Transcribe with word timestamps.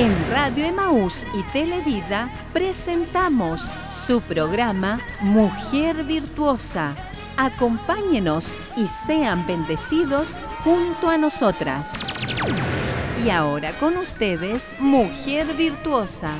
En 0.00 0.16
Radio 0.30 0.64
Emaús 0.64 1.26
y 1.34 1.42
Televida 1.52 2.30
presentamos 2.54 3.60
su 3.92 4.22
programa 4.22 4.98
Mujer 5.20 6.04
Virtuosa. 6.04 6.94
Acompáñenos 7.36 8.46
y 8.78 8.86
sean 8.86 9.46
bendecidos 9.46 10.30
junto 10.64 11.10
a 11.10 11.18
nosotras. 11.18 11.92
Y 13.22 13.28
ahora 13.28 13.72
con 13.72 13.98
ustedes, 13.98 14.80
Mujer 14.80 15.46
Virtuosa. 15.54 16.30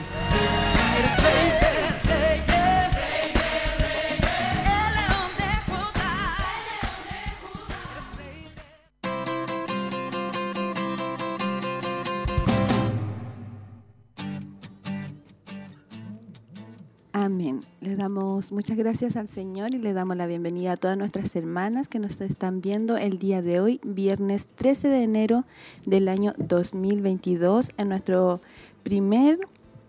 Muchas 18.51 18.77
gracias 18.77 19.17
al 19.17 19.29
Señor 19.29 19.75
y 19.75 19.79
le 19.79 19.93
damos 19.93 20.17
la 20.17 20.27
bienvenida 20.27 20.73
a 20.73 20.77
todas 20.77 20.97
nuestras 20.97 21.35
hermanas 21.37 21.89
que 21.89 21.99
nos 21.99 22.21
están 22.21 22.61
viendo 22.61 22.97
el 22.97 23.19
día 23.19 23.43
de 23.43 23.61
hoy, 23.61 23.81
viernes 23.85 24.49
13 24.55 24.89
de 24.89 25.03
enero 25.03 25.45
del 25.87 26.09
año 26.09 26.33
2022, 26.39 27.73
en 27.77 27.89
nuestro 27.89 28.41
primer 28.83 29.39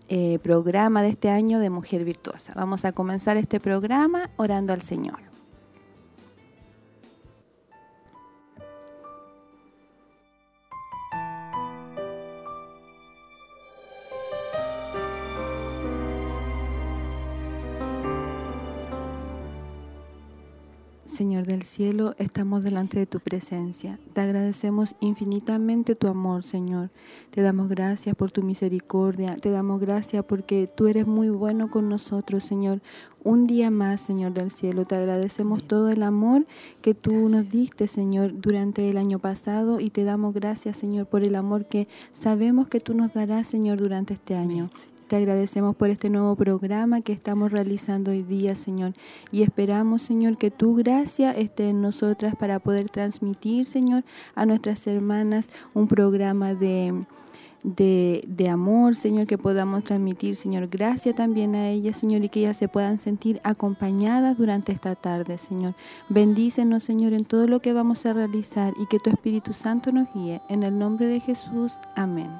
eh, 0.08 0.38
programa 0.42 1.02
de 1.02 1.08
este 1.08 1.30
año 1.30 1.58
de 1.58 1.70
Mujer 1.70 2.04
Virtuosa. 2.04 2.52
Vamos 2.54 2.84
a 2.84 2.92
comenzar 2.92 3.36
este 3.36 3.60
programa 3.60 4.30
orando 4.36 4.72
al 4.72 4.82
Señor. 4.82 5.31
Señor 21.12 21.46
del 21.46 21.62
cielo, 21.62 22.14
estamos 22.16 22.62
delante 22.62 22.98
de 22.98 23.04
tu 23.04 23.20
presencia. 23.20 23.98
Te 24.14 24.22
agradecemos 24.22 24.96
infinitamente 24.98 25.94
tu 25.94 26.08
amor, 26.08 26.42
Señor. 26.42 26.88
Te 27.30 27.42
damos 27.42 27.68
gracias 27.68 28.16
por 28.16 28.30
tu 28.30 28.42
misericordia. 28.42 29.36
Te 29.36 29.50
damos 29.50 29.78
gracias 29.78 30.24
porque 30.24 30.66
tú 30.74 30.86
eres 30.86 31.06
muy 31.06 31.28
bueno 31.28 31.70
con 31.70 31.90
nosotros, 31.90 32.44
Señor. 32.44 32.80
Un 33.22 33.46
día 33.46 33.70
más, 33.70 34.00
Señor 34.00 34.32
del 34.32 34.50
cielo, 34.50 34.86
te 34.86 34.94
agradecemos 34.94 35.62
todo 35.64 35.90
el 35.90 36.02
amor 36.02 36.46
que 36.80 36.94
tú 36.94 37.28
nos 37.28 37.46
diste, 37.50 37.88
Señor, 37.88 38.40
durante 38.40 38.88
el 38.88 38.96
año 38.96 39.18
pasado 39.18 39.80
y 39.80 39.90
te 39.90 40.04
damos 40.04 40.32
gracias, 40.32 40.78
Señor, 40.78 41.06
por 41.06 41.24
el 41.24 41.34
amor 41.34 41.66
que 41.66 41.88
sabemos 42.10 42.68
que 42.68 42.80
tú 42.80 42.94
nos 42.94 43.12
darás, 43.12 43.46
Señor, 43.46 43.76
durante 43.76 44.14
este 44.14 44.34
año. 44.34 44.70
Te 45.12 45.18
agradecemos 45.18 45.76
por 45.76 45.90
este 45.90 46.08
nuevo 46.08 46.34
programa 46.36 47.02
que 47.02 47.12
estamos 47.12 47.52
realizando 47.52 48.12
hoy 48.12 48.22
día, 48.22 48.54
Señor. 48.54 48.94
Y 49.30 49.42
esperamos, 49.42 50.00
Señor, 50.00 50.38
que 50.38 50.50
tu 50.50 50.74
gracia 50.74 51.32
esté 51.32 51.68
en 51.68 51.82
nosotras 51.82 52.34
para 52.34 52.60
poder 52.60 52.88
transmitir, 52.88 53.66
Señor, 53.66 54.04
a 54.34 54.46
nuestras 54.46 54.86
hermanas 54.86 55.50
un 55.74 55.86
programa 55.86 56.54
de, 56.54 57.04
de, 57.62 58.24
de, 58.26 58.48
amor, 58.48 58.96
Señor, 58.96 59.26
que 59.26 59.36
podamos 59.36 59.84
transmitir, 59.84 60.34
Señor, 60.34 60.68
gracia 60.68 61.14
también 61.14 61.56
a 61.56 61.68
ellas, 61.68 61.98
Señor, 61.98 62.24
y 62.24 62.30
que 62.30 62.40
ellas 62.40 62.56
se 62.56 62.68
puedan 62.68 62.98
sentir 62.98 63.38
acompañadas 63.44 64.38
durante 64.38 64.72
esta 64.72 64.94
tarde, 64.94 65.36
Señor. 65.36 65.74
Bendícenos, 66.08 66.84
Señor, 66.84 67.12
en 67.12 67.26
todo 67.26 67.46
lo 67.46 67.60
que 67.60 67.74
vamos 67.74 68.06
a 68.06 68.14
realizar 68.14 68.72
y 68.80 68.86
que 68.86 68.98
tu 68.98 69.10
Espíritu 69.10 69.52
Santo 69.52 69.92
nos 69.92 70.08
guíe. 70.14 70.40
En 70.48 70.62
el 70.62 70.78
nombre 70.78 71.06
de 71.06 71.20
Jesús, 71.20 71.78
amén. 71.96 72.30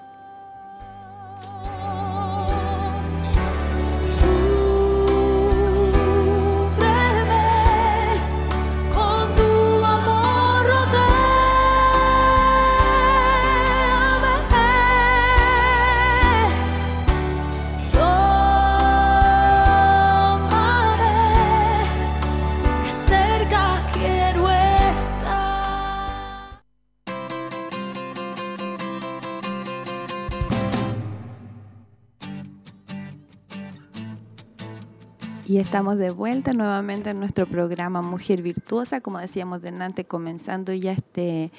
Y 35.52 35.58
estamos 35.58 35.98
de 35.98 36.08
vuelta 36.08 36.52
nuevamente 36.54 37.10
en 37.10 37.18
nuestro 37.18 37.46
programa 37.46 38.00
Mujer 38.00 38.40
Virtuosa, 38.40 39.02
como 39.02 39.18
decíamos 39.18 39.60
delante, 39.60 40.06
comenzando 40.06 40.72
ya 40.72 40.92
este, 40.92 41.50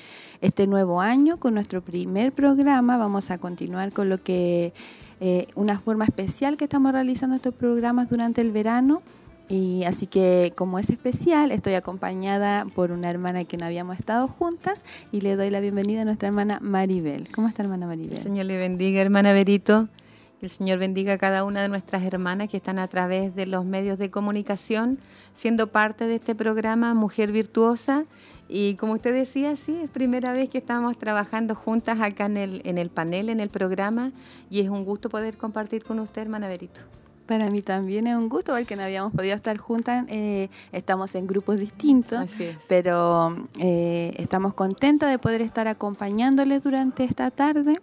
este 0.41 0.65
nuevo 0.65 0.99
año 0.99 1.37
con 1.37 1.53
nuestro 1.53 1.83
primer 1.83 2.31
programa. 2.31 2.97
Vamos 2.97 3.29
a 3.29 3.37
continuar 3.37 3.93
con 3.93 4.09
lo 4.09 4.17
que, 4.17 4.73
eh, 5.21 5.45
una 5.53 5.77
forma 5.77 6.05
especial 6.05 6.57
que 6.57 6.63
estamos 6.63 6.91
realizando 6.91 7.35
estos 7.35 7.53
programas 7.53 8.09
durante 8.09 8.41
el 8.41 8.51
verano. 8.51 9.03
Y 9.47 9.83
así 9.83 10.07
que 10.07 10.53
como 10.55 10.79
es 10.79 10.89
especial, 10.89 11.51
estoy 11.51 11.75
acompañada 11.75 12.65
por 12.65 12.91
una 12.91 13.11
hermana 13.11 13.43
que 13.43 13.57
no 13.57 13.65
habíamos 13.67 13.99
estado 13.99 14.27
juntas 14.27 14.83
y 15.11 15.21
le 15.21 15.35
doy 15.35 15.51
la 15.51 15.59
bienvenida 15.59 16.01
a 16.01 16.05
nuestra 16.05 16.29
hermana 16.29 16.57
Maribel. 16.63 17.27
¿Cómo 17.31 17.47
está 17.47 17.61
hermana 17.61 17.85
Maribel? 17.85 18.13
El 18.13 18.17
Señor 18.17 18.45
le 18.45 18.57
bendiga, 18.57 19.01
hermana 19.01 19.33
Berito. 19.33 19.87
Que 20.43 20.47
el 20.47 20.51
Señor 20.51 20.77
bendiga 20.77 21.13
a 21.13 21.17
cada 21.17 21.45
una 21.45 21.61
de 21.61 21.69
nuestras 21.69 22.03
hermanas 22.03 22.49
que 22.49 22.57
están 22.57 22.77
a 22.77 22.89
través 22.89 23.33
de 23.33 23.45
los 23.45 23.63
medios 23.63 23.97
de 23.97 24.11
comunicación, 24.11 24.99
siendo 25.33 25.67
parte 25.67 26.05
de 26.05 26.15
este 26.15 26.35
programa 26.35 26.93
Mujer 26.93 27.31
Virtuosa. 27.31 28.03
Y 28.49 28.75
como 28.75 28.91
usted 28.91 29.13
decía, 29.13 29.55
sí, 29.55 29.73
es 29.81 29.89
primera 29.89 30.33
vez 30.33 30.49
que 30.49 30.57
estamos 30.57 30.97
trabajando 30.99 31.55
juntas 31.55 32.01
acá 32.01 32.25
en 32.25 32.35
el, 32.35 32.61
en 32.65 32.77
el 32.77 32.89
panel, 32.89 33.29
en 33.29 33.39
el 33.39 33.47
programa, 33.47 34.11
y 34.49 34.59
es 34.59 34.67
un 34.67 34.83
gusto 34.83 35.07
poder 35.07 35.37
compartir 35.37 35.81
con 35.81 35.99
usted, 35.99 36.23
hermana 36.23 36.49
Berito. 36.49 36.81
Para 37.25 37.49
mí 37.49 37.61
también 37.61 38.05
es 38.07 38.17
un 38.17 38.27
gusto 38.27 38.51
porque 38.51 38.75
no 38.75 38.83
habíamos 38.83 39.13
podido 39.13 39.35
estar 39.35 39.57
juntas, 39.57 40.05
eh, 40.09 40.49
estamos 40.73 41.15
en 41.15 41.25
grupos 41.25 41.57
distintos, 41.57 42.29
pero 42.67 43.33
eh, 43.61 44.11
estamos 44.17 44.55
contentas 44.55 45.09
de 45.09 45.19
poder 45.19 45.41
estar 45.41 45.69
acompañándoles 45.69 46.61
durante 46.61 47.05
esta 47.05 47.31
tarde. 47.31 47.77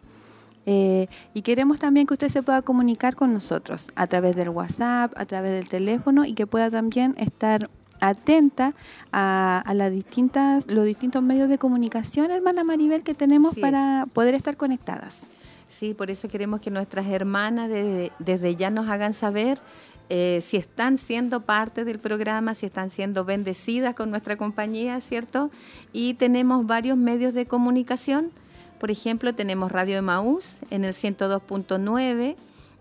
Eh, 0.66 1.08
y 1.34 1.42
queremos 1.42 1.78
también 1.78 2.06
que 2.06 2.14
usted 2.14 2.28
se 2.28 2.42
pueda 2.42 2.62
comunicar 2.62 3.16
con 3.16 3.32
nosotros 3.32 3.90
a 3.96 4.06
través 4.06 4.36
del 4.36 4.50
WhatsApp, 4.50 5.12
a 5.16 5.24
través 5.24 5.52
del 5.52 5.68
teléfono 5.68 6.24
y 6.24 6.34
que 6.34 6.46
pueda 6.46 6.70
también 6.70 7.14
estar 7.18 7.70
atenta 8.00 8.74
a, 9.12 9.62
a 9.64 9.74
las 9.74 9.90
distintas, 9.90 10.70
los 10.70 10.84
distintos 10.84 11.22
medios 11.22 11.48
de 11.48 11.58
comunicación, 11.58 12.30
hermana 12.30 12.64
Maribel, 12.64 13.02
que 13.02 13.14
tenemos 13.14 13.56
para 13.58 14.06
poder 14.12 14.34
estar 14.34 14.56
conectadas. 14.56 15.26
Sí, 15.68 15.94
por 15.94 16.10
eso 16.10 16.28
queremos 16.28 16.60
que 16.60 16.70
nuestras 16.70 17.06
hermanas 17.06 17.68
desde, 17.68 18.10
desde 18.18 18.56
ya 18.56 18.70
nos 18.70 18.88
hagan 18.88 19.12
saber 19.12 19.60
eh, 20.08 20.40
si 20.42 20.56
están 20.56 20.98
siendo 20.98 21.42
parte 21.42 21.84
del 21.84 22.00
programa, 22.00 22.54
si 22.54 22.66
están 22.66 22.90
siendo 22.90 23.24
bendecidas 23.24 23.94
con 23.94 24.10
nuestra 24.10 24.36
compañía, 24.36 25.00
¿cierto? 25.00 25.52
Y 25.92 26.14
tenemos 26.14 26.66
varios 26.66 26.96
medios 26.96 27.32
de 27.32 27.46
comunicación. 27.46 28.32
Por 28.80 28.90
ejemplo, 28.90 29.34
tenemos 29.34 29.70
Radio 29.70 29.98
Emaús 29.98 30.56
en 30.70 30.86
el 30.86 30.94
102.9 30.94 32.36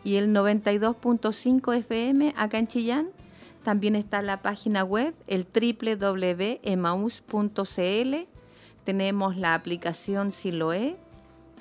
y 0.06 0.16
el 0.16 0.34
92.5 0.34 1.76
FM 1.76 2.34
acá 2.38 2.58
en 2.58 2.68
Chillán. 2.68 3.10
También 3.64 3.98
está 3.98 4.22
la 4.22 4.42
página 4.42 4.86
web, 4.86 5.14
el. 5.28 5.46
Tenemos 8.86 9.36
la 9.36 9.54
aplicación 9.54 10.32
Siloé 10.32 10.96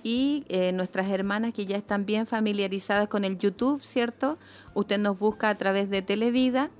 y 0.04 0.44
eh, 0.48 0.70
nuestras 0.70 1.08
hermanas 1.10 1.52
que 1.52 1.66
ya 1.66 1.76
están 1.76 2.06
bien 2.06 2.24
familiarizadas 2.24 3.08
con 3.08 3.24
el 3.24 3.38
YouTube, 3.38 3.82
¿cierto? 3.82 4.38
Usted 4.72 4.98
nos 4.98 5.18
busca 5.18 5.48
a 5.50 5.56
través 5.56 5.90
de 5.90 6.00
Televida 6.00 6.70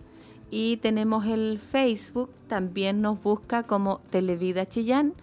y 0.49 0.77
tenemos 0.77 1.27
el 1.27 1.59
Facebook, 1.59 2.31
también 2.47 3.03
nos 3.03 3.21
busca 3.21 3.65
como 3.65 4.01
Televida 4.11 4.65
Chillán 4.65 5.15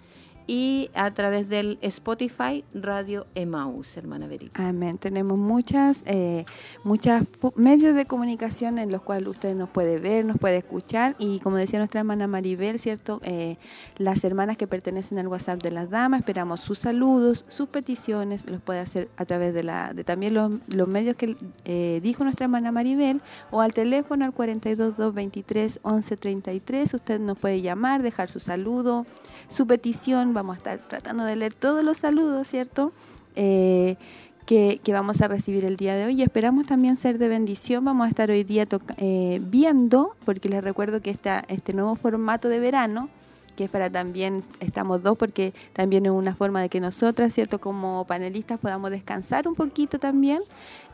y 0.47 0.89
a 0.93 1.11
través 1.13 1.49
del 1.49 1.77
Spotify 1.81 2.63
Radio 2.73 3.25
Emaús, 3.35 3.97
hermana 3.97 4.27
Verita. 4.27 4.67
Amén. 4.67 4.97
Tenemos 4.97 5.39
muchas, 5.39 6.03
eh, 6.05 6.45
muchas 6.83 7.23
medios 7.55 7.95
de 7.95 8.05
comunicación 8.05 8.77
en 8.77 8.91
los 8.91 9.01
cuales 9.01 9.27
usted 9.29 9.55
nos 9.55 9.69
puede 9.69 9.99
ver, 9.99 10.25
nos 10.25 10.37
puede 10.37 10.57
escuchar 10.57 11.15
y 11.19 11.39
como 11.39 11.57
decía 11.57 11.79
nuestra 11.79 12.01
hermana 12.01 12.27
Maribel, 12.27 12.79
¿cierto? 12.79 13.19
Eh, 13.23 13.57
las 13.97 14.23
hermanas 14.23 14.57
que 14.57 14.67
pertenecen 14.67 15.17
al 15.19 15.27
WhatsApp 15.27 15.61
de 15.61 15.71
las 15.71 15.89
damas, 15.89 16.19
esperamos 16.19 16.59
sus 16.59 16.79
saludos, 16.79 17.45
sus 17.47 17.69
peticiones, 17.69 18.47
los 18.49 18.61
puede 18.61 18.79
hacer 18.79 19.09
a 19.17 19.25
través 19.25 19.53
de, 19.53 19.63
la, 19.63 19.93
de 19.93 20.03
también 20.03 20.33
los, 20.33 20.51
los 20.67 20.87
medios 20.87 21.15
que 21.15 21.35
eh, 21.65 21.99
dijo 22.03 22.23
nuestra 22.23 22.45
hermana 22.45 22.71
Maribel 22.71 23.21
o 23.51 23.61
al 23.61 23.73
teléfono 23.73 24.25
al 24.25 24.33
42223 24.33 25.79
1133. 25.83 26.93
Usted 26.93 27.19
nos 27.19 27.37
puede 27.37 27.61
llamar, 27.61 28.03
dejar 28.03 28.29
su 28.29 28.39
saludo, 28.39 29.05
su 29.47 29.67
petición 29.67 30.33
vamos 30.33 30.55
a 30.55 30.57
estar 30.57 30.79
tratando 30.87 31.23
de 31.23 31.35
leer 31.35 31.53
todos 31.53 31.83
los 31.83 31.97
saludos, 31.97 32.47
¿cierto? 32.47 32.91
Eh, 33.35 33.97
que, 34.45 34.79
vamos 34.87 35.21
a 35.21 35.27
recibir 35.27 35.65
el 35.65 35.75
día 35.75 35.95
de 35.95 36.05
hoy 36.05 36.19
y 36.19 36.21
esperamos 36.21 36.67
también 36.67 36.97
ser 36.97 37.17
de 37.17 37.27
bendición. 37.27 37.83
Vamos 37.83 38.05
a 38.05 38.09
estar 38.09 38.29
hoy 38.29 38.43
día 38.43 38.65
eh, 38.97 39.41
viendo, 39.43 40.15
porque 40.23 40.49
les 40.49 40.63
recuerdo 40.63 41.01
que 41.01 41.09
está 41.09 41.43
este 41.47 41.73
nuevo 41.73 41.95
formato 41.95 42.47
de 42.47 42.59
verano, 42.59 43.09
que 43.55 43.65
es 43.65 43.69
para 43.69 43.89
también, 43.89 44.39
estamos 44.59 45.01
dos, 45.01 45.17
porque 45.17 45.53
también 45.73 46.05
es 46.05 46.11
una 46.11 46.35
forma 46.35 46.61
de 46.61 46.69
que 46.69 46.79
nosotras, 46.79 47.33
¿cierto? 47.33 47.59
Como 47.59 48.05
panelistas 48.05 48.59
podamos 48.59 48.91
descansar 48.91 49.47
un 49.47 49.55
poquito 49.55 49.97
también. 49.97 50.41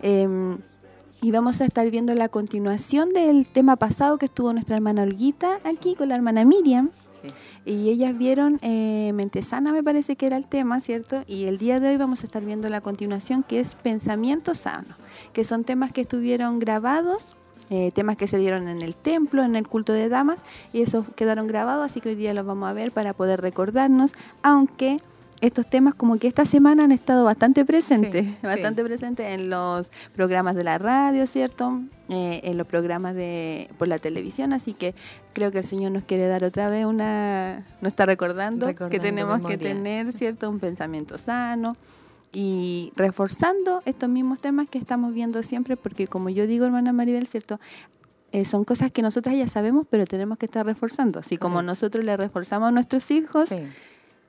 Em, 0.02 0.58
y 1.22 1.32
vamos 1.32 1.62
a 1.62 1.66
estar 1.66 1.90
viendo 1.92 2.16
la 2.16 2.30
continuación 2.30 3.14
del 3.14 3.46
tema 3.48 3.76
pasado 3.76 4.18
que 4.18 4.26
estuvo 4.26 4.54
nuestra 4.54 4.76
hermana 4.76 5.04
Olguita 5.04 5.58
aquí 5.66 5.96
con 5.96 6.10
la 6.10 6.16
hermana 6.16 6.46
Miriam. 6.46 6.90
Y 7.66 7.90
ellas 7.90 8.18
vieron 8.18 8.58
eh, 8.62 9.12
Mente 9.14 9.42
Sana, 9.42 9.72
me 9.72 9.84
parece 9.84 10.16
que 10.16 10.26
era 10.26 10.38
el 10.38 10.46
tema, 10.48 10.82
¿cierto? 10.82 11.24
Y 11.28 11.46
el 11.46 11.58
día 11.58 11.80
de 11.80 11.90
hoy 11.90 11.98
vamos 11.98 12.22
a 12.22 12.26
estar 12.26 12.44
viendo 12.44 12.70
la 12.70 12.82
continuación 12.82 13.44
que 13.44 13.60
es 13.60 13.76
Pensamiento 13.76 14.56
Sano, 14.56 14.96
que 15.34 15.44
son 15.44 15.64
temas 15.64 15.92
que 15.92 16.02
estuvieron 16.02 16.60
grabados 16.60 17.36
eh, 17.74 17.92
temas 17.94 18.18
que 18.18 18.28
se 18.28 18.38
dieron 18.38 18.68
en 18.68 18.82
el 18.82 18.98
templo, 18.98 19.44
en 19.44 19.56
el 19.56 19.66
culto 19.66 19.94
de 19.94 20.10
damas, 20.10 20.44
y 20.74 20.82
esos 20.82 21.06
quedaron 21.16 21.48
grabados, 21.48 21.86
así 21.86 22.02
que 22.02 22.10
hoy 22.10 22.16
día 22.16 22.34
los 22.34 22.46
vamos 22.46 22.70
a 22.70 22.74
ver 22.74 22.92
para 22.92 23.14
poder 23.14 23.40
recordarnos, 23.40 24.12
aunque 24.44 24.98
estos 25.42 25.68
temas 25.68 25.96
como 25.96 26.18
que 26.18 26.28
esta 26.28 26.46
semana 26.46 26.84
han 26.84 26.92
estado 26.92 27.26
bastante 27.26 27.66
presentes, 27.66 28.26
bastante 28.42 28.84
presentes 28.84 29.26
en 29.28 29.50
los 29.50 29.92
programas 30.14 30.56
de 30.56 30.64
la 30.64 30.78
radio, 30.78 31.26
¿cierto? 31.28 31.82
Eh, 32.10 32.42
en 32.44 32.58
los 32.58 32.68
programas 32.68 33.16
de 33.16 33.70
por 33.78 33.88
la 33.88 33.98
televisión, 33.98 34.54
así 34.54 34.74
que 34.74 34.94
creo 35.34 35.52
que 35.52 35.60
el 35.60 35.64
Señor 35.64 35.92
nos 35.92 36.04
quiere 36.04 36.28
dar 36.28 36.44
otra 36.44 36.70
vez 36.70 36.86
una, 36.86 37.66
nos 37.82 37.90
está 37.90 38.06
recordando, 38.06 38.74
que 38.90 39.00
tenemos 39.00 39.42
que 39.42 39.58
tener, 39.58 40.14
¿cierto? 40.14 40.50
Un 40.50 40.60
pensamiento 40.60 41.18
sano 41.18 41.76
y 42.34 42.94
reforzando 42.96 43.82
estos 43.86 44.10
mismos 44.10 44.40
temas 44.40 44.70
que 44.70 44.78
estamos 44.78 45.14
viendo 45.14 45.42
siempre, 45.44 45.76
porque 45.76 46.08
como 46.08 46.30
yo 46.30 46.48
digo, 46.48 46.66
hermana 46.66 46.94
Maribel, 46.94 47.28
¿cierto? 47.28 47.60
Eh, 48.32 48.46
son 48.46 48.64
cosas 48.64 48.92
que 48.92 49.02
nosotras 49.02 49.36
ya 49.36 49.48
sabemos, 49.48 49.86
pero 49.90 50.06
tenemos 50.06 50.38
que 50.38 50.46
estar 50.46 50.66
reforzando. 50.66 51.20
Así 51.20 51.38
como 51.38 51.62
nosotros 51.62 52.06
le 52.06 52.16
reforzamos 52.16 52.70
a 52.70 52.72
nuestros 52.72 53.12
hijos, 53.12 53.50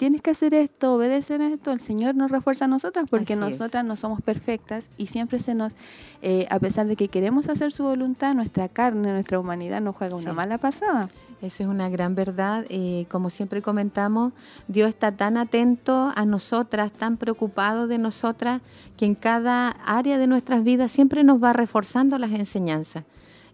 tienes 0.02 0.20
que 0.20 0.32
hacer 0.32 0.52
esto, 0.52 0.94
obedecer 0.94 1.40
esto, 1.42 1.70
el 1.70 1.78
Señor 1.78 2.16
nos 2.16 2.28
refuerza 2.28 2.64
a 2.64 2.68
nosotras 2.68 3.06
porque 3.08 3.36
nosotras 3.36 3.84
no 3.84 3.94
somos 3.94 4.20
perfectas 4.20 4.90
y 4.98 5.06
siempre 5.06 5.38
se 5.38 5.54
nos, 5.54 5.74
eh, 6.22 6.48
a 6.50 6.58
pesar 6.58 6.88
de 6.88 6.96
que 6.96 7.06
queremos 7.06 7.48
hacer 7.48 7.70
su 7.70 7.84
voluntad, 7.84 8.34
nuestra 8.34 8.68
carne, 8.68 9.12
nuestra 9.12 9.38
humanidad 9.38 9.80
nos 9.80 9.94
juega 9.94 10.16
una 10.16 10.32
mala 10.32 10.58
pasada. 10.58 11.08
Eso 11.40 11.62
es 11.62 11.68
una 11.68 11.88
gran 11.88 12.16
verdad. 12.16 12.64
y 12.68 13.04
como 13.12 13.30
siempre 13.30 13.62
comentamos, 13.62 14.32
Dios 14.66 14.88
está 14.88 15.12
tan 15.12 15.36
atento 15.36 16.10
a 16.16 16.24
nosotras, 16.24 16.90
tan 16.90 17.16
preocupado 17.16 17.86
de 17.86 17.98
nosotras, 17.98 18.60
que 18.96 19.04
en 19.04 19.14
cada 19.14 19.68
área 19.86 20.18
de 20.18 20.26
nuestras 20.26 20.64
vidas 20.64 20.90
siempre 20.90 21.22
nos 21.22 21.40
va 21.40 21.52
reforzando 21.52 22.18
las 22.18 22.32
enseñanzas. 22.32 23.04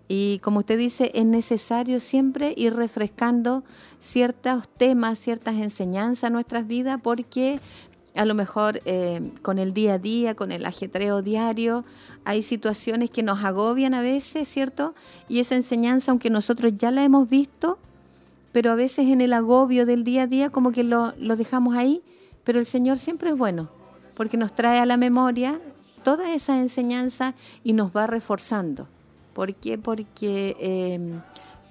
Y 0.08 0.38
como 0.38 0.60
usted 0.60 0.78
dice, 0.78 1.10
es 1.14 1.26
necesario 1.26 2.00
siempre 2.00 2.54
ir 2.56 2.74
refrescando 2.74 3.62
ciertos 4.00 4.66
temas, 4.68 5.18
ciertas 5.18 5.56
enseñanzas 5.56 6.28
en 6.28 6.32
nuestras 6.32 6.66
vidas, 6.66 6.98
porque 7.02 7.60
a 8.14 8.24
lo 8.24 8.34
mejor 8.34 8.80
eh, 8.86 9.30
con 9.42 9.58
el 9.58 9.74
día 9.74 9.94
a 9.94 9.98
día, 9.98 10.34
con 10.34 10.50
el 10.50 10.64
ajetreo 10.64 11.20
diario, 11.20 11.84
hay 12.24 12.42
situaciones 12.42 13.10
que 13.10 13.22
nos 13.22 13.44
agobian 13.44 13.92
a 13.92 14.00
veces, 14.00 14.48
¿cierto? 14.48 14.94
Y 15.28 15.40
esa 15.40 15.56
enseñanza, 15.56 16.10
aunque 16.10 16.30
nosotros 16.30 16.72
ya 16.78 16.90
la 16.90 17.04
hemos 17.04 17.28
visto, 17.28 17.78
pero 18.50 18.72
a 18.72 18.76
veces 18.76 19.06
en 19.08 19.20
el 19.20 19.34
agobio 19.34 19.84
del 19.84 20.04
día 20.04 20.22
a 20.22 20.26
día 20.26 20.50
como 20.50 20.72
que 20.72 20.84
lo, 20.84 21.12
lo 21.18 21.36
dejamos 21.36 21.76
ahí, 21.76 22.02
pero 22.44 22.58
el 22.58 22.66
Señor 22.66 22.98
siempre 22.98 23.30
es 23.30 23.36
bueno, 23.36 23.68
porque 24.14 24.38
nos 24.38 24.54
trae 24.54 24.80
a 24.80 24.86
la 24.86 24.96
memoria 24.96 25.60
toda 26.02 26.32
esa 26.32 26.58
enseñanza 26.58 27.34
y 27.62 27.74
nos 27.74 27.94
va 27.94 28.06
reforzando. 28.06 28.88
¿Por 29.38 29.54
qué? 29.54 29.78
Porque 29.78 30.56
em, 30.58 31.20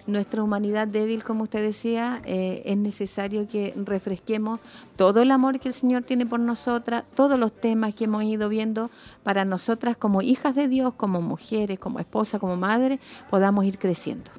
nuestra 0.05 0.41
humanidad 0.41 0.87
débil, 0.87 1.25
como 1.25 1.43
usted 1.43 1.61
decía, 1.61 2.21
eh, 2.23 2.61
es 2.63 2.77
necesario 2.77 3.45
que 3.45 3.73
refresquemos 3.75 4.61
todo 4.95 5.21
el 5.21 5.31
amor 5.31 5.59
que 5.59 5.67
el 5.67 5.73
Señor 5.73 6.05
tiene 6.05 6.25
por 6.25 6.39
nosotras, 6.39 7.03
todos 7.13 7.37
los 7.37 7.51
temas 7.51 7.93
que 7.93 8.05
hemos 8.05 8.23
ido 8.23 8.47
viendo 8.47 8.89
para 9.23 9.43
nosotras 9.43 9.97
como 9.97 10.21
hijas 10.21 10.55
de 10.55 10.69
Dios, 10.69 10.93
como 10.95 11.21
mujeres, 11.21 11.77
como 11.77 11.99
esposa, 11.99 12.39
como 12.39 12.55
madre, 12.55 13.01
podamos 13.29 13.65
ir 13.65 13.77
creciendo. 13.77 14.31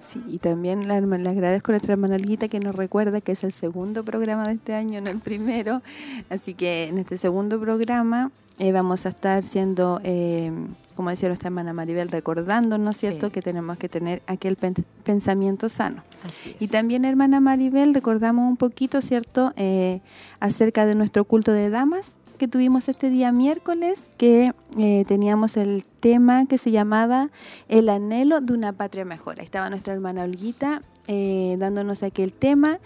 Sí, 0.00 0.20
y 0.26 0.38
también 0.38 0.88
le 0.88 0.94
agradezco 1.30 1.70
a 1.70 1.74
nuestra 1.74 1.92
hermana 1.92 2.16
Olguita 2.16 2.48
que 2.48 2.58
nos 2.58 2.74
recuerda 2.74 3.20
que 3.20 3.30
es 3.30 3.44
el 3.44 3.52
segundo 3.52 4.04
programa 4.04 4.42
de 4.48 4.54
este 4.54 4.74
año, 4.74 5.00
no 5.00 5.08
el 5.08 5.20
primero. 5.20 5.82
Así 6.30 6.54
que 6.54 6.88
en 6.88 6.98
este 6.98 7.16
segundo 7.16 7.60
programa 7.60 8.32
eh, 8.58 8.70
vamos 8.70 9.06
a 9.06 9.08
estar 9.08 9.44
siendo, 9.44 10.00
eh, 10.04 10.52
como 10.94 11.10
decía 11.10 11.28
nuestra 11.28 11.48
hermana 11.48 11.72
Maribel, 11.72 12.10
recordándonos, 12.10 12.96
¿cierto?, 12.96 13.30
que 13.30 13.42
tenemos 13.42 13.78
que 13.78 13.88
tener 13.88 14.22
aquel 14.26 14.56
pensamiento 15.04 15.68
sano. 15.68 16.02
Y 16.58 16.68
también, 16.68 17.04
hermana 17.04 17.40
Maribel, 17.40 17.94
recordamos 17.94 18.48
un 18.48 18.56
poquito, 18.56 19.00
¿cierto?, 19.00 19.52
eh, 19.56 20.00
acerca 20.40 20.86
de 20.86 20.94
nuestro 20.94 21.24
culto 21.24 21.52
de 21.52 21.70
damas 21.70 22.16
que 22.38 22.48
tuvimos 22.48 22.88
este 22.88 23.08
día 23.08 23.30
miércoles, 23.30 24.08
que 24.16 24.52
teníamos 25.06 25.56
el 25.56 25.84
tema 26.00 26.46
que 26.46 26.58
se 26.58 26.72
llamaba 26.72 27.30
El 27.68 27.88
anhelo 27.88 28.40
de 28.40 28.52
una 28.52 28.72
patria 28.72 29.04
mejor. 29.04 29.38
Ahí 29.38 29.44
estaba 29.44 29.70
nuestra 29.70 29.94
hermana 29.94 30.24
Olguita 30.24 30.82
dándonos 31.06 32.02
aquel 32.02 32.32
tema 32.32 32.80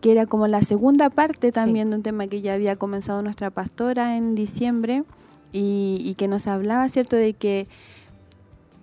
que 0.00 0.12
era 0.12 0.26
como 0.26 0.46
la 0.46 0.62
segunda 0.62 1.10
parte 1.10 1.52
también 1.52 1.90
de 1.90 1.96
un 1.96 2.02
tema 2.02 2.26
que 2.26 2.40
ya 2.40 2.54
había 2.54 2.76
comenzado 2.76 3.22
nuestra 3.22 3.50
pastora 3.50 4.16
en 4.16 4.34
diciembre 4.34 5.04
y, 5.52 6.14
que 6.16 6.28
nos 6.28 6.46
hablaba, 6.46 6.88
¿cierto?, 6.88 7.16
de 7.16 7.32
que 7.32 7.68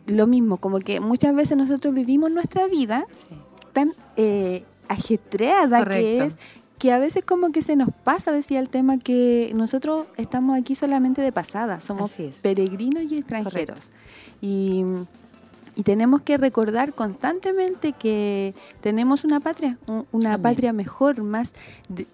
lo 0.05 0.27
mismo, 0.27 0.57
como 0.57 0.79
que 0.79 0.99
muchas 0.99 1.33
veces 1.35 1.57
nosotros 1.57 1.93
vivimos 1.93 2.31
nuestra 2.31 2.67
vida 2.67 3.05
tan 3.71 3.93
eh, 4.17 4.63
ajetreada 4.89 5.85
que 5.85 6.25
es, 6.25 6.37
que 6.77 6.91
a 6.91 6.99
veces 6.99 7.23
como 7.25 7.51
que 7.51 7.61
se 7.61 7.75
nos 7.75 7.89
pasa, 8.03 8.31
decía 8.31 8.59
el 8.59 8.69
tema, 8.69 8.97
que 8.97 9.51
nosotros 9.55 10.07
estamos 10.17 10.59
aquí 10.59 10.75
solamente 10.75 11.21
de 11.21 11.31
pasada, 11.31 11.79
somos 11.79 12.17
peregrinos 12.41 13.09
y 13.11 13.17
extranjeros. 13.17 13.89
Y 14.41 14.83
y 15.75 15.83
tenemos 15.83 16.21
que 16.21 16.37
recordar 16.37 16.93
constantemente 16.93 17.93
que 17.93 18.53
tenemos 18.81 19.23
una 19.23 19.39
patria, 19.39 19.77
una 20.11 20.37
patria 20.37 20.73
mejor, 20.73 21.21
más, 21.23 21.53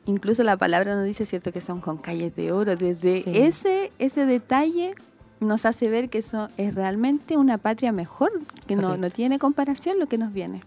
incluso 0.06 0.44
la 0.44 0.57
palabra 0.57 0.95
nos 0.95 1.06
dice, 1.06 1.25
cierto, 1.25 1.51
que 1.51 1.61
son 1.61 1.81
con 1.81 1.98
calles 1.98 2.36
de 2.36 2.51
oro. 2.51 2.75
Desde 2.75 3.24
ese, 3.45 3.91
ese 4.00 4.25
detalle 4.25 4.95
nos 5.39 5.65
hace 5.65 5.89
ver 5.89 6.10
que 6.10 6.19
eso 6.19 6.50
es 6.57 6.75
realmente 6.75 7.38
una 7.38 7.57
patria 7.57 7.91
mejor, 7.91 8.31
que 8.67 8.75
no, 8.75 8.98
no, 8.98 9.10
tiene 9.10 9.39
comparación 9.39 10.00
lo 10.00 10.07
que 10.07 10.17
nos 10.17 10.34
viene. 10.34 10.62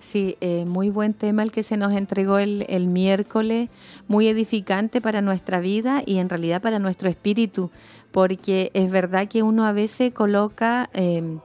Sí, 0.00 0.36
eh, 0.40 0.64
muy 0.64 0.90
buen 0.90 1.14
tema 1.14 1.44
el 1.44 1.52
que 1.52 1.62
se 1.62 1.76
nos 1.76 1.92
entregó 1.92 2.38
el, 2.38 2.66
el, 2.68 2.88
miércoles, 2.88 3.68
muy 4.08 4.26
edificante 4.26 5.00
para 5.00 5.20
nuestra 5.20 5.60
vida 5.60 6.02
y 6.04 6.18
en 6.18 6.28
realidad 6.28 6.60
para 6.60 6.80
nuestro 6.80 7.08
espíritu, 7.08 7.70
porque 8.10 8.72
es 8.74 8.90
verdad 8.90 9.28
que 9.28 9.44
uno 9.44 9.64
a 9.64 9.72
veces 9.72 10.12
coloca... 10.12 10.90
Eh, 10.94 11.38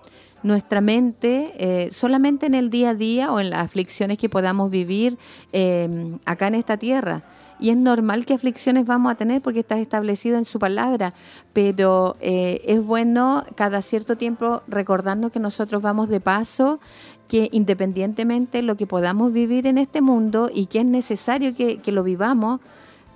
nuestra 0.48 0.82
mente 0.82 1.54
eh, 1.58 1.90
solamente 1.92 2.46
en 2.46 2.54
el 2.54 2.70
día 2.70 2.92
a 2.92 2.96
día 2.96 3.32
o 3.32 3.40
en 3.40 3.50
las 3.50 3.60
aflicciones 3.60 4.18
que 4.18 4.30
podamos 4.30 4.72
vivir 4.72 5.18
em, 5.52 6.18
acá 6.26 6.48
en 6.48 6.56
esta 6.56 6.78
tierra. 6.78 7.24
Y 7.60 7.70
es 7.70 7.78
normal 7.78 8.26
que 8.26 8.34
aflicciones 8.34 8.86
vamos 8.86 9.12
a 9.12 9.16
tener 9.16 9.42
porque 9.42 9.60
está 9.60 9.78
establecido 9.78 10.38
en 10.38 10.46
su 10.46 10.60
palabra, 10.60 11.14
pero 11.54 12.16
eh, 12.22 12.62
es 12.66 12.84
bueno 12.84 13.44
cada 13.56 13.82
cierto 13.82 14.16
tiempo 14.16 14.62
recordarnos 14.68 15.32
que 15.32 15.40
nosotros 15.40 15.82
vamos 15.82 16.08
de 16.08 16.20
paso, 16.20 16.80
que 17.28 17.50
independientemente 17.52 18.60
de 18.60 18.64
lo 18.64 18.78
que 18.78 18.88
podamos 18.88 19.34
vivir 19.34 19.68
en 19.68 19.78
este 19.78 20.02
mundo 20.02 20.50
y 20.54 20.68
que 20.68 20.80
es 20.80 20.86
necesario 20.86 21.54
que 21.56 21.92
lo 21.92 22.04
vivamos, 22.04 22.62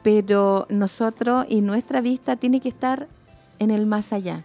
pero 0.03 0.65
nosotros 0.69 1.45
y 1.47 1.61
nuestra 1.61 2.01
vista 2.01 2.35
tiene 2.35 2.59
que 2.59 2.69
estar 2.69 3.07
en 3.59 3.71
el 3.71 3.85
más 3.85 4.11
allá 4.11 4.43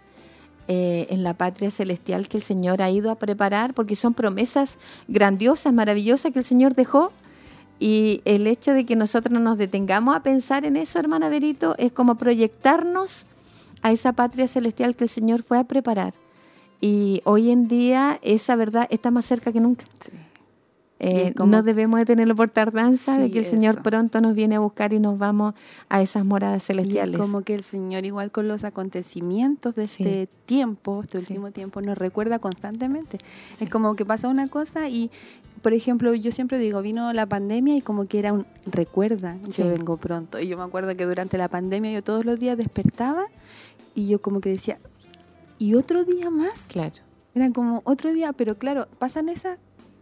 eh, 0.69 1.07
en 1.11 1.23
la 1.23 1.35
patria 1.35 1.71
celestial 1.71 2.29
que 2.29 2.37
el 2.37 2.43
Señor 2.43 2.83
ha 2.83 2.91
ido 2.91 3.11
a 3.11 3.15
preparar, 3.15 3.75
porque 3.75 3.95
son 3.95 4.15
promesas 4.15 4.79
grandiosas, 5.09 5.73
maravillosas 5.73 6.33
que 6.33 6.39
el 6.41 6.45
Señor 6.45 6.75
dejó. 6.75 7.13
Y 7.79 8.23
el 8.25 8.47
hecho 8.47 8.73
de 8.73 8.87
que 8.87 8.97
nosotros 8.97 9.39
nos 9.41 9.59
detengamos 9.59 10.17
a 10.17 10.23
pensar 10.23 10.65
en 10.65 10.77
eso, 10.77 10.99
hermana 10.99 11.29
Berito, 11.29 11.75
es 11.79 11.93
como 11.93 12.17
proyectarnos 12.17 13.27
a 13.83 13.93
esa 13.93 14.13
patria 14.13 14.49
celestial 14.49 14.97
que 14.97 15.05
el 15.05 15.11
Señor 15.11 15.43
fue 15.43 15.59
a 15.59 15.65
preparar. 15.65 16.15
Y 16.81 17.21
hoy 17.25 17.51
en 17.51 17.69
día 17.69 18.19
esa 18.23 18.57
verdad 18.57 18.87
está 18.91 19.11
más 19.11 19.25
cerca 19.25 19.53
que 19.53 19.61
nunca. 19.61 19.85
Eh, 20.99 21.35
no 21.45 21.63
debemos 21.63 22.01
de 22.01 22.07
tenerlo 22.07 22.35
por 22.35 22.49
tardanza, 22.49 23.19
de 23.19 23.31
que 23.31 23.41
el 23.41 23.47
Señor 23.47 23.83
pronto 23.83 24.21
nos 24.23 24.35
viene 24.35 24.57
a 24.57 24.61
buscar 24.61 24.95
y 24.95 24.99
nos 24.99 25.19
vamos 25.19 25.55
a 25.91 26.01
esas 26.01 26.25
moradas 26.25 26.65
celestiales. 26.65 27.21
como 27.21 27.43
que 27.43 27.55
el 27.55 27.63
Señor, 27.63 28.07
igual 28.07 28.31
con 28.31 28.49
los 28.49 28.65
acontecimientos 28.65 29.75
de 29.75 29.85
este 29.85 30.29
tiempo, 30.47 31.03
este 31.03 31.19
último 31.19 31.51
tiempo, 31.51 31.83
nos 31.83 31.99
recuerda 31.99 32.39
constantemente. 32.39 33.19
Es 33.61 33.69
como 33.69 33.95
que 33.95 34.07
pasa 34.07 34.29
una 34.29 34.49
cosa 34.49 34.89
y, 34.89 35.11
por 35.61 35.75
ejemplo, 35.75 36.15
yo 36.15 36.33
siempre 36.33 36.59
digo, 36.59 36.81
vino 36.81 37.13
la 37.13 37.27
pandemia 37.27 37.77
y 37.77 37.83
como 37.83 38.07
que 38.07 38.19
era 38.19 38.33
un 38.33 38.47
recuerda, 38.65 39.37
yo 39.49 39.69
vengo 39.69 39.99
pronto. 39.99 40.41
Y 40.41 40.49
yo 40.49 40.57
me 40.57 40.65
acuerdo 40.65 40.97
que 40.97 41.05
durante 41.05 41.37
la 41.37 41.49
pandemia 41.49 41.93
yo 41.93 42.03
todos 42.03 42.25
los 42.25 42.39
días 42.39 42.57
despertaba 42.57 43.27
y 43.95 44.09
yo 44.09 44.23
como 44.23 44.41
que 44.41 44.49
decía, 44.49 44.79
¿y 45.59 45.75
otro 45.75 46.05
día 46.05 46.31
más? 46.31 46.63
Claro. 46.69 46.95
Era 47.35 47.53
como 47.53 47.83
otro 47.85 48.15
día, 48.15 48.33
pero 48.33 48.57
claro, 48.57 48.89
pasan 48.99 49.29
esas, 49.29 49.59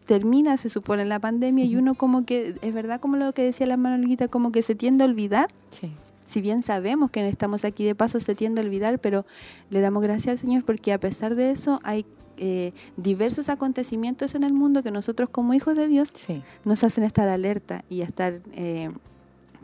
termina, 0.06 0.56
se 0.56 0.68
supone, 0.70 1.04
la 1.04 1.18
pandemia 1.18 1.64
y 1.64 1.76
uno 1.76 1.94
como 1.94 2.24
que, 2.24 2.54
es 2.60 2.74
verdad 2.74 3.00
como 3.00 3.16
lo 3.16 3.32
que 3.32 3.42
decía 3.42 3.66
la 3.66 3.76
Manolita, 3.76 4.28
como 4.28 4.52
que 4.52 4.62
se 4.62 4.74
tiende 4.74 5.04
a 5.04 5.06
olvidar. 5.06 5.50
Sí. 5.70 5.92
Si 6.24 6.40
bien 6.40 6.62
sabemos 6.62 7.10
que 7.10 7.26
estamos 7.28 7.64
aquí 7.64 7.84
de 7.84 7.94
paso, 7.94 8.18
se 8.20 8.34
tiende 8.34 8.62
a 8.62 8.64
olvidar, 8.64 8.98
pero 8.98 9.26
le 9.70 9.80
damos 9.80 10.02
gracias 10.02 10.28
al 10.32 10.38
Señor 10.38 10.64
porque 10.64 10.92
a 10.92 10.98
pesar 11.00 11.34
de 11.34 11.50
eso 11.50 11.80
hay 11.84 12.06
eh, 12.36 12.72
diversos 12.96 13.48
acontecimientos 13.48 14.34
en 14.34 14.42
el 14.42 14.52
mundo 14.54 14.82
que 14.82 14.90
nosotros 14.90 15.28
como 15.28 15.54
hijos 15.54 15.76
de 15.76 15.86
Dios 15.86 16.12
Sí. 16.16 16.42
nos 16.64 16.82
hacen 16.82 17.04
estar 17.04 17.28
alerta 17.28 17.84
y 17.88 18.00
estar 18.00 18.40
eh, 18.52 18.90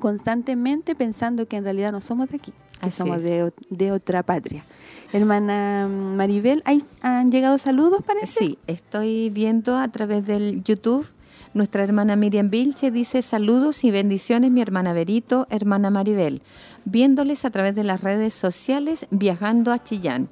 constantemente 0.01 0.95
pensando 0.97 1.47
que 1.47 1.57
en 1.57 1.65
realidad 1.65 1.93
no 1.93 2.01
somos 2.01 2.29
de 2.31 2.37
aquí, 2.39 2.53
que 2.81 2.89
Así 2.89 2.99
somos 2.99 3.23
de, 3.23 3.53
de 3.71 3.93
otra 3.93 4.23
patria. 4.25 4.65
Hermana 5.13 5.89
Maribel, 5.89 6.63
¿hay- 6.65 6.83
¿han 7.03 7.31
llegado 7.31 7.59
saludos 7.59 8.03
parece? 8.05 8.27
Sí, 8.39 8.59
estoy 8.67 9.31
viendo 9.31 9.77
a 9.77 9.89
través 9.89 10.27
del 10.27 10.63
YouTube. 10.65 11.07
Nuestra 11.53 11.83
hermana 11.83 12.15
Miriam 12.15 12.49
Vilche 12.49 12.93
dice 12.93 13.23
saludos 13.23 13.83
y 13.83 13.91
bendiciones, 13.91 14.53
mi 14.53 14.61
hermana 14.63 14.93
Berito, 14.93 15.49
hermana 15.51 15.91
Maribel, 15.91 16.43
viéndoles 16.85 17.45
a 17.45 17.51
través 17.51 17.75
de 17.75 17.83
las 17.83 18.03
redes 18.03 18.35
sociales 18.35 19.07
viajando 19.11 19.73
a 19.73 19.83
Chillán. 19.83 20.29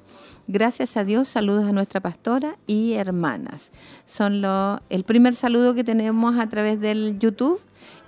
Gracias 0.47 0.95
a 0.95 1.03
Dios, 1.03 1.27
saludos 1.27 1.67
a 1.67 1.73
nuestra 1.73 1.99
pastora 1.99 2.55
y 2.67 2.93
hermanas. 2.93 3.71
Son 4.05 4.41
lo, 4.41 4.79
el 4.89 5.03
primer 5.03 5.35
saludo 5.35 5.75
que 5.75 5.83
tenemos 5.83 6.39
a 6.39 6.47
través 6.47 6.79
del 6.79 7.19
YouTube. 7.19 7.59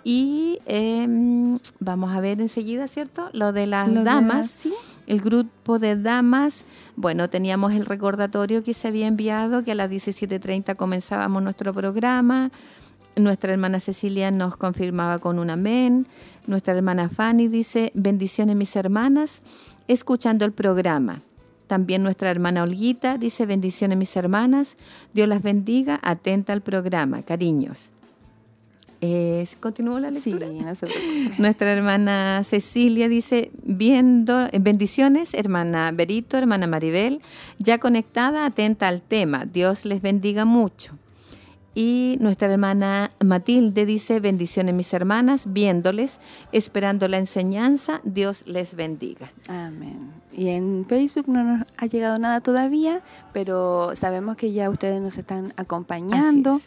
Y 0.04 0.60
em, 0.66 1.60
vamos 1.80 2.12
a 2.14 2.20
ver 2.20 2.42
enseguida, 2.42 2.88
¿cierto? 2.88 3.30
Lo 3.34 3.52
de 3.54 3.68
las 3.68 3.88
Lo 3.88 4.00
de 4.00 4.04
damas. 4.04 4.50
sí. 4.50 4.74
El 5.08 5.20
grupo 5.20 5.78
de 5.78 5.96
damas, 5.96 6.64
bueno, 6.96 7.30
teníamos 7.30 7.74
el 7.74 7.86
recordatorio 7.86 8.64
que 8.64 8.74
se 8.74 8.88
había 8.88 9.08
enviado, 9.08 9.64
que 9.64 9.74
a 9.74 9.76
las 9.76 9.90
17.30 9.90 10.76
comenzábamos 10.76 11.44
nuestro 11.44 11.74
programa. 11.74 12.52
Nuestra 13.16 13.52
hermana 13.52 13.80
Cecilia 13.80 14.32
nos 14.32 14.56
confirmaba 14.56 15.20
con 15.20 15.38
un 15.38 15.50
amén. 15.50 16.08
Nuestra 16.48 16.74
hermana 16.74 17.10
Fanny 17.10 17.50
dice, 17.50 17.92
bendiciones 17.94 18.56
mis 18.56 18.76
hermanas, 18.76 19.42
escuchando 19.88 20.46
el 20.46 20.54
programa. 20.54 21.22
También 21.68 22.04
nuestra 22.04 22.30
hermana 22.32 22.64
Olguita 22.64 23.18
dice, 23.18 23.46
bendiciones 23.46 23.98
mis 23.98 24.16
hermanas, 24.16 24.78
Dios 25.14 25.28
las 25.28 25.42
bendiga, 25.42 26.00
atenta 26.04 26.54
al 26.54 26.62
programa, 26.62 27.22
cariños. 27.24 27.92
Eh, 29.04 29.48
¿Continúo 29.60 30.00
la 30.00 30.14
Sí, 30.14 30.32
lectura? 30.34 30.64
no 30.64 30.76
se. 30.76 30.88
Nuestra 31.40 31.72
hermana 31.74 32.44
Cecilia 32.44 33.10
dice, 33.10 33.52
viendo, 33.64 34.48
bendiciones, 34.60 35.34
hermana 35.34 35.92
Berito, 35.92 36.38
hermana 36.38 36.68
Maribel, 36.68 37.22
ya 37.58 37.80
conectada, 37.80 38.46
atenta 38.46 38.88
al 38.88 39.02
tema. 39.02 39.46
Dios 39.46 39.86
les 39.86 40.02
bendiga 40.04 40.46
mucho. 40.46 40.98
Y 41.74 42.18
nuestra 42.20 42.52
hermana 42.52 43.12
Matilde 43.24 43.86
dice, 43.86 44.20
bendiciones 44.20 44.76
mis 44.76 44.94
hermanas, 44.94 45.46
viéndoles, 45.54 46.20
esperando 46.52 47.08
la 47.08 47.18
enseñanza, 47.18 48.02
Dios 48.04 48.44
les 48.46 48.76
bendiga. 48.76 49.32
Amén. 49.48 50.12
Y 50.34 50.50
en 50.50 50.86
Facebook 50.88 51.30
no 51.30 51.44
nos 51.46 51.66
ha 51.78 51.86
llegado 51.86 52.20
nada 52.20 52.42
todavía, 52.42 53.02
pero 53.32 53.92
sabemos 53.96 54.36
que 54.36 54.52
ya 54.52 54.70
ustedes 54.70 55.00
nos 55.02 55.18
están 55.18 55.54
acompañando. 55.56 56.56
Así 56.56 56.64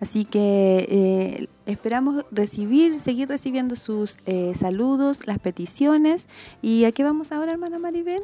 Así, 0.00 0.24
que 0.24 0.86
eh, 0.88 1.48
esperamos 1.66 2.24
recibir, 2.30 3.00
seguir 3.00 3.28
recibiendo 3.28 3.74
sus 3.74 4.18
eh, 4.26 4.52
saludos, 4.54 5.26
las 5.26 5.40
peticiones. 5.40 6.28
¿Y 6.62 6.84
a 6.84 6.92
qué 6.92 7.02
vamos 7.02 7.32
ahora, 7.32 7.52
hermana 7.52 7.78
Maribel? 7.78 8.22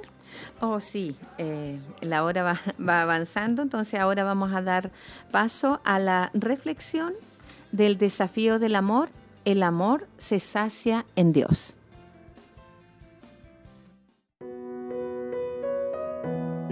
Oh, 0.60 0.80
sí, 0.80 1.16
eh, 1.38 1.78
la 2.00 2.24
hora 2.24 2.44
va, 2.44 2.60
va 2.88 3.02
avanzando, 3.02 3.62
entonces 3.62 3.98
ahora 3.98 4.22
vamos 4.22 4.52
a 4.52 4.62
dar 4.62 4.92
paso 5.32 5.80
a 5.84 5.98
la 5.98 6.30
reflexión 6.32 7.12
del 7.72 7.98
desafío 7.98 8.58
del 8.58 8.76
amor. 8.76 9.08
El 9.44 9.62
amor 9.62 10.06
se 10.16 10.38
sacia 10.40 11.04
en 11.16 11.32
Dios. 11.32 11.74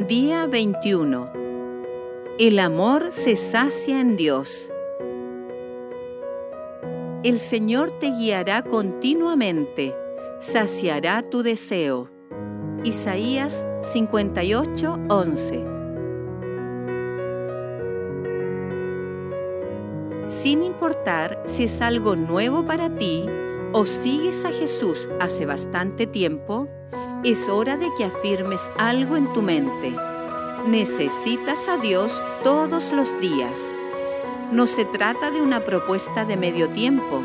Día 0.09 0.47
21. 0.47 1.33
El 2.39 2.59
amor 2.59 3.13
se 3.13 3.37
sacia 3.37 4.01
en 4.01 4.17
Dios. 4.17 4.72
El 7.25 7.39
Señor 7.39 7.93
te 8.01 8.11
guiará 8.11 8.65
continuamente, 8.65 9.95
saciará 10.41 11.23
tu 11.23 11.45
deseo. 11.45 12.11
Isaías 12.83 13.65
58, 13.83 14.99
11. 15.09 15.65
Sin 20.27 20.65
importar 20.65 21.41
si 21.47 21.63
es 21.63 21.81
algo 21.81 22.17
nuevo 22.17 22.67
para 22.67 22.93
ti 22.93 23.25
o 23.73 23.87
sigues 23.87 24.45
a 24.45 24.51
Jesús 24.51 25.09
hace 25.21 25.47
bastante 25.47 26.09
tiempo, 26.09 26.67
es 27.23 27.49
hora 27.49 27.77
de 27.77 27.89
que 27.97 28.05
afirmes 28.05 28.69
algo 28.79 29.17
en 29.17 29.33
tu 29.33 29.43
mente. 29.43 29.95
Necesitas 30.67 31.69
a 31.69 31.77
Dios 31.77 32.21
todos 32.43 32.91
los 32.91 33.17
días. 33.21 33.77
No 34.53 34.67
se 34.67 34.85
trata 34.85 35.31
de 35.31 35.41
una 35.41 35.61
propuesta 35.61 36.27
de 36.27 36.37
medio 36.37 36.69
tiempo. 36.69 37.25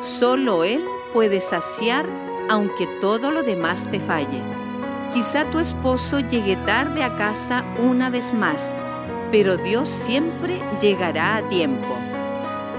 Solo 0.00 0.64
Él 0.64 0.84
puede 1.12 1.40
saciar 1.40 2.04
aunque 2.50 2.88
todo 3.00 3.30
lo 3.30 3.44
demás 3.44 3.88
te 3.92 4.00
falle. 4.00 4.42
Quizá 5.12 5.48
tu 5.52 5.60
esposo 5.60 6.18
llegue 6.18 6.56
tarde 6.56 7.04
a 7.04 7.14
casa 7.14 7.64
una 7.80 8.10
vez 8.10 8.34
más, 8.34 8.74
pero 9.30 9.56
Dios 9.56 9.88
siempre 9.88 10.60
llegará 10.80 11.36
a 11.36 11.48
tiempo. 11.48 11.94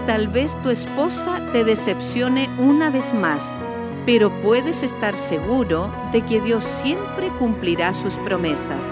Tal 0.06 0.28
vez 0.28 0.62
tu 0.62 0.72
esposa 0.72 1.40
te 1.54 1.64
decepcione 1.64 2.50
una 2.60 2.90
vez 2.90 3.14
más, 3.14 3.58
pero 4.06 4.30
puedes 4.42 4.84
estar 4.84 5.16
seguro 5.16 5.90
de 6.12 6.22
que 6.26 6.42
Dios 6.42 6.66
siempre 6.66 7.30
cumplirá 7.40 7.94
sus 7.94 8.16
promesas. 8.16 8.86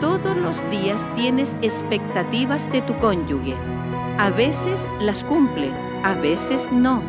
Todos 0.00 0.36
los 0.36 0.62
días 0.70 1.04
tienes 1.16 1.58
expectativas 1.60 2.70
de 2.70 2.82
tu 2.82 2.96
cónyuge. 3.00 3.56
A 4.18 4.30
veces 4.30 4.88
las 4.98 5.22
cumple, 5.24 5.70
a 6.02 6.14
veces 6.14 6.72
no. 6.72 7.02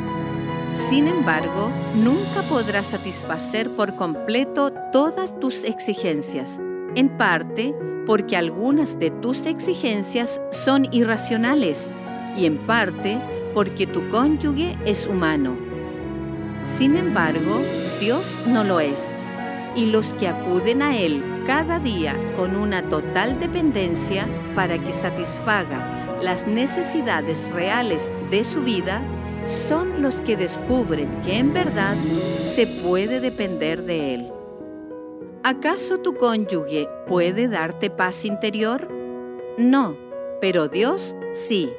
Sin 0.73 1.07
embargo, 1.07 1.71
nunca 1.95 2.41
podrás 2.49 2.87
satisfacer 2.87 3.73
por 3.77 3.95
completo 3.95 4.73
todas 4.91 5.39
tus 5.39 5.63
exigencias, 5.63 6.59
en 6.95 7.07
parte 7.17 7.73
porque 8.05 8.35
algunas 8.35 8.99
de 8.99 9.09
tus 9.09 9.45
exigencias 9.45 10.41
son 10.51 10.93
irracionales 10.93 11.91
y 12.35 12.45
en 12.45 12.57
parte 12.57 13.21
porque 13.53 13.87
tu 13.87 14.09
cónyuge 14.09 14.75
es 14.85 15.07
humano. 15.07 15.55
Sin 16.65 16.97
embargo, 16.97 17.61
Dios 18.01 18.25
no 18.47 18.65
lo 18.65 18.81
es, 18.81 19.13
y 19.77 19.85
los 19.85 20.11
que 20.15 20.27
acuden 20.27 20.81
a 20.81 20.97
Él 20.97 21.23
cada 21.47 21.79
día 21.79 22.17
con 22.35 22.57
una 22.57 22.89
total 22.89 23.39
dependencia 23.39 24.27
para 24.55 24.77
que 24.77 24.91
satisfaga 24.91 25.96
las 26.21 26.47
necesidades 26.47 27.49
reales 27.51 28.11
de 28.29 28.43
su 28.43 28.63
vida, 28.63 29.03
son 29.45 30.01
los 30.01 30.21
que 30.21 30.35
descubren 30.35 31.21
que 31.21 31.37
en 31.37 31.53
verdad 31.53 31.95
se 32.43 32.67
puede 32.67 33.19
depender 33.19 33.83
de 33.83 34.13
Él. 34.15 34.31
¿Acaso 35.43 35.99
tu 35.99 36.15
cónyuge 36.15 36.89
puede 37.07 37.47
darte 37.47 37.89
paz 37.89 38.25
interior? 38.25 38.89
No, 39.57 39.95
pero 40.41 40.67
Dios 40.67 41.15
sí. 41.31 41.71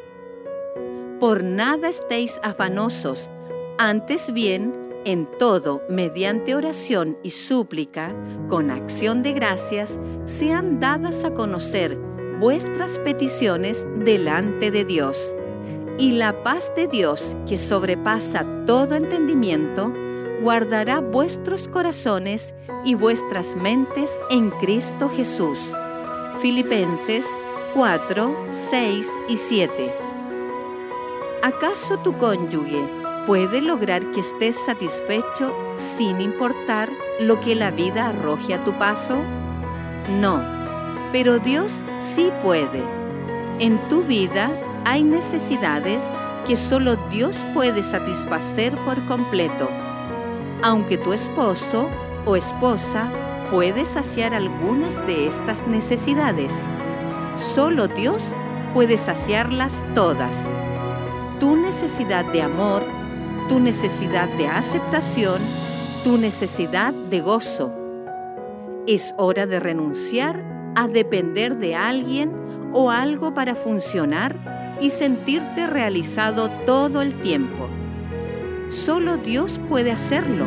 Por 1.20 1.44
nada 1.44 1.88
estéis 1.88 2.40
afanosos, 2.42 3.28
antes 3.76 4.32
bien, 4.32 4.72
en 5.04 5.26
todo, 5.38 5.82
mediante 5.88 6.54
oración 6.54 7.18
y 7.22 7.30
súplica, 7.30 8.14
con 8.48 8.70
acción 8.70 9.22
de 9.22 9.32
gracias, 9.32 10.00
sean 10.24 10.80
dadas 10.80 11.24
a 11.24 11.34
conocer 11.34 11.98
vuestras 12.38 12.98
peticiones 12.98 13.86
delante 13.96 14.70
de 14.70 14.84
Dios. 14.84 15.34
Y 15.98 16.12
la 16.12 16.42
paz 16.44 16.72
de 16.76 16.86
Dios, 16.86 17.36
que 17.46 17.56
sobrepasa 17.56 18.46
todo 18.66 18.94
entendimiento, 18.94 19.92
guardará 20.42 21.00
vuestros 21.00 21.66
corazones 21.66 22.54
y 22.84 22.94
vuestras 22.94 23.56
mentes 23.56 24.18
en 24.30 24.50
Cristo 24.50 25.08
Jesús. 25.08 25.58
Filipenses 26.38 27.26
4, 27.74 28.46
6 28.50 29.12
y 29.28 29.36
7. 29.36 29.92
¿Acaso 31.42 31.98
tu 31.98 32.16
cónyuge 32.16 32.88
puede 33.26 33.60
lograr 33.60 34.12
que 34.12 34.20
estés 34.20 34.56
satisfecho 34.56 35.54
sin 35.76 36.20
importar 36.20 36.88
lo 37.20 37.40
que 37.40 37.56
la 37.56 37.72
vida 37.72 38.08
arroje 38.08 38.54
a 38.54 38.64
tu 38.64 38.72
paso? 38.78 39.16
No, 40.20 40.57
pero 41.12 41.38
Dios 41.38 41.84
sí 41.98 42.30
puede. 42.42 42.82
En 43.58 43.78
tu 43.88 44.02
vida 44.02 44.50
hay 44.84 45.04
necesidades 45.04 46.04
que 46.46 46.56
solo 46.56 46.96
Dios 47.10 47.44
puede 47.54 47.82
satisfacer 47.82 48.76
por 48.84 49.04
completo. 49.06 49.68
Aunque 50.62 50.98
tu 50.98 51.12
esposo 51.12 51.88
o 52.24 52.36
esposa 52.36 53.10
puede 53.50 53.84
saciar 53.84 54.34
algunas 54.34 54.96
de 55.06 55.26
estas 55.26 55.66
necesidades. 55.66 56.62
Solo 57.36 57.88
Dios 57.88 58.32
puede 58.74 58.98
saciarlas 58.98 59.84
todas. 59.94 60.36
Tu 61.40 61.56
necesidad 61.56 62.24
de 62.26 62.42
amor, 62.42 62.82
tu 63.48 63.60
necesidad 63.60 64.28
de 64.36 64.48
aceptación, 64.48 65.40
tu 66.04 66.18
necesidad 66.18 66.92
de 66.92 67.20
gozo. 67.20 67.72
Es 68.86 69.14
hora 69.16 69.46
de 69.46 69.60
renunciar 69.60 70.57
a 70.74 70.88
depender 70.88 71.56
de 71.56 71.74
alguien 71.74 72.32
o 72.72 72.90
algo 72.90 73.34
para 73.34 73.54
funcionar 73.54 74.76
y 74.80 74.90
sentirte 74.90 75.66
realizado 75.66 76.50
todo 76.66 77.02
el 77.02 77.14
tiempo. 77.20 77.68
Solo 78.68 79.16
Dios 79.16 79.58
puede 79.68 79.90
hacerlo 79.90 80.44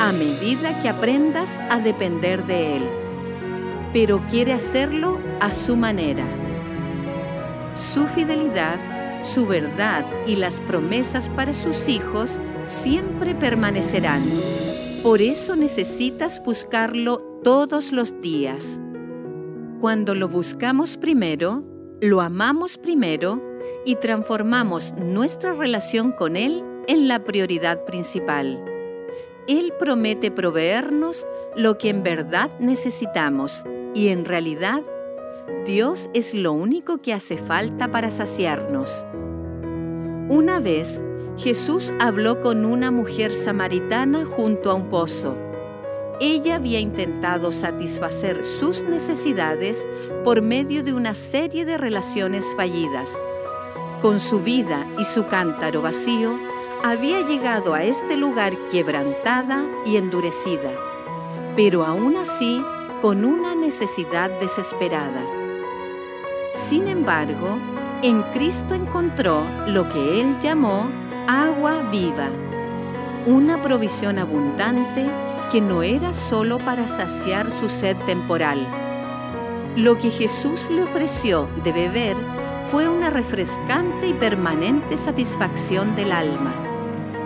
a 0.00 0.12
medida 0.12 0.80
que 0.80 0.88
aprendas 0.88 1.58
a 1.70 1.80
depender 1.80 2.46
de 2.46 2.76
Él, 2.76 2.82
pero 3.92 4.20
quiere 4.28 4.52
hacerlo 4.52 5.18
a 5.40 5.52
su 5.52 5.76
manera. 5.76 6.24
Su 7.74 8.06
fidelidad, 8.06 8.76
su 9.22 9.46
verdad 9.46 10.04
y 10.26 10.36
las 10.36 10.60
promesas 10.60 11.28
para 11.30 11.52
sus 11.52 11.88
hijos 11.88 12.40
siempre 12.66 13.34
permanecerán. 13.34 14.22
Por 15.02 15.20
eso 15.20 15.56
necesitas 15.56 16.42
buscarlo 16.44 17.18
todos 17.42 17.92
los 17.92 18.20
días. 18.20 18.80
Cuando 19.80 20.16
lo 20.16 20.28
buscamos 20.28 20.96
primero, 20.96 21.62
lo 22.00 22.20
amamos 22.20 22.78
primero 22.78 23.40
y 23.84 23.94
transformamos 23.94 24.92
nuestra 24.96 25.54
relación 25.54 26.10
con 26.10 26.36
Él 26.36 26.64
en 26.88 27.06
la 27.06 27.22
prioridad 27.22 27.84
principal. 27.84 28.60
Él 29.46 29.72
promete 29.78 30.32
proveernos 30.32 31.24
lo 31.54 31.78
que 31.78 31.90
en 31.90 32.02
verdad 32.02 32.50
necesitamos 32.58 33.64
y 33.94 34.08
en 34.08 34.24
realidad 34.24 34.82
Dios 35.64 36.10
es 36.12 36.34
lo 36.34 36.52
único 36.52 36.98
que 36.98 37.14
hace 37.14 37.36
falta 37.36 37.88
para 37.88 38.10
saciarnos. 38.10 39.06
Una 40.28 40.58
vez, 40.58 41.04
Jesús 41.36 41.92
habló 42.00 42.40
con 42.40 42.64
una 42.64 42.90
mujer 42.90 43.32
samaritana 43.32 44.24
junto 44.24 44.72
a 44.72 44.74
un 44.74 44.88
pozo. 44.88 45.36
Ella 46.20 46.56
había 46.56 46.80
intentado 46.80 47.52
satisfacer 47.52 48.44
sus 48.44 48.82
necesidades 48.82 49.86
por 50.24 50.42
medio 50.42 50.82
de 50.82 50.92
una 50.92 51.14
serie 51.14 51.64
de 51.64 51.78
relaciones 51.78 52.44
fallidas. 52.56 53.10
Con 54.02 54.18
su 54.18 54.40
vida 54.40 54.86
y 54.98 55.04
su 55.04 55.28
cántaro 55.28 55.80
vacío, 55.82 56.36
había 56.82 57.24
llegado 57.24 57.74
a 57.74 57.84
este 57.84 58.16
lugar 58.16 58.56
quebrantada 58.70 59.64
y 59.86 59.96
endurecida, 59.96 60.72
pero 61.54 61.84
aún 61.84 62.16
así 62.16 62.62
con 63.00 63.24
una 63.24 63.54
necesidad 63.54 64.30
desesperada. 64.40 65.24
Sin 66.52 66.88
embargo, 66.88 67.58
en 68.02 68.22
Cristo 68.32 68.74
encontró 68.74 69.44
lo 69.66 69.88
que 69.88 70.20
él 70.20 70.36
llamó 70.40 70.90
agua 71.28 71.82
viva, 71.90 72.28
una 73.26 73.60
provisión 73.62 74.18
abundante 74.18 75.06
que 75.50 75.60
no 75.60 75.82
era 75.82 76.12
solo 76.12 76.58
para 76.58 76.88
saciar 76.88 77.50
su 77.50 77.68
sed 77.68 77.96
temporal. 78.06 78.66
Lo 79.76 79.98
que 79.98 80.10
Jesús 80.10 80.68
le 80.70 80.82
ofreció 80.82 81.48
de 81.64 81.72
beber 81.72 82.16
fue 82.70 82.88
una 82.88 83.10
refrescante 83.10 84.08
y 84.08 84.14
permanente 84.14 84.96
satisfacción 84.96 85.94
del 85.94 86.12
alma 86.12 86.68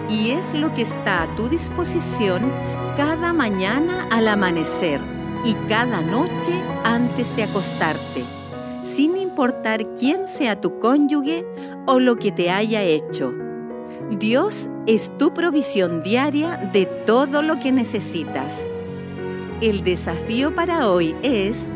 y 0.09 0.31
es 0.31 0.53
lo 0.53 0.75
que 0.75 0.83
está 0.83 1.23
a 1.23 1.37
tu 1.37 1.49
disposición 1.49 2.51
cada 2.97 3.33
mañana 3.33 4.07
al 4.11 4.29
amanecer 4.29 5.01
y 5.45 5.55
cada 5.69 6.03
noche 6.03 6.63
antes 6.85 7.35
de 7.35 7.45
acostarte, 7.45 8.25
sin 8.83 9.17
importar 9.17 9.95
quién 9.95 10.29
sea 10.29 10.61
tu 10.61 10.79
cónyuge 10.79 11.45
o 11.87 11.99
lo 11.99 12.17
que 12.17 12.31
te 12.31 12.51
haya 12.51 12.83
hecho. 12.83 13.33
Dios 14.19 14.69
es 14.87 15.11
tu 15.19 15.33
provisión 15.35 16.03
diaria 16.03 16.57
de 16.73 16.87
todo 16.87 17.43
lo 17.43 17.59
que 17.61 17.73
necesitas. 17.73 18.69
El 19.61 19.85
desafío 19.85 20.55
para 20.55 20.89
hoy 20.89 21.15
es, 21.23 21.69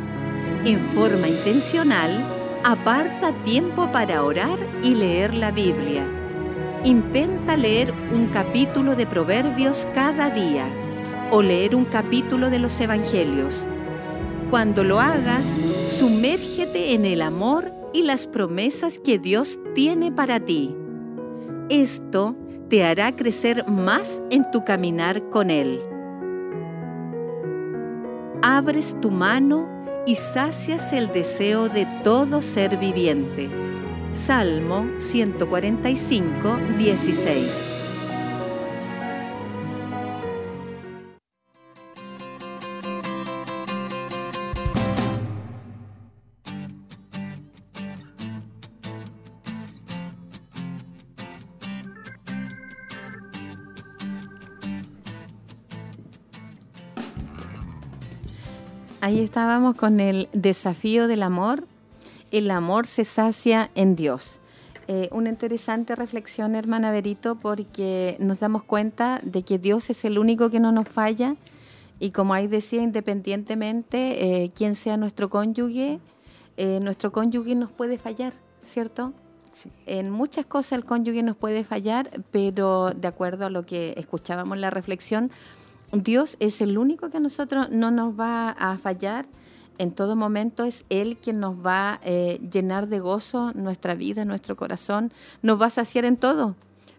en 0.64 0.79
forma 0.94 1.29
intencional, 1.29 2.25
aparta 2.64 3.33
tiempo 3.44 3.90
para 3.92 4.25
orar 4.25 4.59
y 4.83 4.94
leer 4.94 5.35
la 5.35 5.51
Biblia 5.51 6.07
Intenta 6.87 7.57
leer 7.57 7.92
un 8.14 8.29
capítulo 8.29 8.94
de 8.94 9.09
Proverbios 9.09 9.88
cada 9.92 10.31
día 10.31 10.68
o 11.33 11.42
leer 11.42 11.75
un 11.75 11.85
capítulo 11.85 12.49
de 12.49 12.61
los 12.61 12.81
Evangelios. 12.81 13.66
Cuando 14.51 14.85
lo 14.85 15.01
hagas, 15.01 15.53
sumérgete 15.88 16.94
en 16.94 17.05
el 17.05 17.22
amor 17.22 17.72
y 17.92 18.03
las 18.03 18.29
promesas 18.29 19.01
que 19.01 19.18
Dios 19.18 19.59
tiene 19.75 20.12
para 20.12 20.38
ti. 20.38 20.77
Esto 21.68 22.37
te 22.68 22.85
hará 22.85 23.16
crecer 23.16 23.68
más 23.68 24.22
en 24.31 24.48
tu 24.52 24.64
caminar 24.64 25.29
con 25.31 25.50
Él. 25.50 25.81
Abres 28.40 28.94
tu 29.00 29.11
mano 29.11 29.68
y 30.07 30.14
sacias 30.14 30.92
el 30.92 31.12
deseo 31.12 31.68
de 31.68 31.87
todo 32.05 32.40
ser 32.40 32.76
viviente. 32.76 33.50
Salmo 34.12 34.87
145, 34.98 36.57
16. 36.79 37.76
Ahí 59.07 59.21
estábamos 59.21 59.77
con 59.77 60.01
el 60.01 60.29
desafío 60.33 61.07
del 61.07 61.23
amor 61.23 61.62
el 62.33 62.51
amor 62.51 62.88
se 62.88 63.05
sacia 63.05 63.71
en 63.77 63.95
Dios. 63.95 64.40
Eh, 64.88 65.09
una 65.12 65.29
interesante 65.29 65.95
reflexión, 65.95 66.57
hermana 66.57 66.90
Berito, 66.90 67.37
porque 67.37 68.16
nos 68.19 68.40
damos 68.40 68.64
cuenta 68.64 69.21
de 69.23 69.45
que 69.45 69.61
Dios 69.61 69.90
es 69.90 70.05
el 70.05 70.19
único 70.19 70.51
que 70.51 70.59
no 70.59 70.73
nos 70.73 70.88
falla 70.88 71.37
y 72.01 72.11
como 72.11 72.35
ahí 72.35 72.49
decía, 72.49 72.83
independientemente 72.83 74.42
eh, 74.42 74.51
quién 74.53 74.75
sea 74.75 74.97
nuestro 74.97 75.31
cónyuge, 75.31 76.01
eh, 76.57 76.81
nuestro 76.81 77.12
cónyuge 77.12 77.55
nos 77.55 77.71
puede 77.71 77.99
fallar, 77.99 78.33
¿cierto? 78.64 79.12
En 79.87 80.11
muchas 80.11 80.47
cosas 80.47 80.73
el 80.73 80.85
cónyuge 80.85 81.23
nos 81.23 81.37
puede 81.37 81.62
fallar, 81.62 82.11
pero 82.33 82.90
de 82.90 83.07
acuerdo 83.07 83.47
a 83.47 83.51
lo 83.51 83.62
que 83.62 83.95
escuchábamos 83.99 84.57
en 84.57 84.62
la 84.62 84.71
reflexión, 84.71 85.31
Dios 85.92 86.37
es 86.40 86.61
el 86.61 86.79
único 86.79 87.11
que 87.11 87.18
a 87.18 87.20
nosotros 87.20 87.70
no 87.70 87.90
nos 87.90 88.18
va 88.18 88.51
a 88.51 88.77
fallar. 88.79 89.27
En 89.79 89.92
todo 89.92 90.16
momento 90.16 90.64
es 90.64 90.85
Él 90.88 91.18
quien 91.18 91.40
nos 91.40 91.55
va 91.55 91.94
a 91.94 92.01
eh, 92.03 92.40
llenar 92.51 92.88
de 92.88 93.01
gozo 93.01 93.53
nuestra 93.55 93.94
vida, 93.94 94.25
nuestro 94.25 94.57
corazón, 94.57 95.12
nos 95.42 95.61
va 95.61 95.66
a 95.66 95.70
saciar 95.70 96.07
en 96.07 96.16
todo, 96.16 96.57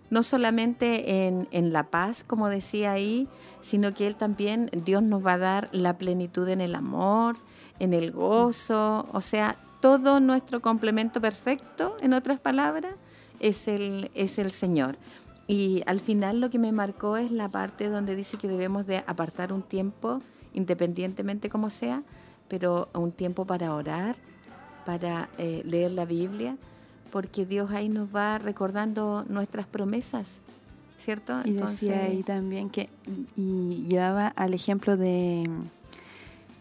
no 0.09 0.21
solamente 0.21 1.27
en, 1.27 1.47
en, 1.51 1.73
la 1.73 1.89
paz, 1.89 2.23
como 2.23 2.49
decía 2.49 2.91
ahí, 2.91 3.27
sino 3.61 3.93
que 3.93 4.05
Él 4.05 4.15
también, 4.15 4.69
Dios 4.85 5.01
nos 5.01 5.25
va 5.25 5.33
a 5.33 5.37
dar 5.39 5.69
la 5.71 5.97
plenitud 5.97 6.47
en 6.49 6.61
el 6.61 6.75
amor, 6.75 7.37
en 7.79 7.93
el 7.93 8.11
gozo, 8.11 9.07
o 9.11 9.21
sea, 9.21 9.57
todo 9.81 10.19
nuestro 10.19 10.61
complemento 10.61 11.19
perfecto, 11.19 11.97
en 12.01 12.13
otras 12.13 12.41
palabras, 12.41 12.93
es 13.39 13.67
el, 13.67 14.11
es 14.13 14.39
el 14.39 14.51
Señor. 14.51 14.97
Y 15.47 15.81
al 15.85 16.01
final 16.01 16.41
lo 16.41 16.49
que 16.49 16.59
me 16.59 16.71
marcó 16.71 17.15
es 17.15 17.31
la 17.31 17.47
parte 17.47 17.89
donde 17.89 18.15
dice 18.15 18.37
que 18.37 18.47
debemos 18.49 18.85
de 18.85 18.97
apartar 19.07 19.53
un 19.53 19.61
tiempo, 19.61 20.21
independientemente 20.53 21.49
como 21.49 21.69
sea, 21.69 22.03
pero 22.49 22.89
un 22.93 23.11
tiempo 23.11 23.45
para 23.45 23.73
orar, 23.73 24.17
para 24.85 25.29
eh, 25.37 25.61
leer 25.65 25.91
la 25.91 26.05
Biblia, 26.05 26.57
porque 27.11 27.45
Dios 27.45 27.71
ahí 27.71 27.87
nos 27.87 28.13
va 28.13 28.37
recordando 28.39 29.25
nuestras 29.29 29.65
promesas, 29.65 30.39
¿cierto? 30.97 31.33
Y 31.45 31.53
decía 31.53 32.03
ahí 32.03 32.23
también 32.23 32.69
que, 32.69 32.89
y 33.37 33.85
llevaba 33.87 34.27
al 34.27 34.53
ejemplo 34.53 34.97
de, 34.97 35.49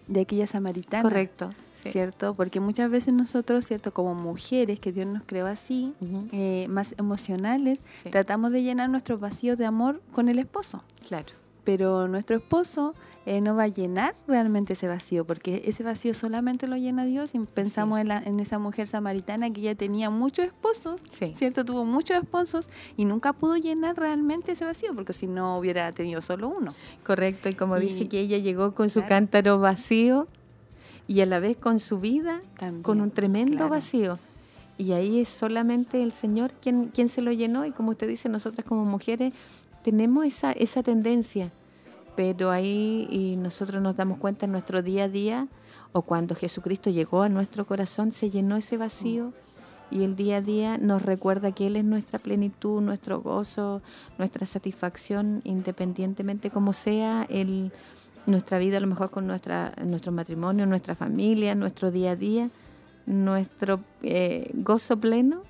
de 0.06 0.20
aquella 0.20 0.46
samaritana. 0.46 1.02
Correcto. 1.02 1.50
¿Cierto? 1.90 2.34
Porque 2.34 2.60
muchas 2.60 2.90
veces 2.90 3.14
nosotros, 3.14 3.66
¿cierto? 3.66 3.92
Como 3.92 4.14
mujeres, 4.14 4.80
que 4.80 4.92
Dios 4.92 5.06
nos 5.06 5.22
creó 5.24 5.46
así, 5.46 5.94
eh, 6.32 6.66
más 6.68 6.94
emocionales, 6.98 7.80
tratamos 8.10 8.52
de 8.52 8.62
llenar 8.62 8.90
nuestros 8.90 9.20
vacíos 9.20 9.56
de 9.56 9.66
amor 9.66 10.00
con 10.12 10.28
el 10.28 10.38
esposo. 10.38 10.82
Claro 11.08 11.46
pero 11.66 12.06
nuestro 12.06 12.36
esposo 12.36 12.94
eh, 13.26 13.40
no 13.40 13.56
va 13.56 13.64
a 13.64 13.68
llenar 13.68 14.14
realmente 14.28 14.74
ese 14.74 14.86
vacío, 14.86 15.26
porque 15.26 15.62
ese 15.66 15.82
vacío 15.82 16.14
solamente 16.14 16.68
lo 16.68 16.76
llena 16.76 17.04
Dios. 17.04 17.34
Y 17.34 17.40
pensamos 17.40 17.98
en, 17.98 18.12
en, 18.12 18.38
esa 18.38 18.60
mujer 18.60 18.86
samaritana 18.86 19.50
que 19.50 19.62
ya 19.62 19.74
tenía 19.74 20.08
muchos 20.08 20.46
esposos, 20.46 21.00
¿cierto? 21.32 21.64
Tuvo 21.64 21.84
muchos 21.84 22.18
esposos 22.18 22.70
y 22.96 23.04
nunca 23.04 23.32
pudo 23.32 23.56
llenar 23.56 23.96
realmente 23.96 24.52
ese 24.52 24.64
vacío, 24.64 24.94
porque 24.94 25.12
si 25.12 25.26
no 25.26 25.58
hubiera 25.58 25.90
tenido 25.90 26.20
solo 26.20 26.48
uno. 26.48 26.72
Correcto, 27.04 27.48
y 27.48 27.54
como 27.54 27.80
dice 27.80 28.08
que 28.08 28.20
ella 28.20 28.38
llegó 28.38 28.72
con 28.72 28.88
su 28.88 29.04
cántaro 29.04 29.58
vacío 29.58 30.28
y 31.08 31.20
a 31.20 31.26
la 31.26 31.38
vez 31.38 31.56
con 31.56 31.80
su 31.80 31.98
vida, 31.98 32.40
con 32.82 33.00
un 33.00 33.10
tremendo 33.10 33.68
vacío. 33.68 34.18
Y 34.78 34.92
ahí 34.92 35.20
es 35.20 35.28
solamente 35.28 36.02
el 36.02 36.12
Señor 36.12 36.52
quien, 36.60 36.88
quien 36.88 37.08
se 37.08 37.22
lo 37.22 37.32
llenó. 37.32 37.64
Y 37.64 37.70
como 37.70 37.90
usted 37.90 38.08
dice, 38.08 38.28
nosotras 38.28 38.66
como 38.66 38.84
mujeres 38.84 39.32
tenemos 39.82 40.26
esa, 40.26 40.52
esa 40.52 40.82
tendencia. 40.82 41.50
Pero 42.14 42.50
ahí 42.50 43.06
y 43.10 43.36
nosotros 43.36 43.82
nos 43.82 43.96
damos 43.96 44.18
cuenta 44.18 44.46
en 44.46 44.52
nuestro 44.52 44.82
día 44.82 45.04
a 45.04 45.08
día 45.08 45.48
o 45.92 46.02
cuando 46.02 46.34
Jesucristo 46.34 46.90
llegó 46.90 47.22
a 47.22 47.28
nuestro 47.28 47.66
corazón 47.66 48.12
se 48.12 48.30
llenó 48.30 48.56
ese 48.56 48.76
vacío. 48.76 49.32
Y 49.90 50.02
el 50.02 50.16
día 50.16 50.38
a 50.38 50.40
día 50.42 50.78
nos 50.78 51.02
recuerda 51.02 51.52
que 51.52 51.68
Él 51.68 51.76
es 51.76 51.84
nuestra 51.84 52.18
plenitud, 52.18 52.82
nuestro 52.82 53.20
gozo, 53.20 53.82
nuestra 54.18 54.44
satisfacción, 54.44 55.42
independientemente 55.44 56.50
como 56.50 56.72
sea 56.72 57.24
el, 57.30 57.70
nuestra 58.26 58.58
vida, 58.58 58.78
a 58.78 58.80
lo 58.80 58.86
mejor 58.86 59.10
con 59.10 59.26
nuestra, 59.26 59.72
nuestro 59.84 60.12
matrimonio, 60.12 60.66
nuestra 60.66 60.94
familia, 60.94 61.54
nuestro 61.54 61.90
día 61.90 62.12
a 62.12 62.16
día, 62.16 62.50
nuestro 63.06 63.80
eh, 64.02 64.50
gozo 64.54 64.98
pleno 64.98 65.42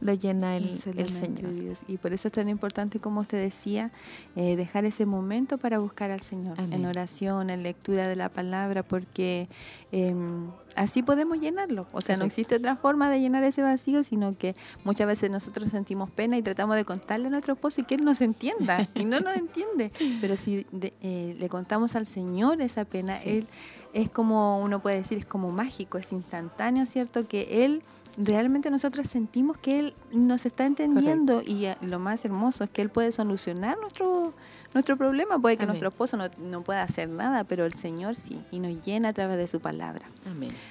lo 0.00 0.12
llena 0.12 0.56
el, 0.56 0.78
Señor. 0.78 1.50
Y 1.88 1.96
por 1.96 2.12
eso 2.12 2.28
es 2.28 2.32
tan 2.32 2.48
importante, 2.48 3.00
como 3.00 3.20
usted 3.20 3.38
decía, 3.38 3.90
eh, 4.34 4.56
dejar 4.56 4.84
ese 4.84 5.06
momento 5.06 5.58
para 5.58 5.78
buscar 5.78 6.10
al 6.10 6.20
Señor, 6.20 6.58
en 6.58 6.84
oración, 6.84 7.50
en 7.50 7.62
lectura 7.62 8.06
de 8.08 8.16
la 8.16 8.28
palabra, 8.28 8.82
porque 8.82 9.48
em, 9.92 10.50
así 10.76 11.02
podemos 11.02 11.40
llenarlo. 11.40 11.86
O 11.92 12.00
sea, 12.00 12.16
no 12.16 12.24
existe 12.24 12.56
otra 12.56 12.76
forma 12.76 13.10
de 13.10 13.20
llenar 13.20 13.42
ese 13.44 13.62
vacío, 13.62 14.04
sino 14.04 14.36
que 14.36 14.54
muchas 14.84 15.06
veces 15.06 15.30
nosotros 15.30 15.70
sentimos 15.70 16.10
pena 16.10 16.36
y 16.36 16.42
tratamos 16.42 16.76
de 16.76 16.84
contarle 16.84 17.28
a 17.28 17.30
nuestro 17.30 17.54
esposo 17.54 17.80
y 17.80 17.84
que 17.84 17.94
él 17.94 18.04
nos 18.04 18.20
entienda, 18.20 18.88
y 18.94 19.04
no 19.04 19.20
nos 19.20 19.36
entiende. 19.36 19.92
Pero 20.20 20.36
si 20.36 20.66
eh, 21.00 21.36
le 21.38 21.48
contamos 21.48 21.96
al 21.96 22.06
Señor 22.06 22.60
esa 22.60 22.84
pena, 22.84 23.20
él 23.22 23.46
es 23.94 24.10
como, 24.10 24.60
uno 24.60 24.82
puede 24.82 24.96
decir, 24.96 25.16
es 25.16 25.26
como 25.26 25.50
mágico, 25.50 25.96
es 25.96 26.12
instantáneo, 26.12 26.84
¿cierto? 26.84 27.26
Que 27.26 27.64
él 27.64 27.82
realmente 28.16 28.70
nosotros 28.70 29.06
sentimos 29.06 29.58
que 29.58 29.78
Él 29.78 29.94
nos 30.12 30.46
está 30.46 30.66
entendiendo 30.66 31.42
y 31.44 31.66
eh, 31.66 31.76
lo 31.82 31.98
más 31.98 32.24
hermoso 32.24 32.64
es 32.64 32.70
que 32.70 32.82
Él 32.82 32.88
puede 32.88 33.12
solucionar 33.12 33.78
nuestro, 33.78 34.32
nuestro 34.74 34.96
problema. 34.96 35.38
Puede 35.38 35.56
que 35.56 35.66
nuestro 35.66 35.88
esposo 35.88 36.16
no, 36.16 36.62
pueda 36.62 36.82
hacer 36.82 37.08
nada, 37.08 37.44
pero 37.44 37.64
el 37.64 37.74
Señor 37.74 38.14
sí, 38.14 38.40
y 38.50 38.58
nos 38.58 38.84
llena 38.84 39.10
a 39.10 39.12
través 39.12 39.36
de 39.36 39.46
su 39.46 39.60
palabra. 39.60 40.06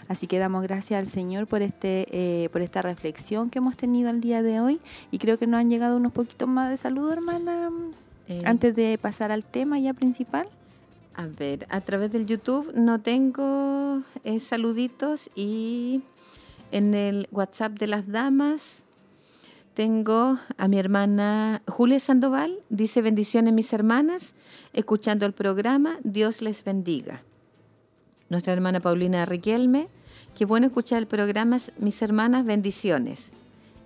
Así 0.08 0.28
que 0.28 0.40
damos 0.40 0.64
gracias 0.64 1.00
al 1.00 1.08
Señor 1.08 1.48
por, 1.48 1.62
este, 1.62 2.08
eh, 2.12 2.50
por 2.50 2.62
esta 2.62 2.82
reflexión 2.82 3.50
que 3.50 3.60
hemos 3.60 3.78
tenido 3.78 4.10
el 4.10 4.22
día 4.22 4.42
de 4.42 4.60
hoy 4.60 4.80
y 5.12 5.20
creo 5.20 5.38
que 5.38 5.48
nos 5.48 5.60
han 5.60 5.70
llegado 5.70 5.98
unos 5.98 6.12
poquitos 6.14 6.48
más 6.48 6.70
de 6.70 6.78
saludo, 6.78 7.14
hermana, 7.14 7.70
eh. 8.28 8.42
antes 8.46 8.76
de 8.76 8.98
pasar 9.00 9.32
al 9.32 9.46
tema 9.46 9.80
ya 9.80 9.94
principal. 9.94 10.48
A 11.18 11.28
ver, 11.28 11.66
a 11.70 11.80
través 11.80 12.12
del 12.12 12.26
YouTube 12.26 12.74
no 12.76 13.00
tengo 13.00 14.02
saluditos 14.38 15.30
y 15.34 16.02
en 16.76 16.94
el 16.94 17.30
WhatsApp 17.32 17.80
de 17.80 17.88
las 17.88 18.06
damas 18.06 18.84
tengo 19.76 20.38
a 20.58 20.68
mi 20.68 20.78
hermana 20.78 21.62
Julia 21.68 22.00
Sandoval, 22.02 22.60
dice 22.70 23.02
bendiciones 23.02 23.54
mis 23.54 23.72
hermanas, 23.72 24.36
escuchando 24.74 25.26
el 25.26 25.32
programa, 25.32 26.00
Dios 26.04 26.42
les 26.42 26.66
bendiga. 26.66 27.24
Nuestra 28.28 28.52
hermana 28.52 28.82
Paulina 28.82 29.24
Riquelme, 29.24 29.88
qué 30.38 30.44
bueno 30.44 30.68
escuchar 30.68 31.00
el 31.00 31.08
programa, 31.08 31.60
mis 31.78 32.02
hermanas, 32.02 32.46
bendiciones. 32.46 33.32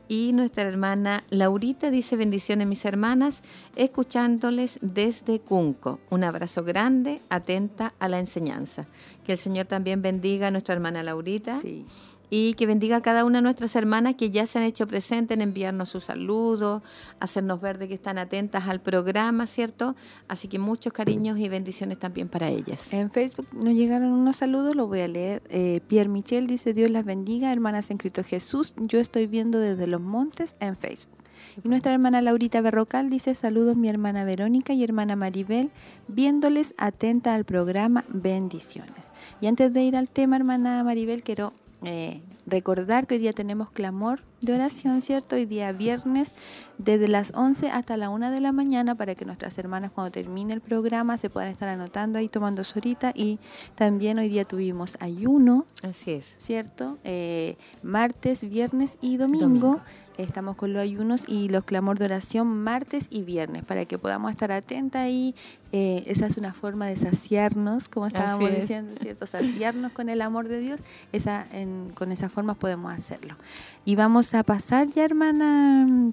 Y 0.07 0.31
nuestra 0.33 0.63
hermana 0.63 1.23
Laurita 1.29 1.91
dice 1.91 2.15
bendiciones 2.15 2.67
mis 2.67 2.85
hermanas, 2.85 3.43
escuchándoles 3.75 4.79
desde 4.81 5.39
Cunco. 5.39 5.99
Un 6.09 6.23
abrazo 6.23 6.63
grande, 6.63 7.21
atenta 7.29 7.93
a 7.99 8.09
la 8.09 8.17
enseñanza. 8.17 8.87
Que 9.23 9.33
el 9.33 9.37
Señor 9.37 9.67
también 9.67 10.01
bendiga 10.01 10.47
a 10.47 10.51
nuestra 10.51 10.73
hermana 10.73 11.03
Laurita. 11.03 11.59
Sí 11.61 11.85
y 12.29 12.53
que 12.53 12.65
bendiga 12.65 12.97
a 12.97 13.01
cada 13.01 13.25
una 13.25 13.39
de 13.39 13.43
nuestras 13.43 13.75
hermanas 13.75 14.15
que 14.15 14.29
ya 14.29 14.45
se 14.45 14.59
han 14.59 14.65
hecho 14.65 14.87
presentes 14.87 15.35
en 15.35 15.41
enviarnos 15.41 15.89
sus 15.89 16.05
saludos, 16.05 16.81
hacernos 17.19 17.61
ver 17.61 17.77
de 17.77 17.87
que 17.87 17.93
están 17.93 18.17
atentas 18.17 18.67
al 18.67 18.81
programa, 18.81 19.47
¿cierto? 19.47 19.95
Así 20.27 20.47
que 20.47 20.59
muchos 20.59 20.93
cariños 20.93 21.37
y 21.39 21.49
bendiciones 21.49 21.99
también 21.99 22.29
para 22.29 22.49
ellas. 22.49 22.91
En 22.93 23.11
Facebook 23.11 23.47
nos 23.53 23.73
llegaron 23.73 24.11
unos 24.11 24.37
saludos, 24.37 24.75
los 24.75 24.87
voy 24.87 25.01
a 25.01 25.07
leer. 25.07 25.41
Eh, 25.49 25.81
Pierre 25.87 26.09
Michel 26.09 26.47
dice, 26.47 26.73
Dios 26.73 26.89
las 26.89 27.05
bendiga, 27.05 27.51
hermanas 27.51 27.89
en 27.89 27.97
Cristo 27.97 28.23
Jesús, 28.23 28.73
yo 28.77 28.99
estoy 28.99 29.27
viendo 29.27 29.59
desde 29.59 29.87
los 29.87 30.01
montes 30.01 30.55
en 30.59 30.75
Facebook. 30.77 31.19
Y 31.63 31.67
nuestra 31.67 31.93
hermana 31.93 32.21
Laurita 32.21 32.61
Berrocal 32.61 33.09
dice, 33.09 33.35
saludos 33.35 33.77
mi 33.77 33.89
hermana 33.89 34.23
Verónica 34.23 34.73
y 34.73 34.83
hermana 34.83 35.15
Maribel, 35.15 35.71
viéndoles 36.07 36.73
atenta 36.77 37.33
al 37.33 37.45
programa, 37.45 38.03
bendiciones. 38.09 39.11
Y 39.41 39.47
antes 39.47 39.73
de 39.73 39.83
ir 39.83 39.95
al 39.95 40.09
tema, 40.09 40.35
hermana 40.35 40.83
Maribel, 40.83 41.23
quiero 41.23 41.53
eh, 41.85 42.21
recordar 42.45 43.07
que 43.07 43.15
hoy 43.15 43.19
día 43.21 43.33
tenemos 43.33 43.71
clamor 43.71 44.21
de 44.41 44.53
oración, 44.53 45.01
¿cierto? 45.01 45.35
Hoy 45.35 45.45
día 45.45 45.71
viernes, 45.71 46.33
desde 46.77 47.07
las 47.07 47.31
11 47.35 47.69
hasta 47.69 47.95
la 47.97 48.09
1 48.09 48.31
de 48.31 48.41
la 48.41 48.51
mañana, 48.51 48.95
para 48.95 49.15
que 49.15 49.25
nuestras 49.25 49.57
hermanas 49.57 49.91
cuando 49.91 50.11
termine 50.11 50.53
el 50.53 50.61
programa 50.61 51.17
se 51.17 51.29
puedan 51.29 51.49
estar 51.49 51.69
anotando 51.69 52.19
ahí, 52.19 52.27
tomando 52.27 52.63
su 52.63 52.79
horita. 52.79 53.11
Y 53.15 53.39
también 53.75 54.19
hoy 54.19 54.29
día 54.29 54.45
tuvimos 54.45 54.97
ayuno. 54.99 55.65
Así 55.83 56.11
es. 56.11 56.35
¿Cierto? 56.37 56.97
Eh, 57.03 57.57
martes, 57.81 58.47
viernes 58.49 58.97
y 59.01 59.17
domingo 59.17 59.81
Estamos 60.19 60.57
con 60.57 60.73
los 60.73 60.81
ayunos 60.81 61.23
y 61.27 61.47
los 61.47 61.63
clamor 61.63 61.97
de 61.97 62.05
oración 62.05 62.47
martes 62.61 63.07
y 63.09 63.23
viernes 63.23 63.63
para 63.63 63.85
que 63.85 63.97
podamos 63.97 64.31
estar 64.31 64.51
atentas 64.51 65.03
ahí. 65.03 65.33
Eh, 65.71 66.03
esa 66.07 66.25
es 66.25 66.37
una 66.37 66.53
forma 66.53 66.87
de 66.87 66.97
saciarnos, 66.97 67.87
como 67.87 68.07
estábamos 68.07 68.53
diciendo, 68.53 68.95
¿cierto? 68.99 69.25
Saciarnos 69.25 69.93
con 69.93 70.09
el 70.09 70.21
amor 70.21 70.49
de 70.49 70.59
Dios. 70.59 70.81
Esa, 71.13 71.47
con 71.95 72.11
esa 72.11 72.27
forma 72.27 72.53
podemos 72.53 72.91
hacerlo. 72.91 73.37
Y 73.85 73.95
vamos 73.95 74.33
a 74.33 74.43
pasar 74.43 74.89
ya, 74.89 75.05
hermana. 75.05 76.11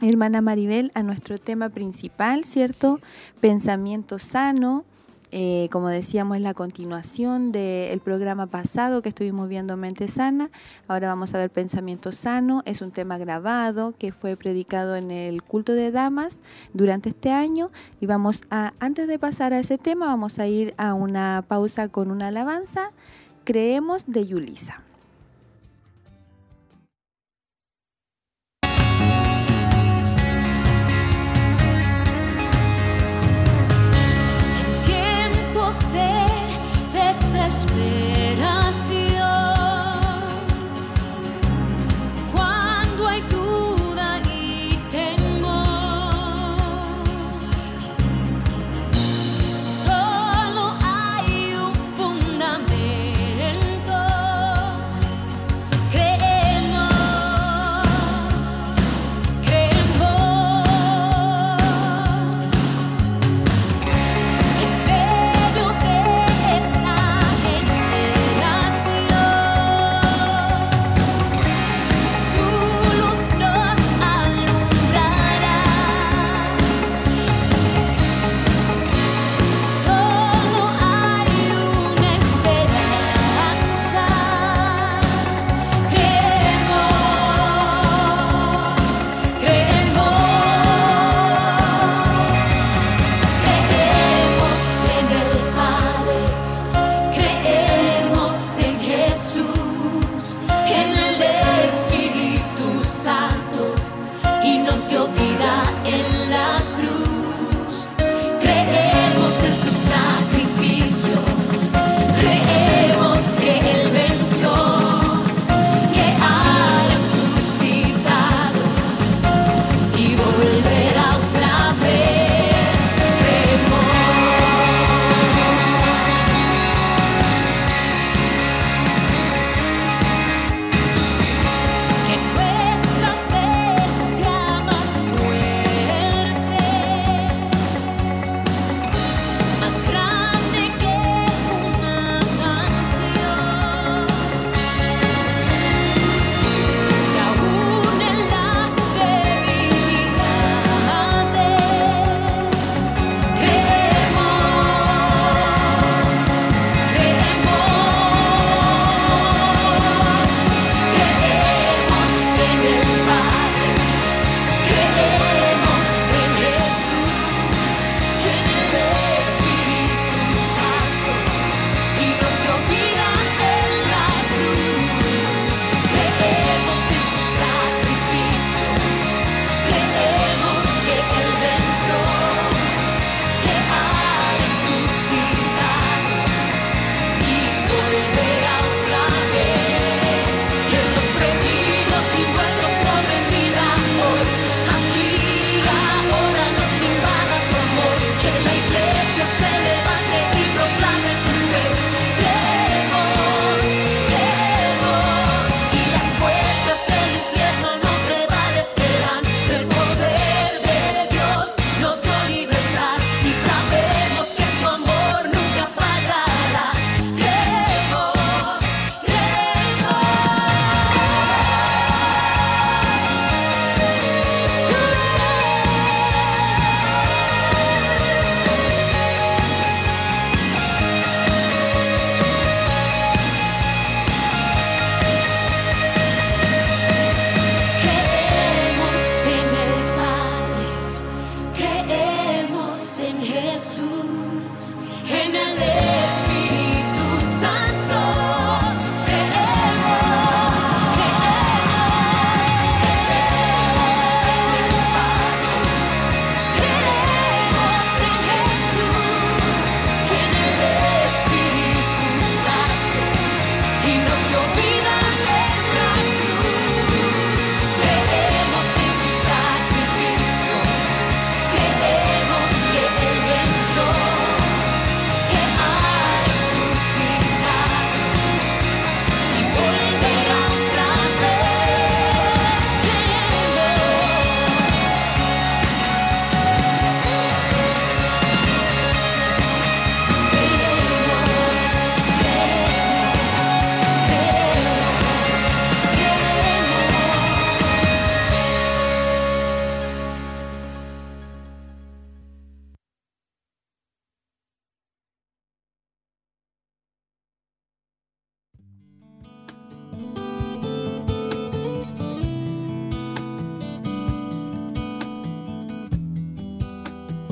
Hermana 0.00 0.40
Maribel, 0.40 0.90
a 0.94 1.04
nuestro 1.04 1.38
tema 1.38 1.68
principal, 1.68 2.44
¿cierto? 2.44 2.98
Pensamiento 3.40 4.18
sano. 4.18 4.84
Eh, 5.36 5.68
como 5.72 5.88
decíamos, 5.88 6.36
es 6.36 6.44
la 6.44 6.54
continuación 6.54 7.50
del 7.50 7.98
programa 7.98 8.46
pasado 8.46 9.02
que 9.02 9.08
estuvimos 9.08 9.48
viendo 9.48 9.76
Mente 9.76 10.06
Sana. 10.06 10.48
Ahora 10.86 11.08
vamos 11.08 11.34
a 11.34 11.38
ver 11.38 11.50
Pensamiento 11.50 12.12
Sano. 12.12 12.62
Es 12.66 12.82
un 12.82 12.92
tema 12.92 13.18
grabado 13.18 13.96
que 13.98 14.12
fue 14.12 14.36
predicado 14.36 14.94
en 14.94 15.10
el 15.10 15.42
culto 15.42 15.72
de 15.72 15.90
damas 15.90 16.40
durante 16.72 17.08
este 17.08 17.32
año. 17.32 17.72
Y 18.00 18.06
vamos 18.06 18.42
a, 18.48 18.74
antes 18.78 19.08
de 19.08 19.18
pasar 19.18 19.52
a 19.52 19.58
ese 19.58 19.76
tema, 19.76 20.06
vamos 20.06 20.38
a 20.38 20.46
ir 20.46 20.72
a 20.76 20.94
una 20.94 21.44
pausa 21.48 21.88
con 21.88 22.12
una 22.12 22.28
alabanza. 22.28 22.92
Creemos 23.42 24.04
de 24.06 24.28
Yulisa. 24.28 24.83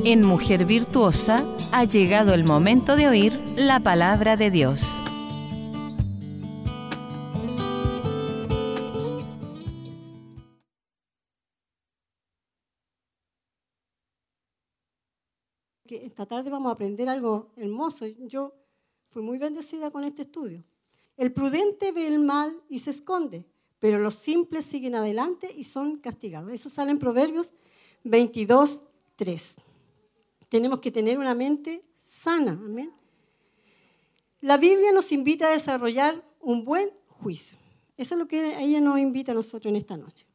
En 0.04 0.24
Mujer 0.24 0.64
Virtuosa 0.64 1.36
ha 1.70 1.84
llegado 1.84 2.34
el 2.34 2.42
momento 2.42 2.96
de 2.96 3.06
oír 3.06 3.40
la 3.54 3.78
palabra 3.78 4.36
de 4.36 4.50
Dios. 4.50 4.82
esta 15.86 16.26
tarde 16.26 16.50
vamos 16.50 16.70
a 16.70 16.72
aprender 16.72 17.08
algo 17.08 17.52
hermoso. 17.56 18.06
Yo 18.06 18.54
fui 19.10 19.22
muy 19.22 19.38
bendecida 19.38 19.90
con 19.90 20.02
este 20.02 20.22
estudio. 20.22 20.64
El 21.16 21.32
prudente 21.32 21.92
ve 21.92 22.08
el 22.08 22.18
mal 22.18 22.60
y 22.68 22.80
se 22.80 22.90
esconde, 22.90 23.46
pero 23.78 24.00
los 24.00 24.14
simples 24.14 24.64
siguen 24.64 24.96
adelante 24.96 25.52
y 25.54 25.64
son 25.64 25.96
castigados. 25.98 26.52
Eso 26.52 26.70
sale 26.70 26.90
en 26.90 26.98
Proverbios 26.98 27.52
22, 28.02 28.80
3. 29.16 29.54
Tenemos 30.52 30.80
que 30.80 30.90
tener 30.90 31.18
una 31.18 31.34
mente 31.34 31.82
sana. 31.98 32.52
Amén. 32.52 32.92
La 34.42 34.58
Biblia 34.58 34.92
nos 34.92 35.10
invita 35.10 35.46
a 35.46 35.50
desarrollar 35.50 36.22
un 36.40 36.66
buen 36.66 36.90
juicio. 37.08 37.56
Eso 37.96 38.14
es 38.14 38.18
lo 38.18 38.28
que 38.28 38.58
ella 38.62 38.78
nos 38.82 38.98
invita 38.98 39.32
a 39.32 39.34
nosotros 39.34 39.70
en 39.70 39.76
esta 39.76 39.96
noche. 39.96 40.26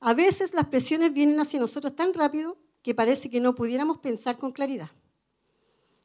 A 0.00 0.14
veces 0.14 0.54
las 0.54 0.68
presiones 0.68 1.12
vienen 1.12 1.38
hacia 1.40 1.60
nosotros 1.60 1.94
tan 1.94 2.14
rápido 2.14 2.56
que 2.80 2.94
parece 2.94 3.28
que 3.28 3.38
no 3.38 3.54
pudiéramos 3.54 3.98
pensar 3.98 4.38
con 4.38 4.50
claridad. 4.50 4.88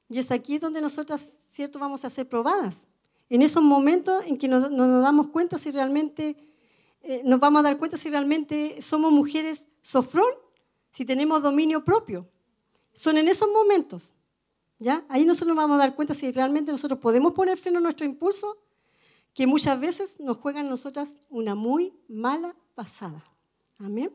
Y 0.09 0.19
es 0.19 0.31
aquí 0.31 0.57
donde 0.57 0.81
nosotras, 0.81 1.23
cierto, 1.53 1.79
vamos 1.79 2.03
a 2.03 2.09
ser 2.09 2.27
probadas. 2.27 2.89
En 3.29 3.41
esos 3.41 3.63
momentos 3.63 4.21
en 4.25 4.37
que 4.37 4.49
no, 4.49 4.69
no 4.69 4.85
nos 4.85 5.01
damos 5.01 5.27
cuenta 5.27 5.57
si 5.57 5.71
realmente, 5.71 6.35
eh, 7.03 7.21
nos 7.23 7.39
vamos 7.39 7.61
a 7.61 7.63
dar 7.63 7.77
cuenta 7.77 7.95
si 7.95 8.09
realmente 8.09 8.81
somos 8.81 9.13
mujeres 9.13 9.65
sofrón, 9.81 10.33
si 10.91 11.05
tenemos 11.05 11.41
dominio 11.41 11.85
propio. 11.85 12.27
Son 12.95 13.17
en 13.17 13.27
esos 13.27 13.49
momentos, 13.51 14.13
¿ya? 14.79 15.05
Ahí 15.09 15.25
nosotros 15.25 15.49
nos 15.49 15.57
vamos 15.57 15.75
a 15.75 15.79
dar 15.79 15.95
cuenta 15.95 16.13
si 16.13 16.31
realmente 16.31 16.71
nosotros 16.71 16.99
podemos 16.99 17.33
poner 17.33 17.57
freno 17.57 17.79
a 17.79 17.81
nuestro 17.81 18.05
impulso, 18.05 18.57
que 19.33 19.45
muchas 19.45 19.77
veces 19.79 20.17
nos 20.19 20.37
juegan 20.37 20.69
nosotras 20.69 21.13
una 21.29 21.55
muy 21.55 21.93
mala 22.07 22.55
pasada. 22.73 23.21
Amén. 23.77 24.13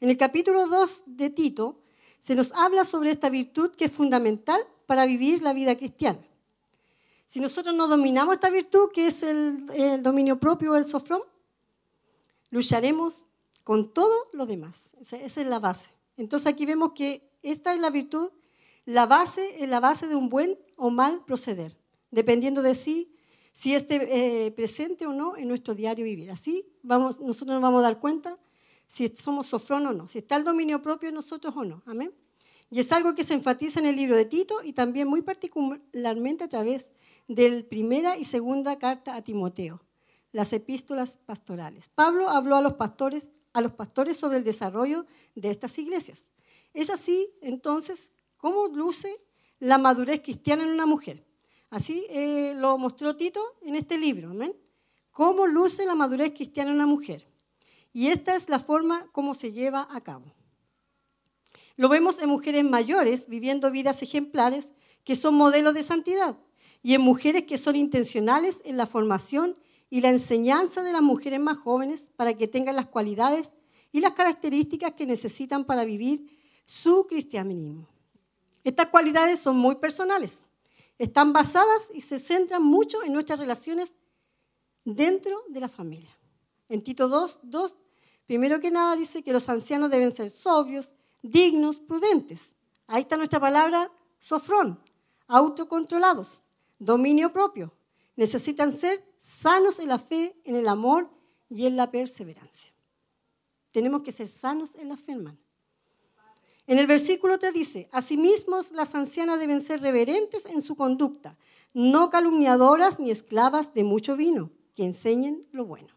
En 0.00 0.10
el 0.10 0.18
capítulo 0.18 0.66
2 0.66 1.04
de 1.06 1.30
Tito 1.30 1.80
se 2.20 2.34
nos 2.34 2.52
habla 2.52 2.84
sobre 2.84 3.10
esta 3.10 3.30
virtud 3.30 3.70
que 3.70 3.86
es 3.86 3.92
fundamental 3.92 4.60
para 4.84 5.06
vivir 5.06 5.42
la 5.42 5.54
vida 5.54 5.76
cristiana. 5.78 6.20
Si 7.26 7.40
nosotros 7.40 7.74
no 7.74 7.88
dominamos 7.88 8.34
esta 8.34 8.50
virtud, 8.50 8.90
que 8.92 9.06
es 9.06 9.22
el, 9.22 10.02
dominio 10.02 10.38
propio, 10.38 10.76
el 10.76 10.84
sofrón, 10.84 11.22
lucharemos 12.50 13.24
con 13.64 13.94
todo 13.94 14.28
lo 14.34 14.44
demás. 14.44 14.90
Esa 15.00 15.40
es 15.40 15.46
la 15.46 15.58
base. 15.58 15.88
Entonces 16.18 16.46
aquí 16.48 16.66
vemos 16.66 16.92
que 16.92 17.29
esta 17.42 17.74
es 17.74 17.80
la 17.80 17.90
virtud, 17.90 18.30
la 18.84 19.06
base 19.06 19.66
la 19.66 19.80
base 19.80 20.08
de 20.08 20.16
un 20.16 20.28
buen 20.28 20.58
o 20.76 20.90
mal 20.90 21.24
proceder, 21.24 21.76
dependiendo 22.10 22.62
de 22.62 22.74
sí, 22.74 23.14
si 23.52 23.74
esté 23.74 24.46
eh, 24.46 24.50
presente 24.52 25.06
o 25.06 25.12
no 25.12 25.36
en 25.36 25.48
nuestro 25.48 25.74
diario 25.74 26.04
vivir. 26.04 26.30
Así 26.30 26.66
vamos, 26.82 27.20
nosotros 27.20 27.54
nos 27.54 27.62
vamos 27.62 27.80
a 27.80 27.88
dar 27.88 28.00
cuenta 28.00 28.38
si 28.88 29.08
somos 29.16 29.46
sofrón 29.46 29.86
o 29.86 29.92
no, 29.92 30.08
si 30.08 30.18
está 30.18 30.36
el 30.36 30.44
dominio 30.44 30.82
propio 30.82 31.08
en 31.08 31.14
nosotros 31.14 31.54
o 31.56 31.64
no. 31.64 31.82
Amén. 31.86 32.12
Y 32.70 32.80
es 32.80 32.92
algo 32.92 33.14
que 33.14 33.24
se 33.24 33.34
enfatiza 33.34 33.80
en 33.80 33.86
el 33.86 33.96
libro 33.96 34.16
de 34.16 34.24
Tito 34.24 34.62
y 34.62 34.72
también 34.72 35.08
muy 35.08 35.22
particularmente 35.22 36.44
a 36.44 36.48
través 36.48 36.88
de 37.26 37.64
primera 37.64 38.16
y 38.16 38.24
segunda 38.24 38.78
carta 38.78 39.14
a 39.14 39.22
Timoteo, 39.22 39.82
las 40.32 40.52
epístolas 40.52 41.18
pastorales. 41.26 41.90
Pablo 41.94 42.28
habló 42.28 42.56
a 42.56 42.60
los 42.60 42.74
pastores, 42.74 43.26
a 43.52 43.60
los 43.60 43.72
pastores 43.72 44.16
sobre 44.16 44.38
el 44.38 44.44
desarrollo 44.44 45.04
de 45.34 45.50
estas 45.50 45.76
iglesias. 45.78 46.26
Es 46.72 46.90
así, 46.90 47.28
entonces, 47.40 48.12
cómo 48.36 48.68
luce 48.68 49.20
la 49.58 49.78
madurez 49.78 50.20
cristiana 50.22 50.62
en 50.62 50.70
una 50.70 50.86
mujer. 50.86 51.24
Así 51.68 52.06
eh, 52.08 52.54
lo 52.56 52.78
mostró 52.78 53.16
Tito 53.16 53.40
en 53.62 53.76
este 53.76 53.98
libro, 53.98 54.30
¿amén? 54.30 54.54
Cómo 55.10 55.46
luce 55.46 55.86
la 55.86 55.94
madurez 55.94 56.32
cristiana 56.32 56.70
en 56.70 56.76
una 56.76 56.86
mujer. 56.86 57.26
Y 57.92 58.08
esta 58.08 58.34
es 58.34 58.48
la 58.48 58.58
forma 58.58 59.08
como 59.12 59.34
se 59.34 59.52
lleva 59.52 59.86
a 59.90 60.00
cabo. 60.00 60.32
Lo 61.76 61.88
vemos 61.88 62.18
en 62.18 62.28
mujeres 62.28 62.64
mayores 62.64 63.26
viviendo 63.28 63.70
vidas 63.70 64.02
ejemplares 64.02 64.70
que 65.04 65.16
son 65.16 65.34
modelos 65.34 65.74
de 65.74 65.82
santidad 65.82 66.36
y 66.82 66.94
en 66.94 67.00
mujeres 67.00 67.44
que 67.44 67.58
son 67.58 67.76
intencionales 67.76 68.60
en 68.64 68.76
la 68.76 68.86
formación 68.86 69.58
y 69.88 70.00
la 70.00 70.10
enseñanza 70.10 70.82
de 70.82 70.92
las 70.92 71.02
mujeres 71.02 71.40
más 71.40 71.58
jóvenes 71.58 72.06
para 72.16 72.34
que 72.34 72.48
tengan 72.48 72.76
las 72.76 72.86
cualidades 72.86 73.52
y 73.92 74.00
las 74.00 74.12
características 74.12 74.92
que 74.92 75.06
necesitan 75.06 75.64
para 75.64 75.84
vivir 75.84 76.39
su 76.70 77.04
cristianismo. 77.08 77.88
Estas 78.62 78.90
cualidades 78.90 79.40
son 79.40 79.56
muy 79.56 79.74
personales, 79.74 80.44
están 80.98 81.32
basadas 81.32 81.88
y 81.92 82.00
se 82.00 82.20
centran 82.20 82.62
mucho 82.62 83.02
en 83.02 83.12
nuestras 83.12 83.40
relaciones 83.40 83.92
dentro 84.84 85.42
de 85.48 85.58
la 85.58 85.68
familia. 85.68 86.16
En 86.68 86.84
Tito 86.84 87.08
2, 87.08 87.40
2, 87.42 87.74
primero 88.24 88.60
que 88.60 88.70
nada 88.70 88.94
dice 88.94 89.24
que 89.24 89.32
los 89.32 89.48
ancianos 89.48 89.90
deben 89.90 90.14
ser 90.14 90.30
sobrios, 90.30 90.92
dignos, 91.22 91.80
prudentes. 91.80 92.52
Ahí 92.86 93.02
está 93.02 93.16
nuestra 93.16 93.40
palabra 93.40 93.90
sofrón, 94.20 94.78
autocontrolados, 95.26 96.44
dominio 96.78 97.32
propio. 97.32 97.74
Necesitan 98.14 98.72
ser 98.78 99.04
sanos 99.18 99.80
en 99.80 99.88
la 99.88 99.98
fe, 99.98 100.40
en 100.44 100.54
el 100.54 100.68
amor 100.68 101.10
y 101.48 101.66
en 101.66 101.76
la 101.76 101.90
perseverancia. 101.90 102.72
Tenemos 103.72 104.02
que 104.02 104.12
ser 104.12 104.28
sanos 104.28 104.76
en 104.76 104.88
la 104.88 104.96
fe, 104.96 105.12
hermano. 105.12 105.49
En 106.70 106.78
el 106.78 106.86
versículo 106.86 107.40
te 107.40 107.50
dice, 107.50 107.88
asimismo 107.90 108.60
las 108.74 108.94
ancianas 108.94 109.40
deben 109.40 109.60
ser 109.60 109.80
reverentes 109.82 110.46
en 110.46 110.62
su 110.62 110.76
conducta, 110.76 111.36
no 111.74 112.10
calumniadoras 112.10 113.00
ni 113.00 113.10
esclavas 113.10 113.74
de 113.74 113.82
mucho 113.82 114.14
vino, 114.14 114.52
que 114.76 114.84
enseñen 114.84 115.48
lo 115.50 115.64
bueno. 115.64 115.88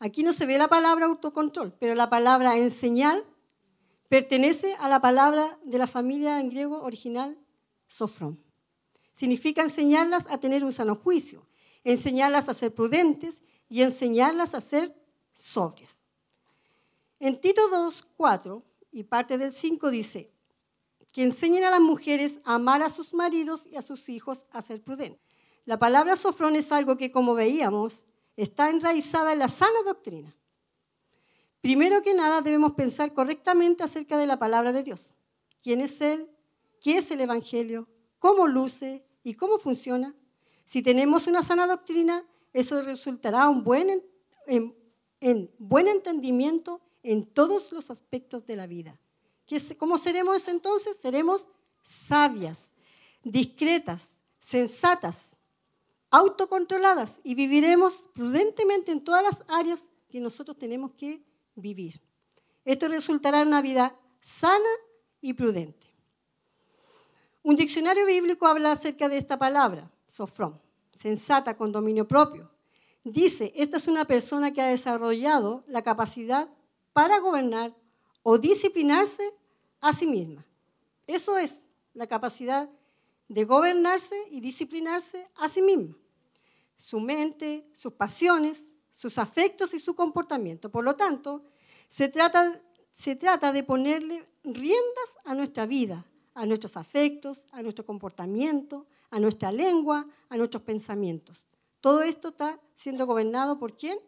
Aquí 0.00 0.24
no 0.24 0.32
se 0.32 0.46
ve 0.46 0.58
la 0.58 0.66
palabra 0.66 1.06
autocontrol, 1.06 1.76
pero 1.78 1.94
la 1.94 2.10
palabra 2.10 2.58
enseñar 2.58 3.22
pertenece 4.08 4.74
a 4.80 4.88
la 4.88 5.00
palabra 5.00 5.60
de 5.64 5.78
la 5.78 5.86
familia 5.86 6.40
en 6.40 6.50
griego 6.50 6.82
original, 6.82 7.38
sofrón. 7.86 8.42
Significa 9.14 9.62
enseñarlas 9.62 10.24
a 10.28 10.38
tener 10.38 10.64
un 10.64 10.72
sano 10.72 10.96
juicio, 10.96 11.46
enseñarlas 11.84 12.48
a 12.48 12.54
ser 12.54 12.74
prudentes 12.74 13.42
y 13.68 13.82
enseñarlas 13.82 14.56
a 14.56 14.60
ser 14.60 14.92
sobrias. 15.32 15.92
En 17.20 17.40
Tito 17.40 17.68
2, 17.68 18.08
4 18.16 18.67
y 18.90 19.04
parte 19.04 19.38
del 19.38 19.52
5 19.52 19.90
dice, 19.90 20.32
que 21.12 21.22
enseñen 21.22 21.64
a 21.64 21.70
las 21.70 21.80
mujeres 21.80 22.40
a 22.44 22.54
amar 22.54 22.82
a 22.82 22.90
sus 22.90 23.14
maridos 23.14 23.66
y 23.66 23.76
a 23.76 23.82
sus 23.82 24.08
hijos 24.08 24.46
a 24.50 24.62
ser 24.62 24.82
prudentes. 24.82 25.20
La 25.64 25.78
palabra 25.78 26.16
sofrón 26.16 26.56
es 26.56 26.72
algo 26.72 26.96
que, 26.96 27.10
como 27.10 27.34
veíamos, 27.34 28.04
está 28.36 28.70
enraizada 28.70 29.32
en 29.32 29.40
la 29.40 29.48
sana 29.48 29.82
doctrina. 29.84 30.34
Primero 31.60 32.02
que 32.02 32.14
nada 32.14 32.40
debemos 32.40 32.72
pensar 32.72 33.12
correctamente 33.14 33.82
acerca 33.82 34.16
de 34.16 34.26
la 34.26 34.38
palabra 34.38 34.72
de 34.72 34.82
Dios. 34.82 35.12
¿Quién 35.60 35.80
es 35.80 36.00
Él? 36.00 36.30
qué 36.80 36.98
es 36.98 37.10
el 37.10 37.20
Evangelio, 37.20 37.88
cómo 38.18 38.46
luce 38.46 39.04
y 39.22 39.34
cómo 39.34 39.58
funciona. 39.58 40.14
Si 40.64 40.82
tenemos 40.82 41.26
una 41.26 41.42
sana 41.42 41.66
doctrina, 41.66 42.24
eso 42.52 42.82
resultará 42.82 43.48
un 43.48 43.64
en 45.20 45.50
buen 45.58 45.88
entendimiento 45.88 46.80
en 47.02 47.26
todos 47.26 47.72
los 47.72 47.90
aspectos 47.90 48.46
de 48.46 48.56
la 48.56 48.66
vida. 48.66 48.98
¿Qué 49.46 49.56
es- 49.56 49.74
¿Cómo 49.76 49.98
seremos 49.98 50.46
entonces? 50.48 50.96
Seremos 50.96 51.46
sabias, 51.82 52.70
discretas, 53.22 54.10
sensatas, 54.40 55.18
autocontroladas 56.10 57.20
y 57.22 57.34
viviremos 57.34 57.96
prudentemente 58.14 58.92
en 58.92 59.02
todas 59.04 59.22
las 59.22 59.42
áreas 59.48 59.86
que 60.08 60.20
nosotros 60.20 60.56
tenemos 60.58 60.92
que 60.92 61.22
vivir. 61.54 62.00
Esto 62.64 62.88
resultará 62.88 63.42
en 63.42 63.48
una 63.48 63.62
vida 63.62 63.94
sana 64.20 64.68
y 65.20 65.32
prudente. 65.34 65.86
Un 67.42 67.56
diccionario 67.56 68.04
bíblico 68.06 68.46
habla 68.46 68.72
acerca 68.72 69.08
de 69.08 69.18
esta 69.18 69.38
palabra, 69.38 69.90
sofrón, 70.08 70.60
sensata 70.96 71.56
con 71.56 71.72
dominio 71.72 72.06
propio. 72.06 72.50
Dice, 73.04 73.52
esta 73.56 73.76
es 73.78 73.88
una 73.88 74.04
persona 74.04 74.52
que 74.52 74.60
ha 74.60 74.66
desarrollado 74.66 75.64
la 75.66 75.82
capacidad 75.82 76.48
para 76.98 77.20
gobernar 77.20 77.72
o 78.24 78.38
disciplinarse 78.38 79.32
a 79.80 79.92
sí 79.92 80.04
misma. 80.04 80.44
Eso 81.06 81.38
es 81.38 81.62
la 81.94 82.08
capacidad 82.08 82.68
de 83.28 83.44
gobernarse 83.44 84.16
y 84.32 84.40
disciplinarse 84.40 85.30
a 85.36 85.48
sí 85.48 85.62
misma. 85.62 85.96
Su 86.76 86.98
mente, 86.98 87.64
sus 87.72 87.92
pasiones, 87.92 88.66
sus 88.92 89.16
afectos 89.16 89.74
y 89.74 89.78
su 89.78 89.94
comportamiento. 89.94 90.72
Por 90.72 90.82
lo 90.82 90.96
tanto, 90.96 91.44
se 91.88 92.08
trata, 92.08 93.52
de 93.52 93.62
ponerle 93.62 94.28
riendas 94.42 95.10
a 95.24 95.36
nuestra 95.36 95.66
vida, 95.66 96.04
a 96.34 96.46
nuestros 96.46 96.76
afectos, 96.76 97.44
a 97.52 97.62
nuestro 97.62 97.86
comportamiento, 97.86 98.88
a 99.10 99.20
nuestra 99.20 99.52
lengua, 99.52 100.04
a 100.28 100.36
nuestros 100.36 100.64
pensamientos. 100.64 101.44
Todo 101.80 102.02
esto 102.02 102.30
está 102.30 102.58
siendo 102.74 103.06
gobernado 103.06 103.56
por 103.56 103.76
quién? 103.76 104.00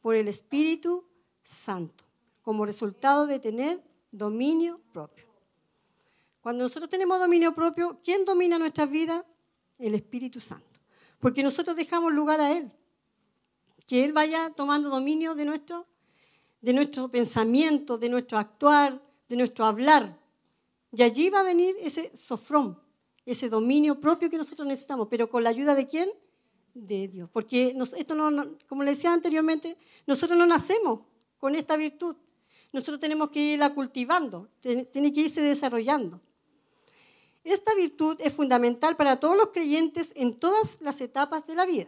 Por 0.00 0.16
el 0.16 0.26
Espíritu 0.26 1.04
Santo, 1.44 2.03
como 2.44 2.64
resultado 2.66 3.26
de 3.26 3.40
tener 3.40 3.82
dominio 4.12 4.80
propio. 4.92 5.24
Cuando 6.42 6.62
nosotros 6.64 6.90
tenemos 6.90 7.18
dominio 7.18 7.54
propio, 7.54 7.98
¿quién 8.04 8.24
domina 8.26 8.58
nuestras 8.58 8.88
vidas? 8.90 9.24
El 9.78 9.94
Espíritu 9.94 10.38
Santo. 10.40 10.78
Porque 11.18 11.42
nosotros 11.42 11.74
dejamos 11.74 12.12
lugar 12.12 12.40
a 12.40 12.52
Él. 12.52 12.70
Que 13.86 14.04
Él 14.04 14.12
vaya 14.12 14.50
tomando 14.50 14.90
dominio 14.90 15.34
de 15.34 15.46
nuestro, 15.46 15.86
de 16.60 16.74
nuestro 16.74 17.10
pensamiento, 17.10 17.96
de 17.96 18.10
nuestro 18.10 18.36
actuar, 18.36 19.00
de 19.26 19.36
nuestro 19.36 19.64
hablar. 19.64 20.18
Y 20.92 21.02
allí 21.02 21.30
va 21.30 21.40
a 21.40 21.44
venir 21.44 21.74
ese 21.80 22.14
sofrón, 22.14 22.78
ese 23.24 23.48
dominio 23.48 23.98
propio 23.98 24.28
que 24.28 24.36
nosotros 24.36 24.68
necesitamos. 24.68 25.08
Pero 25.10 25.30
con 25.30 25.42
la 25.42 25.48
ayuda 25.50 25.74
de 25.74 25.88
quién? 25.88 26.10
De 26.74 27.08
Dios. 27.08 27.30
Porque 27.32 27.74
esto 27.96 28.14
no, 28.14 28.30
no- 28.30 28.58
como 28.68 28.82
le 28.82 28.90
decía 28.90 29.14
anteriormente, 29.14 29.78
nosotros 30.06 30.38
no 30.38 30.46
nacemos 30.46 31.00
con 31.38 31.54
esta 31.54 31.76
virtud. 31.76 32.16
Nosotros 32.74 32.98
tenemos 32.98 33.30
que 33.30 33.52
irla 33.52 33.72
cultivando, 33.72 34.48
tiene 34.60 35.12
que 35.12 35.20
irse 35.20 35.40
desarrollando. 35.40 36.20
Esta 37.44 37.72
virtud 37.72 38.16
es 38.18 38.32
fundamental 38.32 38.96
para 38.96 39.20
todos 39.20 39.36
los 39.36 39.50
creyentes 39.50 40.10
en 40.16 40.40
todas 40.40 40.78
las 40.80 41.00
etapas 41.00 41.46
de 41.46 41.54
la 41.54 41.66
vida. 41.66 41.86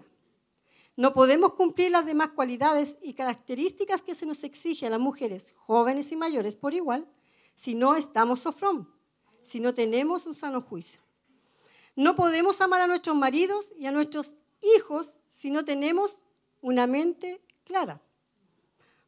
No 0.94 1.12
podemos 1.12 1.54
cumplir 1.54 1.90
las 1.90 2.06
demás 2.06 2.28
cualidades 2.36 2.98
y 3.02 3.14
características 3.14 4.00
que 4.02 4.14
se 4.14 4.26
nos 4.26 4.44
exige 4.44 4.86
a 4.86 4.90
las 4.90 5.00
mujeres, 5.00 5.52
jóvenes 5.56 6.12
y 6.12 6.16
mayores 6.16 6.54
por 6.54 6.72
igual, 6.72 7.08
si 7.56 7.74
no 7.74 7.96
estamos 7.96 8.38
sofrón, 8.38 8.88
si 9.42 9.58
no 9.58 9.74
tenemos 9.74 10.24
un 10.24 10.36
sano 10.36 10.60
juicio. 10.60 11.00
No 11.96 12.14
podemos 12.14 12.60
amar 12.60 12.82
a 12.82 12.86
nuestros 12.86 13.16
maridos 13.16 13.72
y 13.76 13.86
a 13.86 13.90
nuestros 13.90 14.34
hijos 14.76 15.18
si 15.30 15.50
no 15.50 15.64
tenemos 15.64 16.20
una 16.60 16.86
mente 16.86 17.42
clara. 17.64 18.00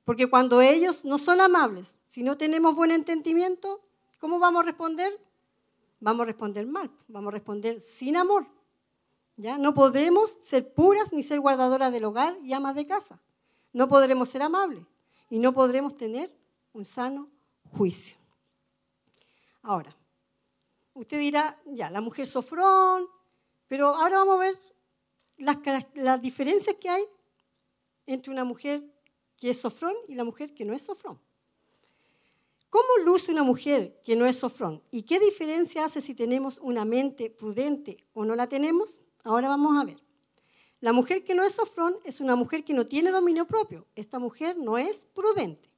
Porque 0.09 0.27
cuando 0.27 0.63
ellos 0.63 1.05
no 1.05 1.19
son 1.19 1.39
amables, 1.39 1.95
si 2.09 2.23
no 2.23 2.39
tenemos 2.39 2.75
buen 2.75 2.93
entendimiento, 2.93 3.83
¿cómo 4.19 4.39
vamos 4.39 4.63
a 4.63 4.65
responder? 4.65 5.13
Vamos 6.01 6.23
a 6.23 6.25
responder 6.25 6.67
mal, 6.67 6.91
vamos 7.09 7.29
a 7.29 7.33
responder 7.33 7.79
sin 7.79 8.17
amor. 8.17 8.47
¿ya? 9.37 9.59
No 9.59 9.75
podremos 9.75 10.39
ser 10.43 10.73
puras 10.73 11.13
ni 11.13 11.23
ser 11.23 11.41
guardadoras 11.41 11.93
del 11.93 12.05
hogar 12.05 12.39
y 12.43 12.55
amas 12.55 12.75
de 12.75 12.87
casa. 12.87 13.21
No 13.75 13.87
podremos 13.87 14.31
ser 14.31 14.41
amables 14.41 14.83
y 15.29 15.41
no 15.41 15.53
podremos 15.53 15.95
tener 15.95 16.35
un 16.73 16.87
sano 16.87 17.29
juicio. 17.77 18.17
Ahora, 19.61 19.95
usted 20.95 21.19
dirá, 21.19 21.61
ya, 21.67 21.91
la 21.91 22.01
mujer 22.01 22.27
sofrón, 22.27 23.09
pero 23.67 23.89
ahora 23.89 24.21
vamos 24.21 24.37
a 24.37 24.45
ver 24.45 24.59
las, 25.37 25.59
las 25.93 26.23
diferencias 26.23 26.77
que 26.77 26.89
hay 26.89 27.05
entre 28.07 28.33
una 28.33 28.45
mujer 28.45 28.83
que 29.39 29.51
es 29.51 29.61
sofrón 29.61 29.95
y 30.09 30.15
la 30.15 30.25
mujer 30.25 30.55
que 30.55 30.65
no 30.65 30.75
es 30.75 30.83
sofrón. 30.83 31.19
¿Cómo 32.71 33.05
luce 33.05 33.33
una 33.33 33.43
mujer 33.43 34.01
que 34.05 34.15
no 34.15 34.27
es 34.27 34.37
sofrón? 34.37 34.83
¿Y 34.91 35.03
qué 35.03 35.19
diferencia 35.19 35.85
hace 35.85 36.01
si 36.01 36.15
tenemos 36.15 36.59
una 36.59 36.85
mente 36.85 37.31
prudente 37.31 37.97
o 38.13 38.25
no 38.25 38.37
la 38.37 38.49
tenemos? 38.49 39.01
Ahora 39.25 39.49
vamos 39.49 39.79
a 39.79 39.85
ver. 39.85 40.03
La 40.81 40.93
mujer 40.93 41.25
que 41.25 41.35
no 41.35 41.43
es 41.43 41.55
sofrón 41.55 41.97
es 42.05 42.21
una 42.21 42.37
mujer 42.37 42.65
que 42.65 42.75
no 42.75 42.87
tiene 42.87 43.11
dominio 43.11 43.47
propio. 43.47 43.87
Esta 43.97 44.19
mujer 44.19 44.59
no 44.59 44.77
es 44.77 45.07
prudente. 45.15 45.71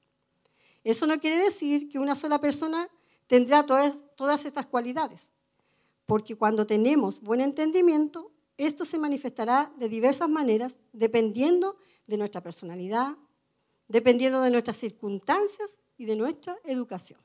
Eso 0.83 1.07
no 1.07 1.21
quiere 1.21 1.37
decir 1.37 1.89
que 1.89 1.99
una 1.99 2.17
sola 2.17 2.41
persona 2.41 2.91
tendrá 3.27 3.65
todas, 3.65 4.03
todas 4.17 4.45
estas 4.45 4.67
cualidades, 4.67 5.31
porque 6.07 6.35
cuando 6.35 6.67
tenemos 6.67 7.21
buen 7.21 7.41
entendimiento, 7.41 8.33
esto 8.57 8.85
se 8.85 8.99
manifestará 8.99 9.73
de 9.77 9.89
diversas 9.89 10.29
maneras, 10.29 10.79
dependiendo 10.93 11.77
de 12.07 12.19
nuestra 12.19 12.43
personalidad, 12.43 13.17
dependiendo 13.91 14.41
de 14.41 14.51
nuestras 14.51 14.77
circunstancias 14.77 15.77
y 15.99 16.05
de 16.05 16.15
nuestra 16.15 16.57
educación. 16.65 17.21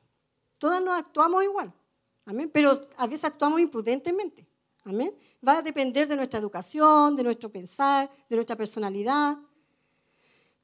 Todas 0.58 0.82
nos 0.82 0.98
actuamos 0.98 1.44
igual, 1.44 1.72
amén, 2.26 2.50
pero 2.52 2.82
a 2.98 3.06
veces 3.06 3.26
actuamos 3.26 3.62
imprudentemente, 3.62 4.48
amén. 4.84 5.16
Va 5.48 5.60
a 5.60 5.62
depender 5.62 6.08
de 6.08 6.16
nuestra 6.16 6.40
educación, 6.40 7.16
de 7.16 7.24
nuestro 7.24 7.52
pensar, 7.52 8.10
de 8.28 8.36
nuestra 8.36 8.56
personalidad. 8.56 9.38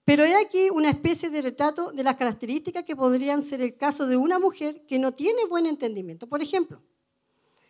Pero 0.04 0.24
hay 0.24 0.34
aquí 0.34 0.72
una 0.72 0.90
especie 0.90 1.30
de 1.30 1.40
retrato 1.40 1.92
de 1.92 2.04
las 2.04 2.16
características 2.16 2.84
que 2.84 2.96
podrían 2.96 3.44
ser 3.44 3.62
el 3.62 3.78
caso 3.78 4.08
de 4.08 4.18
una 4.18 4.40
mujer 4.40 4.84
que 4.88 4.98
no 4.98 5.12
tiene 5.12 5.46
buen 5.46 5.68
entendimiento. 5.68 6.28
Por 6.28 6.42
ejemplo, 6.42 6.82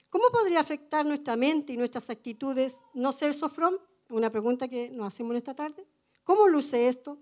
¿cómo 0.10 0.24
podría 0.32 0.62
afectar 0.62 1.06
nuestra 1.06 1.36
mente 1.36 1.74
y 1.74 1.78
nuestras 1.78 2.10
actitudes 2.10 2.78
no 2.94 3.12
ser 3.12 3.34
sofrón? 3.34 3.78
Una 4.10 4.30
pregunta 4.30 4.70
que 4.70 4.90
nos 4.90 5.08
hacemos 5.08 5.36
esta 5.36 5.54
tarde. 5.54 5.86
¿Cómo 6.24 6.48
luce 6.48 6.88
esto? 6.88 7.20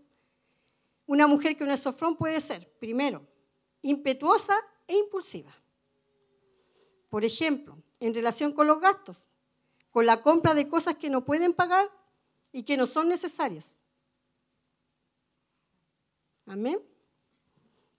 Una 1.09 1.25
mujer 1.25 1.57
que 1.57 1.65
no 1.65 1.73
es 1.73 1.79
sofrón 1.79 2.15
puede 2.15 2.39
ser, 2.39 2.71
primero, 2.77 3.25
impetuosa 3.81 4.53
e 4.85 4.95
impulsiva. 4.95 5.51
Por 7.09 7.25
ejemplo, 7.25 7.79
en 7.99 8.13
relación 8.13 8.53
con 8.53 8.67
los 8.67 8.79
gastos, 8.79 9.25
con 9.89 10.05
la 10.05 10.21
compra 10.21 10.53
de 10.53 10.69
cosas 10.69 10.97
que 10.97 11.09
no 11.09 11.25
pueden 11.25 11.55
pagar 11.55 11.89
y 12.51 12.61
que 12.61 12.77
no 12.77 12.85
son 12.85 13.09
necesarias. 13.09 13.73
Amén. 16.45 16.79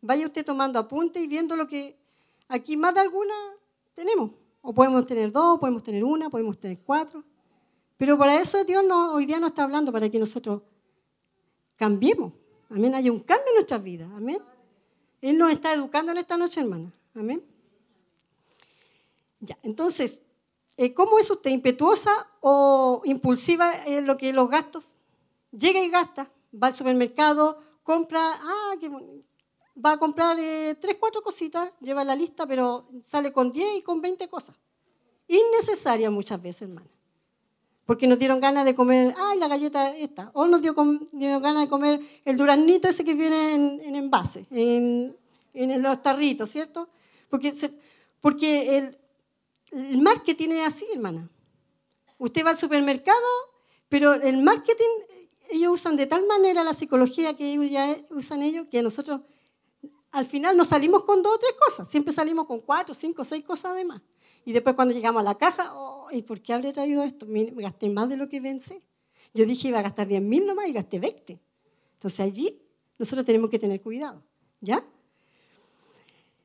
Vaya 0.01 0.27
usted 0.27 0.45
tomando 0.45 0.79
apunte 0.79 1.19
y 1.19 1.27
viendo 1.27 1.57
lo 1.57 1.67
que 1.67 1.99
aquí 2.47 2.77
más 2.77 2.95
de 2.95 3.01
alguna 3.01 3.35
tenemos. 3.93 4.31
O 4.63 4.73
podemos 4.73 5.05
tener 5.05 5.33
dos, 5.33 5.59
podemos 5.59 5.83
tener 5.83 6.05
una, 6.05 6.31
podemos 6.31 6.61
tener 6.61 6.79
cuatro. 6.79 7.25
Pero 7.97 8.17
para 8.17 8.41
eso 8.41 8.63
Dios 8.63 8.85
no, 8.85 9.15
hoy 9.15 9.27
día 9.27 9.41
no 9.41 9.49
está 9.49 9.65
hablando 9.65 9.91
para 9.91 10.09
que 10.09 10.21
nosotros 10.21 10.63
cambiemos. 11.75 12.35
Amén. 12.71 12.95
Hay 12.95 13.11
un 13.11 13.21
cambio 13.21 13.49
en 13.49 13.55
nuestras 13.55 13.83
vidas. 13.83 14.09
Amén. 14.15 14.39
Él 15.21 15.37
nos 15.37 15.53
está 15.53 15.73
educando 15.75 16.13
en 16.13 16.19
esta 16.19 16.37
noche, 16.37 16.61
hermana. 16.61 16.93
Amén. 17.15 17.45
Ya, 19.41 19.59
entonces, 19.63 20.21
eh, 20.77 20.95
¿cómo 20.95 21.19
es 21.19 21.31
usted? 21.31 21.51
¿Impetuosa 21.51 22.29
o 22.41 23.03
impulsiva 23.05 23.85
en 23.87 24.07
lo 24.07 24.17
que 24.17 24.33
los 24.33 24.49
gastos? 24.49 24.95
Llega 25.51 25.81
y 25.81 25.91
gasta, 25.91 26.31
va 26.55 26.69
al 26.69 26.75
supermercado, 26.75 27.61
compra, 27.83 28.35
ah, 28.35 28.75
va 29.85 29.93
a 29.93 29.99
comprar 29.99 30.39
eh, 30.39 30.77
tres, 30.81 30.97
cuatro 31.01 31.23
cositas, 31.23 31.73
lleva 31.81 32.05
la 32.05 32.15
lista, 32.15 32.47
pero 32.47 32.89
sale 33.05 33.33
con 33.33 33.51
10 33.51 33.79
y 33.79 33.83
con 33.83 34.01
20 34.01 34.29
cosas. 34.29 34.57
Innecesaria 35.27 36.11
muchas 36.11 36.41
veces, 36.41 36.63
hermana. 36.63 36.89
Porque 37.85 38.07
nos 38.07 38.19
dieron 38.19 38.41
ganas 38.41 38.65
de 38.65 38.75
comer, 38.75 39.15
ay, 39.19 39.39
la 39.39 39.49
galleta 39.49 39.97
esta. 39.97 40.31
O 40.35 40.47
nos 40.47 40.63
dio, 40.63 40.75
dieron 41.13 41.43
ganas 41.43 41.65
de 41.65 41.69
comer 41.69 42.01
el 42.25 42.37
duraznito 42.37 42.89
ese 42.89 43.05
que 43.05 43.15
viene 43.15 43.55
en, 43.55 43.81
en 43.81 43.95
envase, 43.97 44.47
en, 44.51 45.17
en 45.55 45.83
los 45.83 46.01
tarritos, 46.01 46.51
¿cierto? 46.51 46.89
Porque, 47.29 47.53
porque 48.21 48.79
el, 48.79 48.99
el 49.73 50.01
marketing 50.01 50.51
es 50.51 50.67
así, 50.67 50.87
hermana. 50.93 51.29
Usted 52.19 52.45
va 52.45 52.51
al 52.51 52.59
supermercado, 52.59 53.19
pero 53.89 54.13
el 54.15 54.43
marketing, 54.43 54.89
ellos 55.51 55.73
usan 55.73 55.97
de 55.97 56.07
tal 56.07 56.27
manera 56.27 56.63
la 56.63 56.75
psicología 56.75 57.37
que 57.37 57.53
ellos 57.53 57.71
ya 57.71 57.97
usan 58.11 58.43
ellos, 58.43 58.67
que 58.71 58.83
nosotros 58.83 59.23
al 60.13 60.25
final 60.25 60.57
no 60.57 60.65
salimos 60.65 61.05
con 61.05 61.23
dos 61.23 61.37
o 61.37 61.39
tres 61.39 61.55
cosas, 61.59 61.89
siempre 61.89 62.13
salimos 62.13 62.47
con 62.47 62.61
cuatro, 62.61 62.95
cinco, 62.95 63.25
seis 63.25 63.45
cosas 63.45 63.73
además. 63.73 64.03
Y 64.45 64.53
después 64.53 64.75
cuando 64.77 64.95
llegamos 64.95 65.21
a 65.21 65.25
la 65.25 65.37
caja, 65.37 65.71
oh, 65.75 66.09
¿y 66.11 66.23
por 66.23 66.41
qué 66.41 66.53
habré 66.53 66.73
traído 66.73 67.03
esto? 67.03 67.27
Me 67.27 67.45
gasté 67.45 67.89
más 67.91 68.09
de 68.09 68.17
lo 68.17 68.29
que 68.29 68.41
pensé. 68.41 68.83
Yo 69.35 69.47
dije 69.47 69.69
iba 69.69 69.79
a 69.79 69.83
gastar 69.83 70.07
10 70.07 70.23
mil 70.23 70.47
nomás 70.47 70.69
y 70.69 70.73
gasté 70.73 70.99
20. 70.99 71.39
Entonces 71.95 72.21
allí 72.21 72.61
nosotros 72.99 73.25
tenemos 73.25 73.51
que 73.51 73.59
tener 73.59 73.81
cuidado, 73.81 74.23
¿ya? 74.61 74.85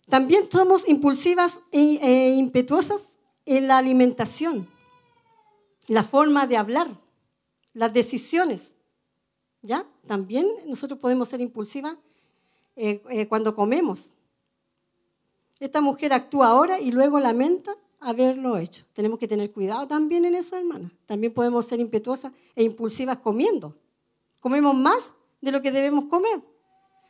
También 0.08 0.50
somos 0.52 0.88
impulsivas 0.88 1.62
e, 1.72 1.98
e 2.02 2.36
impetuosas 2.36 3.10
en 3.46 3.68
la 3.68 3.78
alimentación, 3.78 4.68
la 5.88 6.04
forma 6.04 6.46
de 6.46 6.58
hablar, 6.58 7.00
las 7.74 7.94
decisiones, 7.94 8.76
¿ya? 9.62 9.86
También 10.06 10.48
nosotros 10.68 11.00
podemos 11.00 11.28
ser 11.28 11.42
impulsivas 11.42 11.98
eh, 12.76 13.02
eh, 13.10 13.28
cuando 13.28 13.56
comemos. 13.56 14.14
Esta 15.60 15.82
mujer 15.82 16.14
actúa 16.14 16.50
ahora 16.50 16.80
y 16.80 16.92
luego 16.92 17.20
lamenta 17.20 17.76
haberlo 18.06 18.58
hecho. 18.58 18.86
Tenemos 18.94 19.20
que 19.20 19.28
tener 19.28 19.52
cuidado 19.52 19.88
también 19.88 20.26
en 20.26 20.36
eso, 20.36 20.56
hermana. 20.56 20.92
También 21.06 21.34
podemos 21.34 21.66
ser 21.66 21.80
impetuosas 21.80 22.32
e 22.56 22.64
impulsivas 22.64 23.18
comiendo. 23.20 23.76
Comemos 24.40 24.76
más 24.76 25.16
de 25.42 25.52
lo 25.52 25.62
que 25.62 25.72
debemos 25.72 26.06
comer. 26.06 26.42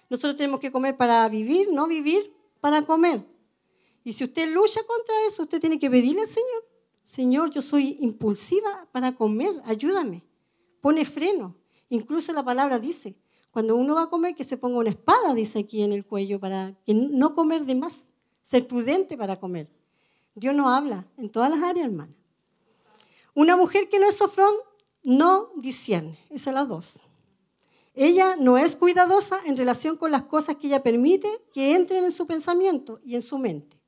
Nosotros 0.09 0.35
tenemos 0.35 0.59
que 0.59 0.71
comer 0.71 0.95
para 0.95 1.27
vivir, 1.29 1.71
no 1.71 1.87
vivir 1.87 2.33
para 2.61 2.81
comer. 2.83 3.25
Y 4.03 4.13
si 4.13 4.23
usted 4.23 4.47
lucha 4.47 4.81
contra 4.87 5.15
eso, 5.27 5.43
usted 5.43 5.59
tiene 5.59 5.79
que 5.79 5.89
pedirle 5.89 6.21
al 6.21 6.27
Señor, 6.29 6.63
Señor, 7.05 7.49
yo 7.51 7.61
soy 7.61 7.97
impulsiva 8.01 8.87
para 8.91 9.15
comer, 9.15 9.61
ayúdame. 9.65 10.23
Pone 10.81 11.05
freno. 11.05 11.55
Incluso 11.89 12.33
la 12.33 12.43
palabra 12.43 12.79
dice, 12.79 13.15
cuando 13.51 13.75
uno 13.75 13.95
va 13.95 14.03
a 14.03 14.09
comer, 14.09 14.35
que 14.35 14.43
se 14.43 14.57
ponga 14.57 14.79
una 14.79 14.89
espada, 14.89 15.33
dice 15.33 15.59
aquí 15.59 15.81
en 15.83 15.93
el 15.93 16.05
cuello, 16.05 16.39
para 16.39 16.75
no 16.87 17.33
comer 17.33 17.65
de 17.65 17.75
más, 17.75 18.09
ser 18.43 18.67
prudente 18.67 19.15
para 19.17 19.39
comer. 19.39 19.69
Dios 20.35 20.53
nos 20.53 20.67
habla 20.67 21.07
en 21.17 21.29
todas 21.29 21.49
las 21.49 21.63
áreas, 21.63 21.87
hermana. 21.87 22.13
Una 23.33 23.55
mujer 23.55 23.89
que 23.89 23.99
no 23.99 24.07
es 24.07 24.17
sofrón 24.17 24.53
no 25.03 25.51
discierne. 25.55 26.19
Esa 26.29 26.49
es 26.49 26.53
la 26.53 26.65
dos. 26.65 26.99
Ella 27.93 28.35
no 28.35 28.57
es 28.57 28.75
cuidadosa 28.75 29.39
en 29.45 29.55
relación 29.55 29.95
con 29.95 30.11
las 30.11 30.23
cosas 30.23 30.57
que 30.57 30.67
ella 30.67 30.83
permite 30.83 31.29
que 31.53 31.75
entren 31.75 32.03
en 32.03 32.11
su 32.11 32.27
pensamiento 32.27 32.99
y 33.03 33.15
en 33.15 33.21
su 33.21 33.37
mente. 33.37 33.79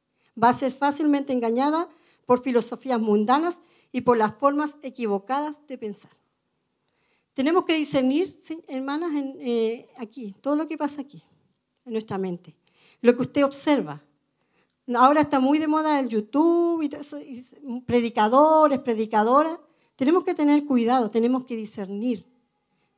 Va 0.42 0.50
a 0.50 0.54
ser 0.54 0.72
fácilmente 0.72 1.34
engañada 1.34 1.90
por 2.26 2.42
filosofías 2.42 3.00
mundanas 3.00 3.60
y 3.92 4.02
por 4.02 4.18
las 4.18 4.36
formas 4.36 4.76
equivocadas 4.82 5.58
de 5.68 5.78
pensar. 5.78 6.12
Tenemos 7.34 7.66
que 7.66 7.76
discernir, 7.76 8.34
hermanas, 8.68 9.14
en, 9.14 9.38
eh, 9.40 9.90
aquí, 9.98 10.36
todo 10.42 10.56
lo 10.56 10.68
que 10.68 10.78
pasa 10.78 11.02
aquí, 11.02 11.24
en 11.86 11.92
nuestra 11.92 12.18
mente. 12.18 12.56
Lo 13.02 13.16
que 13.16 13.22
usted 13.22 13.44
observa. 13.44 14.02
Ahora 14.96 15.22
está 15.22 15.40
muy 15.40 15.60
de 15.60 15.68
moda 15.68 16.00
el 16.00 16.08
YouTube 16.08 16.82
y 16.82 16.96
eso, 16.96 17.20
predicadores, 17.86 18.80
predicadoras. 18.80 19.60
Tenemos 19.96 20.24
que 20.24 20.34
tener 20.34 20.66
cuidado, 20.66 21.12
tenemos 21.12 21.46
que 21.46 21.56
discernir. 21.56 22.26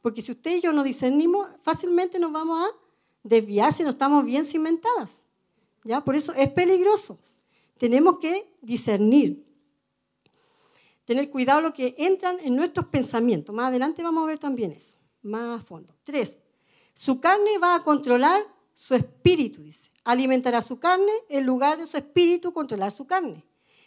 Porque 0.02 0.22
si 0.22 0.32
usted 0.32 0.58
y 0.58 0.62
yo 0.62 0.72
no 0.72 0.84
discernimos, 0.84 1.48
fácilmente 1.62 2.20
nos 2.20 2.32
vamos 2.32 2.64
a 2.64 2.68
desviar 3.24 3.74
si 3.74 3.84
no 3.84 3.90
estamos 3.90 4.24
bien 4.24 4.46
cimentadas. 4.46 5.24
¿Ya? 5.84 6.04
Por 6.04 6.16
eso 6.16 6.34
es 6.34 6.50
peligroso. 6.52 7.18
Tenemos 7.78 8.20
que 8.20 8.54
discernir. 8.62 9.46
Tener 11.06 11.30
cuidado 11.32 11.62
lo 11.62 11.74
que 11.74 11.96
entran 11.98 12.38
en 12.42 12.56
nuestros 12.56 12.86
pensamientos. 12.88 13.56
Más 13.56 13.70
adelante 13.70 14.04
vamos 14.04 14.24
a 14.24 14.28
ver 14.28 14.38
también 14.38 14.72
eso, 14.72 14.96
más 15.24 15.60
a 15.60 15.66
fondo. 15.66 15.96
Tres, 16.04 16.38
su 16.94 17.20
carne 17.20 17.58
va 17.58 17.76
a 17.76 17.84
controlar 17.84 18.44
su 18.76 18.94
espíritu, 18.94 19.64
dice. 19.64 19.89
Alimentará 20.04 20.62
su 20.62 20.80
carne 20.80 21.12
en 21.30 21.46
lugar 21.46 21.78
de 21.78 21.86
su 21.86 21.98
espíritu 21.98 22.54
controlar 22.54 22.92
su 22.92 23.06
carne. 23.06 23.46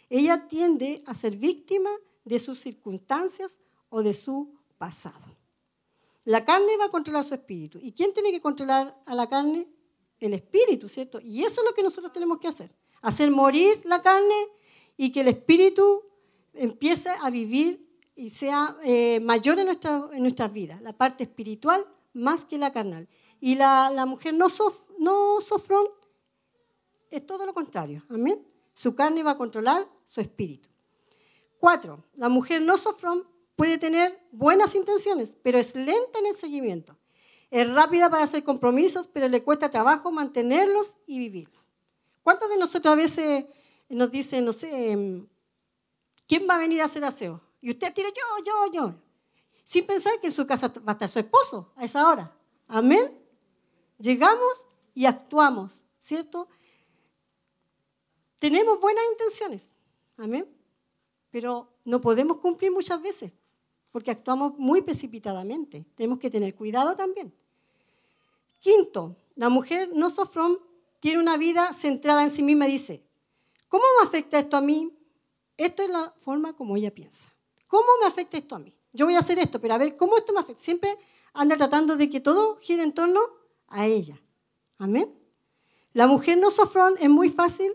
Ella 0.09 0.47
tiende 0.47 1.03
a 1.05 1.13
ser 1.13 1.37
víctima 1.37 1.89
de 2.23 2.39
sus 2.39 2.59
circunstancias 2.59 3.59
o 3.89 4.03
de 4.03 4.13
su 4.13 4.53
pasado. 4.77 5.37
La 6.25 6.45
carne 6.45 6.77
va 6.77 6.85
a 6.85 6.89
controlar 6.89 7.23
su 7.23 7.33
espíritu. 7.33 7.79
¿Y 7.81 7.91
quién 7.91 8.13
tiene 8.13 8.31
que 8.31 8.41
controlar 8.41 8.97
a 9.05 9.15
la 9.15 9.27
carne? 9.27 9.67
El 10.19 10.33
espíritu, 10.33 10.87
¿cierto? 10.87 11.19
Y 11.21 11.43
eso 11.43 11.61
es 11.61 11.67
lo 11.67 11.73
que 11.73 11.83
nosotros 11.83 12.13
tenemos 12.13 12.39
que 12.39 12.47
hacer. 12.47 12.73
Hacer 13.01 13.29
morir 13.29 13.81
la 13.83 14.01
carne 14.01 14.47
y 14.95 15.11
que 15.11 15.21
el 15.21 15.27
espíritu 15.27 16.03
empiece 16.53 17.09
a 17.09 17.29
vivir 17.29 17.85
y 18.15 18.29
sea 18.29 18.77
eh, 18.83 19.19
mayor 19.19 19.59
en, 19.59 19.65
nuestra, 19.65 20.09
en 20.13 20.21
nuestras 20.21 20.53
vidas. 20.53 20.81
La 20.81 20.93
parte 20.93 21.23
espiritual 21.23 21.85
más 22.13 22.45
que 22.45 22.57
la 22.57 22.71
carnal. 22.71 23.09
Y 23.41 23.55
la, 23.55 23.91
la 23.93 24.05
mujer 24.05 24.33
no, 24.33 24.47
sof, 24.47 24.83
no 24.99 25.41
sofrón 25.41 25.87
es 27.13 27.25
todo 27.25 27.45
lo 27.45 27.53
contrario. 27.53 28.03
Amén. 28.09 28.45
Su 28.73 28.95
carne 28.95 29.23
va 29.23 29.31
a 29.31 29.37
controlar 29.37 29.87
su 30.03 30.19
espíritu. 30.19 30.67
Cuatro, 31.59 32.03
la 32.15 32.27
mujer 32.27 32.61
no 32.61 32.77
sofrón 32.77 33.27
puede 33.55 33.77
tener 33.77 34.19
buenas 34.31 34.73
intenciones, 34.75 35.35
pero 35.43 35.59
es 35.59 35.75
lenta 35.75 36.19
en 36.19 36.25
el 36.25 36.35
seguimiento. 36.35 36.97
Es 37.51 37.71
rápida 37.71 38.09
para 38.09 38.23
hacer 38.23 38.43
compromisos, 38.43 39.07
pero 39.07 39.27
le 39.27 39.43
cuesta 39.43 39.69
trabajo 39.69 40.11
mantenerlos 40.11 40.95
y 41.05 41.19
vivirlos. 41.19 41.63
¿Cuántos 42.23 42.49
de 42.49 42.57
nosotros 42.57 42.91
a 42.91 42.95
veces 42.95 43.45
nos 43.89 44.09
dicen, 44.09 44.43
no 44.43 44.53
sé, 44.53 45.23
¿quién 46.27 46.47
va 46.49 46.55
a 46.55 46.59
venir 46.59 46.81
a 46.81 46.85
hacer 46.85 47.05
aseo? 47.05 47.41
Y 47.61 47.69
usted 47.69 47.93
tira 47.93 48.09
yo, 48.09 48.43
yo, 48.43 48.73
yo. 48.73 48.95
Sin 49.63 49.85
pensar 49.85 50.19
que 50.19 50.27
en 50.27 50.33
su 50.33 50.47
casa 50.47 50.67
va 50.79 50.91
a 50.91 50.93
estar 50.93 51.09
su 51.09 51.19
esposo 51.19 51.71
a 51.75 51.85
esa 51.85 52.09
hora. 52.09 52.35
Amén. 52.67 53.19
Llegamos 53.99 54.65
y 54.93 55.05
actuamos, 55.05 55.83
¿cierto? 55.99 56.47
Tenemos 58.43 58.77
buenas 58.81 59.05
intenciones. 59.09 59.71
Amén. 60.17 60.45
Pero 61.31 61.69
no 61.85 62.01
podemos 62.01 62.39
cumplir 62.39 62.73
muchas 62.73 63.01
veces 63.01 63.31
porque 63.89 64.11
actuamos 64.11 64.57
muy 64.57 64.81
precipitadamente. 64.81 65.85
Tenemos 65.95 66.19
que 66.19 66.29
tener 66.29 66.53
cuidado 66.53 66.93
también. 66.93 67.33
Quinto, 68.59 69.15
la 69.35 69.47
mujer 69.47 69.91
no 69.93 70.09
sofrón 70.09 70.59
tiene 70.99 71.19
una 71.19 71.37
vida 71.37 71.71
centrada 71.71 72.21
en 72.21 72.31
sí 72.31 72.43
misma 72.43 72.67
y 72.67 72.73
dice, 72.73 73.01
¿cómo 73.69 73.85
me 74.01 74.09
afecta 74.09 74.39
esto 74.39 74.57
a 74.57 74.61
mí? 74.61 74.93
Esto 75.55 75.83
es 75.83 75.89
la 75.89 76.13
forma 76.19 76.53
como 76.53 76.75
ella 76.75 76.93
piensa. 76.93 77.33
¿Cómo 77.67 77.87
me 78.01 78.07
afecta 78.07 78.37
esto 78.37 78.55
a 78.55 78.59
mí? 78.59 78.75
Yo 78.91 79.05
voy 79.05 79.15
a 79.15 79.19
hacer 79.19 79.39
esto, 79.39 79.61
pero 79.61 79.75
a 79.75 79.77
ver, 79.77 79.95
¿cómo 79.95 80.17
esto 80.17 80.33
me 80.33 80.41
afecta? 80.41 80.61
Siempre 80.61 80.97
anda 81.31 81.55
tratando 81.55 81.95
de 81.95 82.09
que 82.09 82.19
todo 82.19 82.57
gire 82.57 82.83
en 82.83 82.93
torno 82.93 83.21
a 83.69 83.85
ella. 83.85 84.21
Amén. 84.79 85.17
La 85.93 86.07
mujer 86.07 86.37
no 86.37 86.51
sofrón 86.51 86.95
es 86.99 87.09
muy 87.09 87.29
fácil 87.29 87.73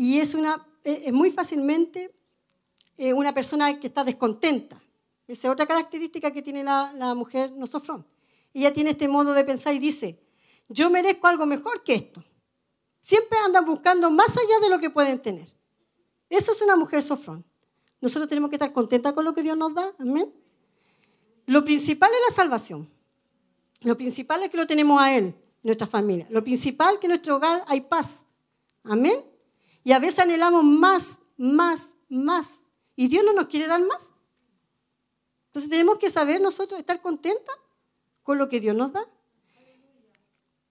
y 0.00 0.20
es, 0.20 0.34
una, 0.34 0.64
es 0.84 1.12
muy 1.12 1.32
fácilmente 1.32 2.14
eh, 2.96 3.12
una 3.12 3.34
persona 3.34 3.80
que 3.80 3.88
está 3.88 4.04
descontenta. 4.04 4.80
Esa 5.26 5.48
es 5.48 5.52
otra 5.52 5.66
característica 5.66 6.30
que 6.30 6.40
tiene 6.40 6.62
la, 6.62 6.92
la 6.94 7.16
mujer 7.16 7.50
no 7.50 7.66
sofrón. 7.66 8.06
Ella 8.54 8.72
tiene 8.72 8.90
este 8.90 9.08
modo 9.08 9.32
de 9.32 9.42
pensar 9.42 9.74
y 9.74 9.80
dice, 9.80 10.22
yo 10.68 10.88
merezco 10.88 11.26
algo 11.26 11.46
mejor 11.46 11.82
que 11.82 11.96
esto. 11.96 12.22
Siempre 13.00 13.36
andan 13.44 13.66
buscando 13.66 14.08
más 14.08 14.28
allá 14.36 14.60
de 14.62 14.68
lo 14.68 14.78
que 14.78 14.88
pueden 14.88 15.20
tener. 15.20 15.52
Eso 16.30 16.52
es 16.52 16.62
una 16.62 16.76
mujer 16.76 17.02
sofrón. 17.02 17.44
Nosotros 18.00 18.28
tenemos 18.28 18.50
que 18.50 18.54
estar 18.54 18.72
contentas 18.72 19.12
con 19.12 19.24
lo 19.24 19.34
que 19.34 19.42
Dios 19.42 19.56
nos 19.56 19.74
da. 19.74 19.92
Amén. 19.98 20.32
Lo 21.46 21.64
principal 21.64 22.10
es 22.12 22.20
la 22.30 22.36
salvación. 22.36 22.88
Lo 23.80 23.96
principal 23.96 24.44
es 24.44 24.50
que 24.50 24.58
lo 24.58 24.66
tenemos 24.68 25.02
a 25.02 25.12
Él, 25.16 25.34
nuestra 25.64 25.88
familia. 25.88 26.28
Lo 26.30 26.44
principal 26.44 26.94
es 26.94 27.00
que 27.00 27.06
en 27.08 27.10
nuestro 27.10 27.34
hogar 27.34 27.64
hay 27.66 27.80
paz. 27.80 28.26
Amén. 28.84 29.24
Y 29.84 29.92
a 29.92 29.98
veces 29.98 30.20
anhelamos 30.20 30.64
más, 30.64 31.20
más, 31.36 31.94
más. 32.08 32.60
Y 32.96 33.08
Dios 33.08 33.24
no 33.24 33.32
nos 33.32 33.46
quiere 33.46 33.66
dar 33.66 33.84
más. 33.84 34.10
Entonces 35.46 35.70
tenemos 35.70 35.98
que 35.98 36.10
saber 36.10 36.40
nosotros 36.40 36.78
estar 36.78 37.00
contentas 37.00 37.56
con 38.22 38.38
lo 38.38 38.48
que 38.48 38.60
Dios 38.60 38.76
nos 38.76 38.92
da. 38.92 39.06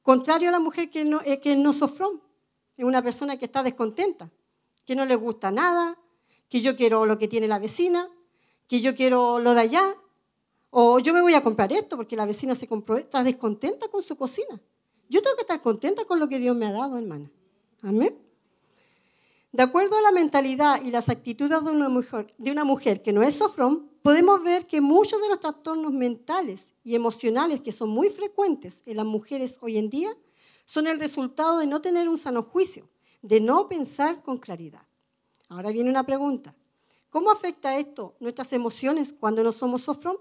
Contrario 0.02 0.50
a 0.50 0.52
la 0.52 0.60
mujer 0.60 0.90
que 0.90 1.04
no, 1.04 1.22
eh, 1.26 1.40
que 1.42 1.58
no 1.58 1.72
es 1.72 2.84
una 2.86 3.02
persona 3.02 3.38
que 3.38 3.46
está 3.46 3.64
descontenta, 3.64 4.30
que 4.86 4.96
no 4.96 5.06
le 5.06 5.16
gusta 5.16 5.52
nada, 5.52 5.98
que 6.48 6.62
yo 6.62 6.76
quiero 6.76 7.06
lo 7.06 7.18
que 7.18 7.28
tiene 7.28 7.48
la 7.48 7.60
vecina, 7.60 8.10
que 8.68 8.80
yo 8.82 8.96
quiero 8.96 9.40
lo 9.40 9.54
de 9.54 9.62
allá, 9.62 9.96
o 10.70 11.00
yo 11.00 11.14
me 11.14 11.22
voy 11.22 11.34
a 11.34 11.44
comprar 11.44 11.74
esto 11.74 11.98
porque 11.98 12.16
la 12.16 12.26
vecina 12.26 12.56
se 12.56 12.68
compró, 12.68 12.98
está 12.98 13.24
descontenta 13.24 13.88
con 13.88 14.04
su 14.04 14.16
cocina. 14.16 14.62
Yo 15.10 15.22
tengo 15.22 15.36
que 15.36 15.42
estar 15.42 15.62
contenta 15.62 16.06
con 16.06 16.20
lo 16.20 16.30
que 16.30 16.40
Dios 16.40 16.56
me 16.56 16.68
ha 16.68 16.72
dado, 16.72 16.98
hermana. 16.98 17.32
Amén. 17.82 18.27
De 19.52 19.64
acuerdo 19.64 19.98
a 19.98 20.02
la 20.02 20.12
mentalidad 20.12 20.82
y 20.84 20.92
las 20.92 21.10
actitudes 21.10 21.64
de 21.64 21.72
una 21.72 22.64
mujer, 22.64 23.02
que 23.02 23.14
no 23.14 23.24
es 23.24 23.36
sofrón, 23.36 23.90
podemos 24.02 24.44
ver 24.44 24.68
que 24.68 24.82
muchos 24.82 25.22
de 25.22 25.30
los 25.30 25.40
trastornos 25.40 25.94
mentales 25.94 26.68
y 26.84 26.96
emocionales 26.96 27.62
que 27.62 27.72
son 27.72 27.90
muy 27.90 28.10
frecuentes 28.10 28.82
en 28.86 28.98
las 28.98 29.06
mujeres 29.06 29.58
hoy 29.62 29.78
en 29.78 29.90
día 29.90 30.16
son 30.66 30.88
el 30.88 31.00
resultado 31.00 31.60
de 31.60 31.68
no 31.68 31.82
tener 31.82 32.10
un 32.10 32.18
sano 32.18 32.44
juicio, 32.44 32.90
de 33.22 33.40
no 33.40 33.68
pensar 33.68 34.22
con 34.22 34.38
claridad. 34.38 34.86
Ahora 35.50 35.72
viene 35.72 35.90
una 35.90 36.06
pregunta. 36.06 36.54
¿Cómo 37.10 37.32
afecta 37.32 37.78
esto 37.78 38.16
nuestras 38.20 38.52
emociones 38.52 39.14
cuando 39.18 39.44
no 39.44 39.54
somos 39.54 39.82
sofrón? 39.82 40.18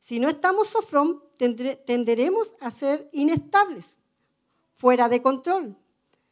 Si 0.00 0.18
no 0.18 0.28
estamos 0.28 0.68
sofrón, 0.68 1.22
tenderemos 1.38 2.52
a 2.60 2.70
ser 2.72 3.08
inestables, 3.12 3.94
fuera 4.74 5.08
de 5.08 5.22
control. 5.22 5.76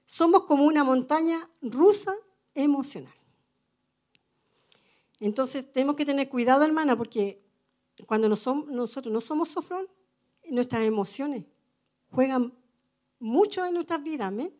Somos 0.06 0.44
como 0.44 0.64
una 0.64 0.84
montaña 0.84 1.48
rusa 1.62 2.14
emocional. 2.54 3.12
Entonces 5.20 5.70
tenemos 5.72 5.96
que 5.96 6.04
tener 6.04 6.28
cuidado, 6.28 6.64
hermana, 6.64 6.96
porque 6.96 7.42
cuando 8.06 8.28
nosotros 8.28 9.06
no 9.12 9.20
somos 9.20 9.48
sofrón, 9.48 9.86
nuestras 10.50 10.82
emociones 10.82 11.44
juegan 12.10 12.52
mucho 13.18 13.64
en 13.64 13.74
nuestras 13.74 14.02
vidas, 14.02 14.28
amén. 14.28 14.52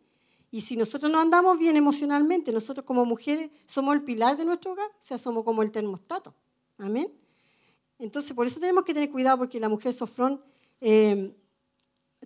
Y 0.51 0.61
si 0.61 0.77
nosotros 0.77 1.11
no 1.11 1.21
andamos 1.21 1.59
bien 1.59 1.77
emocionalmente, 1.77 2.53
nosotros 2.53 2.87
como 2.87 3.05
mujeres 3.05 3.51
somos 3.67 3.95
el 3.95 4.05
pilar 4.05 4.37
de 4.37 4.45
nuestro 4.45 4.73
hogar, 4.73 4.89
o 4.89 5.03
sea, 5.03 5.19
somos 5.19 5.45
como 5.45 5.63
el 5.63 5.71
termostato, 5.73 6.35
amén. 6.79 7.13
Entonces, 7.99 8.33
por 8.33 8.47
eso 8.47 8.61
tenemos 8.61 8.85
que 8.85 8.95
tener 8.95 9.11
cuidado, 9.11 9.39
porque 9.39 9.59
la 9.61 9.69
mujer 9.69 9.93
sofrón 9.93 10.43
eh, 10.81 11.37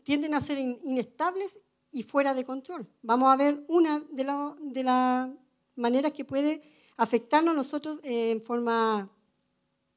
tienden 0.02 0.34
a 0.34 0.40
ser 0.40 0.58
in- 0.58 0.78
inestables 0.84 1.58
y 1.92 2.02
fuera 2.02 2.34
de 2.34 2.44
control. 2.44 2.86
Vamos 3.02 3.32
a 3.32 3.36
ver 3.36 3.64
una 3.68 4.00
de 4.10 4.24
las 4.24 4.52
de 4.60 4.82
las 4.84 5.30
maneras 5.76 6.12
que 6.12 6.24
puede 6.24 6.62
afectarnos 6.96 7.52
a 7.52 7.56
nosotros 7.56 7.98
eh, 8.02 8.32
en 8.32 8.42
forma 8.42 9.08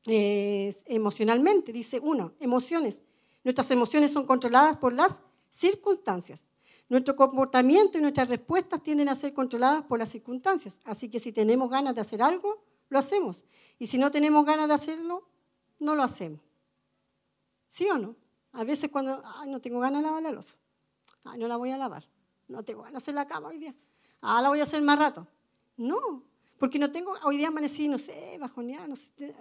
eh, 0.05 0.75
emocionalmente. 0.85 1.73
Dice 1.73 1.99
uno, 1.99 2.33
emociones. 2.39 2.99
Nuestras 3.43 3.69
emociones 3.71 4.11
son 4.11 4.25
controladas 4.25 4.77
por 4.77 4.93
las 4.93 5.11
circunstancias. 5.49 6.43
Nuestro 6.89 7.15
comportamiento 7.15 7.97
y 7.97 8.01
nuestras 8.01 8.27
respuestas 8.27 8.83
tienden 8.83 9.09
a 9.09 9.15
ser 9.15 9.33
controladas 9.33 9.83
por 9.83 9.99
las 9.99 10.09
circunstancias. 10.09 10.79
Así 10.83 11.09
que 11.09 11.19
si 11.19 11.31
tenemos 11.31 11.69
ganas 11.69 11.95
de 11.95 12.01
hacer 12.01 12.21
algo, 12.21 12.63
lo 12.89 12.99
hacemos. 12.99 13.43
Y 13.79 13.87
si 13.87 13.97
no 13.97 14.11
tenemos 14.11 14.45
ganas 14.45 14.67
de 14.67 14.73
hacerlo, 14.73 15.27
no 15.79 15.95
lo 15.95 16.03
hacemos. 16.03 16.41
¿Sí 17.69 17.89
o 17.89 17.97
no? 17.97 18.15
A 18.51 18.65
veces 18.65 18.91
cuando, 18.91 19.23
ay, 19.37 19.49
no 19.49 19.61
tengo 19.61 19.79
ganas 19.79 20.01
de 20.01 20.07
lavar 20.07 20.23
la 20.23 20.31
losa. 20.31 20.53
Ay, 21.24 21.39
no 21.39 21.47
la 21.47 21.57
voy 21.57 21.72
a 21.72 21.78
lavar. 21.78 22.07
No 22.47 22.63
tengo 22.63 22.82
ganas 22.82 22.93
de 22.93 22.97
hacer 22.97 23.15
la 23.15 23.28
cama 23.28 23.49
hoy 23.49 23.59
día. 23.59 23.76
Ah, 24.22 24.41
la 24.41 24.49
voy 24.49 24.59
a 24.59 24.63
hacer 24.63 24.82
más 24.82 24.99
rato. 24.99 25.28
No, 25.78 26.24
porque 26.61 26.78
no 26.78 26.91
tengo, 26.91 27.15
hoy 27.24 27.38
día 27.38 27.47
amanecí, 27.47 27.88
no 27.88 27.97
sé, 27.97 28.38
bajoneada, 28.39 28.88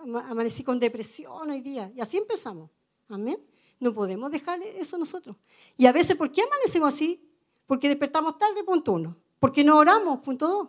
no 0.07 0.19
amanecí 0.21 0.65
con 0.65 0.79
depresión 0.79 1.51
hoy 1.51 1.61
día. 1.61 1.93
Y 1.95 2.01
así 2.01 2.17
empezamos. 2.17 2.71
Amén. 3.11 3.39
No 3.79 3.93
podemos 3.93 4.31
dejar 4.31 4.63
eso 4.63 4.97
nosotros. 4.97 5.37
Y 5.77 5.85
a 5.85 5.93
veces, 5.93 6.17
¿por 6.17 6.33
qué 6.33 6.43
amanecemos 6.43 6.95
así? 6.95 7.23
Porque 7.67 7.89
despertamos 7.89 8.39
tarde, 8.39 8.65
punto 8.65 8.93
uno. 8.93 9.19
Porque 9.39 9.63
no 9.65 9.77
oramos, 9.77 10.21
punto 10.21 10.49
dos. 10.49 10.69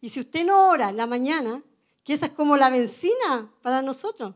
Y 0.00 0.08
si 0.08 0.18
usted 0.18 0.44
no 0.44 0.68
ora 0.68 0.90
en 0.90 0.96
la 0.96 1.06
mañana, 1.06 1.62
que 2.02 2.12
esa 2.12 2.26
es 2.26 2.32
como 2.32 2.56
la 2.56 2.68
benzina 2.68 3.52
para 3.62 3.82
nosotros. 3.82 4.34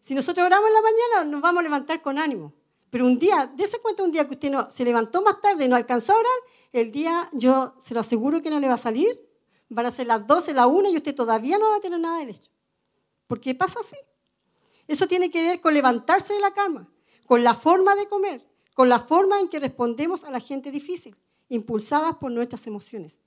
Si 0.00 0.14
nosotros 0.14 0.46
oramos 0.46 0.68
en 0.68 0.74
la 0.74 0.80
mañana, 0.80 1.30
nos 1.30 1.42
vamos 1.42 1.60
a 1.60 1.64
levantar 1.64 2.00
con 2.00 2.18
ánimo. 2.18 2.54
Pero 2.96 3.04
un 3.04 3.18
día, 3.18 3.52
dése 3.54 3.78
cuenta 3.78 4.02
un 4.02 4.10
día 4.10 4.26
que 4.26 4.36
usted 4.36 4.50
no, 4.50 4.70
se 4.70 4.82
levantó 4.82 5.20
más 5.20 5.38
tarde 5.42 5.66
y 5.66 5.68
no 5.68 5.76
alcanzó 5.76 6.14
a 6.14 6.16
orar, 6.16 6.32
el 6.72 6.90
día, 6.90 7.28
yo 7.34 7.74
se 7.82 7.92
lo 7.92 8.00
aseguro 8.00 8.40
que 8.40 8.48
no 8.48 8.58
le 8.58 8.68
va 8.68 8.72
a 8.72 8.78
salir. 8.78 9.20
Van 9.68 9.84
a 9.84 9.90
ser 9.90 10.06
las 10.06 10.26
12, 10.26 10.54
la 10.54 10.66
1 10.66 10.88
y 10.88 10.96
usted 10.96 11.14
todavía 11.14 11.58
no 11.58 11.68
va 11.68 11.76
a 11.76 11.80
tener 11.80 12.00
nada 12.00 12.20
derecho. 12.20 12.50
Porque 13.26 13.54
pasa 13.54 13.80
así. 13.80 13.96
Eso 14.88 15.06
tiene 15.06 15.30
que 15.30 15.42
ver 15.42 15.60
con 15.60 15.74
levantarse 15.74 16.32
de 16.32 16.40
la 16.40 16.54
cama, 16.54 16.88
con 17.26 17.44
la 17.44 17.54
forma 17.54 17.94
de 17.96 18.08
comer, 18.08 18.48
con 18.74 18.88
la 18.88 19.00
forma 19.00 19.40
en 19.40 19.50
que 19.50 19.60
respondemos 19.60 20.24
a 20.24 20.30
la 20.30 20.40
gente 20.40 20.70
difícil, 20.70 21.18
impulsadas 21.50 22.16
por 22.16 22.32
nuestras 22.32 22.66
emociones. 22.66 23.18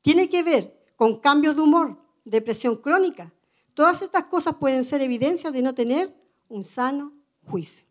Tiene 0.00 0.30
que 0.30 0.42
ver 0.42 0.86
con 0.96 1.20
cambios 1.20 1.54
de 1.54 1.60
humor, 1.60 1.98
depresión 2.24 2.76
crónica. 2.76 3.30
Todas 3.74 4.00
estas 4.00 4.24
cosas 4.24 4.54
pueden 4.54 4.84
ser 4.84 5.02
evidencias 5.02 5.52
de 5.52 5.60
no 5.60 5.74
tener 5.74 6.16
un 6.48 6.64
sano 6.64 7.12
juicio. 7.44 7.87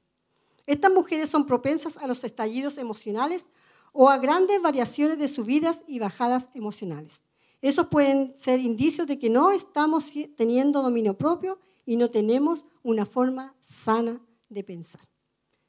Estas 0.68 0.92
mujeres 0.92 1.30
son 1.30 1.46
propensas 1.48 1.98
a 1.98 2.06
los 2.08 2.24
estallidos 2.24 2.78
emocionales 2.78 3.48
o 3.94 4.10
a 4.10 4.20
grandes 4.20 4.62
variaciones 4.62 5.18
de 5.18 5.28
subidas 5.28 5.84
y 5.88 5.98
bajadas 5.98 6.50
emocionales. 6.54 7.24
Esos 7.62 7.88
pueden 7.88 8.38
ser 8.38 8.60
indicios 8.60 9.08
de 9.08 9.18
que 9.18 9.30
no 9.32 9.52
estamos 9.52 10.12
teniendo 10.36 10.84
dominio 10.84 11.18
propio 11.18 11.58
y 11.86 11.96
no 11.98 12.12
tenemos 12.12 12.66
una 12.84 13.06
forma 13.06 13.56
sana 13.62 14.22
de 14.50 14.64
pensar. 14.64 15.02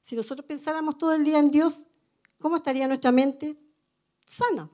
Si 0.02 0.16
nosotros 0.16 0.44
pensáramos 0.46 0.98
todo 0.98 1.14
el 1.14 1.24
día 1.24 1.38
en 1.38 1.50
Dios, 1.50 1.86
¿cómo 2.40 2.56
estaría 2.56 2.86
nuestra 2.88 3.12
mente? 3.12 3.56
Sana. 4.26 4.68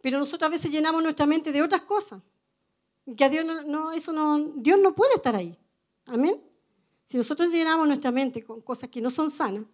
Pero 0.00 0.18
nosotros 0.18 0.46
a 0.46 0.50
veces 0.50 0.70
llenamos 0.70 1.02
nuestra 1.02 1.26
mente 1.26 1.50
de 1.52 1.60
otras 1.60 1.82
cosas. 1.82 2.22
Que 3.16 3.24
a 3.24 3.28
Dios 3.28 3.44
no- 3.66 3.92
eso 3.92 4.12
no, 4.12 4.38
Dios 4.56 4.78
no 4.80 4.94
puede 4.94 5.14
estar 5.14 5.34
ahí. 5.34 5.58
Amén. 6.06 6.40
Si 7.08 7.16
nosotros 7.16 7.48
llenamos 7.48 7.86
nuestra 7.86 8.10
mente 8.10 8.44
con 8.44 8.60
cosas 8.60 8.90
que 8.90 9.00
no 9.00 9.08
son 9.08 9.30
sanas, 9.30 9.64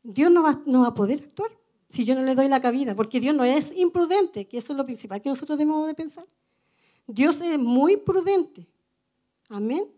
Dios 0.00 0.30
no 0.30 0.44
va, 0.44 0.86
a 0.86 0.94
poder 0.94 1.24
actuar 1.24 1.50
si 1.88 2.04
yo 2.04 2.14
no 2.14 2.22
le 2.22 2.36
doy 2.36 2.46
la 2.46 2.60
cabida, 2.60 2.94
porque 2.94 3.18
Dios 3.18 3.34
no 3.34 3.42
es 3.42 3.76
imprudente, 3.76 4.46
que 4.46 4.58
eso 4.58 4.72
es 4.72 4.76
lo 4.76 4.84
principal 4.84 5.20
que 5.20 5.28
nosotros 5.28 5.58
debemos 5.58 5.84
de 5.88 5.94
pensar. 5.94 6.24
Dios 7.08 7.40
es 7.40 7.58
muy 7.58 7.96
prudente. 7.96 8.68
Amén. 9.48 9.92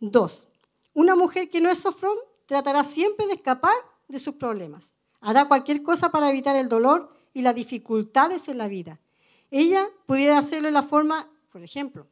Dos, 0.00 0.48
una 0.94 1.14
mujer 1.14 1.50
que 1.50 1.60
no 1.60 1.68
es 1.68 1.80
sofrón 1.80 2.16
tratará 2.46 2.82
siempre 2.82 3.26
de 3.26 3.34
escapar 3.34 3.74
de 4.08 4.18
sus 4.18 4.36
problemas. 4.36 4.94
Hará 5.20 5.48
cualquier 5.48 5.82
cosa 5.82 6.10
para 6.10 6.30
evitar 6.30 6.56
el 6.56 6.70
dolor 6.70 7.12
y 7.34 7.42
las 7.42 7.54
dificultades 7.54 8.48
en 8.48 8.56
la 8.56 8.68
vida. 8.68 8.98
Ella 9.50 9.86
pudiera 10.06 10.38
hacerlo 10.38 10.68
de 10.68 10.72
la 10.72 10.82
forma, 10.82 11.28
por 11.52 11.62
ejemplo, 11.62 12.06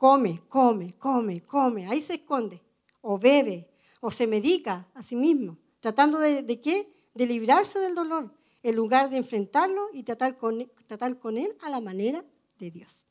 come, 0.00 0.40
come, 0.48 0.94
come, 0.94 1.42
come, 1.42 1.86
ahí 1.86 2.00
se 2.00 2.14
esconde, 2.14 2.62
o 3.02 3.18
bebe, 3.18 3.68
o 4.00 4.10
se 4.10 4.26
medica 4.26 4.88
a 4.94 5.02
sí 5.02 5.14
mismo, 5.14 5.58
tratando 5.78 6.18
de, 6.18 6.58
qué? 6.58 6.90
De 7.12 7.26
librarse 7.26 7.78
del 7.80 7.94
dolor, 7.94 8.32
en 8.62 8.76
lugar 8.76 9.10
de 9.10 9.18
enfrentarlo 9.18 9.90
y 9.92 10.02
tratar 10.02 10.38
con, 10.38 10.66
tratar 10.86 11.18
con 11.18 11.36
él 11.36 11.54
a 11.60 11.68
la 11.68 11.80
manera 11.80 12.24
de 12.58 12.70
Dios. 12.70 13.06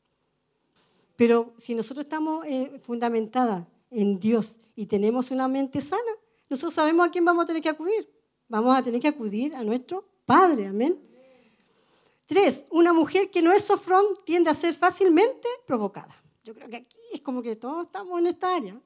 Pero 1.14 1.54
si 1.58 1.76
nosotros 1.76 2.06
estamos 2.06 2.44
eh, 2.44 2.80
fundamentadas 2.82 3.68
en 3.92 4.18
Dios 4.18 4.58
y 4.74 4.86
tenemos 4.86 5.30
una 5.30 5.46
mente 5.46 5.80
sana, 5.80 6.02
nosotros 6.48 6.74
sabemos 6.74 7.06
a 7.06 7.10
quién 7.12 7.24
vamos 7.24 7.44
a 7.44 7.46
tener 7.46 7.62
que 7.62 7.68
acudir. 7.68 8.10
Vamos 8.48 8.76
a 8.76 8.82
tener 8.82 9.00
que 9.00 9.06
acudir 9.06 9.54
a 9.54 9.62
nuestro 9.62 10.08
Padre, 10.26 10.66
amén. 10.66 11.00
Tres, 12.26 12.66
una 12.70 12.92
mujer 12.92 13.30
que 13.30 13.42
no 13.42 13.52
es 13.52 13.62
sofrón 13.62 14.06
tiende 14.24 14.50
a 14.50 14.54
ser 14.54 14.74
fácilmente 14.74 15.46
provocada. 15.66 16.20
Yo 16.50 16.54
creo 16.56 16.68
que 16.68 16.78
aquí 16.78 16.96
es 17.12 17.20
como 17.20 17.42
que 17.42 17.54
todos 17.54 17.86
estamos 17.86 18.18
en 18.18 18.26
esta 18.26 18.56
área. 18.56 18.76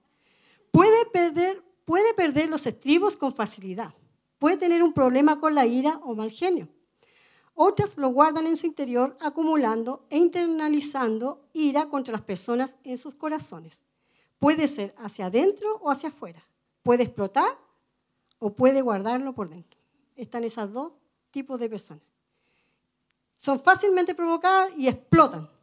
Puede 0.71 1.07
perder, 1.07 1.65
puede 1.87 2.13
perder 2.13 2.51
los 2.51 2.67
estribos 2.67 3.17
con 3.17 3.33
facilidad. 3.33 3.95
Puede 4.39 4.59
tener 4.59 4.83
un 4.83 4.93
problema 4.93 5.41
con 5.41 5.55
la 5.55 5.65
ira 5.65 5.99
o 6.05 6.15
mal 6.15 6.31
genio. 6.31 6.69
Otras 7.55 7.97
lo 7.97 8.09
guardan 8.09 8.47
en 8.47 8.59
su 8.59 8.67
interior, 8.67 9.17
acumulando 9.19 10.05
e 10.11 10.19
internalizando 10.19 11.49
ira 11.55 11.89
contra 11.89 12.13
las 12.13 12.21
personas 12.21 12.77
en 12.85 12.99
sus 12.99 13.15
corazones. 13.15 13.81
Puede 14.39 14.69
ser 14.69 14.95
hacia 14.99 15.27
adentro 15.27 15.79
o 15.81 15.91
hacia 15.91 16.11
afuera. 16.11 16.47
Puede 16.83 17.05
explotar 17.05 17.57
o 18.41 18.53
puede 18.53 18.83
guardarlo 18.83 19.35
por 19.35 19.49
dentro. 19.49 19.81
Están 20.17 20.45
esos 20.45 20.71
dos 20.71 20.93
tipos 21.31 21.59
de 21.59 21.71
personas. 21.71 22.05
Son 23.39 23.59
fácilmente 23.59 24.15
provocadas 24.15 24.77
y 24.77 24.87
explotan. 24.87 25.54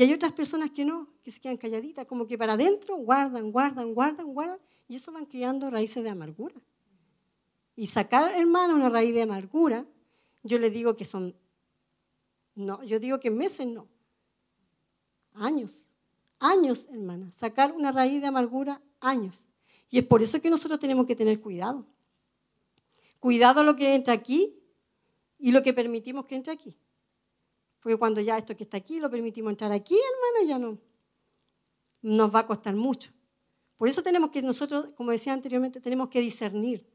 Y 0.00 0.02
hay 0.02 0.14
otras 0.14 0.32
personas 0.32 0.70
que 0.70 0.82
no, 0.82 1.08
que 1.22 1.30
se 1.30 1.38
quedan 1.38 1.58
calladitas, 1.58 2.06
como 2.06 2.26
que 2.26 2.38
para 2.38 2.54
adentro 2.54 2.96
guardan, 2.96 3.52
guardan, 3.52 3.92
guardan, 3.92 4.32
guardan, 4.32 4.58
y 4.88 4.96
eso 4.96 5.12
van 5.12 5.26
criando 5.26 5.68
raíces 5.68 6.02
de 6.02 6.08
amargura. 6.08 6.54
Y 7.76 7.86
sacar, 7.86 8.32
hermano, 8.32 8.76
una 8.76 8.88
raíz 8.88 9.12
de 9.12 9.20
amargura, 9.20 9.84
yo 10.42 10.58
le 10.58 10.70
digo 10.70 10.96
que 10.96 11.04
son, 11.04 11.36
no, 12.54 12.82
yo 12.82 12.98
digo 12.98 13.20
que 13.20 13.30
meses 13.30 13.66
no, 13.66 13.88
años, 15.34 15.86
años, 16.38 16.88
hermana. 16.90 17.30
Sacar 17.32 17.72
una 17.72 17.92
raíz 17.92 18.22
de 18.22 18.28
amargura, 18.28 18.80
años. 19.00 19.44
Y 19.90 19.98
es 19.98 20.06
por 20.06 20.22
eso 20.22 20.40
que 20.40 20.48
nosotros 20.48 20.80
tenemos 20.80 21.04
que 21.04 21.14
tener 21.14 21.42
cuidado. 21.42 21.84
Cuidado 23.18 23.62
lo 23.62 23.76
que 23.76 23.94
entra 23.94 24.14
aquí 24.14 24.58
y 25.38 25.52
lo 25.52 25.62
que 25.62 25.74
permitimos 25.74 26.24
que 26.24 26.36
entre 26.36 26.54
aquí. 26.54 26.74
Porque 27.80 27.96
cuando 27.96 28.20
ya 28.20 28.36
esto 28.36 28.56
que 28.56 28.64
está 28.64 28.76
aquí 28.76 29.00
lo 29.00 29.10
permitimos 29.10 29.50
entrar 29.50 29.72
aquí, 29.72 29.94
hermana, 29.94 30.46
ya 30.46 30.58
no. 30.58 30.78
Nos 32.02 32.34
va 32.34 32.40
a 32.40 32.46
costar 32.46 32.74
mucho. 32.74 33.10
Por 33.76 33.88
eso 33.88 34.02
tenemos 34.02 34.30
que 34.30 34.42
nosotros, 34.42 34.92
como 34.94 35.10
decía 35.10 35.32
anteriormente, 35.32 35.80
tenemos 35.80 36.08
que 36.08 36.20
discernir. 36.20 36.86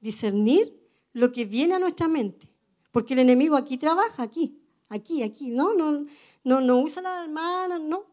Discernir 0.00 0.76
lo 1.12 1.30
que 1.30 1.44
viene 1.44 1.76
a 1.76 1.78
nuestra 1.78 2.08
mente. 2.08 2.52
Porque 2.90 3.14
el 3.14 3.20
enemigo 3.20 3.56
aquí 3.56 3.78
trabaja, 3.78 4.24
aquí, 4.24 4.60
aquí, 4.88 5.22
aquí. 5.22 5.50
No, 5.50 5.74
no, 5.74 6.06
no, 6.42 6.60
no 6.60 6.80
usa 6.80 7.02
la 7.02 7.22
hermana, 7.22 7.78
no. 7.78 8.06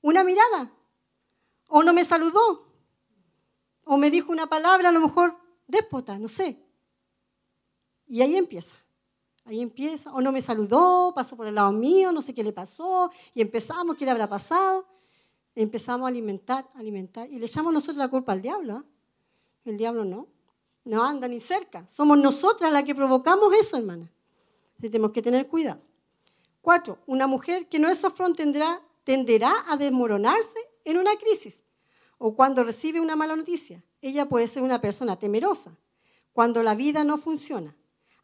Una 0.00 0.24
mirada. 0.24 0.72
O 1.66 1.82
no 1.82 1.92
me 1.92 2.04
saludó. 2.04 2.72
O 3.84 3.98
me 3.98 4.10
dijo 4.10 4.32
una 4.32 4.48
palabra, 4.48 4.88
a 4.88 4.92
lo 4.92 5.00
mejor 5.00 5.36
déspota, 5.66 6.18
no 6.18 6.28
sé. 6.28 6.64
Y 8.06 8.22
ahí 8.22 8.36
empieza. 8.36 8.74
Ahí 9.48 9.62
empieza, 9.62 10.12
o 10.12 10.20
no 10.20 10.30
me 10.30 10.42
saludó, 10.42 11.14
pasó 11.14 11.34
por 11.34 11.46
el 11.46 11.54
lado 11.54 11.72
mío, 11.72 12.12
no 12.12 12.20
sé 12.20 12.34
qué 12.34 12.44
le 12.44 12.52
pasó, 12.52 13.10
y 13.32 13.40
empezamos, 13.40 13.96
¿qué 13.96 14.04
le 14.04 14.10
habrá 14.10 14.28
pasado? 14.28 14.86
Empezamos 15.54 16.04
a 16.04 16.08
alimentar, 16.08 16.68
alimentar, 16.74 17.26
y 17.32 17.38
le 17.38 17.46
echamos 17.46 17.72
nosotros 17.72 17.96
la 17.96 18.08
culpa 18.08 18.32
al 18.32 18.42
diablo. 18.42 18.74
¿ah? 18.74 18.84
El 19.64 19.78
diablo 19.78 20.04
no, 20.04 20.26
no 20.84 21.02
anda 21.02 21.28
ni 21.28 21.40
cerca. 21.40 21.86
Somos 21.86 22.18
nosotras 22.18 22.70
las 22.70 22.84
que 22.84 22.94
provocamos 22.94 23.54
eso, 23.54 23.78
hermana. 23.78 24.12
Tenemos 24.78 25.12
que 25.12 25.22
tener 25.22 25.48
cuidado. 25.48 25.80
Cuatro, 26.60 26.98
una 27.06 27.26
mujer 27.26 27.70
que 27.70 27.78
no 27.78 27.88
es 27.88 27.96
sofrón 27.96 28.34
tendrá, 28.34 28.82
tenderá 29.02 29.64
a 29.66 29.78
desmoronarse 29.78 30.58
en 30.84 30.98
una 30.98 31.16
crisis 31.16 31.62
o 32.18 32.36
cuando 32.36 32.62
recibe 32.64 33.00
una 33.00 33.16
mala 33.16 33.34
noticia. 33.34 33.82
Ella 34.02 34.28
puede 34.28 34.46
ser 34.46 34.62
una 34.62 34.82
persona 34.82 35.18
temerosa 35.18 35.74
cuando 36.34 36.62
la 36.62 36.74
vida 36.74 37.02
no 37.02 37.16
funciona, 37.16 37.74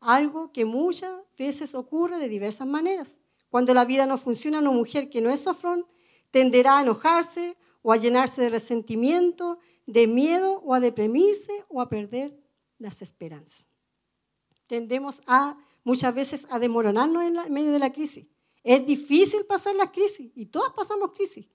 algo 0.05 0.53
que 0.53 0.65
muchas 0.65 1.13
veces 1.37 1.75
ocurre 1.75 2.19
de 2.19 2.29
diversas 2.29 2.67
maneras. 2.67 3.21
Cuando 3.49 3.75
la 3.75 3.85
vida 3.85 4.07
no 4.07 4.19
funciona, 4.19 4.59
una 4.59 4.71
mujer 4.71 5.09
que 5.11 5.21
no 5.21 5.31
es 5.31 5.41
sofrón 5.41 5.87
tenderá 6.31 6.79
a 6.79 6.83
enojarse 6.83 7.57
o 7.83 7.93
a 7.93 7.97
llenarse 7.97 8.43
de 8.43 8.51
resentimiento, 8.51 9.59
de 9.87 10.07
miedo 10.07 10.61
o 10.65 10.75
a 10.75 10.81
deprimirse 10.81 11.65
o 11.69 11.81
a 11.81 11.89
perder 11.89 12.37
las 12.79 13.03
esperanzas. 13.03 13.67
Tendemos 14.67 15.21
a 15.27 15.57
muchas 15.85 16.15
veces 16.15 16.47
a 16.51 16.59
desmoronarnos 16.59 17.25
en, 17.25 17.39
en 17.39 17.53
medio 17.53 17.73
de 17.73 17.79
la 17.79 17.93
crisis. 17.93 18.27
Es 18.63 18.87
difícil 18.87 19.45
pasar 19.47 19.75
las 19.75 19.91
crisis 19.91 20.31
y 20.35 20.47
todas 20.47 20.73
pasamos 20.73 21.13
crisis. 21.13 21.47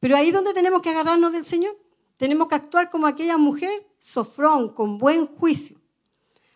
Pero 0.00 0.16
ahí 0.16 0.28
es 0.28 0.34
donde 0.34 0.54
tenemos 0.54 0.80
que 0.80 0.90
agarrarnos 0.90 1.32
del 1.32 1.44
Señor. 1.44 1.76
Tenemos 2.16 2.48
que 2.48 2.54
actuar 2.54 2.90
como 2.90 3.06
aquella 3.06 3.36
mujer 3.36 3.86
sofrón, 3.98 4.74
con 4.74 4.98
buen 4.98 5.26
juicio. 5.26 5.79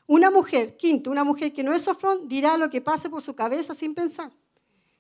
Una 0.07 0.31
mujer, 0.31 0.77
quinto, 0.77 1.11
una 1.11 1.25
mujer 1.25 1.53
que 1.53 1.63
no 1.63 1.73
es 1.73 1.83
sofrón 1.83 2.29
dirá 2.29 2.57
lo 2.57 2.69
que 2.69 2.81
pase 2.81 3.09
por 3.09 3.23
su 3.23 3.35
cabeza 3.35 3.75
sin 3.75 3.95
pensar. 3.95 4.31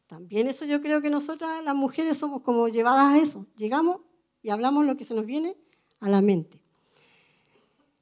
También 0.06 0.46
eso 0.46 0.64
yo 0.64 0.80
creo 0.80 1.02
que 1.02 1.10
nosotras 1.10 1.62
las 1.62 1.74
mujeres 1.74 2.16
somos 2.16 2.42
como 2.42 2.68
llevadas 2.68 3.14
a 3.14 3.18
eso. 3.18 3.46
Llegamos 3.56 4.00
y 4.42 4.50
hablamos 4.50 4.84
lo 4.84 4.96
que 4.96 5.04
se 5.04 5.14
nos 5.14 5.26
viene 5.26 5.56
a 6.00 6.08
la 6.08 6.20
mente. 6.20 6.60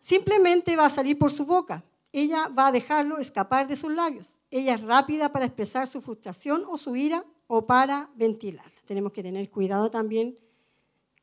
Simplemente 0.00 0.76
va 0.76 0.86
a 0.86 0.90
salir 0.90 1.18
por 1.18 1.30
su 1.30 1.46
boca. 1.46 1.84
Ella 2.12 2.48
va 2.48 2.66
a 2.68 2.72
dejarlo 2.72 3.18
escapar 3.18 3.66
de 3.66 3.76
sus 3.76 3.92
labios. 3.92 4.26
Ella 4.50 4.74
es 4.74 4.82
rápida 4.82 5.32
para 5.32 5.46
expresar 5.46 5.86
su 5.86 6.00
frustración 6.00 6.64
o 6.68 6.76
su 6.76 6.94
ira 6.96 7.24
o 7.46 7.66
para 7.66 8.10
ventilarla. 8.16 8.72
Tenemos 8.86 9.12
que 9.12 9.22
tener 9.22 9.48
cuidado 9.48 9.90
también 9.90 10.36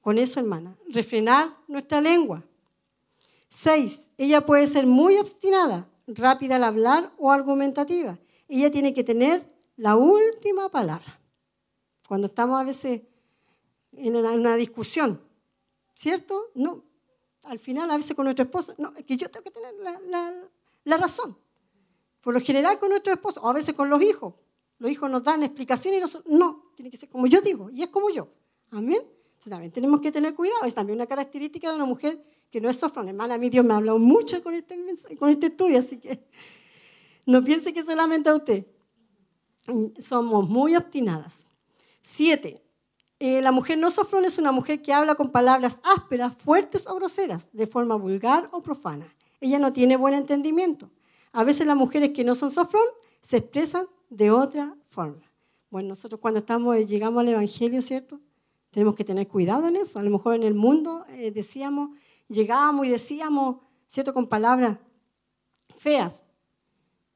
con 0.02 0.18
eso, 0.18 0.40
hermana. 0.40 0.76
Refrenar 0.88 1.56
nuestra 1.68 2.02
lengua. 2.02 2.44
Seis, 3.50 4.10
ella 4.18 4.46
puede 4.46 4.68
ser 4.68 4.86
muy 4.86 5.18
obstinada, 5.18 5.90
rápida 6.08 6.56
al 6.58 6.64
hablar 6.64 7.12
o 7.18 7.32
argumentativa. 7.32 8.20
Ella 8.48 8.72
tiene 8.72 8.94
que 8.94 9.04
tener 9.04 9.52
la 9.76 9.96
última 9.96 10.70
palabra. 10.70 11.20
Cuando 12.08 12.28
estamos 12.28 12.60
a 12.60 12.64
veces 12.64 13.02
en 13.92 14.16
una, 14.16 14.32
una 14.32 14.56
discusión, 14.56 15.22
¿cierto? 15.94 16.52
No, 16.56 16.84
al 17.44 17.60
final 17.60 17.90
a 17.92 17.98
veces 17.98 18.16
con 18.16 18.26
nuestro 18.26 18.44
esposo, 18.46 18.74
no, 18.78 18.94
es 18.98 19.06
que 19.06 19.18
yo 19.18 19.30
tengo 19.30 19.44
que 19.44 19.52
tener 19.52 19.74
la, 19.76 20.00
la- 20.08 20.50
la 20.84 20.98
razón. 20.98 21.38
Por 22.22 22.34
lo 22.34 22.40
general 22.40 22.80
con 22.80 22.90
nuestro 22.90 23.14
esposo, 23.14 23.42
o 23.42 23.50
a 23.50 23.54
veces 23.54 23.74
con 23.76 23.90
los 23.90 24.02
hijos. 24.02 24.34
Los 24.78 24.92
hijos 24.92 25.10
nos 25.10 25.24
dan 25.24 25.44
explicaciones 25.44 26.00
y 26.00 26.02
nosotros, 26.02 26.34
no, 26.34 26.72
tiene 26.76 26.90
que 26.90 26.98
ser 26.98 27.10
como 27.10 27.28
yo 27.28 27.42
digo, 27.42 27.70
y 27.70 27.84
es 27.84 27.90
como 27.90 28.10
yo. 28.10 28.30
Amén. 28.72 29.02
También 29.48 29.72
tenemos 29.72 30.02
que 30.02 30.12
tener 30.12 30.36
cuidado, 30.36 30.64
es 30.66 30.74
también 30.74 30.98
una 30.98 31.08
característica 31.08 31.70
de 31.70 31.76
una 31.76 31.86
mujer 31.86 32.22
que 32.50 32.62
no 32.62 32.70
es 32.70 32.78
sofrón. 32.78 33.08
Hermana, 33.08 33.38
mí 33.38 33.50
Dios 33.50 33.66
me 33.66 33.74
ha 33.74 33.78
hablado 33.78 34.00
mucho 34.00 34.42
con 34.44 34.54
este, 34.54 34.78
con 35.18 35.30
este 35.30 35.48
estudio, 35.48 35.80
así 35.80 35.98
que 35.98 36.28
no 37.26 37.44
piense 37.44 37.74
que 37.74 37.84
solamente 37.84 38.30
a 38.30 38.36
usted. 38.36 38.66
Somos 40.02 40.50
muy 40.50 40.76
obstinadas. 40.76 41.46
Siete, 42.02 42.64
eh, 43.20 43.42
la 43.42 43.52
mujer 43.52 43.78
no 43.78 43.92
sofrón 43.92 44.26
es 44.26 44.38
una 44.38 44.52
mujer 44.52 44.82
que 44.82 44.94
habla 44.94 45.16
con 45.16 45.30
palabras 45.30 45.78
ásperas, 45.84 46.36
fuertes 46.36 46.88
o 46.88 46.96
groseras, 46.96 47.50
de 47.52 47.68
forma 47.68 47.96
vulgar 47.96 48.50
o 48.52 48.64
profana. 48.64 49.14
Ella 49.42 49.60
no 49.60 49.74
tiene 49.74 49.98
buen 49.98 50.14
entendimiento. 50.14 50.90
A 51.34 51.44
veces 51.44 51.68
las 51.68 51.76
mujeres 51.76 52.12
que 52.12 52.24
no 52.24 52.34
son 52.34 52.50
sofrón 52.50 52.86
se 53.22 53.38
expresan 53.38 53.88
de 54.10 54.32
otra 54.32 54.76
forma. 54.86 55.30
Bueno, 55.70 55.90
nosotros 55.90 56.20
cuando 56.20 56.40
estamos, 56.40 56.76
eh, 56.78 56.86
llegamos 56.86 57.22
al 57.22 57.28
Evangelio, 57.28 57.82
¿cierto? 57.82 58.20
Tenemos 58.72 58.96
que 58.96 59.04
tener 59.04 59.28
cuidado 59.28 59.68
en 59.68 59.76
eso. 59.76 60.00
A 60.00 60.04
lo 60.04 60.10
mejor 60.10 60.36
en 60.36 60.44
el 60.44 60.56
mundo 60.56 61.06
eh, 61.10 61.32
decíamos, 61.32 61.92
llegábamos 62.30 62.86
y 62.86 62.90
decíamos, 62.90 63.58
¿cierto? 63.90 64.14
Con 64.14 64.28
palabras 64.28 64.78
feas. 65.76 66.26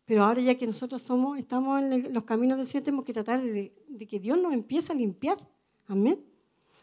Pero 0.05 0.25
ahora 0.25 0.41
ya 0.41 0.55
que 0.55 0.67
nosotros 0.67 1.01
somos, 1.01 1.37
estamos 1.37 1.81
en 1.81 2.13
los 2.13 2.23
caminos 2.25 2.57
del 2.57 2.67
Señor, 2.67 2.83
tenemos 2.83 3.05
que 3.05 3.13
tratar 3.13 3.41
de, 3.41 3.73
de 3.87 4.07
que 4.07 4.19
Dios 4.19 4.37
nos 4.37 4.51
empiece 4.51 4.91
a 4.91 4.95
limpiar. 4.95 5.37
Amén. 5.87 6.23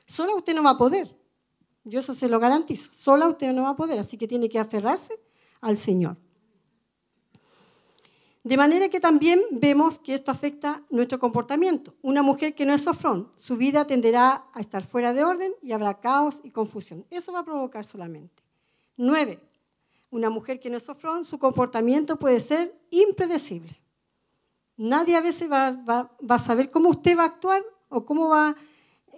Sola 0.06 0.34
usted 0.34 0.54
no 0.54 0.62
va 0.62 0.70
a 0.70 0.78
poder. 0.78 1.14
Yo 1.84 2.00
eso 2.00 2.14
se 2.14 2.28
lo 2.28 2.40
garantizo. 2.40 2.90
Sola 2.92 3.28
usted 3.28 3.52
no 3.52 3.62
va 3.62 3.70
a 3.70 3.76
poder, 3.76 3.98
así 3.98 4.16
que 4.16 4.26
tiene 4.26 4.48
que 4.48 4.58
aferrarse 4.58 5.20
al 5.60 5.76
Señor. 5.76 6.16
De 8.42 8.56
manera 8.56 8.88
que 8.88 9.00
también 9.00 9.40
vemos 9.50 9.98
que 9.98 10.14
esto 10.14 10.30
afecta 10.30 10.82
nuestro 10.88 11.18
comportamiento. 11.18 11.94
Una 12.00 12.22
mujer 12.22 12.54
que 12.54 12.64
no 12.64 12.72
es 12.72 12.80
sofrón, 12.80 13.30
su 13.36 13.56
vida 13.56 13.86
tenderá 13.86 14.46
a 14.54 14.60
estar 14.60 14.82
fuera 14.82 15.12
de 15.12 15.24
orden 15.24 15.52
y 15.60 15.72
habrá 15.72 16.00
caos 16.00 16.40
y 16.42 16.50
confusión. 16.50 17.04
Eso 17.10 17.32
va 17.32 17.40
a 17.40 17.44
provocar 17.44 17.84
solamente. 17.84 18.42
Nueve, 18.96 19.40
una 20.10 20.30
mujer 20.30 20.58
que 20.58 20.70
no 20.70 20.78
es 20.78 20.84
sofrón, 20.84 21.26
su 21.26 21.38
comportamiento 21.38 22.18
puede 22.18 22.40
ser 22.40 22.74
impredecible. 22.88 23.78
Nadie 24.78 25.16
a 25.16 25.20
veces 25.20 25.50
va, 25.50 26.10
a 26.28 26.38
saber 26.38 26.70
cómo 26.70 26.88
usted 26.88 27.18
va 27.18 27.24
a 27.24 27.26
actuar 27.26 27.62
o 27.90 28.06
cómo 28.06 28.30
va, 28.30 28.56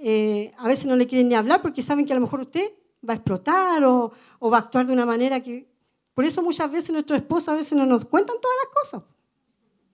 eh, 0.01 0.53
a 0.59 0.66
veces 0.66 0.87
no 0.87 0.97
le 0.97 1.07
quieren 1.07 1.29
ni 1.29 1.37
hablar 1.37 1.62
porque 1.62 1.81
saben 1.83 2.05
que 2.05 2.12
a 2.12 2.16
lo 2.16 2.23
mejor 2.23 2.41
usted 2.41 2.73
va 3.09 3.12
a 3.12 3.16
explotar 3.16 3.85
o, 3.85 4.12
o 4.41 4.51
va 4.51 4.57
a 4.57 4.61
actuar 4.62 4.85
de 4.85 4.93
una 4.93 5.07
manera 5.07 5.41
que... 5.41 5.70
Por 6.12 6.25
eso 6.25 6.43
muchas 6.43 6.70
veces 6.70 6.91
nuestros 6.91 7.20
esposos 7.20 7.49
a 7.49 7.55
veces 7.55 7.73
no 7.73 7.87
nos 7.87 8.05
cuentan 8.05 8.37
todas 8.41 8.57
las 8.64 8.83
cosas. 8.83 9.12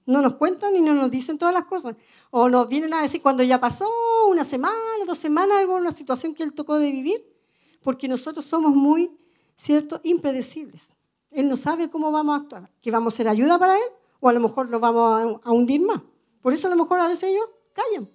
No 0.08 0.22
nos 0.22 0.36
cuentan 0.36 0.74
y 0.74 0.80
no 0.80 0.94
nos 0.94 1.10
dicen 1.10 1.36
todas 1.36 1.52
las 1.52 1.66
cosas. 1.66 1.94
O 2.30 2.48
nos 2.48 2.66
vienen 2.66 2.94
a 2.94 3.02
decir 3.02 3.20
cuando 3.20 3.42
ya 3.42 3.60
pasó 3.60 3.86
una 4.26 4.42
semana, 4.42 4.74
dos 5.06 5.18
semanas, 5.18 5.58
algo, 5.58 5.74
una 5.74 5.92
situación 5.92 6.34
que 6.34 6.42
él 6.42 6.54
tocó 6.54 6.78
de 6.78 6.90
vivir, 6.90 7.30
porque 7.82 8.08
nosotros 8.08 8.46
somos 8.46 8.74
muy, 8.74 9.14
¿cierto?, 9.58 10.00
impredecibles. 10.04 10.86
Él 11.30 11.46
no 11.46 11.58
sabe 11.58 11.90
cómo 11.90 12.10
vamos 12.10 12.38
a 12.38 12.42
actuar, 12.42 12.70
que 12.80 12.90
vamos 12.90 13.12
a 13.12 13.16
ser 13.18 13.28
ayuda 13.28 13.58
para 13.58 13.76
él 13.76 13.84
o 14.18 14.30
a 14.30 14.32
lo 14.32 14.40
mejor 14.40 14.70
lo 14.70 14.80
vamos 14.80 15.40
a, 15.44 15.52
hundir 15.52 15.82
más. 15.82 16.00
Por 16.40 16.54
eso 16.54 16.68
a 16.68 16.70
lo 16.70 16.76
mejor 16.76 17.00
a 17.00 17.08
veces 17.08 17.24
ellos 17.24 17.44
callan. 17.74 18.08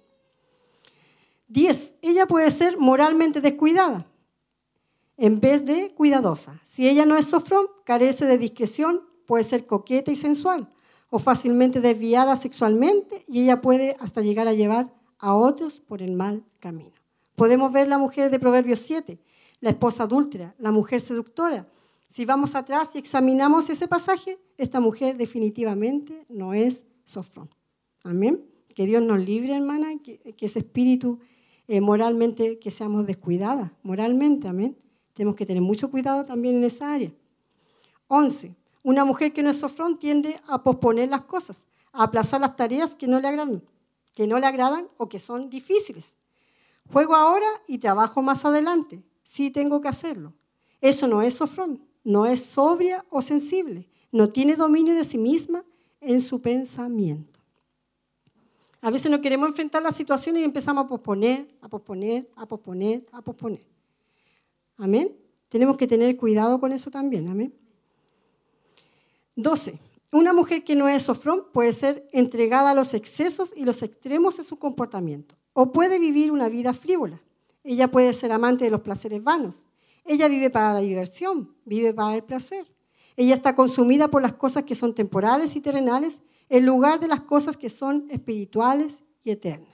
Diez, 1.46 1.94
ella 2.02 2.26
puede 2.26 2.50
ser 2.50 2.76
moralmente 2.76 3.40
descuidada 3.40 4.04
en 5.16 5.38
vez 5.40 5.64
de 5.64 5.94
cuidadosa. 5.94 6.60
Si 6.72 6.88
ella 6.88 7.06
no 7.06 7.16
es 7.16 7.26
sofrón, 7.26 7.68
carece 7.84 8.26
de 8.26 8.36
discreción, 8.36 9.08
puede 9.26 9.44
ser 9.44 9.64
coqueta 9.64 10.10
y 10.10 10.16
sensual 10.16 10.73
o 11.14 11.20
fácilmente 11.20 11.80
desviada 11.80 12.34
sexualmente 12.34 13.24
y 13.28 13.42
ella 13.42 13.62
puede 13.62 13.96
hasta 14.00 14.20
llegar 14.20 14.48
a 14.48 14.52
llevar 14.52 14.92
a 15.20 15.36
otros 15.36 15.78
por 15.78 16.02
el 16.02 16.10
mal 16.10 16.44
camino. 16.58 16.90
Podemos 17.36 17.72
ver 17.72 17.86
la 17.86 17.98
mujer 17.98 18.32
de 18.32 18.40
Proverbios 18.40 18.80
7, 18.80 19.20
la 19.60 19.70
esposa 19.70 20.02
adúltera, 20.02 20.56
la 20.58 20.72
mujer 20.72 21.00
seductora. 21.00 21.68
Si 22.08 22.24
vamos 22.24 22.56
atrás 22.56 22.90
y 22.94 22.98
examinamos 22.98 23.70
ese 23.70 23.86
pasaje, 23.86 24.40
esta 24.58 24.80
mujer 24.80 25.16
definitivamente 25.16 26.26
no 26.28 26.52
es 26.52 26.82
sofrón. 27.04 27.48
Amén. 28.02 28.44
Que 28.74 28.84
Dios 28.84 29.00
nos 29.00 29.20
libre, 29.20 29.54
hermana, 29.54 29.96
que, 30.02 30.34
ese 30.40 30.58
espíritu 30.58 31.20
eh, 31.68 31.80
moralmente, 31.80 32.58
que 32.58 32.72
seamos 32.72 33.06
descuidadas, 33.06 33.70
moralmente, 33.84 34.48
amén. 34.48 34.76
Tenemos 35.12 35.36
que 35.36 35.46
tener 35.46 35.62
mucho 35.62 35.92
cuidado 35.92 36.24
también 36.24 36.56
en 36.56 36.64
esa 36.64 36.92
área. 36.92 37.12
11. 38.08 38.63
Una 38.84 39.04
mujer 39.06 39.32
que 39.32 39.42
no 39.42 39.48
es 39.48 39.56
sofrón 39.56 39.98
tiende 39.98 40.38
a 40.46 40.62
posponer 40.62 41.08
las 41.08 41.22
cosas, 41.22 41.64
a 41.90 42.04
aplazar 42.04 42.42
las 42.42 42.54
tareas 42.54 42.94
que 42.94 43.08
no 43.08 43.18
le 43.18 43.26
agradan, 43.26 43.62
que 44.14 44.26
no 44.26 44.38
le 44.38 44.46
o 44.98 45.08
que 45.08 45.18
son 45.18 45.48
difíciles. 45.48 46.12
Juego 46.92 47.16
ahora 47.16 47.46
y 47.66 47.78
trabajo 47.78 48.20
más 48.20 48.44
adelante. 48.44 49.02
Sí 49.22 49.50
tengo 49.50 49.80
que 49.80 49.88
hacerlo. 49.88 50.34
Eso 50.82 51.08
no 51.08 51.22
es 51.22 51.32
sofrón, 51.32 51.80
no 52.04 52.26
es 52.26 52.44
sobria 52.44 53.06
o 53.08 53.22
sensible, 53.22 53.88
no 54.12 54.28
tiene 54.28 54.54
dominio 54.54 54.94
de 54.94 55.04
sí 55.04 55.16
misma 55.16 55.64
en 56.02 56.20
su 56.20 56.42
pensamiento. 56.42 57.40
A 58.82 58.90
veces 58.90 59.10
no 59.10 59.22
queremos 59.22 59.48
enfrentar 59.48 59.82
las 59.82 59.96
situaciones 59.96 60.42
y 60.42 60.44
empezamos 60.44 60.84
a 60.84 60.88
posponer, 60.88 61.48
a 61.62 61.68
posponer, 61.68 62.28
a 62.36 62.44
posponer, 62.44 63.06
a 63.12 63.22
posponer. 63.22 63.64
Amén. 64.76 65.16
Tenemos 65.48 65.78
que 65.78 65.86
tener 65.86 66.14
cuidado 66.18 66.60
con 66.60 66.70
eso 66.70 66.90
también. 66.90 67.28
Amén. 67.28 67.63
12. 69.36 69.78
Una 70.12 70.32
mujer 70.32 70.62
que 70.62 70.76
no 70.76 70.88
es 70.88 71.02
sofrón 71.02 71.46
puede 71.52 71.72
ser 71.72 72.08
entregada 72.12 72.70
a 72.70 72.74
los 72.74 72.94
excesos 72.94 73.52
y 73.56 73.64
los 73.64 73.82
extremos 73.82 74.36
de 74.36 74.44
su 74.44 74.58
comportamiento. 74.58 75.34
O 75.52 75.72
puede 75.72 75.98
vivir 75.98 76.30
una 76.30 76.48
vida 76.48 76.72
frívola. 76.72 77.20
Ella 77.64 77.90
puede 77.90 78.12
ser 78.12 78.30
amante 78.30 78.64
de 78.64 78.70
los 78.70 78.82
placeres 78.82 79.22
vanos. 79.22 79.56
Ella 80.04 80.28
vive 80.28 80.50
para 80.50 80.74
la 80.74 80.80
diversión, 80.80 81.54
vive 81.64 81.94
para 81.94 82.14
el 82.14 82.22
placer. 82.22 82.66
Ella 83.16 83.34
está 83.34 83.54
consumida 83.54 84.08
por 84.08 84.22
las 84.22 84.34
cosas 84.34 84.64
que 84.64 84.74
son 84.74 84.94
temporales 84.94 85.56
y 85.56 85.60
terrenales 85.60 86.20
en 86.48 86.66
lugar 86.66 87.00
de 87.00 87.08
las 87.08 87.22
cosas 87.22 87.56
que 87.56 87.70
son 87.70 88.06
espirituales 88.10 89.02
y 89.22 89.30
eternas. 89.30 89.68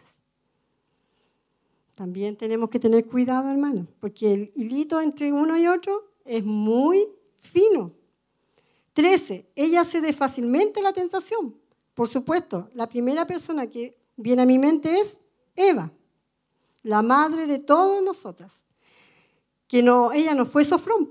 También 1.95 2.37
tenemos 2.37 2.71
que 2.71 2.79
tener 2.79 3.07
cuidado, 3.07 3.51
hermano, 3.51 3.87
porque 3.99 4.33
el 4.33 4.51
hilito 4.55 5.01
entre 5.03 5.33
uno 5.33 5.59
y 5.59 5.67
otro 5.67 6.15
es 6.25 6.45
muy 6.45 7.09
fino. 7.39 7.93
13. 8.93 9.51
Ella 9.55 9.85
cede 9.85 10.13
fácilmente 10.13 10.81
a 10.81 10.83
la 10.83 10.93
tentación, 10.93 11.57
Por 11.95 12.09
supuesto, 12.09 12.71
la 12.73 12.89
primera 12.89 13.27
persona 13.27 13.67
que 13.67 13.97
viene 14.17 14.43
a 14.43 14.47
mi 14.47 14.59
mente 14.59 15.01
es 15.01 15.19
Eva, 15.55 15.93
la 16.83 17.03
madre 17.03 17.47
de 17.47 17.59
todas 17.59 18.03
nosotras. 18.03 18.65
Que 19.67 19.83
no, 19.83 20.13
ella 20.13 20.35
no 20.35 20.47
fue 20.47 20.65
sofrón. 20.65 21.11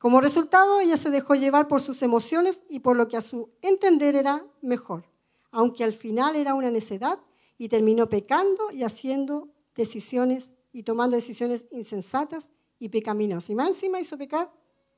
Como 0.00 0.20
resultado, 0.20 0.80
ella 0.80 0.96
se 0.96 1.10
dejó 1.10 1.34
llevar 1.34 1.68
por 1.68 1.80
sus 1.80 2.02
emociones 2.02 2.62
y 2.68 2.80
por 2.80 2.96
lo 2.96 3.08
que 3.08 3.16
a 3.16 3.22
su 3.22 3.50
entender 3.62 4.14
era 4.16 4.44
mejor, 4.60 5.04
aunque 5.50 5.84
al 5.84 5.92
final 5.92 6.36
era 6.36 6.54
una 6.54 6.70
necedad 6.70 7.18
y 7.56 7.68
terminó 7.68 8.08
pecando 8.08 8.70
y 8.70 8.82
haciendo 8.82 9.48
decisiones 9.74 10.50
y 10.72 10.82
tomando 10.82 11.16
decisiones 11.16 11.64
insensatas 11.70 12.50
y 12.78 12.88
pecaminosas. 12.88 13.50
Y 13.50 13.54
más 13.54 13.68
encima 13.68 14.00
hizo 14.00 14.18
pecar 14.18 14.52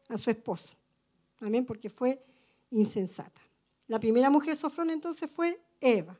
a 0.08 0.18
su 0.18 0.30
esposo. 0.30 0.76
Amén, 1.40 1.64
porque 1.64 1.90
fue 1.90 2.22
insensata. 2.70 3.40
La 3.86 3.98
primera 3.98 4.30
mujer 4.30 4.56
sofrón 4.56 4.90
entonces 4.90 5.30
fue 5.30 5.60
Eva. 5.80 6.18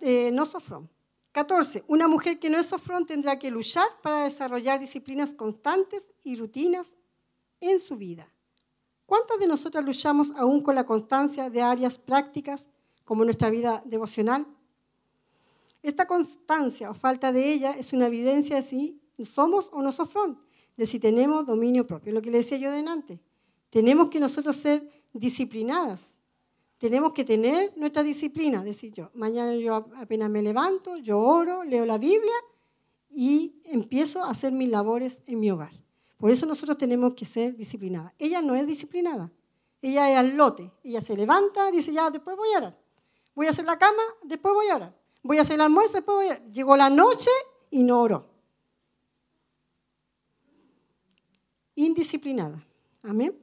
Eh, 0.00 0.30
no 0.32 0.46
sofrón. 0.46 0.90
14. 1.32 1.84
Una 1.86 2.08
mujer 2.08 2.40
que 2.40 2.50
no 2.50 2.58
es 2.58 2.66
sofrón 2.66 3.06
tendrá 3.06 3.38
que 3.38 3.50
luchar 3.50 3.86
para 4.02 4.24
desarrollar 4.24 4.80
disciplinas 4.80 5.32
constantes 5.32 6.02
y 6.24 6.36
rutinas 6.36 6.88
en 7.60 7.78
su 7.78 7.96
vida. 7.96 8.28
¿Cuántas 9.06 9.38
de 9.38 9.46
nosotras 9.46 9.84
luchamos 9.84 10.32
aún 10.36 10.62
con 10.62 10.74
la 10.74 10.86
constancia 10.86 11.50
de 11.50 11.62
áreas 11.62 11.98
prácticas 11.98 12.66
como 13.04 13.24
nuestra 13.24 13.48
vida 13.48 13.82
devocional? 13.84 14.46
Esta 15.82 16.06
constancia 16.06 16.90
o 16.90 16.94
falta 16.94 17.32
de 17.32 17.52
ella 17.52 17.72
es 17.72 17.92
una 17.92 18.06
evidencia 18.06 18.56
de 18.56 18.62
si 18.62 19.00
somos 19.24 19.68
o 19.72 19.82
no 19.82 19.92
sofrón, 19.92 20.40
de 20.80 20.86
si 20.86 20.98
tenemos 20.98 21.44
dominio 21.44 21.86
propio. 21.86 22.10
Lo 22.10 22.22
que 22.22 22.30
le 22.30 22.38
decía 22.38 22.56
yo 22.56 22.70
delante. 22.70 23.20
Tenemos 23.68 24.08
que 24.08 24.18
nosotros 24.18 24.56
ser 24.56 24.88
disciplinadas. 25.12 26.16
Tenemos 26.78 27.12
que 27.12 27.22
tener 27.22 27.76
nuestra 27.76 28.02
disciplina. 28.02 28.64
Decir 28.64 28.90
yo, 28.94 29.10
mañana 29.12 29.54
yo 29.56 29.90
apenas 29.96 30.30
me 30.30 30.40
levanto, 30.40 30.96
yo 30.96 31.18
oro, 31.18 31.64
leo 31.64 31.84
la 31.84 31.98
Biblia 31.98 32.32
y 33.10 33.60
empiezo 33.64 34.24
a 34.24 34.30
hacer 34.30 34.52
mis 34.52 34.70
labores 34.70 35.20
en 35.26 35.38
mi 35.38 35.50
hogar. 35.50 35.72
Por 36.16 36.30
eso 36.30 36.46
nosotros 36.46 36.78
tenemos 36.78 37.12
que 37.12 37.26
ser 37.26 37.54
disciplinadas. 37.56 38.14
Ella 38.18 38.40
no 38.40 38.54
es 38.54 38.66
disciplinada. 38.66 39.30
Ella 39.82 40.10
es 40.10 40.16
al 40.16 40.34
lote. 40.34 40.72
Ella 40.82 41.02
se 41.02 41.14
levanta, 41.14 41.70
dice, 41.70 41.92
ya, 41.92 42.08
después 42.08 42.38
voy 42.38 42.54
a 42.54 42.56
orar. 42.56 42.80
Voy 43.34 43.48
a 43.48 43.50
hacer 43.50 43.66
la 43.66 43.78
cama, 43.78 44.02
después 44.22 44.54
voy 44.54 44.68
a 44.68 44.76
orar. 44.76 44.98
Voy 45.22 45.36
a 45.36 45.42
hacer 45.42 45.56
el 45.56 45.60
almuerzo, 45.60 45.98
después 45.98 46.16
voy 46.16 46.26
a 46.28 46.30
orar. 46.30 46.50
Llegó 46.50 46.74
la 46.74 46.88
noche 46.88 47.28
y 47.70 47.82
no 47.82 48.00
oró. 48.00 48.30
Indisciplinada. 51.74 52.64
Amén. 53.02 53.36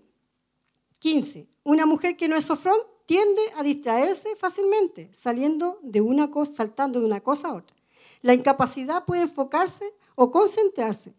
15. 0.99 1.47
Una 1.63 1.85
mujer 1.85 2.17
que 2.17 2.27
no 2.27 2.35
es 2.35 2.45
sofrón 2.45 2.77
tiende 3.05 3.41
a 3.55 3.63
distraerse 3.63 4.35
fácilmente, 4.35 5.09
saliendo 5.13 5.79
de 5.81 6.01
una 6.01 6.29
cosa, 6.29 6.55
saltando 6.55 6.99
de 6.99 7.05
una 7.05 7.21
cosa 7.21 7.49
a 7.49 7.55
otra. 7.55 7.75
La 8.21 8.33
incapacidad 8.33 9.05
puede 9.05 9.23
enfocarse 9.23 9.93
o 10.15 10.31
concentrarse. 10.31 11.13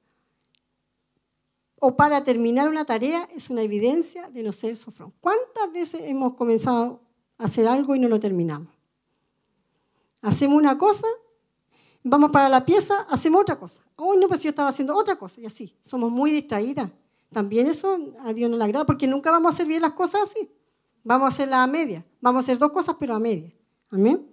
O 1.81 1.97
para 1.97 2.25
terminar 2.25 2.69
una 2.69 2.85
tarea 2.85 3.29
es 3.35 3.51
una 3.51 3.63
evidencia 3.63 4.29
de 4.31 4.43
no 4.43 4.53
ser 4.53 4.77
sofrón. 4.77 5.15
¿Cuántas 5.21 5.73
veces 5.73 6.03
hemos 6.05 6.35
comenzado 6.35 7.01
a 7.39 7.45
hacer 7.45 7.69
algo 7.69 7.95
y 7.95 8.01
no 8.01 8.09
lo 8.09 8.19
terminamos? 8.19 8.69
Hacemos 10.21 10.59
una 10.59 10.77
cosa, 10.77 11.07
vamos 12.03 12.31
para 12.31 12.49
la 12.49 12.65
pieza, 12.65 13.07
hacemos 13.09 13.43
otra 13.43 13.59
cosa. 13.59 13.83
Hoy 13.97 14.17
no, 14.19 14.29
pues 14.29 14.43
yo 14.43 14.51
estaba 14.51 14.69
haciendo 14.69 14.97
otra 14.97 15.17
cosa 15.17 15.41
y 15.41 15.47
así. 15.47 15.77
Somos 15.85 16.11
muy 16.11 16.31
distraídas. 16.31 16.91
También 17.33 17.67
eso 17.67 17.99
a 18.21 18.33
Dios 18.33 18.51
no 18.51 18.57
le 18.57 18.65
agrada 18.65 18.87
porque 18.87 19.07
nunca 19.07 19.31
vamos 19.31 19.53
a 19.53 19.55
hacer 19.55 19.67
bien 19.67 19.83
las 19.83 19.93
cosas 19.93 20.23
así. 20.23 20.51
Vamos 21.05 21.27
a 21.27 21.29
hacerlas 21.29 21.61
a 21.61 21.67
media. 21.67 22.05
Vamos 22.21 22.41
a 22.41 22.43
hacer 22.45 22.59
dos 22.59 22.73
cosas 22.73 22.97
pero 22.99 23.15
a 23.15 23.19
media. 23.19 23.53
Amén. 23.91 24.27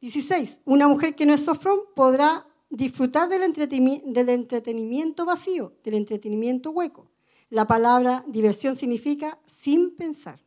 16. 0.00 0.60
Una 0.64 0.88
mujer 0.88 1.14
que 1.14 1.26
no 1.26 1.34
es 1.34 1.44
sofrón 1.44 1.80
podrá 1.94 2.46
disfrutar 2.70 3.28
del 3.28 3.42
entretenimiento 3.42 5.26
vacío, 5.26 5.74
del 5.84 5.94
entretenimiento 5.94 6.70
hueco. 6.70 7.10
La 7.50 7.66
palabra 7.66 8.24
diversión 8.28 8.76
significa 8.76 9.38
sin 9.46 9.96
pensar. 9.96 10.40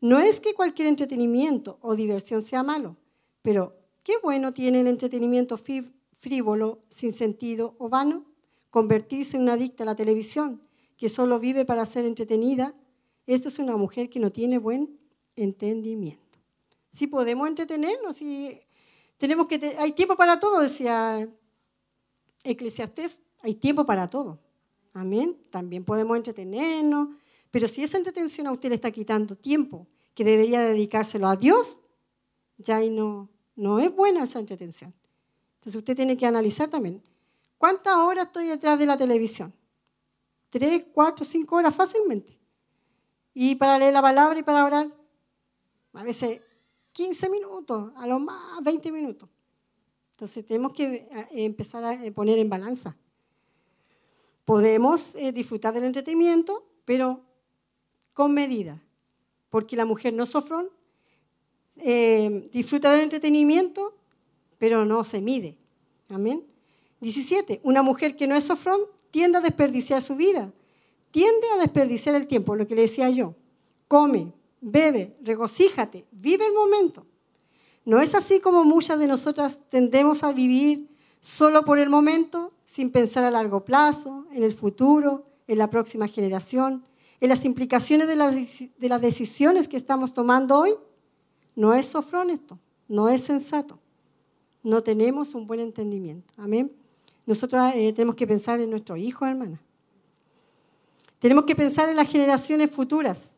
No 0.00 0.18
es 0.18 0.40
que 0.40 0.54
cualquier 0.54 0.88
entretenimiento 0.88 1.78
o 1.82 1.94
diversión 1.94 2.42
sea 2.42 2.62
malo, 2.62 2.96
pero 3.42 3.76
qué 4.10 4.16
bueno 4.24 4.52
tiene 4.52 4.80
el 4.80 4.88
entretenimiento 4.88 5.56
frívolo, 5.56 6.82
sin 6.88 7.12
sentido 7.12 7.76
o 7.78 7.88
vano. 7.88 8.24
Convertirse 8.68 9.36
en 9.36 9.44
una 9.44 9.52
adicta 9.52 9.84
a 9.84 9.86
la 9.86 9.94
televisión, 9.94 10.60
que 10.96 11.08
solo 11.08 11.38
vive 11.38 11.64
para 11.64 11.86
ser 11.86 12.04
entretenida. 12.04 12.74
Esto 13.28 13.46
es 13.46 13.60
una 13.60 13.76
mujer 13.76 14.10
que 14.10 14.18
no 14.18 14.32
tiene 14.32 14.58
buen 14.58 14.98
entendimiento. 15.36 16.40
Si 16.92 17.06
podemos 17.06 17.46
entretenernos, 17.46 18.16
si 18.16 18.60
tenemos 19.16 19.46
que 19.46 19.76
hay 19.78 19.92
tiempo 19.92 20.16
para 20.16 20.40
todo, 20.40 20.58
decía 20.58 21.28
Eclesiastés, 22.42 23.20
hay 23.42 23.54
tiempo 23.54 23.86
para 23.86 24.10
todo. 24.10 24.40
Amén. 24.92 25.38
También 25.50 25.84
podemos 25.84 26.16
entretenernos, 26.16 27.10
pero 27.52 27.68
si 27.68 27.84
esa 27.84 27.96
entretención 27.96 28.48
a 28.48 28.52
usted 28.52 28.70
le 28.70 28.74
está 28.74 28.90
quitando 28.90 29.36
tiempo 29.36 29.86
que 30.14 30.24
debería 30.24 30.62
dedicárselo 30.62 31.28
a 31.28 31.36
Dios, 31.36 31.78
ya 32.56 32.78
ahí 32.78 32.90
no, 32.90 33.28
no 33.60 33.78
es 33.78 33.94
buena 33.94 34.24
esa 34.24 34.38
entretención. 34.38 34.94
Entonces 35.56 35.78
usted 35.78 35.94
tiene 35.94 36.16
que 36.16 36.24
analizar 36.24 36.70
también, 36.70 37.02
¿cuántas 37.58 37.94
horas 37.94 38.26
estoy 38.26 38.46
detrás 38.46 38.78
de 38.78 38.86
la 38.86 38.96
televisión? 38.96 39.52
Tres, 40.48 40.86
cuatro, 40.94 41.26
cinco 41.26 41.56
horas 41.56 41.74
fácilmente. 41.74 42.38
Y 43.34 43.56
para 43.56 43.78
leer 43.78 43.92
la 43.92 44.00
palabra 44.00 44.38
y 44.38 44.42
para 44.42 44.64
orar, 44.64 44.90
a 45.92 46.02
veces 46.02 46.40
15 46.92 47.28
minutos, 47.28 47.92
a 47.96 48.06
lo 48.06 48.18
más 48.18 48.62
20 48.62 48.90
minutos. 48.92 49.28
Entonces 50.12 50.44
tenemos 50.46 50.72
que 50.72 51.06
eh, 51.10 51.28
empezar 51.32 51.84
a 51.84 52.02
eh, 52.02 52.10
poner 52.12 52.38
en 52.38 52.48
balanza. 52.48 52.96
Podemos 54.46 55.14
eh, 55.14 55.32
disfrutar 55.32 55.74
del 55.74 55.84
entretenimiento, 55.84 56.66
pero 56.86 57.20
con 58.14 58.32
medida, 58.32 58.82
porque 59.50 59.76
la 59.76 59.84
mujer 59.84 60.14
no 60.14 60.24
sofrón, 60.24 60.70
eh, 61.84 62.48
disfruta 62.52 62.90
del 62.90 63.00
entretenimiento, 63.00 63.94
pero 64.58 64.84
no 64.84 65.04
se 65.04 65.20
mide. 65.20 65.56
Amén. 66.08 66.44
17. 67.00 67.60
Una 67.62 67.82
mujer 67.82 68.16
que 68.16 68.26
no 68.26 68.34
es 68.34 68.44
sofrón 68.44 68.80
tiende 69.10 69.38
a 69.38 69.40
desperdiciar 69.40 70.02
su 70.02 70.16
vida, 70.16 70.52
tiende 71.10 71.46
a 71.54 71.58
desperdiciar 71.58 72.14
el 72.14 72.26
tiempo, 72.26 72.54
lo 72.54 72.66
que 72.66 72.74
le 72.74 72.82
decía 72.82 73.08
yo. 73.10 73.34
Come, 73.88 74.32
bebe, 74.60 75.16
regocíjate, 75.22 76.06
vive 76.12 76.46
el 76.46 76.52
momento. 76.52 77.06
No 77.84 78.00
es 78.00 78.14
así 78.14 78.40
como 78.40 78.64
muchas 78.64 78.98
de 78.98 79.06
nosotras 79.06 79.58
tendemos 79.70 80.22
a 80.22 80.32
vivir 80.32 80.88
solo 81.20 81.64
por 81.64 81.78
el 81.78 81.88
momento, 81.88 82.52
sin 82.66 82.90
pensar 82.90 83.24
a 83.24 83.30
largo 83.30 83.64
plazo, 83.64 84.26
en 84.30 84.44
el 84.44 84.52
futuro, 84.52 85.26
en 85.48 85.58
la 85.58 85.70
próxima 85.70 86.06
generación, 86.06 86.84
en 87.20 87.28
las 87.30 87.44
implicaciones 87.44 88.06
de 88.06 88.16
las, 88.16 88.34
deci- 88.34 88.70
de 88.78 88.88
las 88.88 89.00
decisiones 89.00 89.66
que 89.68 89.76
estamos 89.76 90.12
tomando 90.12 90.58
hoy. 90.58 90.74
No 91.56 91.74
es 91.74 91.86
sofrón 91.86 92.30
esto, 92.30 92.58
no 92.88 93.08
es 93.08 93.22
sensato. 93.22 93.78
No 94.62 94.82
tenemos 94.82 95.34
un 95.34 95.46
buen 95.46 95.60
entendimiento. 95.60 96.32
Amén. 96.36 96.70
Nosotros 97.26 97.72
eh, 97.74 97.92
tenemos 97.92 98.14
que 98.14 98.26
pensar 98.26 98.60
en 98.60 98.70
nuestros 98.70 98.98
hijos, 98.98 99.28
hermanas. 99.28 99.60
Tenemos 101.18 101.44
que 101.44 101.54
pensar 101.54 101.88
en 101.88 101.96
las 101.96 102.08
generaciones 102.08 102.70
futuras. 102.70 103.32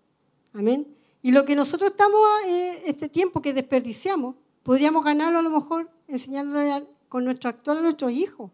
Amén. 0.53 0.87
Y 1.21 1.31
lo 1.31 1.45
que 1.45 1.55
nosotros 1.55 1.91
estamos, 1.91 2.21
eh, 2.47 2.83
este 2.87 3.09
tiempo 3.09 3.41
que 3.41 3.53
desperdiciamos, 3.53 4.37
podríamos 4.63 5.05
ganarlo 5.05 5.39
a 5.39 5.43
lo 5.43 5.51
mejor 5.51 5.91
enseñándole 6.09 6.87
con 7.09 7.25
nuestro 7.25 7.51
actual 7.51 7.79
a 7.79 7.83
nuestros 7.83 8.13
hijos. 8.13 8.51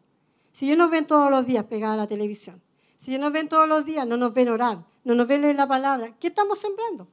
Si 0.53 0.67
ellos 0.67 0.79
nos 0.79 0.91
ven 0.91 1.07
todos 1.07 1.31
los 1.31 1.47
días 1.47 1.65
pegados 1.65 1.95
a 1.95 1.99
la 1.99 2.07
televisión, 2.07 2.61
si 2.99 3.13
ellos 3.13 3.21
nos 3.21 3.33
ven 3.33 3.49
todos 3.49 3.69
los 3.69 3.85
días, 3.85 4.07
no 4.07 4.17
nos 4.17 4.35
ven 4.35 4.49
orar, 4.49 4.85
no 5.05 5.15
nos 5.15 5.27
ven 5.27 5.43
leer 5.43 5.57
la 5.57 5.69
palabra, 5.69 6.15
¿qué 6.19 6.29
estamos 6.29 6.59
sembrando? 6.59 7.07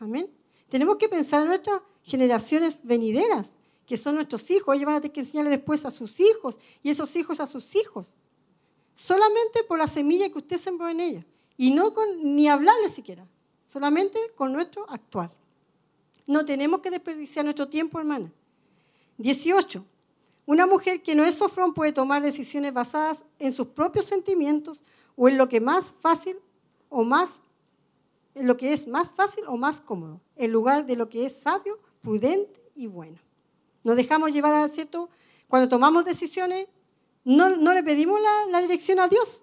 Amén. 0.00 0.28
Tenemos 0.68 0.96
que 0.96 1.08
pensar 1.08 1.42
en 1.42 1.48
nuestras 1.48 1.82
generaciones 2.02 2.78
venideras, 2.82 3.48
que 3.86 3.96
son 3.96 4.14
nuestros 4.14 4.50
hijos. 4.50 4.74
Ellos 4.74 4.86
van 4.86 4.96
a 4.96 5.00
tener 5.00 5.12
que 5.12 5.20
enseñarle 5.20 5.50
después 5.50 5.84
a 5.84 5.90
sus 5.90 6.18
hijos 6.20 6.58
y 6.82 6.90
esos 6.90 7.14
hijos 7.16 7.40
a 7.40 7.46
sus 7.46 7.74
hijos. 7.74 8.14
Solamente 8.94 9.62
por 9.64 9.78
la 9.78 9.86
semilla 9.86 10.30
que 10.30 10.38
usted 10.38 10.58
sembró 10.58 10.88
en 10.88 11.00
ellos. 11.00 11.24
Y 11.56 11.70
no 11.72 11.94
con, 11.94 12.34
ni 12.34 12.48
hablarle 12.48 12.88
siquiera, 12.88 13.26
solamente 13.66 14.18
con 14.34 14.52
nuestro 14.52 14.88
actuar. 14.88 15.30
No 16.26 16.44
tenemos 16.44 16.80
que 16.80 16.90
desperdiciar 16.90 17.44
nuestro 17.44 17.68
tiempo, 17.68 17.98
hermana. 17.98 18.32
18. 19.18 19.84
Una 20.46 20.66
mujer 20.66 21.02
que 21.02 21.14
no 21.14 21.24
es 21.24 21.36
sofrón 21.36 21.72
puede 21.72 21.92
tomar 21.92 22.22
decisiones 22.22 22.72
basadas 22.72 23.24
en 23.38 23.52
sus 23.52 23.68
propios 23.68 24.06
sentimientos 24.06 24.82
o 25.16 25.28
en 25.28 25.38
lo 25.38 25.48
que 25.48 25.60
más 25.60 25.94
fácil 26.00 26.36
o 26.88 27.04
más 27.04 27.40
lo 28.34 28.56
que 28.56 28.72
es 28.72 28.88
más 28.88 29.12
fácil 29.12 29.44
o 29.46 29.56
más 29.56 29.80
cómodo, 29.80 30.20
en 30.36 30.52
lugar 30.52 30.86
de 30.86 30.96
lo 30.96 31.08
que 31.08 31.26
es 31.26 31.36
sabio, 31.36 31.78
prudente 32.02 32.62
y 32.74 32.86
bueno. 32.86 33.18
Nos 33.82 33.96
dejamos 33.96 34.32
llevar 34.32 34.54
a 34.54 34.68
cierto, 34.68 35.10
cuando 35.48 35.68
tomamos 35.68 36.04
decisiones, 36.04 36.68
no, 37.24 37.50
no 37.50 37.72
le 37.72 37.82
pedimos 37.82 38.20
la, 38.20 38.50
la 38.50 38.60
dirección 38.60 38.98
a 38.98 39.08
Dios. 39.08 39.42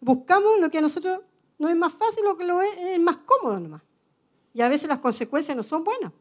Buscamos 0.00 0.60
lo 0.60 0.70
que 0.70 0.78
a 0.78 0.82
nosotros 0.82 1.20
no 1.58 1.68
es 1.68 1.76
más 1.76 1.92
fácil 1.92 2.26
o 2.26 2.36
que 2.36 2.44
lo 2.44 2.62
es, 2.62 2.76
es 2.78 3.00
más 3.00 3.18
cómodo 3.18 3.58
nomás. 3.60 3.82
Y 4.52 4.60
a 4.62 4.68
veces 4.68 4.88
las 4.88 4.98
consecuencias 4.98 5.56
no 5.56 5.62
son 5.62 5.84
buenas. 5.84 6.12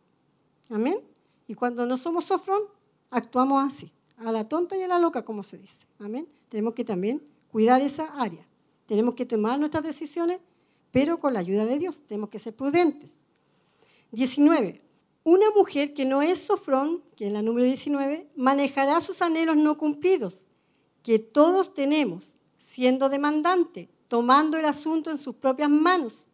Amén. 0.70 1.00
Y 1.48 1.54
cuando 1.54 1.86
no 1.86 1.98
somos 1.98 2.26
sofrón, 2.26 2.64
actuamos 3.10 3.64
así, 3.64 3.92
a 4.18 4.32
la 4.32 4.48
tonta 4.48 4.76
y 4.76 4.82
a 4.82 4.88
la 4.88 5.00
loca, 5.00 5.24
como 5.24 5.44
se 5.44 5.58
dice. 5.58 5.86
Amén. 6.00 6.28
Tenemos 6.50 6.74
que 6.74 6.84
también 6.84 7.24
cuidar 7.52 7.82
esa 7.82 8.06
área. 8.20 8.46
Tenemos 8.86 9.16
que 9.16 9.26
tomar 9.26 9.60
nuestras 9.60 9.84
decisiones, 9.84 10.40
pero 10.96 11.20
con 11.20 11.34
la 11.34 11.42
ayuda 11.42 11.66
de 11.66 11.78
Dios. 11.78 12.04
Tenemos 12.08 12.30
que 12.30 12.40
ser 12.40 12.56
prudentes. 12.56 13.12
19. 14.14 14.82
Una 15.26 15.52
mujer 15.52 15.94
que 15.94 16.06
no 16.06 16.22
es 16.22 16.40
sofrón, 16.40 17.04
que 17.18 17.28
es 17.28 17.34
la 17.34 17.42
número 17.42 17.66
19, 17.66 18.30
manejará 18.38 19.02
sus 19.02 19.22
anhelos 19.22 19.58
no 19.58 19.78
cumplidos, 19.78 20.44
que 21.04 21.20
todos 21.20 21.74
tenemos, 21.74 22.36
siendo 22.60 23.10
demandante, 23.10 23.90
tomando 24.08 24.58
el 24.58 24.64
asunto 24.64 25.12
en 25.12 25.18
sus 25.18 25.36
propias 25.36 25.70
manos, 25.70 26.28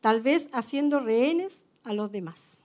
tal 0.00 0.22
vez 0.22 0.48
haciendo 0.50 0.98
rehenes 0.98 1.64
a 1.84 1.92
los 1.92 2.10
demás. 2.10 2.64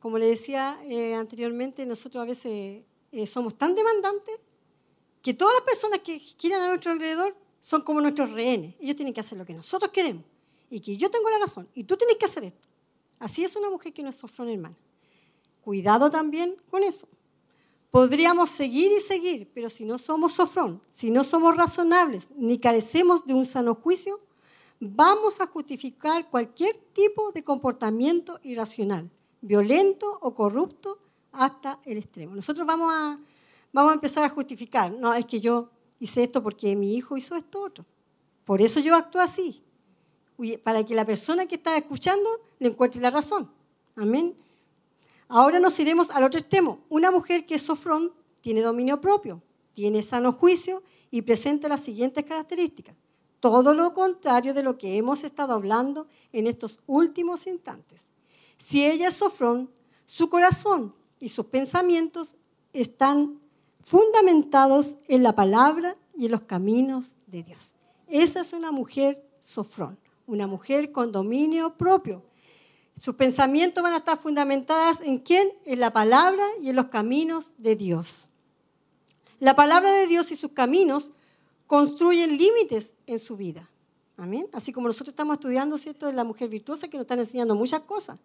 Como 0.00 0.18
le 0.18 0.26
decía 0.26 0.78
eh, 0.84 1.14
anteriormente, 1.14 1.86
nosotros 1.86 2.20
a 2.20 2.26
veces 2.26 2.82
eh, 3.10 3.26
somos 3.26 3.56
tan 3.56 3.74
demandantes 3.74 4.38
que 5.22 5.32
todas 5.32 5.54
las 5.54 5.62
personas 5.62 6.00
que 6.00 6.20
quieran 6.38 6.60
a 6.60 6.68
nuestro 6.68 6.92
alrededor 6.92 7.34
son 7.66 7.82
como 7.82 8.00
nuestros 8.00 8.30
rehenes. 8.30 8.76
Ellos 8.78 8.94
tienen 8.94 9.12
que 9.12 9.18
hacer 9.18 9.36
lo 9.36 9.44
que 9.44 9.52
nosotros 9.52 9.90
queremos 9.90 10.22
y 10.70 10.78
que 10.78 10.96
yo 10.96 11.10
tengo 11.10 11.28
la 11.30 11.38
razón 11.38 11.68
y 11.74 11.82
tú 11.82 11.96
tienes 11.96 12.16
que 12.16 12.26
hacer 12.26 12.44
esto. 12.44 12.68
Así 13.18 13.42
es 13.42 13.56
una 13.56 13.68
mujer 13.68 13.92
que 13.92 14.04
no 14.04 14.10
es 14.10 14.14
sofrón, 14.14 14.50
hermana. 14.50 14.76
Cuidado 15.62 16.08
también 16.08 16.54
con 16.70 16.84
eso. 16.84 17.08
Podríamos 17.90 18.50
seguir 18.50 18.92
y 18.92 19.00
seguir, 19.00 19.50
pero 19.52 19.68
si 19.68 19.84
no 19.84 19.98
somos 19.98 20.34
sofrón, 20.34 20.80
si 20.92 21.10
no 21.10 21.24
somos 21.24 21.56
razonables, 21.56 22.28
ni 22.36 22.56
carecemos 22.56 23.26
de 23.26 23.34
un 23.34 23.44
sano 23.44 23.74
juicio, 23.74 24.20
vamos 24.78 25.40
a 25.40 25.48
justificar 25.48 26.30
cualquier 26.30 26.76
tipo 26.92 27.32
de 27.32 27.42
comportamiento 27.42 28.38
irracional, 28.44 29.10
violento 29.40 30.16
o 30.22 30.34
corrupto 30.36 31.00
hasta 31.32 31.80
el 31.84 31.98
extremo. 31.98 32.36
Nosotros 32.36 32.64
vamos 32.64 32.92
a, 32.94 33.18
vamos 33.72 33.90
a 33.90 33.94
empezar 33.94 34.22
a 34.22 34.28
justificar, 34.28 34.92
no, 34.92 35.12
es 35.12 35.26
que 35.26 35.40
yo 35.40 35.70
hice 36.00 36.24
esto 36.24 36.42
porque 36.42 36.76
mi 36.76 36.94
hijo 36.94 37.16
hizo 37.16 37.36
esto 37.36 37.62
otro. 37.62 37.84
Por 38.44 38.62
eso 38.62 38.80
yo 38.80 38.94
actúo 38.94 39.20
así, 39.20 39.62
para 40.62 40.84
que 40.84 40.94
la 40.94 41.04
persona 41.04 41.46
que 41.46 41.56
está 41.56 41.76
escuchando 41.76 42.28
le 42.58 42.68
encuentre 42.68 43.00
la 43.00 43.10
razón. 43.10 43.50
Amén. 43.96 44.34
Ahora 45.28 45.58
nos 45.58 45.78
iremos 45.80 46.10
al 46.10 46.24
otro 46.24 46.38
extremo. 46.38 46.80
Una 46.88 47.10
mujer 47.10 47.46
que 47.46 47.56
es 47.56 47.62
sofrón 47.62 48.12
tiene 48.40 48.62
dominio 48.62 49.00
propio, 49.00 49.42
tiene 49.74 50.02
sano 50.02 50.32
juicio 50.32 50.82
y 51.10 51.22
presenta 51.22 51.68
las 51.68 51.80
siguientes 51.80 52.24
características. 52.24 52.94
Todo 53.40 53.74
lo 53.74 53.92
contrario 53.92 54.54
de 54.54 54.62
lo 54.62 54.78
que 54.78 54.96
hemos 54.96 55.24
estado 55.24 55.54
hablando 55.54 56.06
en 56.32 56.46
estos 56.46 56.80
últimos 56.86 57.46
instantes. 57.46 58.02
Si 58.58 58.86
ella 58.86 59.08
es 59.08 59.14
sofrón, 59.14 59.70
su 60.06 60.28
corazón 60.28 60.94
y 61.18 61.28
sus 61.28 61.46
pensamientos 61.46 62.36
están 62.72 63.40
fundamentados 63.86 64.96
en 65.06 65.22
la 65.22 65.36
palabra 65.36 65.96
y 66.16 66.26
en 66.26 66.32
los 66.32 66.42
caminos 66.42 67.14
de 67.28 67.44
Dios. 67.44 67.76
Esa 68.08 68.40
es 68.40 68.52
una 68.52 68.72
mujer 68.72 69.24
sofrón, 69.38 69.96
una 70.26 70.48
mujer 70.48 70.90
con 70.90 71.12
dominio 71.12 71.76
propio. 71.76 72.24
Sus 73.00 73.14
pensamientos 73.14 73.84
van 73.84 73.92
a 73.92 73.98
estar 73.98 74.18
fundamentados 74.18 75.00
en 75.02 75.18
quién? 75.18 75.50
En 75.64 75.78
la 75.78 75.92
palabra 75.92 76.44
y 76.60 76.70
en 76.70 76.74
los 76.74 76.86
caminos 76.86 77.52
de 77.58 77.76
Dios. 77.76 78.28
La 79.38 79.54
palabra 79.54 79.92
de 79.92 80.08
Dios 80.08 80.32
y 80.32 80.36
sus 80.36 80.50
caminos 80.50 81.12
construyen 81.68 82.36
límites 82.36 82.92
en 83.06 83.20
su 83.20 83.36
vida. 83.36 83.70
Amén. 84.16 84.48
Así 84.52 84.72
como 84.72 84.88
nosotros 84.88 85.10
estamos 85.12 85.34
estudiando, 85.34 85.78
¿cierto?, 85.78 86.06
de 86.06 86.12
la 86.12 86.24
mujer 86.24 86.48
virtuosa 86.48 86.88
que 86.88 86.96
nos 86.96 87.04
están 87.04 87.20
enseñando 87.20 87.54
muchas 87.54 87.82
cosas 87.82 88.18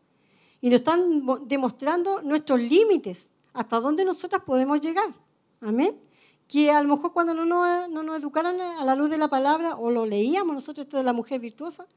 y 0.60 0.70
nos 0.70 0.80
están 0.80 1.22
mo- 1.22 1.38
demostrando 1.38 2.24
nuestros 2.24 2.60
límites, 2.60 3.30
hasta 3.54 3.80
dónde 3.80 4.06
nosotras 4.06 4.42
podemos 4.44 4.82
llegar. 4.82 5.14
Amén. 5.62 6.00
Que 6.48 6.72
a 6.72 6.82
lo 6.82 6.90
mejor 6.96 7.14
cuando 7.14 7.34
no 7.34 7.46
nos, 7.46 7.90
no 7.90 8.04
nos 8.04 8.20
educaran 8.20 8.60
a 8.60 8.84
la 8.84 8.96
luz 8.96 9.10
de 9.10 9.18
la 9.18 9.30
palabra 9.30 9.78
o 9.78 9.90
lo 9.90 10.06
leíamos 10.06 10.54
nosotros 10.54 10.86
esto 10.86 10.98
de 10.98 11.04
la 11.04 11.14
mujer 11.14 11.40
virtuosa, 11.40 11.88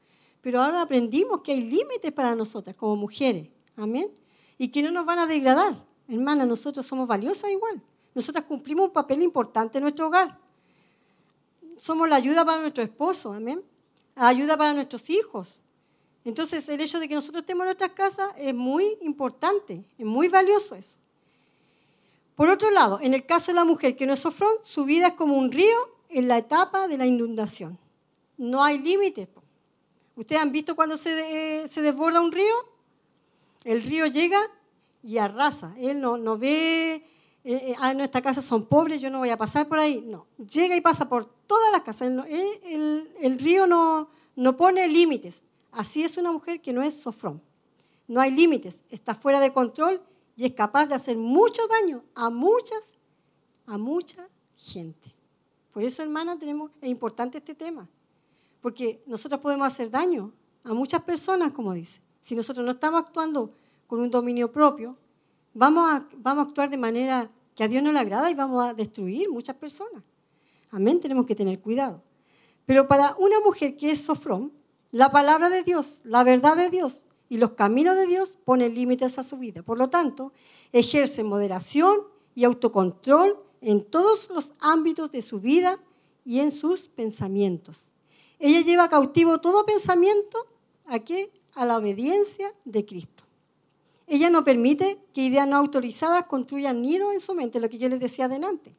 pero 0.41 0.61
ahora 0.61 0.81
aprendimos 0.81 1.41
que 1.41 1.51
hay 1.51 1.61
límites 1.61 2.11
para 2.11 2.35
nosotras 2.35 2.75
como 2.75 2.95
mujeres. 2.95 3.49
Amén. 3.75 4.09
Y 4.57 4.69
que 4.69 4.81
no 4.81 4.91
nos 4.91 5.05
van 5.05 5.19
a 5.19 5.27
degradar. 5.27 5.83
Hermana, 6.07 6.45
nosotros 6.45 6.85
somos 6.85 7.07
valiosas 7.07 7.51
igual. 7.51 7.81
Nosotras 8.13 8.45
cumplimos 8.45 8.85
un 8.85 8.93
papel 8.93 9.23
importante 9.23 9.79
en 9.79 9.83
nuestro 9.83 10.07
hogar. 10.07 10.39
Somos 11.77 12.07
la 12.07 12.15
ayuda 12.15 12.45
para 12.45 12.61
nuestro 12.61 12.83
esposo, 12.83 13.33
amén. 13.33 13.61
Ayuda 14.15 14.55
para 14.55 14.73
nuestros 14.73 15.09
hijos. 15.09 15.61
Entonces, 16.23 16.67
el 16.69 16.79
hecho 16.79 16.99
de 16.99 17.07
que 17.07 17.15
nosotros 17.15 17.41
estemos 17.41 17.63
en 17.63 17.67
nuestras 17.67 17.91
casas 17.91 18.33
es 18.37 18.55
muy 18.55 18.97
importante, 19.01 19.85
es 19.97 20.05
muy 20.05 20.29
valioso 20.29 20.75
eso. 20.75 20.97
Por 22.35 22.49
otro 22.49 22.69
lado, 22.71 22.99
en 23.01 23.13
el 23.13 23.25
caso 23.25 23.47
de 23.47 23.55
la 23.55 23.63
mujer 23.63 23.95
que 23.95 24.05
no 24.05 24.13
es 24.13 24.19
sofrón, 24.19 24.53
su 24.63 24.83
vida 24.83 25.07
es 25.07 25.13
como 25.13 25.37
un 25.37 25.51
río 25.51 25.77
en 26.09 26.27
la 26.27 26.37
etapa 26.37 26.87
de 26.87 26.97
la 26.97 27.05
inundación. 27.05 27.77
No 28.37 28.63
hay 28.63 28.77
límites. 28.79 29.29
¿Ustedes 30.15 30.41
han 30.41 30.51
visto 30.51 30.75
cuando 30.75 30.97
se, 30.97 31.63
eh, 31.63 31.67
se 31.67 31.81
desborda 31.81 32.21
un 32.21 32.31
río? 32.31 32.53
El 33.63 33.83
río 33.83 34.05
llega 34.05 34.39
y 35.03 35.17
arrasa. 35.17 35.73
Él 35.77 35.99
no, 35.99 36.17
no 36.17 36.37
ve, 36.37 36.95
eh, 36.95 37.03
eh, 37.43 37.75
ah, 37.79 37.93
nuestra 37.93 38.21
casa 38.21 38.41
son 38.41 38.65
pobres, 38.65 39.01
yo 39.01 39.09
no 39.09 39.19
voy 39.19 39.29
a 39.29 39.37
pasar 39.37 39.67
por 39.67 39.79
ahí. 39.79 40.03
No, 40.05 40.27
llega 40.37 40.75
y 40.75 40.81
pasa 40.81 41.07
por 41.07 41.25
todas 41.47 41.71
las 41.71 41.81
casas. 41.81 42.11
El, 42.29 43.09
el 43.19 43.39
río 43.39 43.65
no, 43.65 44.09
no 44.35 44.57
pone 44.57 44.87
límites. 44.87 45.41
Así 45.71 46.03
es 46.03 46.17
una 46.17 46.31
mujer 46.31 46.61
que 46.61 46.73
no 46.73 46.81
es 46.81 46.95
sofrón. 46.95 47.41
No 48.07 48.21
hay 48.21 48.31
límites, 48.31 48.77
está 48.89 49.15
fuera 49.15 49.39
de 49.39 49.51
control 49.51 50.01
y 50.35 50.45
es 50.45 50.53
capaz 50.53 50.87
de 50.87 50.95
hacer 50.95 51.17
mucho 51.17 51.61
daño 51.67 52.03
a 52.13 52.29
muchas, 52.29 52.81
a 53.65 53.77
mucha 53.77 54.27
gente. 54.57 55.13
Por 55.71 55.83
eso, 55.83 56.03
hermana, 56.03 56.37
tenemos, 56.37 56.71
es 56.81 56.89
importante 56.89 57.37
este 57.37 57.55
tema. 57.55 57.87
Porque 58.61 59.03
nosotros 59.05 59.39
podemos 59.41 59.67
hacer 59.67 59.89
daño 59.89 60.33
a 60.63 60.73
muchas 60.73 61.03
personas, 61.03 61.51
como 61.53 61.73
dice. 61.73 62.01
Si 62.21 62.35
nosotros 62.35 62.65
no 62.65 62.71
estamos 62.71 63.01
actuando 63.01 63.53
con 63.87 63.99
un 63.99 64.09
dominio 64.09 64.51
propio, 64.51 64.97
vamos 65.53 65.89
a, 65.89 66.07
vamos 66.17 66.45
a 66.45 66.47
actuar 66.49 66.69
de 66.69 66.77
manera 66.77 67.29
que 67.55 67.63
a 67.63 67.67
Dios 67.67 67.83
no 67.83 67.91
le 67.91 67.99
agrada 67.99 68.29
y 68.29 68.35
vamos 68.35 68.63
a 68.63 68.73
destruir 68.73 69.29
muchas 69.29 69.55
personas. 69.55 70.03
Amén, 70.71 70.99
tenemos 70.99 71.25
que 71.25 71.35
tener 71.35 71.61
cuidado. 71.61 72.01
Pero 72.65 72.87
para 72.87 73.15
una 73.17 73.39
mujer 73.39 73.77
que 73.77 73.91
es 73.91 74.03
sofrón, 74.03 74.51
la 74.91 75.11
palabra 75.11 75.49
de 75.49 75.63
Dios, 75.63 75.99
la 76.03 76.23
verdad 76.23 76.57
de 76.57 76.69
Dios 76.69 77.04
y 77.29 77.37
los 77.37 77.51
caminos 77.51 77.95
de 77.95 78.07
Dios 78.07 78.35
ponen 78.45 78.75
límites 78.75 79.17
a 79.17 79.23
su 79.23 79.37
vida. 79.37 79.63
Por 79.63 79.77
lo 79.77 79.89
tanto, 79.89 80.31
ejerce 80.71 81.23
moderación 81.23 82.01
y 82.35 82.43
autocontrol 82.43 83.39
en 83.61 83.83
todos 83.83 84.29
los 84.29 84.53
ámbitos 84.59 85.11
de 85.11 85.21
su 85.21 85.39
vida 85.39 85.79
y 86.23 86.39
en 86.39 86.51
sus 86.51 86.87
pensamientos. 86.87 87.83
Ella 88.39 88.61
lleva 88.61 88.89
cautivo 88.89 89.39
todo 89.39 89.65
pensamiento 89.65 90.37
a 90.85 90.99
qué? 90.99 91.31
A 91.55 91.65
la 91.65 91.77
obediencia 91.77 92.53
de 92.65 92.85
Cristo. 92.85 93.23
Ella 94.07 94.29
no 94.29 94.43
permite 94.43 94.99
que 95.13 95.21
ideas 95.21 95.47
no 95.47 95.55
autorizadas 95.57 96.25
construyan 96.25 96.81
nido 96.81 97.11
en 97.11 97.21
su 97.21 97.33
mente, 97.33 97.59
lo 97.59 97.69
que 97.69 97.79
yo 97.79 97.89
les 97.89 97.99
decía 97.99 98.25
adelante. 98.25 98.75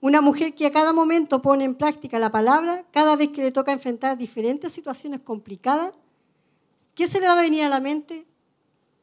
Una 0.00 0.20
mujer 0.20 0.54
que 0.54 0.66
a 0.66 0.72
cada 0.72 0.92
momento 0.92 1.42
pone 1.42 1.64
en 1.64 1.74
práctica 1.74 2.18
la 2.18 2.30
palabra, 2.30 2.86
cada 2.92 3.16
vez 3.16 3.30
que 3.30 3.42
le 3.42 3.52
toca 3.52 3.72
enfrentar 3.72 4.16
diferentes 4.16 4.72
situaciones 4.72 5.20
complicadas, 5.20 5.92
¿qué 6.98 7.06
se 7.06 7.20
le 7.20 7.28
va 7.28 7.34
a 7.34 7.40
venir 7.40 7.62
a 7.62 7.68
la 7.68 7.78
mente? 7.78 8.26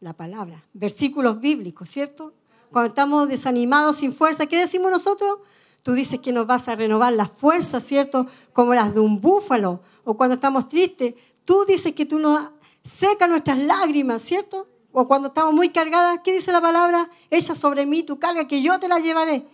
La 0.01 0.11
palabra, 0.11 0.65
versículos 0.73 1.39
bíblicos, 1.39 1.89
¿cierto? 1.89 2.33
Cuando 2.69 2.89
estamos 2.89 3.29
desanimados, 3.29 3.95
sin 3.95 4.11
fuerza, 4.11 4.47
¿qué 4.47 4.57
decimos 4.57 4.91
nosotros? 4.91 5.39
Tú 5.81 5.93
dices 5.93 6.19
que 6.19 6.33
nos 6.33 6.45
vas 6.45 6.67
a 6.67 6.75
renovar 6.75 7.13
las 7.13 7.31
fuerzas, 7.31 7.85
¿cierto? 7.85 8.27
Como 8.51 8.73
las 8.73 8.93
de 8.93 8.99
un 8.99 9.21
búfalo. 9.21 9.79
O 10.03 10.17
cuando 10.17 10.35
estamos 10.35 10.67
tristes, 10.67 11.15
tú 11.45 11.63
dices 11.63 11.95
que 11.95 12.05
tú 12.05 12.19
nos 12.19 12.51
secas 12.83 13.29
nuestras 13.29 13.59
lágrimas, 13.59 14.21
¿cierto? 14.21 14.67
O 14.91 15.07
cuando 15.07 15.29
estamos 15.29 15.53
muy 15.53 15.69
cargadas, 15.69 16.19
¿qué 16.21 16.33
dice 16.33 16.51
la 16.51 16.59
palabra? 16.59 17.09
Echa 17.29 17.55
sobre 17.55 17.85
mí 17.85 18.03
tu 18.03 18.19
carga, 18.19 18.45
que 18.45 18.61
yo 18.61 18.77
te 18.77 18.89
la 18.89 18.99
llevaré. 18.99 19.47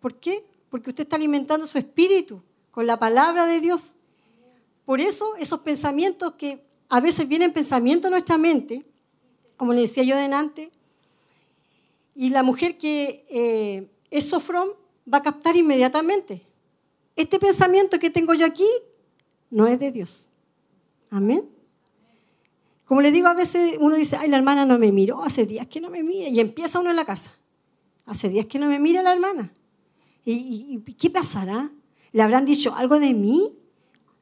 ¿Por 0.00 0.16
qué? 0.16 0.44
Porque 0.68 0.90
usted 0.90 1.04
está 1.04 1.14
alimentando 1.14 1.64
su 1.68 1.78
espíritu 1.78 2.42
con 2.72 2.88
la 2.88 2.98
palabra 2.98 3.46
de 3.46 3.60
Dios. 3.60 3.94
Por 4.84 5.00
eso 5.00 5.36
esos 5.36 5.60
pensamientos 5.60 6.34
que 6.34 6.73
a 6.94 7.00
veces 7.00 7.26
vienen 7.26 7.52
pensamientos 7.52 8.06
a 8.06 8.10
nuestra 8.12 8.38
mente, 8.38 8.84
como 9.56 9.72
le 9.72 9.80
decía 9.80 10.04
yo 10.04 10.16
delante, 10.16 10.70
y 12.14 12.30
la 12.30 12.44
mujer 12.44 12.78
que 12.78 13.26
eh, 13.28 13.90
es 14.12 14.28
sofrón 14.28 14.68
va 15.12 15.18
a 15.18 15.22
captar 15.24 15.56
inmediatamente. 15.56 16.46
Este 17.16 17.40
pensamiento 17.40 17.98
que 17.98 18.10
tengo 18.10 18.32
yo 18.34 18.46
aquí 18.46 18.68
no 19.50 19.66
es 19.66 19.80
de 19.80 19.90
Dios. 19.90 20.28
Amén. 21.10 21.50
Como 22.84 23.00
le 23.00 23.10
digo, 23.10 23.26
a 23.26 23.34
veces 23.34 23.76
uno 23.80 23.96
dice, 23.96 24.14
ay, 24.16 24.28
la 24.28 24.36
hermana 24.36 24.64
no 24.64 24.78
me 24.78 24.92
miró, 24.92 25.24
hace 25.24 25.46
días 25.46 25.66
que 25.66 25.80
no 25.80 25.90
me 25.90 26.04
mira, 26.04 26.28
y 26.28 26.38
empieza 26.38 26.78
uno 26.78 26.90
en 26.90 26.96
la 26.96 27.04
casa. 27.04 27.32
Hace 28.06 28.28
días 28.28 28.46
que 28.46 28.60
no 28.60 28.68
me 28.68 28.78
mira 28.78 29.02
la 29.02 29.12
hermana. 29.14 29.52
¿Y, 30.24 30.78
y- 30.86 30.92
qué 30.94 31.10
pasará? 31.10 31.72
¿Le 32.12 32.22
habrán 32.22 32.44
dicho 32.44 32.72
algo 32.72 33.00
de 33.00 33.14
mí? 33.14 33.58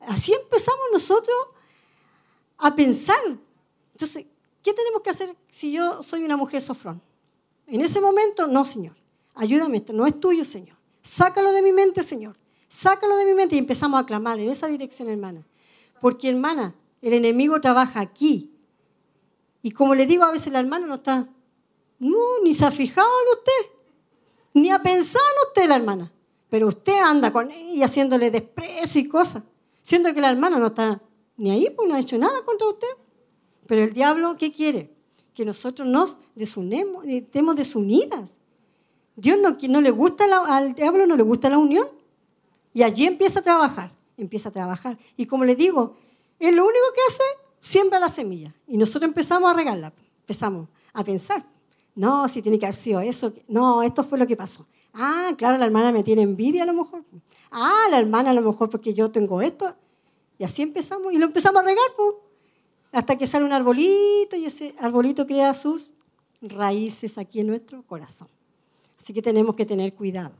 Así 0.01 0.33
empezamos 0.33 0.81
nosotros 0.91 1.37
a 2.63 2.75
pensar. 2.75 3.19
Entonces, 3.93 4.25
¿qué 4.63 4.73
tenemos 4.73 5.03
que 5.03 5.11
hacer 5.11 5.37
si 5.51 5.73
yo 5.73 6.03
soy 6.03 6.25
una 6.25 6.37
mujer 6.37 6.63
sofrón? 6.63 7.03
En 7.67 7.81
ese 7.81 8.01
momento, 8.01 8.47
no, 8.47 8.65
Señor. 8.65 8.97
Ayúdame, 9.35 9.79
esto 9.79 9.93
no 9.93 10.07
es 10.07 10.19
tuyo, 10.19 10.45
Señor. 10.45 10.77
Sácalo 11.03 11.53
de 11.53 11.63
mi 11.63 11.73
mente, 11.73 12.03
Señor. 12.03 12.37
Sácalo 12.69 13.17
de 13.17 13.25
mi 13.25 13.35
mente 13.35 13.57
y 13.57 13.59
empezamos 13.59 14.01
a 14.01 14.07
clamar 14.07 14.39
en 14.39 14.49
esa 14.49 14.69
dirección, 14.69 15.09
hermana. 15.09 15.45
Porque, 16.01 16.29
hermana, 16.29 16.75
el 17.01 17.13
enemigo 17.15 17.61
trabaja 17.61 18.01
aquí. 18.01 18.53
Y 19.63 19.73
como 19.73 19.95
le 19.95 20.07
digo, 20.07 20.25
a 20.25 20.31
veces 20.31 20.53
la 20.53 20.61
hermana 20.61 20.87
no 20.87 20.95
está, 20.95 21.29
no, 21.99 22.41
ni 22.43 22.55
se 22.55 22.65
ha 22.65 22.71
fijado 22.71 23.09
en 23.09 23.39
usted, 23.39 23.79
ni 24.55 24.71
ha 24.71 24.83
pensado 24.83 25.25
en 25.25 25.49
usted, 25.49 25.69
la 25.69 25.77
hermana. 25.77 26.13
Pero 26.49 26.69
usted 26.69 26.99
anda 27.01 27.33
con 27.33 27.51
ella 27.51 27.87
haciéndole 27.87 28.31
desprecio 28.31 29.01
y 29.01 29.09
cosas, 29.09 29.43
siendo 29.83 30.13
que 30.13 30.21
la 30.21 30.31
hermana 30.31 30.59
no 30.59 30.67
está 30.69 31.01
ni 31.37 31.51
ahí, 31.51 31.68
pues 31.74 31.89
no 31.89 31.95
ha 31.95 32.01
hecho 32.01 32.18
nada 32.18 32.43
contra 32.45 32.68
usted. 32.68 32.89
Pero 33.66 33.83
el 33.83 33.93
diablo, 33.93 34.37
¿qué 34.39 34.53
quiere? 34.53 34.95
Que 35.35 35.45
nosotros 35.45 35.89
nos 35.89 36.18
desunemos, 36.35 37.05
estemos 37.07 37.57
desunidas. 37.57 38.37
Dios 39.16 39.39
no, 39.41 39.57
no 39.68 39.80
le 39.80 39.91
gusta, 39.91 40.26
la- 40.26 40.45
al 40.57 40.74
diablo 40.74 41.07
no 41.07 41.16
le 41.16 41.22
gusta 41.22 41.49
la 41.51 41.59
unión. 41.59 41.87
Y 42.74 42.83
allí 42.83 43.07
empieza 43.07 43.41
a 43.41 43.43
trabajar, 43.43 43.93
empieza 44.16 44.49
a 44.49 44.53
trabajar. 44.53 44.99
Y 45.16 45.26
como 45.26 45.45
le 45.45 45.55
digo, 45.57 45.95
es 46.39 46.53
lo 46.55 46.64
único 46.64 46.85
que 46.95 47.01
hace, 47.09 47.22
siembra 47.61 47.99
la 48.01 48.09
semilla. 48.09 48.55
Y 48.66 48.76
nosotros 48.78 49.09
empezamos 49.09 49.51
a 49.51 49.55
regarla, 49.55 49.93
empezamos 50.20 50.68
a 50.93 51.05
pensar. 51.05 51.45
No, 51.95 52.26
si 52.28 52.41
tiene 52.41 52.59
que 52.59 52.64
haber 52.66 52.74
sido 52.76 53.01
eso. 53.01 53.33
No, 53.49 53.83
esto 53.83 54.03
fue 54.03 54.18
lo 54.18 54.26
que 54.26 54.37
pasó. 54.37 54.66
Ah, 54.95 55.33
claro, 55.37 55.59
la 55.59 55.66
hermana 55.66 55.93
me 55.93 56.03
tiene 56.03 56.22
envidia 56.22 56.62
a 56.62 56.66
lo 56.66 56.72
mejor. 56.72 57.05
Ah, 57.51 57.87
la 57.91 57.99
hermana 57.99 58.30
a 58.30 58.35
lo 58.35 58.41
mejor 58.43 58.70
porque 58.70 58.95
yo 58.95 59.11
tengo 59.11 59.43
esto. 59.43 59.74
Y 60.43 60.45
así 60.45 60.61
empezamos, 60.62 61.12
y 61.12 61.18
lo 61.18 61.26
empezamos 61.26 61.62
a 61.62 61.64
regar, 61.64 61.84
pues. 61.97 62.16
Hasta 62.90 63.16
que 63.16 63.28
sale 63.28 63.45
un 63.45 63.53
arbolito 63.53 64.34
y 64.34 64.47
ese 64.47 64.74
arbolito 64.80 65.24
crea 65.24 65.55
sus 65.55 65.93
raíces 66.40 67.16
aquí 67.16 67.38
en 67.38 67.47
nuestro 67.47 67.84
corazón. 67.84 68.26
Así 69.01 69.14
que 69.14 69.22
tenemos 69.22 69.55
que 69.55 69.64
tener 69.64 69.95
cuidado. 69.95 70.32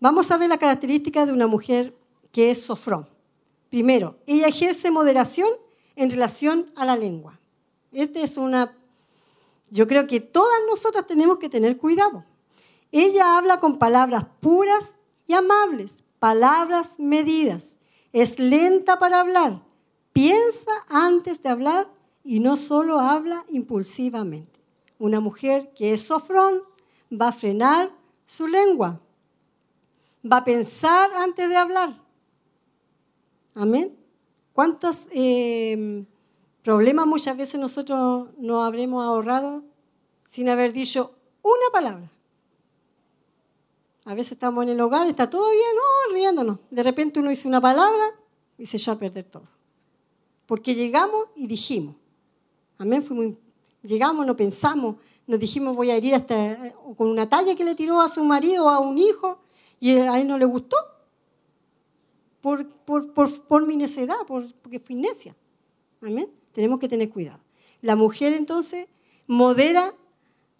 Vamos 0.00 0.28
a 0.32 0.36
ver 0.38 0.48
la 0.48 0.58
característica 0.58 1.24
de 1.24 1.32
una 1.32 1.46
mujer 1.46 1.94
que 2.32 2.50
es 2.50 2.62
sofrón. 2.62 3.08
Primero, 3.68 4.16
ella 4.26 4.48
ejerce 4.48 4.90
moderación 4.90 5.50
en 5.94 6.10
relación 6.10 6.66
a 6.74 6.84
la 6.84 6.96
lengua. 6.96 7.38
Esta 7.92 8.18
es 8.18 8.36
una... 8.38 8.76
Yo 9.70 9.86
creo 9.86 10.08
que 10.08 10.18
todas 10.18 10.58
nosotras 10.68 11.06
tenemos 11.06 11.38
que 11.38 11.48
tener 11.48 11.76
cuidado. 11.76 12.24
Ella 12.90 13.38
habla 13.38 13.60
con 13.60 13.78
palabras 13.78 14.26
puras 14.40 14.94
y 15.28 15.34
amables, 15.34 15.92
palabras 16.18 16.98
medidas. 16.98 17.69
Es 18.12 18.38
lenta 18.38 18.98
para 18.98 19.20
hablar, 19.20 19.62
piensa 20.12 20.72
antes 20.88 21.42
de 21.42 21.48
hablar 21.48 21.88
y 22.24 22.40
no 22.40 22.56
solo 22.56 22.98
habla 22.98 23.44
impulsivamente. 23.50 24.60
Una 24.98 25.20
mujer 25.20 25.72
que 25.74 25.92
es 25.92 26.02
sofrón 26.02 26.62
va 27.10 27.28
a 27.28 27.32
frenar 27.32 27.90
su 28.26 28.46
lengua, 28.46 29.00
va 30.30 30.38
a 30.38 30.44
pensar 30.44 31.10
antes 31.14 31.48
de 31.48 31.56
hablar. 31.56 32.00
Amén. 33.54 33.96
¿Cuántos 34.52 35.06
eh, 35.12 36.04
problemas 36.62 37.06
muchas 37.06 37.36
veces 37.36 37.60
nosotros 37.60 38.28
nos 38.36 38.64
habremos 38.64 39.04
ahorrado 39.04 39.62
sin 40.28 40.48
haber 40.48 40.72
dicho 40.72 41.14
una 41.42 41.70
palabra? 41.72 42.10
A 44.04 44.14
veces 44.14 44.32
estamos 44.32 44.64
en 44.64 44.70
el 44.70 44.80
hogar, 44.80 45.06
está 45.06 45.28
todo 45.28 45.50
bien, 45.50 45.66
no, 45.74 46.14
riéndonos. 46.14 46.58
De 46.70 46.82
repente 46.82 47.20
uno 47.20 47.30
dice 47.30 47.46
una 47.46 47.60
palabra 47.60 48.14
y 48.56 48.66
se 48.66 48.76
echó 48.76 48.92
a 48.92 48.98
perder 48.98 49.24
todo. 49.24 49.44
Porque 50.46 50.74
llegamos 50.74 51.26
y 51.36 51.46
dijimos. 51.46 51.96
Amén. 52.78 53.02
Fuimos, 53.02 53.36
llegamos, 53.82 54.26
no 54.26 54.36
pensamos, 54.36 54.96
nos 55.26 55.38
dijimos 55.38 55.76
voy 55.76 55.90
a 55.90 55.96
herir 55.96 56.14
hasta 56.14 56.66
eh, 56.66 56.74
con 56.96 57.08
una 57.08 57.28
talla 57.28 57.54
que 57.54 57.64
le 57.64 57.74
tiró 57.74 58.00
a 58.00 58.08
su 58.08 58.24
marido 58.24 58.66
o 58.66 58.68
a 58.68 58.80
un 58.80 58.98
hijo 58.98 59.38
y 59.78 59.96
a 59.96 60.18
él 60.18 60.26
no 60.26 60.38
le 60.38 60.44
gustó. 60.44 60.76
Por, 62.40 62.66
por, 62.66 63.12
por, 63.12 63.42
por 63.42 63.66
mi 63.66 63.76
necedad, 63.76 64.16
por, 64.26 64.50
porque 64.62 64.80
fui 64.80 64.96
necia. 64.96 65.36
Amén. 66.00 66.30
Tenemos 66.52 66.80
que 66.80 66.88
tener 66.88 67.10
cuidado. 67.10 67.40
La 67.82 67.96
mujer 67.96 68.32
entonces 68.32 68.88
modera 69.26 69.94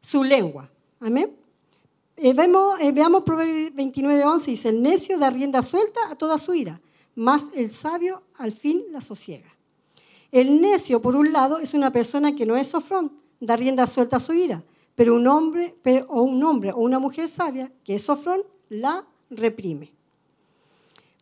su 0.03 0.23
lengua. 0.23 0.71
Amén. 1.01 1.40
Eh, 2.23 2.35
eh, 2.37 2.93
veamos 2.93 3.23
Proverbios 3.23 3.75
29, 3.75 4.25
11, 4.27 4.51
dice, 4.51 4.69
el 4.69 4.83
necio 4.83 5.19
da 5.19 5.31
rienda 5.31 5.63
suelta 5.63 6.01
a 6.11 6.17
toda 6.17 6.37
su 6.37 6.53
ira, 6.53 6.79
mas 7.15 7.45
el 7.55 7.71
sabio 7.71 8.25
al 8.37 8.53
fin 8.53 8.85
la 8.91 9.01
sosiega. 9.01 9.49
El 10.31 10.61
necio, 10.61 11.01
por 11.01 11.17
un 11.17 11.33
lado, 11.33 11.59
es 11.59 11.73
una 11.73 11.91
persona 11.91 12.37
que 12.37 12.45
no 12.45 12.59
es 12.59 12.67
sofrón, 12.67 13.19
da 13.41 13.57
rienda 13.57 13.87
suelta 13.87 14.19
a 14.19 14.21
su 14.21 14.35
ira, 14.35 14.63
pero 14.95 15.15
un 15.15 15.27
hombre, 15.27 15.77
o 16.09 16.21
un 16.21 16.45
hombre 16.45 16.73
o 16.73 16.81
una 16.81 16.99
mujer 16.99 17.27
sabia, 17.27 17.73
que 17.83 17.95
es 17.95 18.03
sofrón, 18.03 18.43
la 18.69 19.07
reprime. 19.31 19.91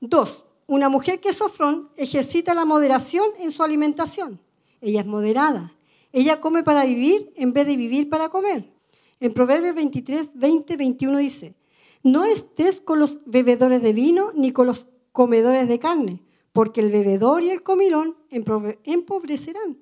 Dos, 0.01 0.46
una 0.66 0.88
mujer 0.88 1.20
que 1.20 1.28
es 1.28 1.36
sofrón 1.36 1.90
ejercita 1.96 2.55
la 2.55 2.64
moderación 2.64 3.24
en 3.38 3.53
su 3.53 3.62
alimentación. 3.62 4.40
Ella 4.80 5.03
es 5.03 5.07
moderada. 5.07 5.72
Ella 6.12 6.40
come 6.40 6.64
para 6.64 6.84
vivir 6.84 7.32
en 7.36 7.53
vez 7.53 7.68
de 7.68 7.76
vivir 7.76 8.09
para 8.09 8.28
comer. 8.28 8.78
En 9.21 9.35
Proverbios 9.35 9.75
23, 9.75 10.35
20, 10.35 10.77
21 10.77 11.19
dice, 11.19 11.55
no 12.03 12.25
estés 12.25 12.81
con 12.81 13.01
los 13.01 13.21
bebedores 13.27 13.83
de 13.83 13.93
vino 13.93 14.31
ni 14.35 14.53
con 14.53 14.66
los 14.66 14.87
comedores 15.12 15.66
de 15.66 15.79
carne, 15.79 16.23
porque 16.53 16.81
el 16.81 16.91
bebedor 16.91 17.43
y 17.43 17.51
el 17.51 17.62
comilón 17.62 18.16
empobre- 18.31 18.79
empobrecerán 18.85 19.79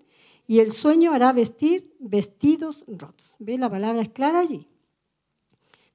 y 0.47 0.61
el 0.61 0.73
sueño 0.73 1.13
hará 1.13 1.33
vestir 1.33 1.95
vestidos 1.99 2.85
rotos. 2.87 3.35
¿Ve? 3.39 3.59
La 3.59 3.69
palabra 3.69 4.01
es 4.01 4.09
clara 4.09 4.39
allí. 4.39 4.69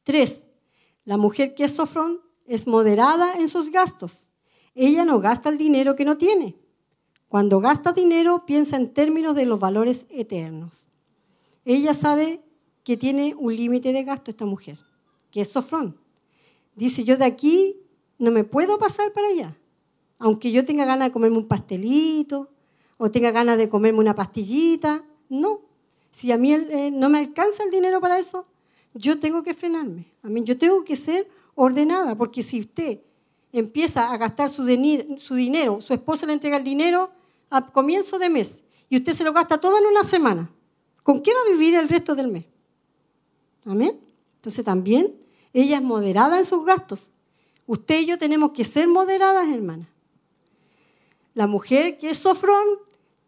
Tres, 0.04 0.42
la 1.06 1.18
mujer 1.18 1.56
que 1.56 1.64
es 1.64 1.72
sofrón 1.72 2.20
es 2.46 2.68
moderada 2.68 3.34
en 3.36 3.48
sus 3.48 3.72
gastos. 3.72 4.28
Ella 4.76 5.06
no 5.06 5.20
gasta 5.20 5.50
el 5.50 5.58
dinero 5.58 5.96
que 5.96 6.06
no 6.06 6.18
tiene. 6.18 6.58
Cuando 7.28 7.60
gasta 7.62 7.94
dinero, 7.94 8.46
piensa 8.46 8.76
en 8.76 8.94
términos 8.94 9.36
de 9.36 9.46
los 9.46 9.60
valores 9.60 10.06
eternos. 10.10 10.90
Ella 11.64 11.94
sabe 11.94 12.44
que 12.84 12.98
tiene 12.98 13.36
un 13.38 13.56
límite 13.56 13.94
de 13.94 14.04
gasto 14.04 14.32
esta 14.32 14.46
mujer, 14.46 14.80
que 15.30 15.42
es 15.42 15.50
sofrón. 15.50 15.98
Dice, 16.76 17.04
yo 17.04 17.18
de 17.18 17.26
aquí 17.26 17.78
no 18.18 18.32
me 18.32 18.44
puedo 18.44 18.80
pasar 18.80 19.12
para 19.14 19.28
allá. 19.28 19.58
Aunque 20.18 20.52
yo 20.52 20.66
tenga 20.66 20.86
ganas 20.86 21.10
de 21.10 21.12
comerme 21.12 21.38
un 21.38 21.48
pastelito 21.48 22.50
o 22.98 23.10
tenga 23.10 23.32
ganas 23.32 23.58
de 23.58 23.70
comerme 23.70 24.00
una 24.00 24.16
pastillita, 24.16 25.04
no. 25.30 25.62
Si 26.12 26.32
a 26.32 26.38
mí 26.38 26.54
eh, 26.54 26.92
no 26.92 27.10
me 27.10 27.20
alcanza 27.20 27.64
el 27.64 27.72
dinero 27.72 28.00
para 28.00 28.20
eso, 28.20 28.46
yo 28.94 29.20
tengo 29.20 29.44
que 29.44 29.54
frenarme. 29.54 30.12
A 30.22 30.28
mí, 30.28 30.44
yo 30.44 30.58
tengo 30.58 30.84
que 30.84 30.96
ser 30.96 31.28
ordenada, 31.56 32.16
porque 32.16 32.44
si 32.44 32.60
usted 32.60 33.00
empieza 33.52 34.12
a 34.12 34.18
gastar 34.18 34.50
su, 34.50 34.64
dinero, 34.66 35.82
su 35.82 35.94
esposo 35.94 36.26
le 36.26 36.34
entrega 36.34 36.58
el 36.58 36.64
dinero 36.64 37.12
a 37.50 37.72
comienzo 37.72 38.18
de 38.18 38.30
mes 38.30 38.60
y 38.90 38.98
usted 38.98 39.14
se 39.14 39.24
lo 39.24 39.34
gasta 39.34 39.60
todo 39.60 39.78
en 39.78 39.86
una 39.86 40.04
semana, 40.04 40.50
¿con 41.04 41.22
qué 41.22 41.34
va 41.34 41.40
a 41.42 41.52
vivir 41.52 41.76
el 41.76 41.90
resto 41.90 42.16
del 42.16 42.30
mes? 42.30 42.46
Amén. 43.66 44.00
Entonces 44.38 44.64
también 44.66 45.16
ella 45.54 45.78
es 45.78 45.84
moderada 45.84 46.40
en 46.40 46.46
sus 46.46 46.66
gastos. 46.66 47.12
Usted 47.68 48.02
y 48.02 48.06
yo 48.08 48.18
tenemos 48.18 48.52
que 48.52 48.64
ser 48.64 48.88
moderadas, 48.88 49.48
hermanas. 49.50 49.88
La 51.34 51.48
mujer 51.48 51.98
que 51.98 52.10
es 52.10 52.18
sofrón 52.18 52.66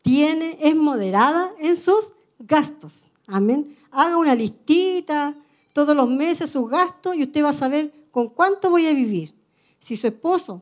tiene, 0.01 0.57
es 0.61 0.75
moderada 0.75 1.53
en 1.59 1.77
sus 1.77 2.13
gastos. 2.39 3.05
Amén. 3.27 3.77
Haga 3.91 4.17
una 4.17 4.35
listita 4.35 5.35
todos 5.71 5.95
los 5.95 6.09
meses 6.09 6.51
sus 6.51 6.69
gastos 6.69 7.15
y 7.15 7.23
usted 7.23 7.43
va 7.43 7.49
a 7.49 7.53
saber 7.53 7.91
con 8.11 8.29
cuánto 8.29 8.69
voy 8.69 8.87
a 8.87 8.93
vivir. 8.93 9.33
Si 9.79 9.97
su 9.97 10.07
esposo, 10.07 10.61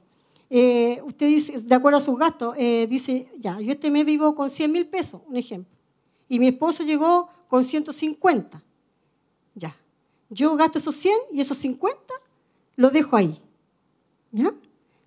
eh, 0.50 1.02
usted 1.04 1.28
dice, 1.28 1.60
de 1.60 1.76
acuerdo 1.76 1.98
a 1.98 2.02
sus 2.02 2.18
gastos, 2.18 2.56
eh, 2.58 2.88
dice, 2.90 3.32
ya, 3.38 3.60
yo 3.60 3.72
este 3.72 3.92
mes 3.92 4.06
vivo 4.06 4.34
con 4.36 4.50
100 4.50 4.72
mil 4.72 4.88
pesos, 4.88 5.22
un 5.28 5.36
ejemplo, 5.36 5.76
y 6.30 6.40
mi 6.40 6.48
esposo 6.48 6.84
llegó 6.84 7.30
con 7.48 7.64
150. 7.64 8.64
Yo 10.32 10.56
gasto 10.56 10.80
esos 10.80 10.96
100 10.96 11.16
y 11.34 11.42
esos 11.42 11.58
50 11.58 12.14
los 12.78 12.92
dejo 12.92 13.16
ahí. 13.18 13.40
¿Ya? 14.32 14.54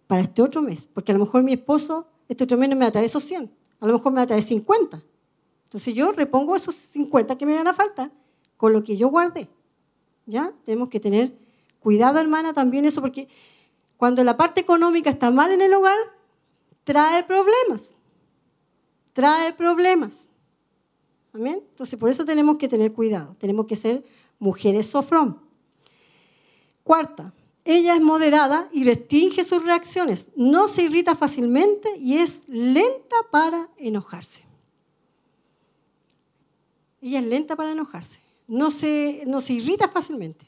Para 0.07 0.22
este 0.22 0.43
otro 0.43 0.61
mes. 0.62 0.87
Porque 0.93 1.12
a 1.12 1.14
lo 1.14 1.25
mejor 1.25 1.43
mi 1.43 1.55
esposo 1.55 2.07
este 2.29 2.45
otro 2.45 2.57
mes 2.59 2.68
no 2.68 2.77
me 2.77 2.83
va 2.85 2.89
a 2.89 2.93
traer 2.93 3.07
esos 3.07 3.25
100. 3.25 3.51
A 3.81 3.87
lo 3.87 3.95
mejor 3.95 4.12
me 4.12 4.16
va 4.16 4.22
a 4.22 4.27
traer 4.27 4.43
50. 4.43 5.03
Entonces 5.64 5.95
yo 5.95 6.12
repongo 6.12 6.55
esos 6.55 6.75
50 6.75 7.37
que 7.37 7.47
me 7.47 7.57
van 7.57 7.66
a 7.66 7.72
falta 7.72 8.12
con 8.57 8.72
lo 8.72 8.85
que 8.85 8.97
yo 8.97 9.09
guardé. 9.09 9.49
¿Ya? 10.27 10.53
Tenemos 10.64 10.91
que 10.91 11.01
tener 11.01 11.35
cuidado, 11.81 12.18
hermana, 12.18 12.53
también 12.53 12.85
eso, 12.85 13.01
porque 13.01 13.29
cuando 13.97 14.22
la 14.25 14.37
parte 14.37 14.61
económica 14.61 15.11
está 15.11 15.31
mal 15.31 15.53
en 15.53 15.61
el 15.62 15.72
hogar, 15.72 15.97
trae 16.85 17.25
problemas. 17.25 17.93
Trae 19.12 19.53
problemas. 19.55 20.29
Amén. 21.33 21.62
Entonces, 21.70 21.99
por 21.99 22.09
eso 22.09 22.25
tenemos 22.25 22.57
que 22.59 22.68
tener 22.68 22.93
cuidado. 22.93 23.35
Tenemos 23.39 23.66
que 23.66 23.77
ser 23.77 24.05
mujeres 24.39 24.87
sofrón. 24.87 25.41
Cuarta, 26.82 27.32
ella 27.64 27.97
es 27.97 28.03
moderada 28.03 28.68
y 28.72 28.85
restringe 28.85 29.43
sus 29.43 29.64
reacciones. 29.64 30.26
No 30.37 30.68
se 30.68 30.82
irrita 30.82 31.16
fácilmente 31.16 31.97
y 31.97 32.18
es 32.18 32.43
lenta 32.47 33.16
para 33.30 33.70
enojarse. 33.78 34.45
ella 37.01 37.20
es 37.20 37.26
lenta 37.26 37.57
para 37.57 37.72
enojarse. 37.72 38.20
No 38.47 38.70
se, 38.70 39.24
no 39.26 39.41
se 39.41 39.55
irrita 39.55 39.89
fácilmente. 39.89 40.47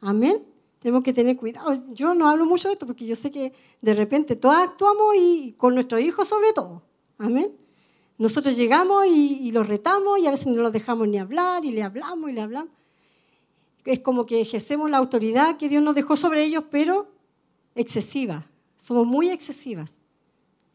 Amén. 0.00 0.44
Tenemos 0.78 1.02
que 1.02 1.14
tener 1.14 1.36
cuidado. 1.36 1.82
Yo 1.92 2.14
no 2.14 2.28
hablo 2.28 2.44
mucho 2.44 2.68
de 2.68 2.74
esto 2.74 2.86
porque 2.86 3.06
yo 3.06 3.16
sé 3.16 3.30
que 3.30 3.52
de 3.80 3.94
repente 3.94 4.36
todas 4.36 4.68
actuamos 4.68 5.16
y 5.16 5.54
con 5.56 5.74
nuestros 5.74 6.02
hijos 6.02 6.28
sobre 6.28 6.52
todo. 6.52 6.82
Amén. 7.16 7.56
Nosotros 8.18 8.56
llegamos 8.56 9.06
y, 9.06 9.38
y 9.40 9.50
los 9.52 9.66
retamos 9.66 10.18
y 10.18 10.26
a 10.26 10.30
veces 10.30 10.48
no 10.48 10.60
los 10.62 10.72
dejamos 10.72 11.08
ni 11.08 11.18
hablar 11.18 11.64
y 11.64 11.70
le 11.70 11.82
hablamos 11.82 12.30
y 12.30 12.34
le 12.34 12.42
hablamos. 12.42 12.77
Es 13.90 14.00
como 14.00 14.26
que 14.26 14.38
ejercemos 14.42 14.90
la 14.90 14.98
autoridad 14.98 15.56
que 15.56 15.66
Dios 15.70 15.82
nos 15.82 15.94
dejó 15.94 16.14
sobre 16.14 16.44
ellos, 16.44 16.62
pero 16.70 17.10
excesiva. 17.74 18.44
Somos 18.76 19.06
muy 19.06 19.30
excesivas. 19.30 19.92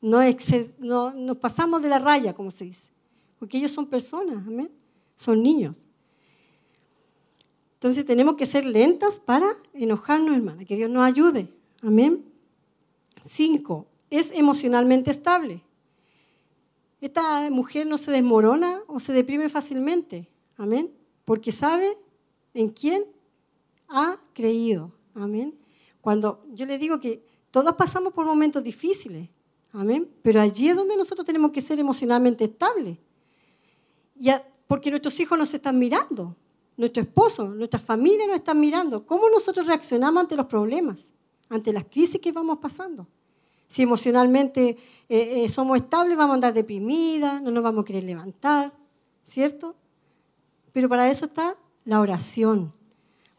No, 0.02 0.20
no- 0.80 1.14
nos 1.14 1.38
pasamos 1.38 1.84
de 1.84 1.90
la 1.90 2.00
raya, 2.00 2.34
como 2.34 2.50
se 2.50 2.66
dice. 2.66 2.88
Porque 3.38 3.60
ellos 3.60 3.72
son 3.72 3.86
personas, 3.86 4.38
amén. 4.48 4.72
Son 5.16 5.44
niños. 5.44 5.78
Entonces 7.76 8.04
tenemos 8.04 8.36
que 8.36 8.48
ser 8.48 8.66
lentas 8.66 9.20
para 9.20 9.48
enojarnos, 9.76 10.36
hermana. 10.36 10.66
Que 10.66 10.76
Dios 10.76 10.90
nos 10.90 11.04
ayude. 11.04 11.48
Amén. 11.84 12.26
Cinco, 13.30 13.86
es 14.10 14.32
emocionalmente 14.32 15.12
estable. 15.12 15.62
Esta 17.00 17.48
mujer 17.52 17.86
no 17.86 18.00
se 18.00 18.10
desmorona 18.10 18.82
o 18.88 19.00
se 19.00 19.14
deprime 19.14 19.50
fácilmente. 19.50 20.28
Amén. 20.58 20.90
Porque 21.26 21.52
sabe 21.52 21.96
en 22.54 22.70
quién 22.70 23.06
ha 23.88 24.20
creído. 24.34 24.92
Amén. 25.14 25.58
Cuando 26.02 26.44
yo 26.54 26.66
le 26.66 26.78
digo 26.78 27.00
que 27.00 27.24
todos 27.52 27.74
pasamos 27.76 28.14
por 28.14 28.26
momentos 28.26 28.64
difíciles. 28.64 29.30
Amén. 29.72 30.10
Pero 30.22 30.42
allí 30.42 30.70
es 30.70 30.76
donde 30.76 30.98
nosotros 30.98 31.26
tenemos 31.26 31.52
que 31.52 31.62
ser 31.62 31.80
emocionalmente 31.80 32.46
estables. 32.46 32.98
Porque 34.68 34.90
nuestros 34.90 35.20
hijos 35.20 35.38
nos 35.38 35.54
están 35.54 35.78
mirando, 35.78 36.36
nuestro 36.78 37.04
esposo, 37.04 37.48
nuestra 37.48 37.80
familia 37.80 38.26
nos 38.26 38.38
están 38.38 38.60
mirando. 38.60 39.06
¿Cómo 39.06 39.30
nosotros 39.30 39.68
reaccionamos 39.68 40.22
ante 40.22 40.36
los 40.36 40.48
problemas, 40.48 41.00
ante 41.50 41.72
las 41.72 41.86
crisis 41.86 42.20
que 42.20 42.32
vamos 42.32 42.58
pasando? 42.60 43.08
Si 43.68 43.82
emocionalmente 43.84 44.78
eh, 45.10 45.44
eh, 45.44 45.50
somos 45.50 45.78
estables, 45.78 46.18
vamos 46.18 46.32
a 46.32 46.36
andar 46.36 46.54
deprimidas, 46.54 47.42
no 47.42 47.52
nos 47.52 47.64
vamos 47.64 47.84
a 47.84 47.86
querer 47.86 48.04
levantar, 48.04 48.74
¿cierto? 49.24 49.76
Pero 50.72 50.90
para 50.90 51.10
eso 51.10 51.26
está 51.26 51.56
la 51.86 52.00
oración. 52.00 52.74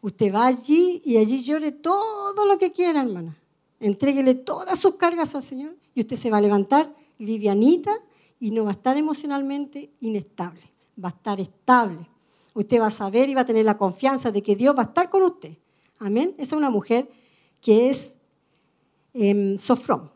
Usted 0.01 0.33
va 0.33 0.47
allí 0.47 1.01
y 1.03 1.17
allí 1.17 1.43
llore 1.43 1.71
todo 1.71 2.45
lo 2.45 2.57
que 2.57 2.71
quiera, 2.71 3.01
hermana. 3.01 3.37
Entréguele 3.79 4.35
todas 4.35 4.79
sus 4.79 4.95
cargas 4.95 5.35
al 5.35 5.43
Señor 5.43 5.75
y 5.93 6.01
usted 6.01 6.17
se 6.17 6.29
va 6.29 6.37
a 6.37 6.41
levantar 6.41 6.93
livianita 7.17 7.91
y 8.39 8.51
no 8.51 8.63
va 8.63 8.71
a 8.71 8.73
estar 8.73 8.97
emocionalmente 8.97 9.91
inestable, 10.01 10.61
va 11.03 11.09
a 11.09 11.11
estar 11.11 11.39
estable. 11.39 12.07
Usted 12.53 12.79
va 12.79 12.87
a 12.87 12.91
saber 12.91 13.29
y 13.29 13.35
va 13.35 13.41
a 13.41 13.45
tener 13.45 13.65
la 13.65 13.77
confianza 13.77 14.31
de 14.31 14.41
que 14.41 14.55
Dios 14.55 14.77
va 14.77 14.83
a 14.83 14.85
estar 14.85 15.09
con 15.09 15.23
usted. 15.23 15.57
Amén. 15.99 16.33
Esa 16.37 16.55
es 16.55 16.57
una 16.57 16.69
mujer 16.69 17.09
que 17.61 17.89
es 17.89 18.13
em, 19.13 19.57
sofrón. 19.57 20.11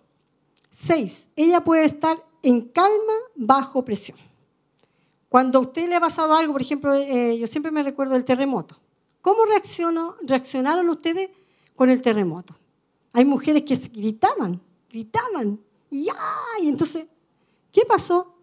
Seis, 0.71 1.27
ella 1.35 1.63
puede 1.63 1.85
estar 1.85 2.23
en 2.43 2.61
calma 2.61 3.13
bajo 3.35 3.83
presión. 3.83 4.17
Cuando 5.29 5.59
a 5.59 5.61
usted 5.61 5.87
le 5.87 5.95
ha 5.95 5.99
pasado 5.99 6.35
algo, 6.35 6.53
por 6.53 6.61
ejemplo, 6.61 6.93
eh, 6.93 7.37
yo 7.37 7.45
siempre 7.45 7.71
me 7.71 7.83
recuerdo 7.83 8.15
del 8.15 8.25
terremoto. 8.25 8.79
¿Cómo 9.21 9.45
reaccionó, 9.45 10.15
reaccionaron 10.21 10.89
ustedes 10.89 11.29
con 11.75 11.91
el 11.91 12.01
terremoto? 12.01 12.57
Hay 13.13 13.25
mujeres 13.25 13.63
que 13.63 13.75
gritaban, 13.75 14.59
gritaban, 14.89 15.59
y 15.91 16.07
¡ay! 16.09 16.67
Entonces, 16.67 17.05
¿qué 17.71 17.83
pasó? 17.87 18.33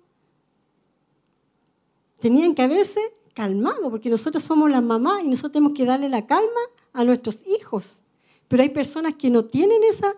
Tenían 2.20 2.54
que 2.54 2.62
haberse 2.62 3.00
calmado, 3.34 3.90
porque 3.90 4.08
nosotros 4.08 4.44
somos 4.44 4.70
las 4.70 4.82
mamás 4.82 5.22
y 5.24 5.28
nosotros 5.28 5.52
tenemos 5.52 5.76
que 5.76 5.84
darle 5.84 6.08
la 6.08 6.26
calma 6.26 6.60
a 6.92 7.04
nuestros 7.04 7.44
hijos. 7.46 8.02
Pero 8.48 8.62
hay 8.62 8.70
personas 8.70 9.14
que 9.14 9.28
no 9.28 9.44
tienen 9.44 9.82
esa, 9.84 10.14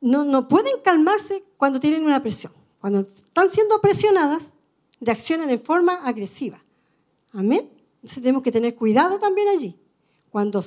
no, 0.00 0.24
no 0.24 0.46
pueden 0.46 0.80
calmarse 0.84 1.44
cuando 1.56 1.80
tienen 1.80 2.04
una 2.04 2.22
presión. 2.22 2.52
Cuando 2.80 3.00
están 3.00 3.50
siendo 3.50 3.80
presionadas, 3.80 4.52
reaccionan 5.00 5.50
en 5.50 5.60
forma 5.60 6.06
agresiva. 6.06 6.62
Amén. 7.32 7.70
Entonces 7.96 8.22
tenemos 8.22 8.42
que 8.42 8.52
tener 8.52 8.74
cuidado 8.74 9.18
también 9.18 9.48
allí. 9.48 9.76
Cuando 10.30 10.62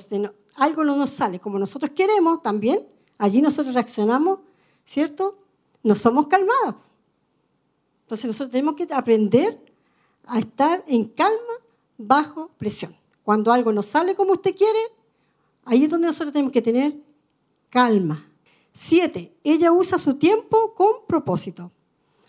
algo 0.56 0.84
no 0.84 0.96
nos 0.96 1.10
sale 1.10 1.38
como 1.38 1.58
nosotros 1.58 1.90
queremos, 1.92 2.42
también 2.42 2.86
allí 3.18 3.40
nosotros 3.40 3.74
reaccionamos, 3.74 4.40
¿cierto? 4.84 5.38
No 5.82 5.94
somos 5.94 6.26
calmados. 6.26 6.76
Entonces 8.02 8.26
nosotros 8.26 8.50
tenemos 8.50 8.74
que 8.74 8.88
aprender 8.92 9.58
a 10.26 10.38
estar 10.38 10.84
en 10.86 11.04
calma 11.06 11.54
bajo 11.96 12.50
presión. 12.58 12.96
Cuando 13.22 13.52
algo 13.52 13.72
no 13.72 13.82
sale 13.82 14.14
como 14.14 14.32
usted 14.32 14.56
quiere, 14.56 14.80
ahí 15.64 15.84
es 15.84 15.90
donde 15.90 16.08
nosotros 16.08 16.32
tenemos 16.32 16.52
que 16.52 16.62
tener 16.62 16.94
calma. 17.68 18.26
Siete, 18.72 19.32
ella 19.44 19.72
usa 19.72 19.98
su 19.98 20.14
tiempo 20.14 20.74
con 20.74 21.06
propósito. 21.06 21.70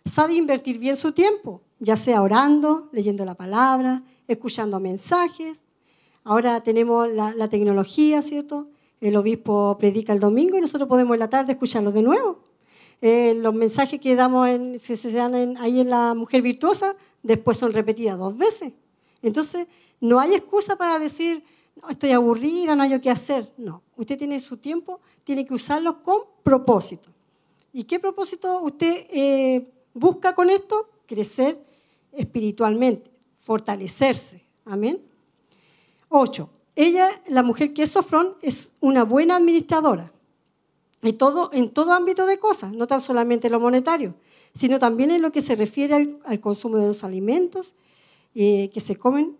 Sabe 0.06 0.36
invertir 0.36 0.78
bien 0.78 0.98
su 0.98 1.11
tiempo, 1.11 1.61
ya 1.82 1.98
sea 1.98 2.22
orando, 2.22 2.88
leyendo 2.94 3.26
la 3.26 3.34
palabra, 3.34 4.03
escuchando 4.28 4.80
mensajes. 4.80 5.66
Ahora 6.24 6.62
tenemos 6.62 7.10
la, 7.10 7.34
la 7.34 7.49
tecnología, 7.49 8.22
¿cierto? 8.22 8.68
El 9.02 9.16
obispo 9.18 9.76
predica 9.80 10.14
el 10.14 10.20
domingo 10.20 10.58
y 10.58 10.62
nosotros 10.62 10.88
podemos 10.88 11.16
en 11.16 11.20
la 11.20 11.30
tarde 11.30 11.53
escucharlo 11.53 11.91
de 11.91 12.03
nuevo. 12.03 12.40
Eh, 13.02 13.34
los 13.36 13.53
mensajes 13.56 13.99
que 13.99 14.14
damos 14.16 14.48
en, 14.48 14.74
que 14.80 14.95
se 14.95 15.12
dan 15.12 15.34
en- 15.34 15.58
ahí 15.58 15.80
en 15.82 15.90
la 15.90 16.14
mujer 16.14 16.44
virtuosa, 16.44 16.95
después 17.24 17.58
son 17.58 17.74
repetidas 17.74 18.16
dos 18.20 18.38
veces. 18.38 18.74
Entonces, 19.24 19.66
no 19.99 20.20
hay 20.20 20.36
excusa 20.36 20.76
para 20.76 20.99
decir, 20.99 21.44
no, 21.82 21.90
estoy 21.90 22.12
aburrida, 22.12 22.76
no 22.76 22.84
hay 22.84 22.99
qué 22.99 23.10
hacer. 23.10 23.52
No, 23.58 23.82
usted 23.98 24.20
tiene 24.20 24.40
su 24.40 24.58
tiempo, 24.58 24.99
tiene 25.24 25.45
que 25.48 25.56
usarlo 25.56 26.03
con 26.03 26.20
propósito. 26.44 27.10
¿Y 27.74 27.86
qué 27.86 27.99
propósito 27.99 28.62
usted 28.62 29.08
eh, 29.10 29.68
busca 29.95 30.36
con 30.36 30.52
esto? 30.52 30.88
Crecer 31.08 31.58
espiritualmente, 32.13 33.11
fortalecerse. 33.38 34.43
Amén. 34.65 35.01
Ocho, 36.09 36.49
ella, 36.75 37.09
la 37.27 37.43
mujer 37.43 37.73
que 37.73 37.83
es 37.83 37.91
sofrón, 37.91 38.35
es 38.41 38.71
una 38.79 39.03
buena 39.03 39.38
administradora. 39.38 40.11
Y 41.03 41.13
todo, 41.13 41.49
en 41.53 41.71
todo 41.71 41.93
ámbito 41.93 42.25
de 42.25 42.38
cosas, 42.38 42.73
no 42.73 42.85
tan 42.85 43.01
solamente 43.01 43.47
en 43.47 43.53
lo 43.53 43.59
monetario, 43.59 44.15
sino 44.53 44.77
también 44.77 45.11
en 45.11 45.21
lo 45.21 45.31
que 45.31 45.41
se 45.41 45.55
refiere 45.55 46.19
al, 46.23 46.39
consumo 46.39 46.77
de 46.77 46.88
los 46.88 47.03
alimentos, 47.03 47.73
eh, 48.35 48.69
que 48.73 48.79
se 48.79 48.95
comen 48.95 49.38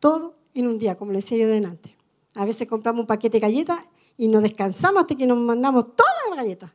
todo 0.00 0.34
en 0.54 0.66
un 0.66 0.78
día, 0.78 0.96
como 0.96 1.12
les 1.12 1.24
decía 1.24 1.38
yo 1.38 1.48
delante. 1.48 1.96
A 2.34 2.44
veces 2.44 2.68
compramos 2.68 3.00
un 3.00 3.06
paquete 3.06 3.36
de 3.36 3.40
galletas 3.40 3.80
y 4.18 4.28
no 4.28 4.40
descansamos 4.40 5.02
hasta 5.02 5.14
que 5.14 5.26
nos 5.26 5.38
mandamos 5.38 5.96
todas 5.96 6.12
las 6.28 6.38
galletas. 6.38 6.70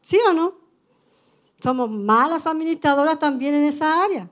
¿Sí 0.00 0.18
o 0.28 0.32
no? 0.32 0.61
Somos 1.62 1.88
malas 1.88 2.46
administradoras 2.48 3.20
también 3.20 3.54
en 3.54 3.62
esa 3.62 4.02
área. 4.02 4.28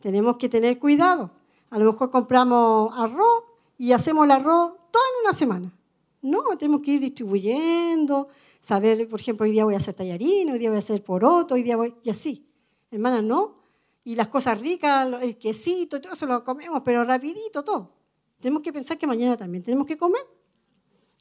Tenemos 0.00 0.36
que 0.36 0.48
tener 0.48 0.78
cuidado. 0.78 1.32
A 1.70 1.78
lo 1.78 1.86
mejor 1.90 2.10
compramos 2.10 2.96
arroz 2.96 3.44
y 3.78 3.90
hacemos 3.90 4.26
el 4.26 4.30
arroz 4.30 4.74
todo 4.92 5.02
en 5.02 5.26
una 5.26 5.32
semana. 5.32 5.72
No, 6.20 6.56
tenemos 6.56 6.82
que 6.82 6.92
ir 6.92 7.00
distribuyendo, 7.00 8.28
saber, 8.60 9.08
por 9.08 9.18
ejemplo, 9.18 9.42
hoy 9.42 9.50
día 9.50 9.64
voy 9.64 9.74
a 9.74 9.78
hacer 9.78 9.96
tallarín, 9.96 10.50
hoy 10.50 10.58
día 10.60 10.68
voy 10.68 10.76
a 10.76 10.78
hacer 10.78 11.02
poroto, 11.02 11.54
hoy 11.54 11.64
día 11.64 11.76
voy... 11.76 11.96
Y 12.04 12.10
así. 12.10 12.46
Hermana, 12.92 13.22
no. 13.22 13.56
Y 14.04 14.14
las 14.14 14.28
cosas 14.28 14.60
ricas, 14.60 15.08
el 15.20 15.36
quesito, 15.36 16.00
todo 16.00 16.12
eso 16.12 16.26
lo 16.26 16.44
comemos, 16.44 16.82
pero 16.84 17.02
rapidito 17.02 17.64
todo. 17.64 17.90
Tenemos 18.38 18.62
que 18.62 18.72
pensar 18.72 18.98
que 18.98 19.08
mañana 19.08 19.36
también 19.36 19.64
tenemos 19.64 19.84
que 19.84 19.96
comer. 19.96 20.24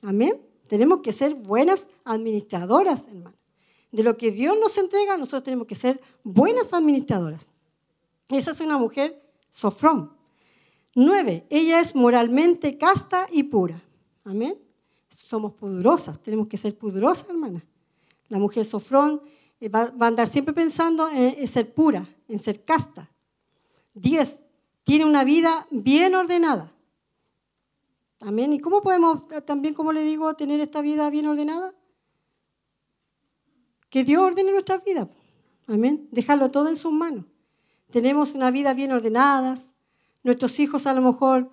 Amén. 0.03 0.39
Tenemos 0.67 0.99
que 0.99 1.11
ser 1.11 1.33
buenas 1.33 1.87
administradoras, 2.03 3.07
hermano. 3.07 3.40
De 3.91 4.03
lo 4.03 4.17
que 4.17 4.31
Dios 4.31 4.57
nos 4.59 4.77
entrega, 4.77 5.17
nosotros 5.17 5.43
tenemos 5.43 5.67
que 5.67 5.75
ser 5.75 5.99
buenas 6.23 6.73
administradoras. 6.73 7.47
Esa 8.29 8.51
es 8.51 8.59
una 8.61 8.77
mujer 8.77 9.21
sofrón. 9.49 10.13
Nueve, 10.95 11.45
ella 11.49 11.79
es 11.79 11.95
moralmente 11.95 12.77
casta 12.77 13.27
y 13.31 13.43
pura. 13.43 13.81
Amén. 14.23 14.57
Somos 15.15 15.53
pudorosas, 15.53 16.21
tenemos 16.21 16.47
que 16.47 16.57
ser 16.57 16.77
pudorosas, 16.77 17.29
hermana. 17.29 17.63
La 18.27 18.39
mujer 18.39 18.63
sofrón 18.65 19.21
eh, 19.59 19.69
va, 19.69 19.93
a 19.99 20.07
andar 20.07 20.27
siempre 20.27 20.53
pensando 20.53 21.09
en, 21.09 21.47
ser 21.47 21.73
pura, 21.73 22.07
en 22.27 22.39
ser 22.39 22.63
casta. 22.63 23.09
Diez, 23.93 24.39
tiene 24.83 25.05
una 25.05 25.23
vida 25.23 25.67
bien 25.69 26.15
ordenada. 26.15 26.71
Amén. 28.21 28.53
¿Y 28.53 28.59
cómo 28.59 28.81
podemos 28.81 29.23
también, 29.45 29.73
como 29.73 29.91
le 29.91 30.03
digo, 30.03 30.33
tener 30.35 30.59
esta 30.59 30.81
vida 30.81 31.09
bien 31.09 31.27
ordenada? 31.27 31.73
Que 33.91 34.05
Dios 34.05 34.23
ordene 34.23 34.53
nuestra 34.53 34.77
vida. 34.77 35.07
Amén. 35.67 36.07
Dejarlo 36.11 36.49
todo 36.49 36.69
en 36.69 36.77
sus 36.77 36.93
manos. 36.93 37.25
Tenemos 37.91 38.33
una 38.33 38.49
vida 38.49 38.73
bien 38.73 38.93
ordenada. 38.93 39.57
Nuestros 40.23 40.57
hijos 40.61 40.87
a 40.87 40.93
lo 40.93 41.01
mejor, 41.01 41.51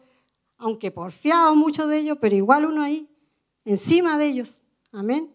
aunque 0.56 0.92
porfiados 0.92 1.56
muchos 1.56 1.88
de 1.88 1.98
ellos, 1.98 2.16
pero 2.20 2.36
igual 2.36 2.64
uno 2.64 2.82
ahí, 2.82 3.10
encima 3.64 4.16
de 4.18 4.26
ellos. 4.28 4.62
Amén. 4.92 5.34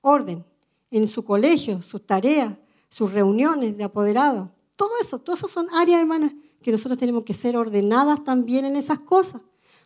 Orden. 0.00 0.44
En 0.92 1.08
su 1.08 1.24
colegio, 1.24 1.82
sus 1.82 2.06
tareas, 2.06 2.54
sus 2.88 3.12
reuniones 3.12 3.76
de 3.76 3.82
apoderados. 3.82 4.48
Todo 4.76 4.90
eso, 5.02 5.18
todas 5.18 5.40
esas 5.40 5.50
son 5.50 5.66
áreas, 5.72 6.00
hermanas, 6.00 6.32
que 6.62 6.70
nosotros 6.70 6.96
tenemos 6.96 7.24
que 7.24 7.34
ser 7.34 7.56
ordenadas 7.56 8.22
también 8.22 8.64
en 8.64 8.76
esas 8.76 9.00
cosas, 9.00 9.42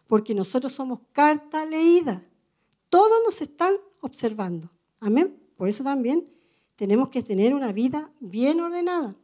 porque 0.07 0.35
nosotros 0.35 0.71
somos 0.73 1.01
carta 1.13 1.65
leída. 1.65 2.23
Todos 2.91 3.23
nos 3.25 3.41
están 3.41 3.73
observando. 4.03 4.71
Amén. 5.01 5.35
Por 5.57 5.67
eso 5.67 5.83
también 5.83 6.29
tenemos 6.79 7.09
que 7.09 7.25
tener 7.25 7.55
una 7.55 7.73
vida 7.73 8.09
bien 8.21 8.61
ordenada. 8.61 9.17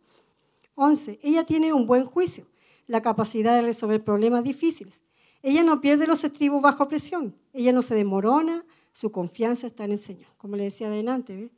11. 0.75 1.21
Ella 1.23 1.45
tiene 1.45 1.73
un 1.73 1.87
buen 1.87 2.05
juicio, 2.05 2.49
la 2.89 3.01
capacidad 3.01 3.55
de 3.55 3.63
resolver 3.63 4.03
problemas 4.03 4.43
difíciles. 4.43 5.01
Ella 5.41 5.63
no 5.63 5.81
pierde 5.81 6.09
los 6.09 6.25
estribos 6.25 6.61
bajo 6.61 6.89
presión. 6.89 7.37
Ella 7.53 7.73
no 7.73 7.83
se 7.83 7.95
demorona, 7.95 8.67
su 8.93 9.13
confianza 9.13 9.69
está 9.69 9.85
en 9.85 9.93
el 9.93 10.01
Señor. 10.01 10.27
Como 10.37 10.57
le 10.57 10.65
decía 10.65 10.89
adelante, 10.89 11.37
¿ve? 11.37 11.51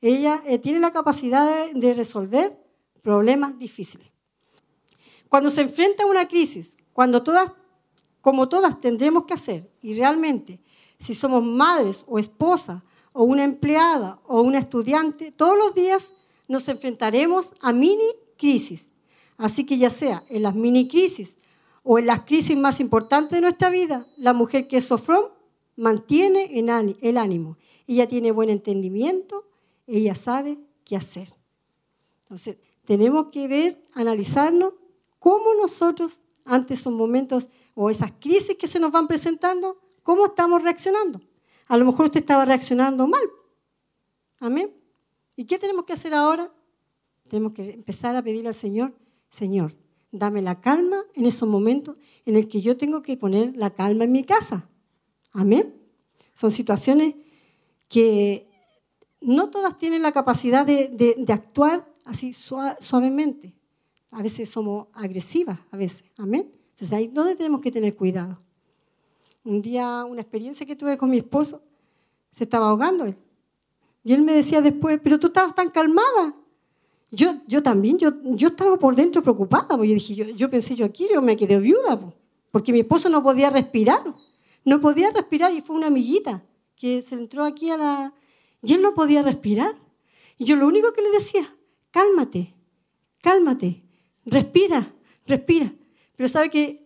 ella 0.00 0.42
eh, 0.46 0.58
tiene 0.58 0.80
la 0.80 0.94
capacidad 0.94 1.66
de, 1.66 1.78
de 1.78 1.92
resolver 1.92 2.58
problemas 3.02 3.58
difíciles. 3.58 4.10
Cuando 5.28 5.50
se 5.50 5.60
enfrenta 5.60 6.04
a 6.04 6.06
una 6.06 6.26
crisis, 6.26 6.74
cuando 6.94 7.22
todas, 7.22 7.52
como 8.22 8.48
todas 8.48 8.80
tendremos 8.80 9.26
que 9.26 9.34
hacer, 9.34 9.70
y 9.82 9.92
realmente, 9.92 10.62
si 10.98 11.12
somos 11.12 11.44
madres 11.44 12.02
o 12.06 12.18
esposas, 12.18 12.82
o 13.14 13.22
una 13.22 13.44
empleada, 13.44 14.20
o 14.26 14.42
una 14.42 14.58
estudiante, 14.58 15.30
todos 15.30 15.56
los 15.56 15.74
días 15.74 16.12
nos 16.48 16.68
enfrentaremos 16.68 17.52
a 17.60 17.72
mini 17.72 18.10
crisis. 18.36 18.88
Así 19.38 19.64
que 19.64 19.78
ya 19.78 19.88
sea 19.88 20.24
en 20.28 20.42
las 20.42 20.56
mini 20.56 20.88
crisis 20.88 21.36
o 21.84 21.98
en 21.98 22.06
las 22.06 22.24
crisis 22.24 22.56
más 22.56 22.80
importantes 22.80 23.36
de 23.36 23.40
nuestra 23.40 23.70
vida, 23.70 24.06
la 24.16 24.32
mujer 24.32 24.66
que 24.66 24.78
es 24.78 24.84
sofrón 24.84 25.26
mantiene 25.76 26.50
el 27.00 27.18
ánimo. 27.18 27.56
Ella 27.86 28.08
tiene 28.08 28.32
buen 28.32 28.50
entendimiento, 28.50 29.46
ella 29.86 30.16
sabe 30.16 30.58
qué 30.84 30.96
hacer. 30.96 31.32
Entonces, 32.24 32.56
tenemos 32.84 33.28
que 33.28 33.46
ver, 33.46 33.80
analizarnos 33.94 34.74
cómo 35.20 35.54
nosotros, 35.54 36.18
ante 36.44 36.74
esos 36.74 36.92
momentos 36.92 37.46
o 37.76 37.90
esas 37.90 38.10
crisis 38.18 38.56
que 38.56 38.66
se 38.66 38.80
nos 38.80 38.90
van 38.90 39.06
presentando, 39.06 39.78
cómo 40.02 40.26
estamos 40.26 40.62
reaccionando. 40.62 41.20
A 41.66 41.76
lo 41.76 41.84
mejor 41.84 42.06
usted 42.06 42.20
estaba 42.20 42.44
reaccionando 42.44 43.06
mal. 43.06 43.22
Amén. 44.38 44.70
¿Y 45.36 45.44
qué 45.44 45.58
tenemos 45.58 45.84
que 45.84 45.94
hacer 45.94 46.14
ahora? 46.14 46.52
Tenemos 47.28 47.52
que 47.52 47.70
empezar 47.70 48.14
a 48.16 48.22
pedirle 48.22 48.48
al 48.48 48.54
Señor, 48.54 48.94
Señor, 49.30 49.74
dame 50.12 50.42
la 50.42 50.60
calma 50.60 51.02
en 51.14 51.26
esos 51.26 51.48
momentos 51.48 51.96
en 52.26 52.36
el 52.36 52.46
que 52.48 52.60
yo 52.60 52.76
tengo 52.76 53.02
que 53.02 53.16
poner 53.16 53.56
la 53.56 53.70
calma 53.70 54.04
en 54.04 54.12
mi 54.12 54.24
casa. 54.24 54.68
Amén. 55.32 55.74
Son 56.34 56.50
situaciones 56.50 57.14
que 57.88 58.48
no 59.20 59.50
todas 59.50 59.78
tienen 59.78 60.02
la 60.02 60.12
capacidad 60.12 60.66
de, 60.66 61.24
actuar 61.28 61.90
así 62.04 62.32
sua- 62.34 62.76
suavemente. 62.80 63.54
A 64.10 64.22
veces 64.22 64.48
somos 64.50 64.88
agresivas, 64.92 65.58
a 65.70 65.76
veces. 65.76 66.04
Amén. 66.16 66.52
Entonces 66.70 66.92
ahí 66.92 67.08
donde 67.08 67.34
tenemos 67.34 67.60
que 67.60 67.72
tener 67.72 67.96
cuidado. 67.96 68.40
Un 69.44 69.60
día, 69.60 70.04
una 70.04 70.22
experiencia 70.22 70.66
que 70.66 70.76
tuve 70.76 70.96
con 70.96 71.10
mi 71.10 71.18
esposo, 71.18 71.62
se 72.32 72.44
estaba 72.44 72.68
ahogando 72.68 73.04
él. 73.04 73.16
Y 74.02 74.12
él 74.12 74.22
me 74.22 74.34
decía 74.34 74.60
después, 74.60 75.00
pero 75.02 75.18
tú 75.18 75.28
estabas 75.28 75.54
tan 75.54 75.70
calmada. 75.70 76.34
Yo, 77.10 77.34
yo 77.46 77.62
también, 77.62 77.98
yo, 77.98 78.12
yo 78.24 78.48
estaba 78.48 78.76
por 78.76 78.96
dentro 78.96 79.22
preocupada, 79.22 79.68
porque 79.68 79.88
yo 79.88 79.94
dije, 79.94 80.14
yo, 80.14 80.24
yo 80.26 80.50
pensé, 80.50 80.74
yo 80.74 80.84
aquí 80.84 81.08
yo 81.12 81.22
me 81.22 81.36
quedé 81.36 81.58
viuda, 81.58 81.98
po, 81.98 82.12
porque 82.50 82.72
mi 82.72 82.80
esposo 82.80 83.08
no 83.08 83.22
podía 83.22 83.50
respirar, 83.50 84.02
no 84.64 84.80
podía 84.80 85.10
respirar 85.10 85.52
y 85.52 85.60
fue 85.60 85.76
una 85.76 85.86
amiguita 85.86 86.42
que 86.76 87.02
se 87.02 87.14
entró 87.14 87.44
aquí 87.44 87.70
a 87.70 87.76
la... 87.76 88.14
Y 88.62 88.74
él 88.74 88.82
no 88.82 88.94
podía 88.94 89.22
respirar. 89.22 89.74
Y 90.38 90.44
yo 90.44 90.56
lo 90.56 90.66
único 90.66 90.92
que 90.92 91.02
le 91.02 91.10
decía, 91.10 91.54
cálmate, 91.90 92.54
cálmate, 93.22 93.82
respira, 94.24 94.92
respira. 95.26 95.72
Pero 96.16 96.28
sabe 96.28 96.50
que 96.50 96.83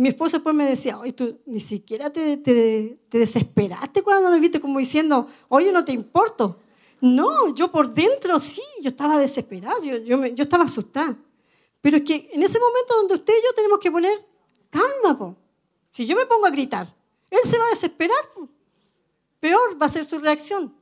mi 0.00 0.08
esposo 0.08 0.36
después 0.38 0.54
me 0.54 0.64
decía, 0.66 0.98
oye, 0.98 1.12
tú 1.12 1.38
ni 1.46 1.60
siquiera 1.60 2.10
te, 2.10 2.36
te- 2.38 2.98
te 3.08 3.18
desesperaste 3.18 4.02
cuando 4.02 4.30
me 4.30 4.40
viste 4.40 4.60
como 4.60 4.78
diciendo, 4.78 5.26
oye, 5.48 5.72
no 5.72 5.84
te 5.84 5.92
importo. 5.92 6.58
No, 7.02 7.54
yo 7.54 7.70
por 7.70 7.92
dentro 7.92 8.38
sí, 8.40 8.62
yo 8.82 8.88
estaba 8.90 9.18
desesperada, 9.18 9.76
yo, 9.82 9.98
yo, 9.98 10.18
me- 10.18 10.34
yo 10.34 10.42
estaba 10.44 10.64
asustada. 10.64 11.16
Pero 11.80 11.98
es 11.98 12.02
que 12.02 12.30
en 12.32 12.42
ese 12.42 12.58
momento 12.58 12.94
donde 12.96 13.14
usted 13.14 13.32
y 13.32 13.44
yo 13.44 13.54
tenemos 13.54 13.78
que 13.78 13.90
poner 13.90 14.24
calma, 14.70 15.18
po. 15.18 15.36
si 15.92 16.06
yo 16.06 16.14
me 16.16 16.26
pongo 16.26 16.46
a 16.46 16.50
gritar, 16.50 16.94
él 17.30 17.40
se 17.44 17.58
va 17.58 17.66
a 17.66 17.70
desesperar. 17.70 18.32
po. 18.34 18.48
Peor 19.38 19.80
va 19.80 19.86
a 19.86 19.88
ser 19.90 20.04
su 20.04 20.18
reacción. 20.18 20.74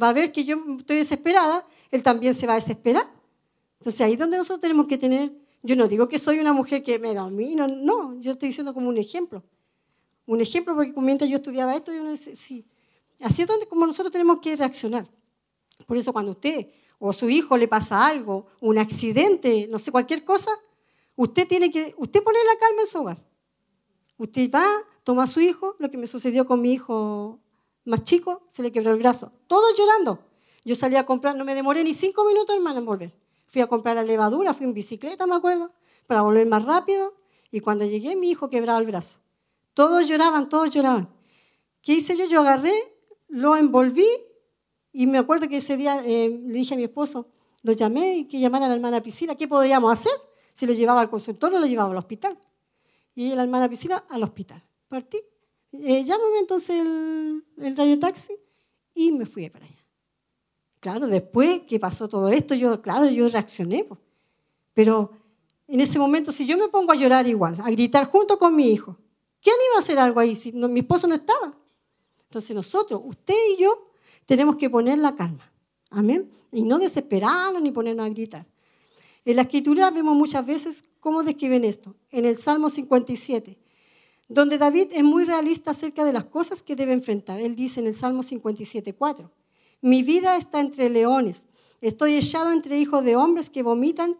Va 0.00 0.10
a 0.10 0.12
ver 0.12 0.30
que 0.32 0.44
yo 0.44 0.56
estoy 0.78 0.96
desesperada, 0.96 1.66
él 1.90 2.02
también 2.02 2.34
se 2.34 2.46
va 2.46 2.52
a 2.54 2.56
desesperar. 2.56 3.06
Entonces 3.80 4.00
ahí 4.00 4.12
es 4.14 4.18
donde 4.18 4.36
nosotros 4.36 4.60
tenemos 4.60 4.86
que 4.86 4.98
tener, 4.98 5.32
yo 5.62 5.76
no 5.76 5.88
digo 5.88 6.08
que 6.08 6.18
soy 6.18 6.38
una 6.38 6.52
mujer 6.52 6.82
que 6.82 6.98
me 6.98 7.14
domino, 7.14 7.66
no, 7.66 8.18
yo 8.20 8.32
estoy 8.32 8.50
diciendo 8.50 8.74
como 8.74 8.88
un 8.88 8.98
ejemplo. 8.98 9.42
Un 10.26 10.40
ejemplo 10.40 10.74
porque 10.74 10.92
mientras 10.96 11.30
yo 11.30 11.36
estudiaba 11.36 11.74
esto, 11.74 11.92
yo 11.92 12.02
uno 12.02 12.10
dice, 12.10 12.36
sí, 12.36 12.64
así 13.20 13.42
es 13.42 13.48
donde 13.48 13.66
como 13.66 13.86
nosotros 13.86 14.12
tenemos 14.12 14.38
que 14.40 14.56
reaccionar. 14.56 15.08
Por 15.86 15.96
eso 15.96 16.12
cuando 16.12 16.32
usted 16.32 16.68
o 16.98 17.12
su 17.12 17.28
hijo 17.28 17.56
le 17.56 17.68
pasa 17.68 18.06
algo, 18.06 18.46
un 18.60 18.78
accidente, 18.78 19.66
no 19.70 19.78
sé, 19.78 19.90
cualquier 19.90 20.24
cosa, 20.24 20.50
usted 21.16 21.46
tiene 21.46 21.70
que, 21.70 21.94
usted 21.96 22.22
poner 22.22 22.42
la 22.44 22.58
calma 22.58 22.82
en 22.82 22.88
su 22.88 22.98
hogar. 22.98 23.24
Usted 24.18 24.50
va, 24.50 24.66
toma 25.04 25.24
a 25.24 25.26
su 25.28 25.40
hijo, 25.40 25.76
lo 25.78 25.90
que 25.90 25.96
me 25.96 26.06
sucedió 26.06 26.46
con 26.46 26.60
mi 26.60 26.72
hijo 26.72 27.38
más 27.84 28.04
chico, 28.04 28.42
se 28.52 28.62
le 28.62 28.72
quebró 28.72 28.90
el 28.90 28.98
brazo. 28.98 29.30
Todos 29.46 29.76
llorando. 29.78 30.18
Yo 30.64 30.74
salí 30.74 30.96
a 30.96 31.06
comprar, 31.06 31.36
no 31.36 31.44
me 31.44 31.54
demoré 31.54 31.84
ni 31.84 31.94
cinco 31.94 32.26
minutos, 32.26 32.54
hermano, 32.54 32.80
en 32.80 32.84
volver. 32.84 33.12
Fui 33.48 33.62
a 33.62 33.66
comprar 33.66 33.96
la 33.96 34.04
levadura, 34.04 34.54
fui 34.54 34.64
en 34.64 34.74
bicicleta, 34.74 35.26
me 35.26 35.34
acuerdo, 35.34 35.72
para 36.06 36.22
volver 36.22 36.46
más 36.46 36.64
rápido. 36.64 37.14
Y 37.50 37.60
cuando 37.60 37.84
llegué, 37.84 38.14
mi 38.14 38.30
hijo 38.30 38.48
quebraba 38.50 38.78
el 38.78 38.86
brazo. 38.86 39.18
Todos 39.74 40.06
lloraban, 40.06 40.48
todos 40.48 40.70
lloraban. 40.70 41.08
¿Qué 41.82 41.94
hice 41.94 42.16
yo? 42.16 42.26
Yo 42.26 42.40
agarré, 42.40 42.74
lo 43.28 43.56
envolví 43.56 44.06
y 44.92 45.06
me 45.06 45.18
acuerdo 45.18 45.48
que 45.48 45.58
ese 45.58 45.76
día 45.76 46.02
eh, 46.04 46.28
le 46.28 46.58
dije 46.58 46.74
a 46.74 46.76
mi 46.76 46.84
esposo, 46.84 47.28
lo 47.62 47.72
llamé 47.72 48.18
y 48.18 48.24
que 48.24 48.40
llamara 48.40 48.66
a 48.66 48.68
la 48.68 48.74
hermana 48.74 49.02
Piscina, 49.02 49.34
¿qué 49.34 49.48
podíamos 49.48 49.92
hacer? 49.92 50.12
Si 50.54 50.66
lo 50.66 50.72
llevaba 50.72 51.00
al 51.00 51.08
consultorio 51.08 51.58
lo 51.58 51.66
llevaba 51.66 51.92
al 51.92 51.98
hospital. 51.98 52.38
Y 53.14 53.34
la 53.34 53.42
hermana 53.42 53.68
Piscina 53.68 54.04
al 54.08 54.22
hospital. 54.22 54.62
Partí. 54.88 55.18
Eh, 55.72 56.02
llámame 56.02 56.38
entonces 56.40 56.80
el, 56.80 57.44
el 57.58 57.76
radio 57.76 57.98
taxi 57.98 58.32
y 58.94 59.12
me 59.12 59.26
fui 59.26 59.48
para 59.50 59.66
allá. 59.66 59.77
Claro, 60.80 61.06
después 61.08 61.62
que 61.62 61.80
pasó 61.80 62.08
todo 62.08 62.28
esto, 62.28 62.54
yo, 62.54 62.80
claro, 62.80 63.06
yo 63.06 63.26
reaccioné. 63.28 63.86
Pero 64.74 65.12
en 65.66 65.80
ese 65.80 65.98
momento, 65.98 66.30
si 66.32 66.46
yo 66.46 66.56
me 66.56 66.68
pongo 66.68 66.92
a 66.92 66.96
llorar 66.96 67.26
igual, 67.26 67.56
a 67.60 67.70
gritar 67.70 68.04
junto 68.06 68.38
con 68.38 68.54
mi 68.54 68.70
hijo, 68.70 68.96
¿quién 69.42 69.56
iba 69.70 69.76
a 69.76 69.80
hacer 69.80 69.98
algo 69.98 70.20
ahí 70.20 70.36
si 70.36 70.52
no- 70.52 70.68
mi 70.68 70.80
esposo 70.80 71.08
no 71.08 71.14
estaba? 71.16 71.56
Entonces 72.24 72.54
nosotros, 72.54 73.00
usted 73.04 73.34
y 73.56 73.62
yo, 73.62 73.90
tenemos 74.26 74.56
que 74.56 74.70
poner 74.70 74.98
la 74.98 75.14
calma. 75.16 75.50
Amén. 75.90 76.30
Y 76.52 76.62
no 76.62 76.78
desesperarnos 76.78 77.62
ni 77.62 77.70
ponernos 77.72 78.06
a 78.06 78.10
gritar. 78.10 78.46
En 79.24 79.36
la 79.36 79.42
escritura 79.42 79.90
vemos 79.90 80.14
muchas 80.16 80.44
veces 80.46 80.82
cómo 81.00 81.22
describen 81.22 81.64
esto. 81.64 81.94
En 82.10 82.24
el 82.24 82.36
Salmo 82.36 82.68
57, 82.68 83.58
donde 84.28 84.58
David 84.58 84.88
es 84.92 85.02
muy 85.02 85.24
realista 85.24 85.70
acerca 85.70 86.04
de 86.04 86.12
las 86.12 86.24
cosas 86.24 86.62
que 86.62 86.76
debe 86.76 86.92
enfrentar. 86.92 87.40
Él 87.40 87.56
dice 87.56 87.80
en 87.80 87.86
el 87.86 87.94
Salmo 87.94 88.22
57, 88.22 88.94
4, 88.94 89.30
mi 89.80 90.02
vida 90.02 90.36
está 90.36 90.60
entre 90.60 90.90
leones, 90.90 91.44
estoy 91.80 92.16
echado 92.16 92.52
entre 92.52 92.78
hijos 92.78 93.04
de 93.04 93.16
hombres 93.16 93.50
que 93.50 93.62
vomitan 93.62 94.16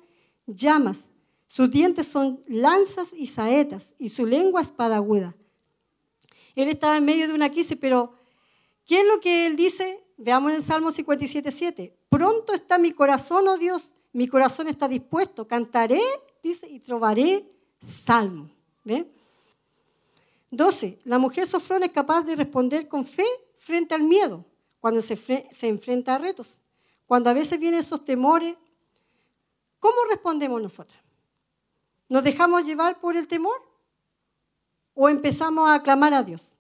llamas, 0.47 1.09
sus 1.47 1.71
dientes 1.71 2.07
son 2.07 2.43
lanzas 2.47 3.13
y 3.13 3.27
saetas, 3.27 3.95
y 3.99 4.11
su 4.11 4.27
lengua 4.27 4.61
espada 4.61 4.97
aguda. 4.97 5.35
Él 6.55 6.69
estaba 6.69 6.97
en 6.97 7.05
medio 7.05 7.27
de 7.27 7.35
una 7.35 7.51
crisis, 7.51 7.79
pero 7.81 8.13
¿qué 8.85 9.01
es 9.01 9.07
lo 9.07 9.21
que 9.21 9.47
él 9.47 9.57
dice? 9.57 10.05
Veamos 10.17 10.51
en 10.51 10.57
el 10.57 10.63
Salmo 10.63 10.91
57, 10.91 11.51
7. 11.51 11.97
Pronto 12.09 12.53
está 12.53 12.79
mi 12.79 12.93
corazón, 12.93 13.49
oh 13.49 13.57
Dios, 13.57 13.93
mi 14.13 14.29
corazón 14.29 14.69
está 14.69 14.89
dispuesto, 14.89 15.47
cantaré, 15.47 16.01
dice, 16.43 16.69
y 16.69 16.81
trovaré 16.81 17.47
salmo. 18.05 18.51
¿Ve? 18.85 19.07
12. 20.51 20.99
La 21.05 21.19
mujer 21.19 21.47
sofrona 21.47 21.87
es 21.87 21.93
capaz 21.93 22.23
de 22.23 22.37
responder 22.37 22.89
con 22.89 23.05
fe 23.05 23.27
frente 23.59 23.95
al 23.95 24.03
miedo 24.03 24.45
cuando 24.81 25.03
se, 25.03 25.17
se 25.17 25.69
enfrenta 25.69 26.15
a 26.15 26.19
retos. 26.19 26.61
Cuando 27.07 27.31
a 27.31 27.33
veces 27.33 27.59
vienen 27.59 27.81
esos 27.81 28.05
temores, 28.05 28.57
¿cómo 29.79 29.97
respondemos 30.11 30.61
nosotras? 30.61 31.03
¿Nos 32.09 32.25
dejamos 32.25 32.65
llevar 32.65 33.01
por 33.01 33.17
el 33.17 33.29
temor? 33.29 33.61
¿O 34.95 35.09
empezamos 35.09 35.71
a 35.71 35.83
clamar 35.83 36.15
a 36.15 36.23
Dios? 36.23 36.57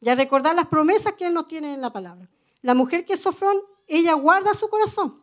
Y 0.00 0.08
a 0.08 0.14
recordar 0.14 0.54
las 0.54 0.66
promesas 0.66 1.14
que 1.14 1.26
Él 1.26 1.34
nos 1.34 1.48
tiene 1.48 1.74
en 1.74 1.80
la 1.80 1.92
palabra. 1.92 2.28
La 2.60 2.74
mujer 2.74 3.04
que 3.04 3.14
es 3.14 3.20
sofrón, 3.20 3.58
ella 3.86 4.14
guarda 4.14 4.54
su 4.54 4.68
corazón. 4.68 5.22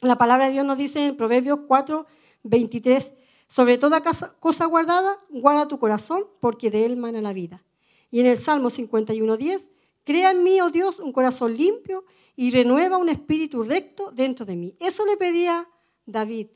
La 0.00 0.18
palabra 0.18 0.46
de 0.46 0.52
Dios 0.52 0.64
nos 0.64 0.76
dice 0.76 1.06
en 1.06 1.16
Proverbios 1.16 1.60
4, 1.66 2.06
23, 2.42 3.12
sobre 3.48 3.78
toda 3.78 4.02
cosa 4.40 4.66
guardada, 4.66 5.18
guarda 5.30 5.68
tu 5.68 5.78
corazón, 5.78 6.26
porque 6.40 6.70
de 6.70 6.86
él 6.86 6.96
mana 6.96 7.20
la 7.20 7.32
vida. 7.32 7.64
Y 8.10 8.20
en 8.20 8.26
el 8.26 8.38
Salmo 8.38 8.70
51, 8.70 9.36
10, 9.36 9.68
crea 10.04 10.30
en 10.30 10.42
mí, 10.42 10.60
oh 10.60 10.70
Dios, 10.70 10.98
un 10.98 11.12
corazón 11.12 11.56
limpio 11.56 12.04
y 12.36 12.50
renueva 12.50 12.98
un 12.98 13.08
espíritu 13.08 13.62
recto 13.62 14.10
dentro 14.12 14.46
de 14.46 14.56
mí. 14.56 14.76
Eso 14.80 15.04
le 15.06 15.16
pedía 15.16 15.68
David. 16.06 16.48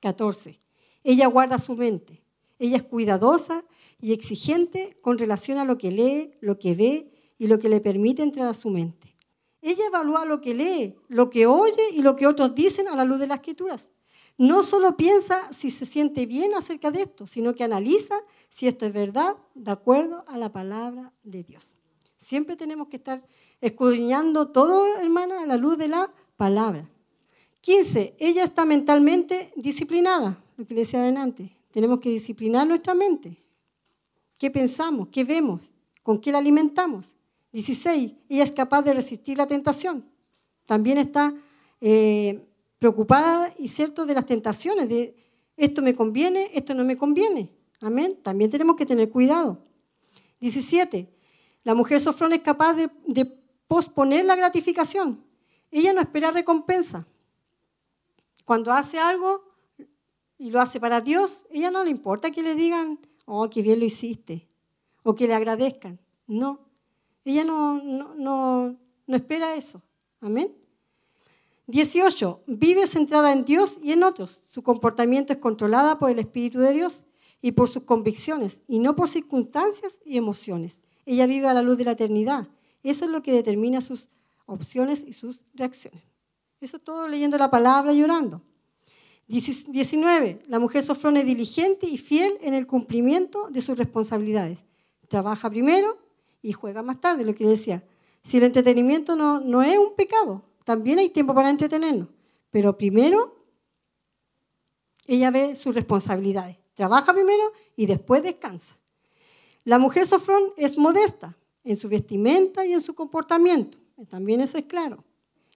14. 0.00 0.60
Ella 1.04 1.26
guarda 1.26 1.58
su 1.58 1.76
mente. 1.76 2.22
Ella 2.58 2.76
es 2.76 2.82
cuidadosa 2.82 3.64
y 4.00 4.12
exigente 4.12 4.96
con 5.00 5.18
relación 5.18 5.58
a 5.58 5.64
lo 5.64 5.78
que 5.78 5.90
lee, 5.90 6.32
lo 6.40 6.58
que 6.58 6.74
ve 6.74 7.12
y 7.38 7.46
lo 7.48 7.58
que 7.58 7.68
le 7.68 7.80
permite 7.80 8.22
entrar 8.22 8.46
a 8.46 8.54
su 8.54 8.70
mente. 8.70 9.16
Ella 9.60 9.86
evalúa 9.86 10.24
lo 10.24 10.40
que 10.40 10.54
lee, 10.54 10.96
lo 11.08 11.30
que 11.30 11.46
oye 11.46 11.90
y 11.92 12.02
lo 12.02 12.16
que 12.16 12.26
otros 12.26 12.54
dicen 12.54 12.88
a 12.88 12.96
la 12.96 13.04
luz 13.04 13.18
de 13.20 13.28
las 13.28 13.38
escrituras. 13.38 13.88
No 14.38 14.62
solo 14.62 14.96
piensa 14.96 15.52
si 15.52 15.70
se 15.70 15.86
siente 15.86 16.26
bien 16.26 16.54
acerca 16.54 16.90
de 16.90 17.02
esto, 17.02 17.26
sino 17.26 17.54
que 17.54 17.64
analiza 17.64 18.16
si 18.48 18.66
esto 18.66 18.86
es 18.86 18.92
verdad 18.92 19.36
de 19.54 19.70
acuerdo 19.70 20.24
a 20.26 20.36
la 20.38 20.52
palabra 20.52 21.12
de 21.22 21.44
Dios. 21.44 21.76
Siempre 22.22 22.54
tenemos 22.54 22.86
que 22.86 22.96
estar 22.96 23.20
escudriñando 23.60 24.48
todo, 24.48 24.96
hermana, 24.98 25.42
a 25.42 25.46
la 25.46 25.56
luz 25.56 25.76
de 25.76 25.88
la 25.88 26.12
palabra. 26.36 26.88
15. 27.60 28.14
Ella 28.18 28.44
está 28.44 28.64
mentalmente 28.64 29.52
disciplinada, 29.56 30.40
lo 30.56 30.64
que 30.64 30.74
le 30.74 30.80
decía 30.80 31.00
adelante. 31.00 31.56
Tenemos 31.72 31.98
que 31.98 32.10
disciplinar 32.10 32.66
nuestra 32.66 32.94
mente. 32.94 33.36
¿Qué 34.38 34.50
pensamos? 34.50 35.08
¿Qué 35.08 35.24
vemos? 35.24 35.68
¿Con 36.04 36.20
qué 36.20 36.30
la 36.30 36.38
alimentamos? 36.38 37.06
16. 37.52 38.12
Ella 38.28 38.44
es 38.44 38.52
capaz 38.52 38.82
de 38.82 38.94
resistir 38.94 39.36
la 39.36 39.48
tentación. 39.48 40.04
También 40.64 40.98
está 40.98 41.34
eh, 41.80 42.40
preocupada 42.78 43.52
y 43.58 43.66
cierto 43.66 44.06
de 44.06 44.14
las 44.14 44.26
tentaciones, 44.26 44.88
de 44.88 45.16
esto 45.56 45.82
me 45.82 45.94
conviene, 45.94 46.50
esto 46.54 46.72
no 46.74 46.84
me 46.84 46.96
conviene. 46.96 47.50
Amén. 47.80 48.16
También 48.22 48.48
tenemos 48.48 48.76
que 48.76 48.86
tener 48.86 49.10
cuidado. 49.10 49.58
17. 50.40 51.08
La 51.64 51.74
mujer 51.74 52.00
sofrón 52.00 52.32
es 52.32 52.40
capaz 52.40 52.74
de, 52.74 52.88
posponer 53.66 54.24
la 54.24 54.36
gratificación. 54.36 55.24
Ella 55.70 55.92
no 55.92 56.00
espera 56.00 56.30
recompensa. 56.30 57.06
Cuando 58.44 58.70
hace 58.70 58.98
algo 58.98 59.44
y 60.36 60.50
lo 60.50 60.60
hace 60.60 60.78
para 60.78 61.00
Dios, 61.00 61.46
ella 61.50 61.70
no 61.70 61.82
le 61.84 61.90
importa 61.90 62.30
que 62.30 62.42
le 62.42 62.54
digan, 62.54 62.98
oh, 63.24 63.48
qué 63.48 63.62
bien 63.62 63.78
lo 63.78 63.86
hiciste, 63.86 64.46
o 65.02 65.14
que 65.14 65.26
le 65.26 65.34
agradezcan. 65.34 65.98
No, 66.26 66.60
ella 67.24 67.44
no, 67.44 67.80
no 68.14 68.76
espera 69.06 69.54
eso. 69.54 69.80
Amén. 70.20 70.54
18. 71.66 72.42
Vive 72.46 72.86
centrada 72.86 73.32
en 73.32 73.44
Dios 73.44 73.78
y 73.82 73.92
en 73.92 74.02
otros. 74.02 74.40
Su 74.48 74.62
comportamiento 74.62 75.32
es 75.32 75.38
controlada 75.38 75.98
por 75.98 76.10
el 76.10 76.18
Espíritu 76.18 76.58
de 76.58 76.72
Dios 76.72 77.04
y 77.40 77.52
por 77.52 77.68
sus 77.68 77.84
convicciones, 77.84 78.60
y 78.68 78.78
no 78.78 78.94
por 78.94 79.08
circunstancias 79.08 79.98
y 80.04 80.16
emociones. 80.16 80.78
Ella 81.04 81.26
vive 81.26 81.48
a 81.48 81.54
la 81.54 81.62
luz 81.62 81.78
de 81.78 81.84
la 81.84 81.92
eternidad. 81.92 82.48
Eso 82.82 83.04
es 83.04 83.10
lo 83.10 83.22
que 83.22 83.32
determina 83.32 83.80
sus 83.80 84.08
opciones 84.46 85.04
y 85.06 85.12
sus 85.12 85.40
reacciones. 85.54 86.02
Eso 86.60 86.78
todo 86.78 87.08
leyendo 87.08 87.38
la 87.38 87.50
palabra 87.50 87.92
y 87.92 88.02
orando. 88.02 88.42
19. 89.26 90.42
La 90.46 90.58
mujer 90.58 90.82
sofrona 90.82 91.20
es 91.20 91.26
diligente 91.26 91.86
y 91.86 91.96
fiel 91.96 92.38
en 92.42 92.54
el 92.54 92.66
cumplimiento 92.66 93.48
de 93.48 93.60
sus 93.60 93.78
responsabilidades. 93.78 94.58
Trabaja 95.08 95.48
primero 95.48 95.98
y 96.42 96.52
juega 96.52 96.82
más 96.82 97.00
tarde, 97.00 97.24
lo 97.24 97.34
que 97.34 97.46
decía. 97.46 97.82
Si 98.24 98.36
el 98.36 98.44
entretenimiento 98.44 99.16
no, 99.16 99.40
no 99.40 99.62
es 99.62 99.78
un 99.78 99.94
pecado, 99.94 100.42
también 100.64 100.98
hay 100.98 101.08
tiempo 101.08 101.34
para 101.34 101.50
entretenernos. 101.50 102.08
Pero 102.50 102.76
primero, 102.76 103.34
ella 105.06 105.30
ve 105.30 105.56
sus 105.56 105.74
responsabilidades. 105.74 106.58
Trabaja 106.74 107.12
primero 107.12 107.52
y 107.76 107.86
después 107.86 108.22
descansa. 108.22 108.76
La 109.64 109.78
mujer 109.78 110.06
sofrón 110.06 110.52
es 110.56 110.78
modesta 110.78 111.36
en 111.64 111.76
su 111.76 111.88
vestimenta 111.88 112.66
y 112.66 112.72
en 112.72 112.80
su 112.80 112.94
comportamiento. 112.94 113.78
También 114.08 114.40
eso 114.40 114.58
es 114.58 114.64
claro. 114.64 115.04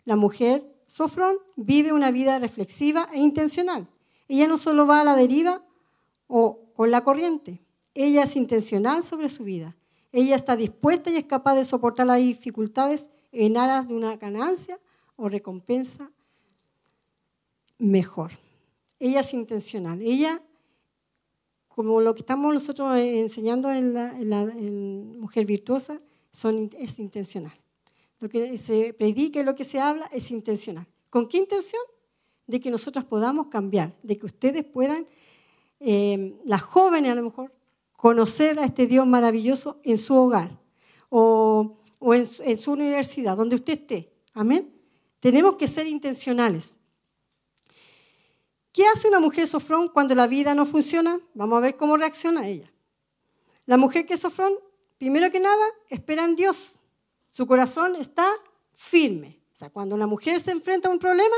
La 0.04 0.16
mujer 0.16 0.64
sofrón 0.86 1.36
vive 1.56 1.92
una 1.92 2.10
vida 2.10 2.38
reflexiva 2.38 3.08
e 3.12 3.18
intencional. 3.18 3.88
Ella 4.28 4.46
no 4.46 4.56
solo 4.56 4.86
va 4.86 5.00
a 5.00 5.04
la 5.04 5.16
deriva 5.16 5.64
o 6.28 6.72
con 6.74 6.90
la 6.90 7.02
corriente, 7.02 7.62
ella 7.94 8.24
es 8.24 8.36
intencional 8.36 9.02
sobre 9.02 9.30
su 9.30 9.44
vida. 9.44 9.74
Ella 10.12 10.36
está 10.36 10.54
dispuesta 10.54 11.10
y 11.10 11.16
es 11.16 11.24
capaz 11.24 11.54
de 11.54 11.64
soportar 11.64 12.06
las 12.06 12.18
dificultades 12.18 13.08
en 13.32 13.56
aras 13.56 13.88
de 13.88 13.94
una 13.94 14.16
ganancia 14.16 14.78
o 15.16 15.28
recompensa 15.28 16.10
mejor. 17.78 18.32
Ella 18.98 19.20
es 19.20 19.32
intencional. 19.32 20.02
Ella, 20.02 20.42
como 21.76 22.00
lo 22.00 22.14
que 22.14 22.22
estamos 22.22 22.54
nosotros 22.54 22.96
enseñando 22.96 23.70
en, 23.70 23.92
la, 23.92 24.18
en, 24.18 24.30
la, 24.30 24.42
en 24.44 25.20
Mujer 25.20 25.44
Virtuosa, 25.44 26.00
son, 26.32 26.70
es 26.78 26.98
intencional. 26.98 27.52
Lo 28.18 28.30
que 28.30 28.56
se 28.56 28.94
predica 28.94 29.40
y 29.40 29.44
lo 29.44 29.54
que 29.54 29.64
se 29.64 29.78
habla 29.78 30.06
es 30.10 30.30
intencional. 30.30 30.86
¿Con 31.10 31.28
qué 31.28 31.36
intención? 31.36 31.82
De 32.46 32.60
que 32.60 32.70
nosotros 32.70 33.04
podamos 33.04 33.48
cambiar, 33.48 33.94
de 34.02 34.16
que 34.16 34.24
ustedes 34.24 34.64
puedan, 34.64 35.04
eh, 35.80 36.40
las 36.46 36.62
jóvenes 36.62 37.12
a 37.12 37.14
lo 37.14 37.24
mejor, 37.24 37.52
conocer 37.92 38.58
a 38.58 38.64
este 38.64 38.86
Dios 38.86 39.06
maravilloso 39.06 39.78
en 39.84 39.98
su 39.98 40.14
hogar 40.14 40.58
o, 41.10 41.76
o 41.98 42.14
en, 42.14 42.26
en 42.40 42.56
su 42.56 42.72
universidad, 42.72 43.36
donde 43.36 43.56
usted 43.56 43.74
esté. 43.74 44.14
Amén. 44.32 44.72
Tenemos 45.20 45.56
que 45.56 45.66
ser 45.66 45.86
intencionales. 45.86 46.75
¿Qué 48.76 48.86
hace 48.86 49.08
una 49.08 49.20
mujer 49.20 49.46
sofrón 49.46 49.88
cuando 49.88 50.14
la 50.14 50.26
vida 50.26 50.54
no 50.54 50.66
funciona? 50.66 51.18
Vamos 51.32 51.56
a 51.56 51.60
ver 51.60 51.78
cómo 51.78 51.96
reacciona 51.96 52.46
ella. 52.46 52.70
La 53.64 53.78
mujer 53.78 54.04
que 54.04 54.12
es 54.12 54.20
sofrón, 54.20 54.52
primero 54.98 55.32
que 55.32 55.40
nada, 55.40 55.64
espera 55.88 56.26
en 56.26 56.36
Dios. 56.36 56.78
Su 57.30 57.46
corazón 57.46 57.96
está 57.96 58.30
firme. 58.74 59.40
O 59.54 59.56
sea, 59.56 59.70
cuando 59.70 59.94
una 59.94 60.06
mujer 60.06 60.38
se 60.40 60.50
enfrenta 60.50 60.90
a 60.90 60.92
un 60.92 60.98
problema, 60.98 61.36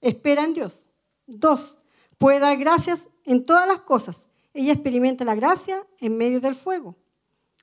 espera 0.00 0.42
en 0.42 0.54
Dios. 0.54 0.88
Dos, 1.28 1.78
puede 2.18 2.40
dar 2.40 2.56
gracias 2.56 3.08
en 3.24 3.44
todas 3.44 3.68
las 3.68 3.82
cosas. 3.82 4.26
Ella 4.52 4.72
experimenta 4.72 5.24
la 5.24 5.36
gracia 5.36 5.86
en 6.00 6.16
medio 6.16 6.40
del 6.40 6.56
fuego. 6.56 6.96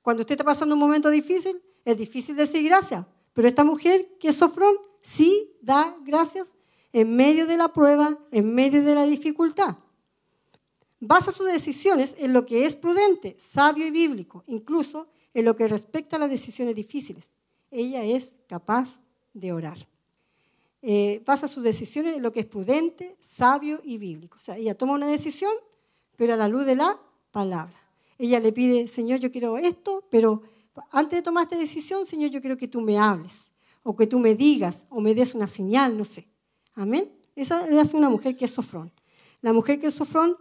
Cuando 0.00 0.22
usted 0.22 0.32
está 0.32 0.44
pasando 0.44 0.76
un 0.76 0.80
momento 0.80 1.10
difícil, 1.10 1.60
es 1.84 1.98
difícil 1.98 2.36
decir 2.36 2.64
gracias, 2.64 3.04
pero 3.34 3.48
esta 3.48 3.64
mujer 3.64 4.16
que 4.18 4.28
es 4.28 4.36
sofrón 4.36 4.76
sí 5.02 5.58
da 5.60 5.94
gracias 6.06 6.53
en 6.94 7.16
medio 7.16 7.46
de 7.48 7.56
la 7.56 7.72
prueba, 7.72 8.16
en 8.30 8.54
medio 8.54 8.84
de 8.84 8.94
la 8.94 9.02
dificultad. 9.02 9.76
Basa 11.00 11.32
sus 11.32 11.46
decisiones 11.46 12.14
en 12.18 12.32
lo 12.32 12.46
que 12.46 12.66
es 12.66 12.76
prudente, 12.76 13.36
sabio 13.38 13.84
y 13.84 13.90
bíblico, 13.90 14.44
incluso 14.46 15.08
en 15.34 15.44
lo 15.44 15.56
que 15.56 15.66
respecta 15.66 16.16
a 16.16 16.20
las 16.20 16.30
decisiones 16.30 16.76
difíciles. 16.76 17.24
Ella 17.72 18.04
es 18.04 18.32
capaz 18.46 19.02
de 19.32 19.52
orar. 19.52 19.76
Eh, 20.82 21.20
basa 21.26 21.48
sus 21.48 21.64
decisiones 21.64 22.16
en 22.16 22.22
lo 22.22 22.32
que 22.32 22.40
es 22.40 22.46
prudente, 22.46 23.16
sabio 23.18 23.80
y 23.82 23.98
bíblico. 23.98 24.36
O 24.36 24.40
sea, 24.40 24.56
ella 24.56 24.76
toma 24.76 24.92
una 24.94 25.08
decisión, 25.08 25.52
pero 26.14 26.34
a 26.34 26.36
la 26.36 26.46
luz 26.46 26.64
de 26.64 26.76
la 26.76 27.00
palabra. 27.32 27.74
Ella 28.18 28.38
le 28.38 28.52
pide, 28.52 28.86
Señor, 28.86 29.18
yo 29.18 29.32
quiero 29.32 29.58
esto, 29.58 30.04
pero 30.10 30.42
antes 30.92 31.18
de 31.18 31.22
tomar 31.22 31.42
esta 31.42 31.58
decisión, 31.58 32.06
Señor, 32.06 32.30
yo 32.30 32.40
quiero 32.40 32.56
que 32.56 32.68
tú 32.68 32.80
me 32.80 32.98
hables, 32.98 33.34
o 33.82 33.96
que 33.96 34.06
tú 34.06 34.20
me 34.20 34.36
digas, 34.36 34.86
o 34.90 35.00
me 35.00 35.12
des 35.12 35.34
una 35.34 35.48
señal, 35.48 35.98
no 35.98 36.04
sé. 36.04 36.28
Amén. 36.74 37.12
Esa 37.36 37.68
es 37.68 37.94
una 37.94 38.10
mujer 38.10 38.36
que 38.36 38.44
es 38.44 38.50
sofrón. 38.50 38.92
La 39.40 39.52
mujer 39.52 39.80
que 39.80 39.88
es 39.88 39.94
sofrón, 39.94 40.36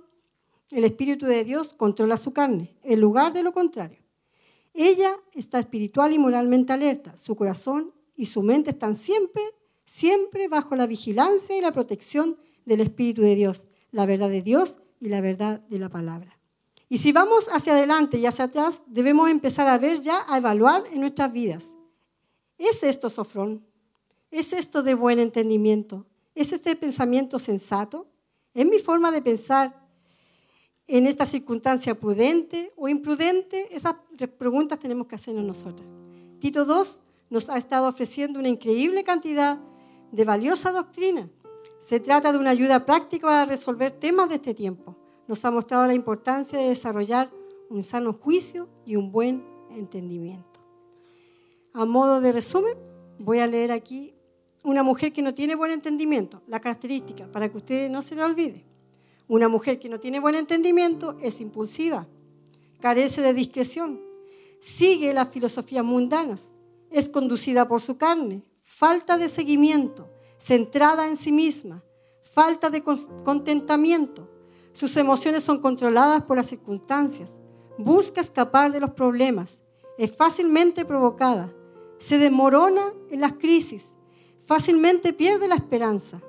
el 0.72 0.84
Espíritu 0.84 1.26
de 1.26 1.44
Dios 1.44 1.74
controla 1.74 2.18
su 2.18 2.34
carne, 2.34 2.76
en 2.84 3.00
lugar 3.00 3.34
de 3.34 3.44
lo 3.44 3.52
contrario. 3.52 4.00
Ella 4.74 5.16
está 5.34 5.60
espiritual 5.60 6.14
y 6.14 6.20
moralmente 6.20 6.74
alerta. 6.74 7.16
Su 7.18 7.36
corazón 7.36 7.94
y 8.16 8.26
su 8.26 8.42
mente 8.42 8.72
están 8.72 8.96
siempre, 8.96 9.44
siempre 9.86 10.48
bajo 10.48 10.76
la 10.76 10.88
vigilancia 10.88 11.58
y 11.58 11.62
la 11.62 11.72
protección 11.72 12.38
del 12.66 12.82
Espíritu 12.82 13.22
de 13.22 13.36
Dios, 13.36 13.68
la 13.92 14.06
verdad 14.06 14.30
de 14.30 14.42
Dios 14.42 14.80
y 15.00 15.10
la 15.10 15.22
verdad 15.22 15.60
de 15.70 15.80
la 15.80 15.90
palabra. 15.90 16.40
Y 16.90 17.00
si 17.00 17.12
vamos 17.12 17.48
hacia 17.52 17.74
adelante 17.74 18.18
y 18.18 18.26
hacia 18.26 18.46
atrás, 18.46 18.82
debemos 18.88 19.30
empezar 19.30 19.68
a 19.68 19.78
ver 19.78 20.02
ya, 20.02 20.24
a 20.28 20.38
evaluar 20.38 20.84
en 20.92 21.02
nuestras 21.02 21.32
vidas. 21.32 21.66
¿Es 22.58 22.84
esto 22.84 23.10
sofrón? 23.10 23.66
¿Es 24.32 24.54
esto 24.54 24.82
de 24.82 24.94
buen 24.94 25.20
entendimiento? 25.20 26.08
¿Es 26.36 26.52
este 26.52 26.76
pensamiento 26.76 27.38
sensato? 27.38 28.08
¿Es 28.54 28.66
mi 28.66 28.80
forma 28.80 29.12
de 29.12 29.22
pensar 29.22 29.88
en 30.88 31.06
esta 31.06 31.26
circunstancia 31.26 32.00
prudente 32.00 32.74
o 32.76 32.90
imprudente? 32.90 33.76
Esas 33.76 33.96
preguntas 34.38 34.80
tenemos 34.80 35.08
que 35.08 35.16
hacernos 35.16 35.46
nosotras. 35.46 35.88
Tito 36.40 36.66
II 36.66 36.90
nos 37.30 37.50
ha 37.50 37.58
estado 37.58 37.88
ofreciendo 37.88 38.40
una 38.40 38.50
increíble 38.50 39.04
cantidad 39.04 39.60
de 40.12 40.26
valiosa 40.26 40.72
doctrina. 40.72 41.30
Se 41.88 42.00
trata 42.00 42.32
de 42.32 42.38
una 42.38 42.52
ayuda 42.52 42.86
práctica 42.86 43.28
para 43.28 43.46
resolver 43.46 43.92
temas 43.92 44.30
de 44.30 44.36
este 44.36 44.54
tiempo. 44.54 44.96
Nos 45.28 45.44
ha 45.46 45.52
mostrado 45.52 45.86
la 45.88 45.94
importancia 45.94 46.58
de 46.60 46.70
desarrollar 46.70 47.32
un 47.70 47.84
sano 47.84 48.14
juicio 48.14 48.70
y 48.86 48.96
un 48.96 49.12
buen 49.12 49.44
entendimiento. 49.70 50.60
A 51.74 51.86
modo 51.86 52.22
de 52.22 52.32
resumen, 52.32 52.78
voy 53.20 53.40
a 53.40 53.48
leer 53.48 53.72
aquí 53.72 54.13
una 54.64 54.84
mujer 54.84 55.12
que 55.12 55.22
no 55.22 55.34
tiene 55.34 55.56
buen 55.56 55.72
entendimiento, 55.72 56.42
la 56.48 56.60
característica, 56.60 57.28
para 57.32 57.50
que 57.50 57.58
usted 57.58 57.90
no 57.90 58.02
se 58.02 58.16
la 58.16 58.26
olvide. 58.26 58.66
Una 59.28 59.48
mujer 59.48 59.80
que 59.80 59.90
no 59.90 60.00
tiene 60.00 60.20
buen 60.20 60.36
entendimiento 60.36 61.18
es 61.22 61.42
impulsiva, 61.42 62.08
carece 62.80 63.22
de 63.22 63.34
discreción, 63.34 64.02
sigue 64.62 65.14
las 65.14 65.30
filosofías 65.30 65.84
mundanas, 65.84 66.50
es 66.90 67.10
conducida 67.10 67.68
por 67.68 67.82
su 67.82 67.98
carne, 67.98 68.44
falta 68.64 69.18
de 69.18 69.30
seguimiento, 69.30 70.10
centrada 70.38 71.08
en 71.08 71.18
sí 71.18 71.32
misma, 71.32 71.84
falta 72.34 72.70
de 72.70 72.84
contentamiento. 72.84 74.30
Sus 74.74 74.98
emociones 74.98 75.44
son 75.44 75.60
controladas 75.60 76.24
por 76.24 76.38
las 76.38 76.48
circunstancias. 76.48 77.32
Busca 77.78 78.22
escapar 78.22 78.72
de 78.72 78.80
los 78.80 78.92
problemas. 78.92 79.60
Es 79.98 80.16
fácilmente 80.16 80.84
provocada. 80.84 81.54
Se 82.00 82.18
desmorona 82.18 82.82
en 83.10 83.22
las 83.22 83.34
crisis. 83.34 83.93
Fácilmente 84.46 85.14
pierde 85.14 85.48
la 85.48 85.56
esperanza. 85.56 86.22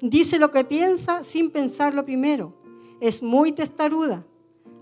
Dice 0.00 0.38
lo 0.38 0.50
que 0.50 0.64
piensa 0.64 1.22
sin 1.22 1.50
pensarlo 1.50 2.04
primero. 2.04 2.54
Es 3.00 3.22
muy 3.22 3.52
testaruda. 3.52 4.24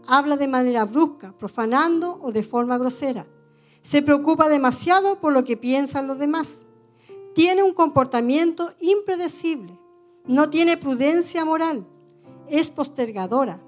Habla 0.06 0.38
de 0.38 0.48
manera 0.48 0.86
brusca, 0.86 1.34
profanando 1.38 2.18
o 2.22 2.32
de 2.32 2.42
forma 2.42 2.78
grosera. 2.78 3.26
Se 3.82 4.00
preocupa 4.00 4.48
demasiado 4.48 5.20
por 5.20 5.32
lo 5.32 5.44
que 5.44 5.58
piensan 5.58 6.06
los 6.06 6.18
demás. 6.18 6.58
Tiene 7.34 7.62
un 7.62 7.74
comportamiento 7.74 8.72
impredecible. 8.80 9.78
No 10.26 10.48
tiene 10.48 10.78
prudencia 10.78 11.44
moral. 11.44 11.86
Es 12.48 12.70
postergadora. 12.70 13.60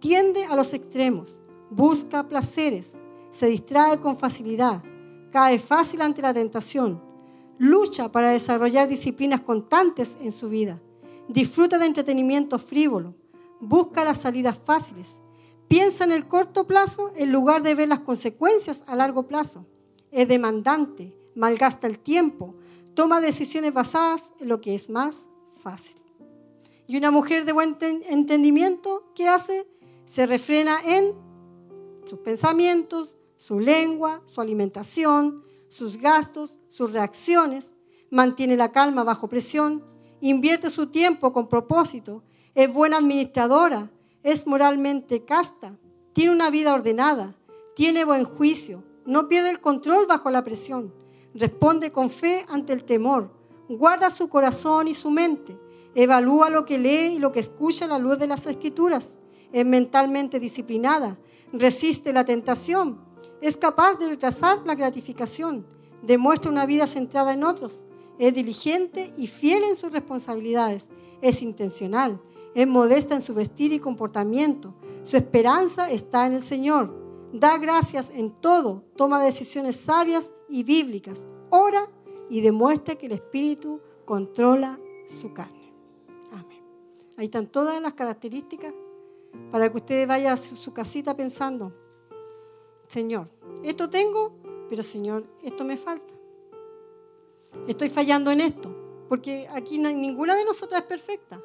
Tiende 0.00 0.44
a 0.46 0.56
los 0.56 0.74
extremos. 0.74 1.38
Busca 1.70 2.28
placeres. 2.28 2.88
Se 3.30 3.46
distrae 3.46 4.00
con 4.00 4.16
facilidad. 4.16 4.82
Cae 5.30 5.58
fácil 5.58 6.02
ante 6.02 6.22
la 6.22 6.34
tentación. 6.34 7.07
Lucha 7.58 8.10
para 8.12 8.30
desarrollar 8.30 8.88
disciplinas 8.88 9.40
constantes 9.40 10.16
en 10.20 10.32
su 10.32 10.48
vida. 10.48 10.80
Disfruta 11.28 11.78
de 11.78 11.86
entretenimiento 11.86 12.58
frívolo. 12.58 13.14
Busca 13.60 14.04
las 14.04 14.18
salidas 14.18 14.58
fáciles. 14.64 15.08
Piensa 15.66 16.04
en 16.04 16.12
el 16.12 16.26
corto 16.28 16.66
plazo 16.66 17.12
en 17.16 17.32
lugar 17.32 17.62
de 17.62 17.74
ver 17.74 17.88
las 17.88 18.00
consecuencias 18.00 18.82
a 18.86 18.96
largo 18.96 19.24
plazo. 19.24 19.66
Es 20.10 20.28
demandante, 20.28 21.14
malgasta 21.34 21.86
el 21.86 21.98
tiempo, 21.98 22.54
toma 22.94 23.20
decisiones 23.20 23.74
basadas 23.74 24.32
en 24.40 24.48
lo 24.48 24.60
que 24.60 24.74
es 24.74 24.88
más 24.88 25.28
fácil. 25.56 25.96
Y 26.86 26.96
una 26.96 27.10
mujer 27.10 27.44
de 27.44 27.52
buen 27.52 27.76
ten- 27.76 28.02
entendimiento, 28.08 29.12
¿qué 29.14 29.28
hace? 29.28 29.66
Se 30.06 30.24
refrena 30.24 30.78
en 30.86 31.12
sus 32.06 32.20
pensamientos, 32.20 33.18
su 33.36 33.60
lengua, 33.60 34.22
su 34.24 34.40
alimentación, 34.40 35.44
sus 35.68 35.98
gastos, 35.98 36.57
sus 36.78 36.92
reacciones, 36.92 37.72
mantiene 38.08 38.56
la 38.56 38.70
calma 38.70 39.02
bajo 39.02 39.28
presión, 39.28 39.82
invierte 40.20 40.70
su 40.70 40.86
tiempo 40.86 41.32
con 41.32 41.48
propósito, 41.48 42.22
es 42.54 42.72
buena 42.72 42.98
administradora, 42.98 43.90
es 44.22 44.46
moralmente 44.46 45.24
casta, 45.24 45.76
tiene 46.12 46.30
una 46.30 46.50
vida 46.50 46.72
ordenada, 46.72 47.34
tiene 47.74 48.04
buen 48.04 48.24
juicio, 48.24 48.84
no 49.04 49.26
pierde 49.26 49.50
el 49.50 49.60
control 49.60 50.06
bajo 50.06 50.30
la 50.30 50.44
presión, 50.44 50.94
responde 51.34 51.90
con 51.90 52.10
fe 52.10 52.46
ante 52.48 52.74
el 52.74 52.84
temor, 52.84 53.32
guarda 53.68 54.08
su 54.12 54.28
corazón 54.28 54.86
y 54.86 54.94
su 54.94 55.10
mente, 55.10 55.58
evalúa 55.96 56.48
lo 56.48 56.64
que 56.64 56.78
lee 56.78 57.16
y 57.16 57.18
lo 57.18 57.32
que 57.32 57.40
escucha 57.40 57.86
a 57.86 57.88
la 57.88 57.98
luz 57.98 58.20
de 58.20 58.28
las 58.28 58.46
escrituras, 58.46 59.14
es 59.50 59.66
mentalmente 59.66 60.38
disciplinada, 60.38 61.18
resiste 61.52 62.12
la 62.12 62.24
tentación, 62.24 63.00
es 63.40 63.56
capaz 63.56 63.98
de 63.98 64.10
rechazar 64.10 64.60
la 64.64 64.76
gratificación, 64.76 65.66
demuestra 66.02 66.50
una 66.50 66.66
vida 66.66 66.86
centrada 66.86 67.32
en 67.32 67.44
otros, 67.44 67.84
es 68.18 68.34
diligente 68.34 69.12
y 69.16 69.26
fiel 69.26 69.64
en 69.64 69.76
sus 69.76 69.92
responsabilidades, 69.92 70.88
es 71.22 71.42
intencional, 71.42 72.20
es 72.54 72.66
modesta 72.66 73.14
en 73.14 73.20
su 73.20 73.34
vestir 73.34 73.72
y 73.72 73.78
comportamiento, 73.78 74.74
su 75.04 75.16
esperanza 75.16 75.90
está 75.90 76.26
en 76.26 76.34
el 76.34 76.42
Señor, 76.42 76.94
da 77.32 77.58
gracias 77.58 78.10
en 78.10 78.30
todo, 78.30 78.84
toma 78.96 79.22
decisiones 79.22 79.76
sabias 79.76 80.30
y 80.48 80.62
bíblicas, 80.62 81.24
ora 81.50 81.88
y 82.30 82.40
demuestra 82.40 82.96
que 82.96 83.06
el 83.06 83.12
Espíritu 83.12 83.80
controla 84.04 84.78
su 85.06 85.32
carne. 85.32 85.72
Amén. 86.32 86.62
Ahí 87.16 87.26
están 87.26 87.46
todas 87.46 87.80
las 87.80 87.94
características 87.94 88.74
para 89.50 89.70
que 89.70 89.76
usted 89.76 90.08
vaya 90.08 90.32
a 90.32 90.36
su 90.36 90.72
casita 90.72 91.14
pensando, 91.14 91.72
Señor, 92.88 93.28
esto 93.62 93.90
tengo, 93.90 94.36
pero 94.68 94.82
Señor, 94.82 95.24
esto 95.42 95.64
me 95.64 95.76
falta. 95.76 96.14
Estoy 97.66 97.88
fallando 97.88 98.30
en 98.30 98.40
esto, 98.40 98.74
porque 99.08 99.46
aquí 99.52 99.78
ninguna 99.78 100.34
de 100.34 100.44
nosotras 100.44 100.82
es 100.82 100.86
perfecta. 100.86 101.40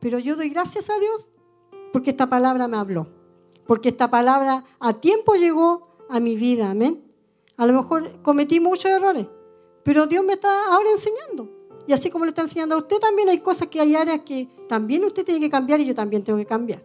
Pero 0.00 0.18
yo 0.18 0.36
doy 0.36 0.48
gracias 0.50 0.88
a 0.90 0.98
Dios 0.98 1.30
porque 1.92 2.10
esta 2.10 2.28
palabra 2.28 2.68
me 2.68 2.76
habló, 2.76 3.08
porque 3.66 3.88
esta 3.88 4.10
palabra 4.10 4.64
a 4.78 4.92
tiempo 4.94 5.34
llegó 5.34 5.88
a 6.08 6.20
mi 6.20 6.36
vida, 6.36 6.70
amén. 6.70 7.02
A 7.56 7.66
lo 7.66 7.72
mejor 7.72 8.20
cometí 8.22 8.60
muchos 8.60 8.90
errores, 8.90 9.26
pero 9.82 10.06
Dios 10.06 10.24
me 10.24 10.34
está 10.34 10.74
ahora 10.74 10.90
enseñando. 10.90 11.50
Y 11.86 11.92
así 11.92 12.10
como 12.10 12.24
le 12.24 12.30
está 12.30 12.42
enseñando 12.42 12.74
a 12.74 12.78
usted, 12.78 12.98
también 12.98 13.28
hay 13.28 13.38
cosas 13.38 13.68
que 13.68 13.80
hay 13.80 13.94
áreas 13.94 14.20
que 14.22 14.48
también 14.68 15.04
usted 15.04 15.24
tiene 15.24 15.40
que 15.40 15.48
cambiar 15.48 15.80
y 15.80 15.86
yo 15.86 15.94
también 15.94 16.24
tengo 16.24 16.38
que 16.38 16.46
cambiar. 16.46 16.82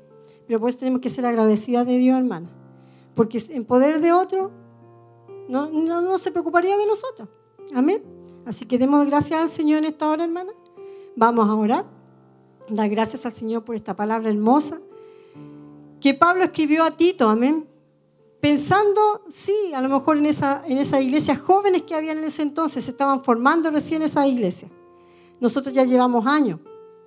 Pero 0.48 0.60
pues 0.60 0.78
tenemos 0.78 1.02
que 1.02 1.10
ser 1.10 1.26
agradecidas 1.26 1.86
de 1.88 1.98
Dios, 1.98 2.18
hermana. 2.18 2.50
Porque 3.16 3.44
en 3.50 3.66
poder 3.66 4.00
de 4.00 4.14
otro, 4.14 4.52
no, 5.52 5.70
no, 5.70 6.02
no 6.02 6.18
se 6.18 6.32
preocuparía 6.32 6.78
de 6.78 6.86
nosotros. 6.88 7.30
Amén. 7.74 8.04
Así 8.46 8.66
que 8.66 8.78
demos 8.78 9.06
gracias 9.06 9.42
al 9.42 9.50
Señor 9.50 9.80
en 9.80 9.86
esta 9.86 10.10
hora, 10.10 10.24
hermana. 10.24 10.52
Vamos 11.16 11.48
a 11.48 11.56
orar. 11.56 11.86
Dar 12.70 12.90
gracias 12.90 13.26
al 13.26 13.34
Señor 13.34 13.64
por 13.64 13.76
esta 13.76 13.96
palabra 13.96 14.30
hermosa 14.30 14.80
que 16.02 16.14
Pablo 16.16 16.44
escribió 16.44 16.84
a 16.84 16.92
Tito, 16.92 17.30
amén. 17.30 17.68
Pensando, 18.42 19.00
sí, 19.30 19.72
a 19.74 19.82
lo 19.82 19.88
mejor 19.88 20.18
en 20.18 20.26
esa, 20.26 20.64
en 20.66 20.80
esa 20.80 21.00
iglesia 21.00 21.36
jóvenes 21.36 21.84
que 21.84 21.94
habían 21.94 22.18
en 22.18 22.24
ese 22.24 22.42
entonces, 22.42 22.84
se 22.84 22.92
estaban 22.92 23.24
formando 23.24 23.70
recién 23.70 24.02
esa 24.02 24.28
iglesia. 24.28 24.68
Nosotros 25.40 25.74
ya 25.74 25.84
llevamos 25.84 26.26
años, 26.26 26.60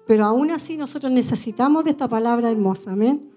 pero 0.06 0.24
aún 0.24 0.52
así 0.52 0.76
nosotros 0.76 1.10
necesitamos 1.10 1.84
de 1.84 1.90
esta 1.90 2.08
palabra 2.08 2.50
hermosa, 2.50 2.92
amén. 2.92 3.32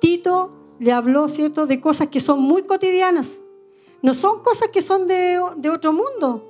Tito 0.00 0.52
le 0.78 0.92
habló, 0.92 1.28
¿cierto?, 1.28 1.66
de 1.66 1.80
cosas 1.80 2.08
que 2.08 2.20
son 2.20 2.40
muy 2.40 2.62
cotidianas. 2.62 3.28
No 4.02 4.14
son 4.14 4.42
cosas 4.42 4.68
que 4.68 4.80
son 4.82 5.06
de, 5.06 5.40
de 5.56 5.70
otro 5.70 5.92
mundo, 5.92 6.48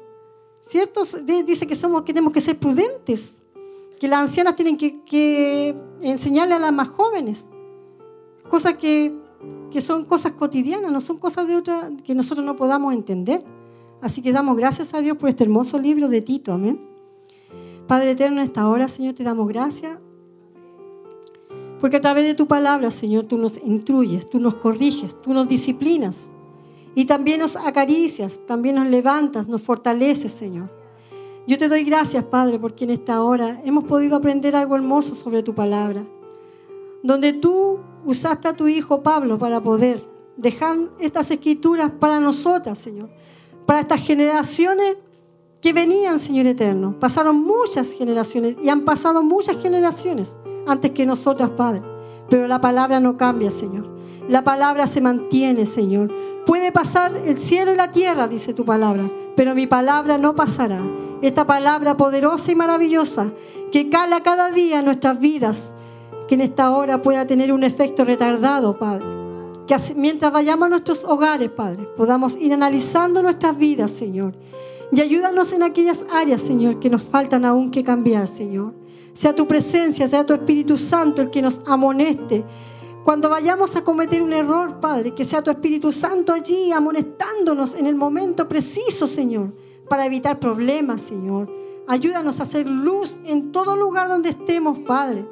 ¿cierto? 0.62 1.02
Dice 1.44 1.66
que, 1.66 1.74
somos, 1.74 2.02
que 2.02 2.12
tenemos 2.12 2.32
que 2.32 2.40
ser 2.40 2.58
prudentes, 2.58 3.42
que 3.98 4.06
las 4.06 4.20
ancianas 4.20 4.54
tienen 4.54 4.76
que, 4.76 5.02
que 5.04 5.74
enseñarle 6.02 6.54
a 6.54 6.58
las 6.58 6.72
más 6.72 6.88
jóvenes. 6.88 7.46
Cosas 8.50 8.74
que, 8.74 9.14
que 9.70 9.80
son 9.80 10.04
cosas 10.04 10.32
cotidianas, 10.32 10.92
no 10.92 11.00
son 11.00 11.18
cosas 11.18 11.46
de 11.46 11.56
otra 11.56 11.90
que 12.04 12.14
nosotros 12.14 12.44
no 12.44 12.56
podamos 12.56 12.92
entender. 12.94 13.42
Así 14.00 14.22
que 14.22 14.32
damos 14.32 14.56
gracias 14.56 14.94
a 14.94 15.00
Dios 15.00 15.16
por 15.16 15.28
este 15.28 15.44
hermoso 15.44 15.78
libro 15.78 16.08
de 16.08 16.22
Tito, 16.22 16.52
amén. 16.52 16.80
Padre 17.86 18.10
eterno, 18.10 18.40
en 18.40 18.46
esta 18.46 18.68
hora, 18.68 18.86
Señor, 18.86 19.14
te 19.14 19.24
damos 19.24 19.48
gracias. 19.48 19.98
Porque 21.80 21.96
a 21.96 22.00
través 22.00 22.24
de 22.24 22.34
tu 22.34 22.46
palabra, 22.46 22.90
Señor, 22.90 23.24
tú 23.24 23.38
nos 23.38 23.56
instruyes, 23.64 24.28
tú 24.28 24.38
nos 24.38 24.56
corriges, 24.56 25.20
tú 25.22 25.32
nos 25.32 25.48
disciplinas. 25.48 26.28
Y 26.98 27.04
también 27.04 27.38
nos 27.38 27.54
acaricias, 27.54 28.40
también 28.44 28.74
nos 28.74 28.88
levantas, 28.88 29.46
nos 29.46 29.62
fortaleces, 29.62 30.32
Señor. 30.32 30.68
Yo 31.46 31.56
te 31.56 31.68
doy 31.68 31.84
gracias, 31.84 32.24
Padre, 32.24 32.58
porque 32.58 32.82
en 32.82 32.90
esta 32.90 33.22
hora 33.22 33.62
hemos 33.64 33.84
podido 33.84 34.16
aprender 34.16 34.56
algo 34.56 34.74
hermoso 34.74 35.14
sobre 35.14 35.44
tu 35.44 35.54
palabra. 35.54 36.02
Donde 37.04 37.34
tú 37.34 37.78
usaste 38.04 38.48
a 38.48 38.56
tu 38.56 38.66
hijo 38.66 39.00
Pablo 39.00 39.38
para 39.38 39.62
poder 39.62 40.04
dejar 40.36 40.76
estas 40.98 41.30
escrituras 41.30 41.92
para 42.00 42.18
nosotras, 42.18 42.80
Señor. 42.80 43.10
Para 43.64 43.78
estas 43.78 44.00
generaciones 44.00 44.96
que 45.60 45.72
venían, 45.72 46.18
Señor 46.18 46.46
eterno. 46.46 46.98
Pasaron 46.98 47.36
muchas 47.36 47.92
generaciones 47.92 48.56
y 48.60 48.70
han 48.70 48.84
pasado 48.84 49.22
muchas 49.22 49.56
generaciones 49.62 50.36
antes 50.66 50.90
que 50.90 51.06
nosotras, 51.06 51.50
Padre. 51.50 51.80
Pero 52.28 52.48
la 52.48 52.60
palabra 52.60 52.98
no 52.98 53.16
cambia, 53.16 53.52
Señor. 53.52 53.88
La 54.28 54.42
palabra 54.42 54.88
se 54.88 55.00
mantiene, 55.00 55.64
Señor. 55.64 56.12
Puede 56.48 56.72
pasar 56.72 57.14
el 57.26 57.38
cielo 57.38 57.74
y 57.74 57.76
la 57.76 57.92
tierra, 57.92 58.26
dice 58.26 58.54
tu 58.54 58.64
palabra, 58.64 59.02
pero 59.36 59.54
mi 59.54 59.66
palabra 59.66 60.16
no 60.16 60.34
pasará. 60.34 60.80
Esta 61.20 61.46
palabra 61.46 61.98
poderosa 61.98 62.50
y 62.50 62.54
maravillosa 62.54 63.26
que 63.70 63.90
cala 63.90 64.22
cada 64.22 64.50
día 64.50 64.78
en 64.78 64.86
nuestras 64.86 65.20
vidas, 65.20 65.74
que 66.26 66.36
en 66.36 66.40
esta 66.40 66.70
hora 66.70 67.02
pueda 67.02 67.26
tener 67.26 67.52
un 67.52 67.64
efecto 67.64 68.02
retardado, 68.02 68.78
Padre. 68.78 69.04
Que 69.66 69.76
mientras 69.94 70.32
vayamos 70.32 70.64
a 70.64 70.68
nuestros 70.70 71.04
hogares, 71.04 71.50
Padre, 71.50 71.86
podamos 71.98 72.34
ir 72.34 72.54
analizando 72.54 73.22
nuestras 73.22 73.58
vidas, 73.58 73.90
Señor. 73.90 74.32
Y 74.90 75.02
ayúdanos 75.02 75.52
en 75.52 75.64
aquellas 75.64 75.98
áreas, 76.10 76.40
Señor, 76.40 76.80
que 76.80 76.88
nos 76.88 77.02
faltan 77.02 77.44
aún 77.44 77.70
que 77.70 77.84
cambiar, 77.84 78.26
Señor. 78.26 78.72
Sea 79.12 79.36
tu 79.36 79.46
presencia, 79.46 80.08
sea 80.08 80.24
tu 80.24 80.32
Espíritu 80.32 80.78
Santo 80.78 81.20
el 81.20 81.28
que 81.28 81.42
nos 81.42 81.60
amoneste. 81.66 82.42
Cuando 83.08 83.30
vayamos 83.30 83.74
a 83.74 83.82
cometer 83.82 84.20
un 84.20 84.34
error, 84.34 84.80
Padre, 84.80 85.14
que 85.14 85.24
sea 85.24 85.40
tu 85.40 85.50
Espíritu 85.50 85.92
Santo 85.92 86.30
allí 86.30 86.72
amonestándonos 86.72 87.74
en 87.74 87.86
el 87.86 87.94
momento 87.94 88.46
preciso, 88.46 89.06
Señor, 89.06 89.54
para 89.88 90.04
evitar 90.04 90.38
problemas, 90.38 91.00
Señor. 91.00 91.50
Ayúdanos 91.86 92.38
a 92.38 92.42
hacer 92.42 92.68
luz 92.68 93.18
en 93.24 93.50
todo 93.50 93.78
lugar 93.78 94.08
donde 94.08 94.28
estemos, 94.28 94.80
Padre. 94.80 95.26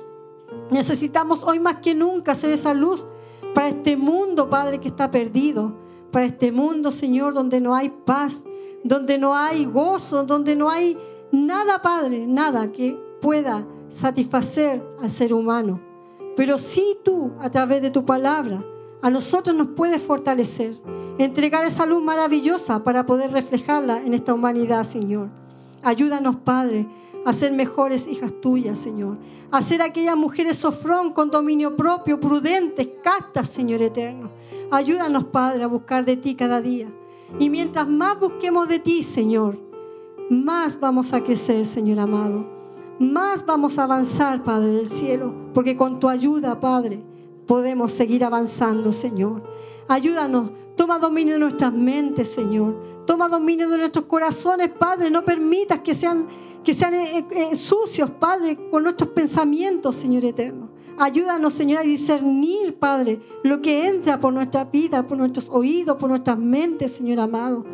Necesitamos 0.70 1.42
hoy 1.44 1.60
más 1.60 1.80
que 1.80 1.94
nunca 1.94 2.32
hacer 2.32 2.48
esa 2.48 2.72
luz 2.72 3.06
para 3.54 3.68
este 3.68 3.94
mundo, 3.98 4.48
Padre, 4.48 4.80
que 4.80 4.88
está 4.88 5.10
perdido. 5.10 5.76
Para 6.10 6.24
este 6.24 6.52
mundo, 6.52 6.90
Señor, 6.90 7.34
donde 7.34 7.60
no 7.60 7.74
hay 7.74 7.90
paz, 7.90 8.42
donde 8.84 9.18
no 9.18 9.34
hay 9.34 9.66
gozo, 9.66 10.24
donde 10.24 10.56
no 10.56 10.70
hay 10.70 10.96
nada, 11.30 11.82
Padre, 11.82 12.26
nada 12.26 12.72
que 12.72 12.98
pueda 13.20 13.66
satisfacer 13.90 14.82
al 14.98 15.10
ser 15.10 15.34
humano. 15.34 15.95
Pero 16.36 16.58
sí 16.58 16.98
tú, 17.04 17.32
a 17.40 17.50
través 17.50 17.82
de 17.82 17.90
tu 17.90 18.04
palabra, 18.04 18.62
a 19.02 19.10
nosotros 19.10 19.56
nos 19.56 19.68
puedes 19.68 20.02
fortalecer, 20.02 20.76
entregar 21.18 21.64
esa 21.64 21.86
luz 21.86 22.02
maravillosa 22.02 22.84
para 22.84 23.06
poder 23.06 23.32
reflejarla 23.32 24.02
en 24.02 24.14
esta 24.14 24.34
humanidad, 24.34 24.84
Señor. 24.84 25.28
Ayúdanos, 25.82 26.36
Padre, 26.36 26.86
a 27.24 27.32
ser 27.32 27.52
mejores 27.52 28.06
hijas 28.06 28.32
tuyas, 28.40 28.78
Señor. 28.78 29.18
A 29.50 29.62
ser 29.62 29.82
aquellas 29.82 30.16
mujeres 30.16 30.56
sofrón 30.56 31.12
con 31.12 31.30
dominio 31.30 31.76
propio, 31.76 32.20
prudentes, 32.20 32.88
castas, 33.02 33.48
Señor 33.48 33.82
eterno. 33.82 34.30
Ayúdanos, 34.70 35.24
Padre, 35.24 35.62
a 35.62 35.68
buscar 35.68 36.04
de 36.04 36.16
ti 36.16 36.34
cada 36.34 36.60
día. 36.60 36.88
Y 37.38 37.50
mientras 37.50 37.88
más 37.88 38.18
busquemos 38.20 38.68
de 38.68 38.78
ti, 38.78 39.02
Señor, 39.02 39.58
más 40.30 40.78
vamos 40.78 41.12
a 41.12 41.22
crecer, 41.22 41.64
Señor 41.64 41.98
amado. 41.98 42.55
Más 42.98 43.44
vamos 43.44 43.78
a 43.78 43.84
avanzar, 43.84 44.42
Padre 44.42 44.68
del 44.68 44.88
cielo, 44.88 45.34
porque 45.52 45.76
con 45.76 46.00
tu 46.00 46.08
ayuda, 46.08 46.60
Padre, 46.60 47.02
podemos 47.46 47.92
seguir 47.92 48.24
avanzando, 48.24 48.92
Señor. 48.92 49.42
Ayúdanos, 49.86 50.50
toma 50.76 50.98
dominio 50.98 51.34
de 51.34 51.40
nuestras 51.40 51.72
mentes, 51.72 52.28
Señor. 52.28 52.74
Toma 53.06 53.28
dominio 53.28 53.68
de 53.68 53.78
nuestros 53.78 54.06
corazones, 54.06 54.70
Padre. 54.70 55.10
No 55.10 55.22
permitas 55.22 55.80
que 55.80 55.94
sean, 55.94 56.26
que 56.64 56.74
sean 56.74 56.94
eh, 56.94 57.24
eh, 57.30 57.54
sucios, 57.56 58.10
Padre, 58.10 58.58
con 58.70 58.82
nuestros 58.82 59.10
pensamientos, 59.10 59.94
Señor 59.94 60.24
eterno. 60.24 60.70
Ayúdanos, 60.98 61.52
Señor, 61.52 61.80
a 61.80 61.82
discernir, 61.82 62.78
Padre, 62.78 63.20
lo 63.44 63.60
que 63.60 63.86
entra 63.86 64.18
por 64.18 64.32
nuestra 64.32 64.64
vida, 64.64 65.06
por 65.06 65.18
nuestros 65.18 65.48
oídos, 65.50 65.98
por 65.98 66.08
nuestras 66.08 66.38
mentes, 66.38 66.92
Señor 66.92 67.20
amado. 67.20 67.64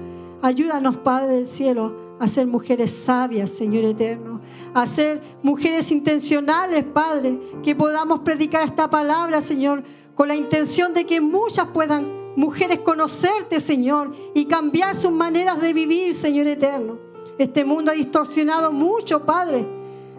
Ayúdanos, 0.43 0.97
Padre 0.97 1.37
del 1.37 1.47
cielo, 1.47 1.95
a 2.23 2.29
ser 2.29 2.47
mujeres 2.47 2.93
sabias, 2.93 3.51
Señor 3.51 3.83
eterno. 3.83 4.41
A 4.73 4.87
ser 4.87 5.21
mujeres 5.43 5.91
intencionales, 5.91 6.85
Padre. 6.85 7.41
Que 7.65 7.75
podamos 7.75 8.21
predicar 8.21 8.63
esta 8.63 8.89
palabra, 8.89 9.41
Señor, 9.41 9.83
con 10.15 10.29
la 10.29 10.37
intención 10.37 10.95
de 10.95 11.05
que 11.05 11.21
muchas 11.21 11.67
puedan, 11.71 12.37
mujeres, 12.37 12.79
conocerte, 12.79 13.59
Señor, 13.59 14.13
y 14.35 14.45
cambiar 14.45 14.95
sus 14.95 15.11
maneras 15.11 15.61
de 15.61 15.73
vivir, 15.73 16.15
Señor 16.15 16.47
eterno. 16.47 16.97
Este 17.39 17.65
mundo 17.65 17.91
ha 17.91 17.95
distorsionado 17.95 18.71
mucho, 18.71 19.27
Padre. 19.27 19.67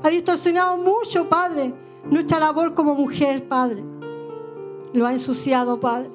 Ha 0.03 0.09
distorsionado 0.09 0.75
mucho, 0.75 1.29
Padre, 1.29 1.73
nuestra 2.03 2.37
labor 2.37 2.73
como 2.73 2.95
mujer, 2.95 3.47
Padre. 3.47 3.81
Lo 4.91 5.07
ha 5.07 5.13
ensuciado, 5.13 5.79
Padre. 5.79 6.11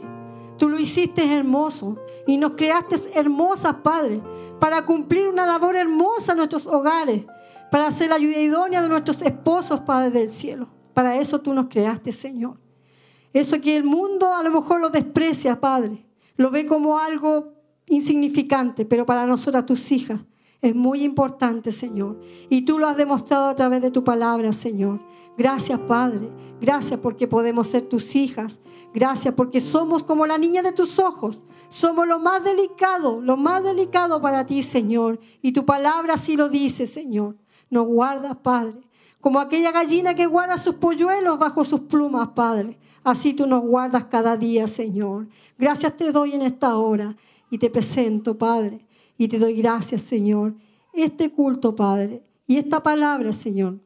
Tú 0.59 0.69
lo 0.69 0.79
hiciste 0.79 1.35
hermoso 1.35 1.97
y 2.29 2.37
nos 2.37 2.53
creaste 2.53 2.97
hermosas, 3.15 3.77
Padre, 3.83 4.21
para 4.61 4.85
cumplir 4.85 5.27
una 5.29 5.47
labor 5.47 5.75
hermosa 5.77 6.33
en 6.33 6.39
nuestros 6.39 6.67
hogares, 6.67 7.25
para 7.71 7.91
ser 7.91 8.11
la 8.11 8.17
ayuda 8.17 8.37
idónea 8.37 8.83
de 8.83 8.89
nuestros 8.91 9.23
esposos, 9.23 9.81
Padre 9.81 10.11
del 10.11 10.31
cielo. 10.31 10.69
Para 10.93 11.17
eso 11.17 11.41
tú 11.41 11.55
nos 11.55 11.69
creaste, 11.69 12.13
Señor. 12.13 12.61
Eso 13.33 13.59
que 13.63 13.75
el 13.75 13.85
mundo 13.85 14.35
a 14.35 14.43
lo 14.43 14.51
mejor 14.51 14.79
lo 14.79 14.91
desprecia, 14.91 15.59
Padre, 15.59 16.05
lo 16.37 16.51
ve 16.51 16.67
como 16.67 16.99
algo 16.99 17.55
insignificante, 17.87 18.85
pero 18.85 19.07
para 19.07 19.27
nosotras, 19.27 19.65
tus 19.65 19.91
hijas, 19.91 20.21
es 20.61 20.75
muy 20.75 21.03
importante, 21.03 21.71
Señor. 21.71 22.21
Y 22.49 22.63
tú 22.63 22.79
lo 22.79 22.89
has 22.89 22.97
demostrado 22.97 23.49
a 23.49 23.55
través 23.55 23.81
de 23.81 23.93
tu 23.93 24.03
palabra, 24.03 24.53
Señor. 24.53 25.01
Gracias, 25.37 25.79
Padre. 25.79 26.31
Gracias 26.61 26.99
porque 26.99 27.29
podemos 27.29 27.69
ser 27.69 27.85
tus 27.85 28.17
hijas. 28.17 28.59
Gracias 28.93 29.35
porque 29.35 29.61
somos 29.61 30.03
como 30.03 30.27
la 30.27 30.37
niña 30.37 30.63
de 30.63 30.73
tus 30.73 30.99
ojos. 30.99 31.45
Somos 31.69 32.09
lo 32.09 32.19
más 32.19 32.43
delicado, 32.43 33.21
lo 33.21 33.37
más 33.37 33.63
delicado 33.63 34.21
para 34.21 34.47
ti, 34.47 34.65
Señor. 34.65 35.21
Y 35.43 35.53
tu 35.53 35.65
palabra 35.65 36.15
así 36.15 36.37
lo 36.37 36.49
dice, 36.49 36.89
Señor. 36.89 37.37
Nos 37.71 37.87
guardas, 37.87 38.37
Padre. 38.39 38.81
Como 39.21 39.39
aquella 39.39 39.71
gallina 39.71 40.15
que 40.15 40.27
guarda 40.27 40.59
sus 40.59 40.75
polluelos 40.75 41.39
bajo 41.39 41.65
sus 41.65 41.83
plumas, 41.83 42.31
Padre. 42.31 42.81
Así 43.05 43.33
tú 43.33 43.47
nos 43.47 43.63
guardas 43.63 44.07
cada 44.07 44.37
día, 44.37 44.67
Señor. 44.67 45.29
Gracias 45.57 45.97
te 45.97 46.11
doy 46.11 46.35
en 46.35 46.43
esta 46.43 46.77
hora 46.77 47.15
y 47.49 47.59
te 47.59 47.71
presento, 47.71 48.37
Padre. 48.37 48.88
Y 49.19 49.29
te 49.29 49.39
doy 49.39 49.55
gracias, 49.55 50.03
Señor. 50.03 50.55
Este 50.95 51.31
culto, 51.31 51.77
Padre, 51.77 52.23
y 52.47 52.57
esta 52.57 52.83
palabra, 52.83 53.33
Señor, 53.33 53.81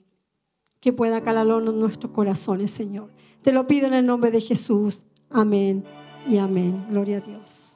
que 0.79 0.93
pueda 0.93 1.23
calar 1.23 1.47
en 1.49 1.81
nuestros 1.81 2.13
corazones, 2.13 2.71
Señor. 2.71 3.11
Te 3.43 3.53
lo 3.53 3.67
pido 3.67 3.89
en 3.89 3.95
el 3.95 4.07
nombre 4.07 4.31
de 4.31 4.41
Jesús. 4.41 5.03
Amén 5.31 5.85
y 6.29 6.37
amén. 6.37 6.87
Gloria 6.91 7.19
a 7.19 7.21
Dios. 7.21 7.72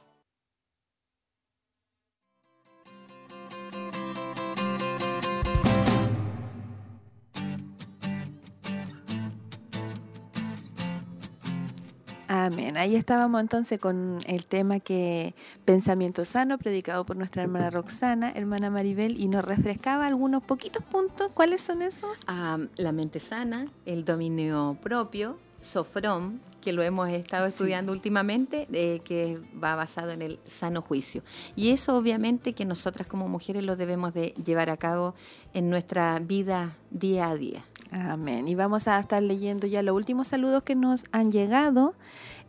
Amén. 12.47 12.77
Ahí 12.77 12.95
estábamos 12.95 13.41
entonces 13.41 13.77
con 13.77 14.19
el 14.25 14.45
tema 14.45 14.79
que 14.79 15.35
pensamiento 15.65 16.23
sano, 16.23 16.57
predicado 16.57 17.05
por 17.05 17.17
nuestra 17.17 17.43
hermana 17.43 17.69
Roxana, 17.69 18.31
hermana 18.33 18.69
Maribel, 18.69 19.19
y 19.19 19.27
nos 19.27 19.43
refrescaba 19.43 20.07
algunos 20.07 20.43
poquitos 20.43 20.81
puntos. 20.81 21.29
¿Cuáles 21.33 21.59
son 21.59 21.81
esos? 21.81 22.23
Ah, 22.27 22.57
la 22.77 22.93
mente 22.93 23.19
sana, 23.19 23.67
el 23.85 24.05
dominio 24.05 24.77
propio, 24.81 25.37
Sofrón, 25.61 26.39
que 26.61 26.71
lo 26.71 26.83
hemos 26.83 27.09
estado 27.09 27.47
Sí. 27.47 27.49
estudiando 27.51 27.91
últimamente, 27.91 28.65
eh, 28.71 29.01
que 29.03 29.41
va 29.61 29.75
basado 29.75 30.11
en 30.11 30.21
el 30.21 30.39
sano 30.45 30.81
juicio. 30.81 31.23
Y 31.57 31.71
eso 31.71 31.97
obviamente 31.97 32.53
que 32.53 32.63
nosotras 32.63 33.07
como 33.07 33.27
mujeres 33.27 33.63
lo 33.63 33.75
debemos 33.75 34.13
de 34.13 34.33
llevar 34.45 34.69
a 34.69 34.77
cabo 34.77 35.15
en 35.53 35.69
nuestra 35.69 36.17
vida 36.19 36.77
día 36.91 37.29
a 37.29 37.35
día. 37.35 37.65
Amén. 37.89 38.47
Y 38.49 38.55
vamos 38.55 38.87
a 38.89 38.99
estar 38.99 39.23
leyendo 39.23 39.65
ya 39.65 39.81
los 39.81 39.95
últimos 39.95 40.27
saludos 40.27 40.61
que 40.63 40.75
nos 40.75 41.05
han 41.13 41.31
llegado 41.31 41.93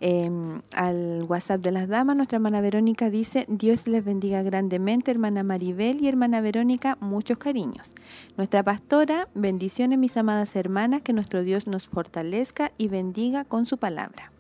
eh, 0.00 0.30
al 0.74 1.24
WhatsApp 1.28 1.60
de 1.60 1.72
las 1.72 1.88
damas. 1.88 2.16
Nuestra 2.16 2.36
hermana 2.36 2.60
Verónica 2.60 3.10
dice, 3.10 3.44
Dios 3.48 3.86
les 3.86 4.04
bendiga 4.04 4.42
grandemente, 4.42 5.10
hermana 5.10 5.42
Maribel 5.42 6.00
y 6.00 6.08
hermana 6.08 6.40
Verónica, 6.40 6.96
muchos 7.00 7.38
cariños. 7.38 7.92
Nuestra 8.36 8.62
pastora, 8.62 9.28
bendiciones 9.34 9.98
mis 9.98 10.16
amadas 10.16 10.56
hermanas, 10.56 11.02
que 11.02 11.12
nuestro 11.12 11.42
Dios 11.42 11.66
nos 11.66 11.88
fortalezca 11.88 12.72
y 12.78 12.88
bendiga 12.88 13.44
con 13.44 13.66
su 13.66 13.78
palabra. 13.78 14.32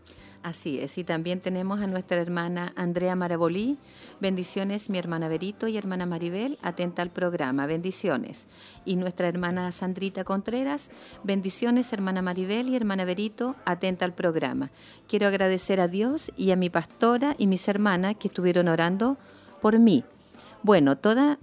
Así 0.42 0.78
es, 0.78 0.96
y 0.98 1.04
también 1.04 1.40
tenemos 1.40 1.80
a 1.80 1.88
nuestra 1.88 2.22
hermana 2.22 2.72
Andrea 2.76 3.16
Marabolí. 3.16 3.76
Bendiciones, 4.20 4.88
mi 4.88 4.96
hermana 4.96 5.28
Berito 5.28 5.66
y 5.66 5.76
hermana 5.76 6.06
Maribel, 6.06 6.58
atenta 6.62 7.02
al 7.02 7.10
programa. 7.10 7.66
Bendiciones. 7.66 8.46
Y 8.84 8.96
nuestra 8.96 9.26
hermana 9.28 9.72
Sandrita 9.72 10.22
Contreras. 10.22 10.90
Bendiciones, 11.24 11.92
hermana 11.92 12.22
Maribel 12.22 12.68
y 12.68 12.76
hermana 12.76 13.04
Berito, 13.04 13.56
atenta 13.64 14.04
al 14.04 14.14
programa. 14.14 14.70
Quiero 15.08 15.26
agradecer 15.26 15.80
a 15.80 15.88
Dios 15.88 16.30
y 16.36 16.52
a 16.52 16.56
mi 16.56 16.70
pastora 16.70 17.34
y 17.36 17.48
mis 17.48 17.66
hermanas 17.66 18.16
que 18.16 18.28
estuvieron 18.28 18.68
orando 18.68 19.18
por 19.60 19.78
mí. 19.80 20.04
Bueno, 20.62 20.96
toda 20.96 21.38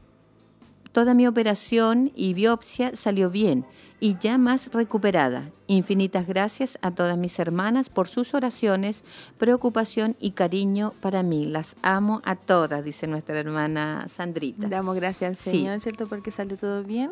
Toda 0.95 1.13
mi 1.13 1.27
operación 1.27 2.13
y 2.15 2.33
biopsia 2.33 2.95
salió 2.95 3.29
bien 3.29 3.65
y 3.99 4.17
ya 4.17 4.37
más 4.37 4.71
recuperada. 4.71 5.51
Infinitas 5.67 6.25
gracias 6.25 6.79
a 6.81 6.91
todas 6.91 7.17
mis 7.17 7.37
hermanas 7.37 7.89
por 7.89 8.07
sus 8.07 8.33
oraciones, 8.33 9.03
preocupación 9.37 10.15
y 10.21 10.31
cariño 10.31 10.93
para 11.01 11.21
mí. 11.21 11.47
Las 11.47 11.75
amo 11.81 12.21
a 12.23 12.37
todas, 12.37 12.81
dice 12.81 13.07
nuestra 13.07 13.37
hermana 13.37 14.05
Sandrita. 14.07 14.69
Damos 14.69 14.95
gracias 14.95 15.27
al 15.31 15.35
Sí. 15.35 15.49
Señor, 15.49 15.81
¿cierto? 15.81 16.07
Porque 16.07 16.31
salió 16.31 16.55
todo 16.55 16.81
bien. 16.81 17.11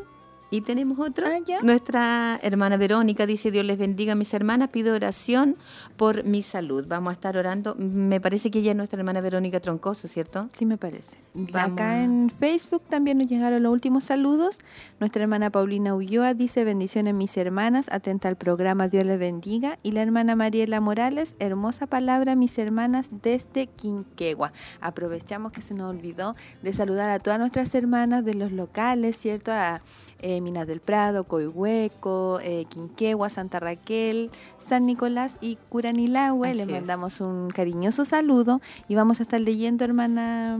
Y 0.54 0.62
tenemos 0.62 1.00
otro. 1.00 1.26
Ah, 1.26 1.40
ya. 1.44 1.62
Nuestra 1.62 2.40
hermana 2.44 2.78
Verónica 2.78 3.26
dice, 3.26 3.50
Dios 3.50 3.66
les 3.66 3.80
bendiga 3.80 4.14
mis 4.14 4.32
hermanas, 4.36 4.70
pido 4.70 4.94
oración 4.94 5.58
por 5.98 6.26
mi 6.26 6.44
salud. 6.44 6.86
Vamos 6.88 7.10
a 7.10 7.14
estar 7.14 7.36
orando. 7.38 7.74
Me 7.80 8.22
parece 8.22 8.52
que 8.52 8.60
ella 8.60 8.70
es 8.70 8.78
nuestra 8.78 9.00
hermana 9.00 9.20
Verónica 9.20 9.60
Troncoso, 9.60 10.08
¿cierto? 10.08 10.50
Sí, 10.54 10.68
me 10.68 10.78
parece. 10.78 11.18
Vamos. 11.34 11.74
Acá 11.74 12.04
en 12.04 12.30
Facebook 12.30 12.84
también 12.88 13.18
nos 13.18 13.26
llegaron 13.26 13.64
los 13.64 13.74
últimos 13.74 14.04
saludos. 14.04 14.60
Nuestra 15.00 15.24
hermana 15.24 15.50
Paulina 15.50 15.96
Ulloa 15.96 16.36
dice 16.36 16.64
bendiciones 16.64 17.16
mis 17.16 17.36
hermanas, 17.36 17.90
atenta 17.92 18.28
al 18.28 18.36
programa, 18.36 18.88
Dios 18.90 19.06
les 19.06 19.18
bendiga. 19.18 19.80
Y 19.82 19.94
la 19.94 20.04
hermana 20.04 20.36
Mariela 20.36 20.80
Morales, 20.82 21.36
hermosa 21.40 21.88
palabra 21.88 22.36
mis 22.36 22.60
hermanas 22.60 23.10
desde 23.24 23.66
Quinquegua. 23.66 24.54
Aprovechamos 24.82 25.52
que 25.52 25.62
se 25.62 25.74
nos 25.74 25.90
olvidó 25.90 26.36
de 26.62 26.74
saludar 26.74 27.10
a 27.10 27.18
todas 27.18 27.40
nuestras 27.40 27.74
hermanas 27.74 28.24
de 28.24 28.36
los 28.36 28.52
locales, 28.52 29.18
¿cierto? 29.18 29.52
A 29.52 29.82
eh, 30.20 30.43
Minas 30.44 30.68
del 30.68 30.80
Prado, 30.82 31.24
Coihueco, 31.26 32.40
eh, 32.44 32.66
Quinquegua, 32.70 33.30
Santa 33.30 33.60
Raquel, 33.60 34.30
San 34.58 34.86
Nicolás 34.86 35.38
y 35.42 35.58
Curanilahue. 35.70 36.50
Así 36.50 36.58
Les 36.58 36.68
es. 36.68 36.74
mandamos 36.74 37.22
un 37.22 37.50
cariñoso 37.50 38.06
saludo 38.06 38.62
y 38.88 38.96
vamos 38.96 39.20
a 39.20 39.24
estar 39.24 39.40
leyendo, 39.42 39.84
hermana. 39.84 40.58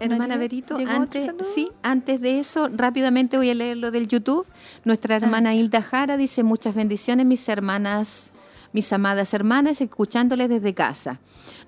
Hermana 0.00 0.36
Berito, 0.36 0.76
¿llegó 0.76 0.90
otro 0.90 1.02
antes, 1.02 1.30
sí, 1.54 1.68
antes 1.82 2.20
de 2.20 2.40
eso, 2.40 2.68
rápidamente 2.72 3.36
voy 3.36 3.50
a 3.50 3.54
leer 3.54 3.76
lo 3.76 3.90
del 3.90 4.08
YouTube. 4.08 4.46
Nuestra 4.84 5.16
hermana 5.16 5.50
Ah, 5.50 5.54
ya. 5.54 5.60
Hilda 5.60 5.82
Jara 5.82 6.16
dice 6.16 6.42
muchas 6.42 6.74
bendiciones, 6.74 7.24
mis 7.26 7.48
hermanas 7.48 8.32
mis 8.72 8.92
amadas 8.92 9.34
hermanas, 9.34 9.80
escuchándoles 9.80 10.48
desde 10.48 10.74
casa. 10.74 11.20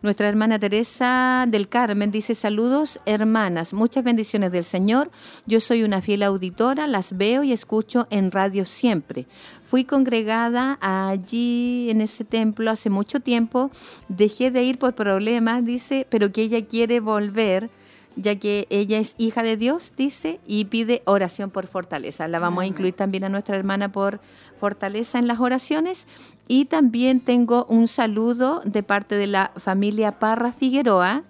Nuestra 0.02 0.28
hermana 0.28 0.58
Teresa 0.58 1.46
del 1.48 1.68
Carmen 1.68 2.10
dice 2.10 2.34
saludos 2.34 3.00
hermanas, 3.06 3.72
muchas 3.72 4.04
bendiciones 4.04 4.52
del 4.52 4.64
Señor. 4.64 5.10
Yo 5.46 5.60
soy 5.60 5.82
una 5.82 6.00
fiel 6.00 6.22
auditora, 6.22 6.86
las 6.86 7.16
veo 7.16 7.42
y 7.42 7.52
escucho 7.52 8.06
en 8.10 8.30
radio 8.30 8.64
siempre. 8.64 9.26
Fui 9.66 9.84
congregada 9.84 10.78
allí 10.80 11.88
en 11.90 12.00
ese 12.00 12.24
templo 12.24 12.70
hace 12.70 12.90
mucho 12.90 13.20
tiempo, 13.20 13.70
dejé 14.08 14.50
de 14.50 14.62
ir 14.62 14.78
por 14.78 14.94
problemas, 14.94 15.64
dice, 15.64 16.06
pero 16.10 16.32
que 16.32 16.42
ella 16.42 16.64
quiere 16.66 17.00
volver 17.00 17.70
ya 18.16 18.36
que 18.36 18.66
ella 18.70 18.98
es 18.98 19.14
hija 19.18 19.42
de 19.42 19.56
Dios, 19.56 19.92
dice, 19.96 20.40
y 20.46 20.66
pide 20.66 21.02
oración 21.04 21.50
por 21.50 21.66
fortaleza. 21.66 22.28
La 22.28 22.38
vamos 22.38 22.62
a 22.62 22.66
incluir 22.66 22.94
también 22.94 23.24
a 23.24 23.28
nuestra 23.28 23.56
hermana 23.56 23.92
por 23.92 24.20
fortaleza 24.58 25.18
en 25.18 25.26
las 25.26 25.40
oraciones. 25.40 26.06
Y 26.48 26.66
también 26.66 27.20
tengo 27.20 27.66
un 27.66 27.88
saludo 27.88 28.60
de 28.64 28.82
parte 28.82 29.16
de 29.16 29.26
la 29.26 29.52
familia 29.56 30.18
Parra 30.18 30.52
Figueroa, 30.52 31.24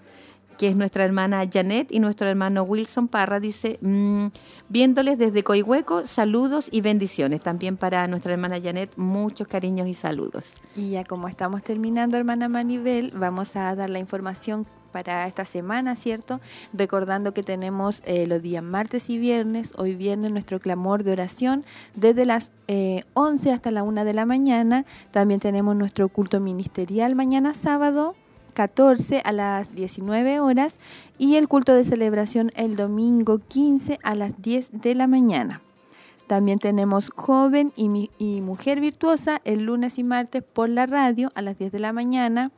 que 0.58 0.68
es 0.68 0.76
nuestra 0.76 1.06
hermana 1.06 1.48
Janet 1.50 1.90
y 1.90 2.00
nuestro 2.00 2.28
hermano 2.28 2.64
Wilson 2.64 3.08
Parra, 3.08 3.40
dice, 3.40 3.78
mm, 3.80 4.26
viéndoles 4.68 5.16
desde 5.16 5.42
Coihueco, 5.42 6.04
saludos 6.04 6.68
y 6.70 6.82
bendiciones. 6.82 7.40
También 7.40 7.78
para 7.78 8.06
nuestra 8.08 8.34
hermana 8.34 8.60
Janet, 8.62 8.92
muchos 8.96 9.48
cariños 9.48 9.88
y 9.88 9.94
saludos. 9.94 10.56
Y 10.76 10.90
ya 10.90 11.04
como 11.04 11.28
estamos 11.28 11.62
terminando, 11.62 12.18
hermana 12.18 12.50
Manibel, 12.50 13.10
vamos 13.16 13.56
a 13.56 13.74
dar 13.74 13.88
la 13.88 14.00
información 14.00 14.66
para 14.90 15.26
esta 15.26 15.44
semana, 15.44 15.96
¿cierto? 15.96 16.40
Recordando 16.72 17.32
que 17.32 17.42
tenemos 17.42 18.02
eh, 18.04 18.26
los 18.26 18.42
días 18.42 18.62
martes 18.62 19.10
y 19.10 19.18
viernes, 19.18 19.72
hoy 19.76 19.94
viernes 19.94 20.32
nuestro 20.32 20.60
clamor 20.60 21.04
de 21.04 21.12
oración 21.12 21.64
desde 21.94 22.26
las 22.26 22.52
eh, 22.68 23.02
11 23.14 23.52
hasta 23.52 23.70
la 23.70 23.82
1 23.82 24.04
de 24.04 24.14
la 24.14 24.26
mañana. 24.26 24.84
También 25.10 25.40
tenemos 25.40 25.76
nuestro 25.76 26.08
culto 26.08 26.40
ministerial 26.40 27.14
mañana 27.14 27.54
sábado. 27.54 28.14
14 28.54 29.22
a 29.24 29.32
las 29.32 29.74
19 29.76 30.40
horas 30.40 30.78
y 31.18 31.36
el 31.36 31.46
culto 31.46 31.72
de 31.72 31.84
celebración 31.84 32.50
el 32.56 32.74
domingo 32.74 33.38
15 33.38 34.00
a 34.02 34.14
las 34.16 34.42
10 34.42 34.82
de 34.82 34.94
la 34.96 35.06
mañana. 35.06 35.62
También 36.30 36.60
tenemos 36.60 37.10
joven 37.10 37.72
y, 37.74 38.40
mujer 38.40 38.78
virtuosa 38.78 39.40
el 39.44 39.64
lunes 39.64 39.98
y 39.98 40.04
martes 40.04 40.44
por 40.44 40.68
la 40.68 40.86
radio 40.86 41.32
a 41.34 41.42
las 41.42 41.58
10 41.58 41.72
de 41.72 41.80
la 41.80 41.92
mañana. 41.92 42.52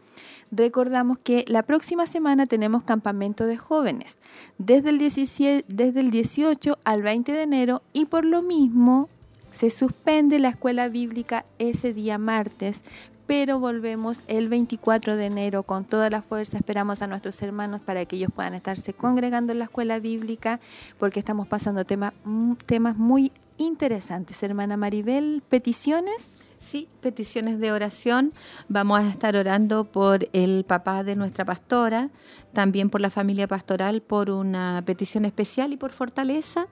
Recordamos 0.54 1.18
que 1.18 1.46
la 1.48 1.62
próxima 1.62 2.04
semana 2.06 2.44
tenemos 2.44 2.82
campamento 2.84 3.46
de 3.46 3.56
jóvenes 3.56 4.18
desde 4.58 4.90
el, 4.90 4.98
17, 4.98 5.64
desde 5.66 6.00
el 6.00 6.10
18 6.10 6.78
al 6.84 7.00
20 7.00 7.32
de 7.32 7.42
enero 7.42 7.82
y 7.94 8.04
por 8.04 8.26
lo 8.26 8.42
mismo 8.42 9.08
se 9.50 9.70
suspende 9.70 10.38
la 10.38 10.48
escuela 10.50 10.88
bíblica 10.88 11.46
ese 11.58 11.94
día 11.94 12.18
martes, 12.18 12.82
pero 13.26 13.58
volvemos 13.60 14.24
el 14.28 14.50
24 14.50 15.16
de 15.16 15.24
enero 15.26 15.62
con 15.62 15.84
toda 15.86 16.10
la 16.10 16.20
fuerza. 16.20 16.58
Esperamos 16.58 17.00
a 17.00 17.06
nuestros 17.06 17.40
hermanos 17.40 17.80
para 17.80 18.04
que 18.04 18.16
ellos 18.16 18.30
puedan 18.34 18.52
estarse 18.54 18.92
congregando 18.92 19.52
en 19.52 19.58
la 19.58 19.64
escuela 19.64 19.98
bíblica 20.00 20.60
porque 20.98 21.18
estamos 21.18 21.46
pasando 21.48 21.86
tema- 21.86 22.12
mm, 22.24 22.54
temas 22.66 22.98
muy 22.98 23.32
interesantes. 23.56 24.42
Hermana 24.42 24.76
Maribel, 24.76 25.42
peticiones. 25.48 26.32
Sí, 26.62 26.86
peticiones 27.00 27.58
de 27.58 27.72
oración. 27.72 28.32
Vamos 28.68 29.00
a 29.00 29.08
estar 29.08 29.34
orando 29.34 29.82
por 29.82 30.28
el 30.32 30.64
papá 30.64 31.02
de 31.02 31.16
nuestra 31.16 31.44
pastora, 31.44 32.10
también 32.52 32.88
por 32.88 33.00
la 33.00 33.10
familia 33.10 33.48
pastoral, 33.48 34.00
por 34.00 34.30
una 34.30 34.80
petición 34.86 35.24
especial 35.24 35.72
y 35.72 35.76
por 35.76 35.90
fortaleza. 35.90 36.68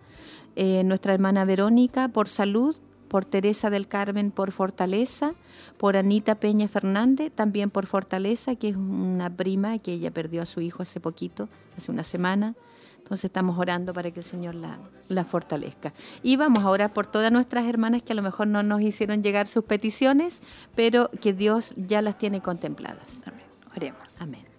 Eh, 0.55 0.85
nuestra 0.85 1.12
hermana 1.12 1.45
Verónica 1.45 2.07
por 2.07 2.29
salud, 2.29 2.77
por 3.09 3.25
Teresa 3.25 3.69
del 3.69 3.89
Carmen 3.89 4.31
por 4.31 4.53
fortaleza, 4.53 5.33
por 5.77 5.97
Anita 5.97 6.37
Peña 6.37 6.69
Fernández 6.69 7.33
también 7.35 7.69
por 7.69 7.87
fortaleza, 7.87 8.55
que 8.55 8.69
es 8.69 8.77
una 8.77 9.29
prima 9.29 9.77
que 9.81 9.95
ella 9.95 10.12
perdió 10.12 10.43
a 10.43 10.47
su 10.47 10.61
hijo 10.61 10.85
hace 10.85 11.01
poquito, 11.01 11.49
hace 11.77 11.91
una 11.91 12.05
semana. 12.05 12.55
Entonces 13.02 13.27
estamos 13.27 13.59
orando 13.59 13.93
para 13.93 14.10
que 14.10 14.20
el 14.20 14.24
Señor 14.24 14.55
la, 14.55 14.78
la 15.09 15.24
fortalezca. 15.24 15.93
Y 16.22 16.36
vamos 16.36 16.62
a 16.64 16.68
orar 16.68 16.93
por 16.93 17.06
todas 17.06 17.32
nuestras 17.32 17.66
hermanas 17.66 18.02
que 18.02 18.12
a 18.12 18.16
lo 18.16 18.22
mejor 18.22 18.47
no 18.47 18.62
nos 18.62 18.81
hicieron 18.82 19.22
llegar 19.22 19.47
sus 19.47 19.64
peticiones, 19.64 20.43
pero 20.77 21.10
que 21.20 21.32
Dios 21.32 21.72
ya 21.77 22.02
las 22.02 22.18
tiene 22.18 22.40
contempladas. 22.40 23.22
Amén. 23.27 23.47
Oremos. 23.74 24.20
Amén. 24.20 24.49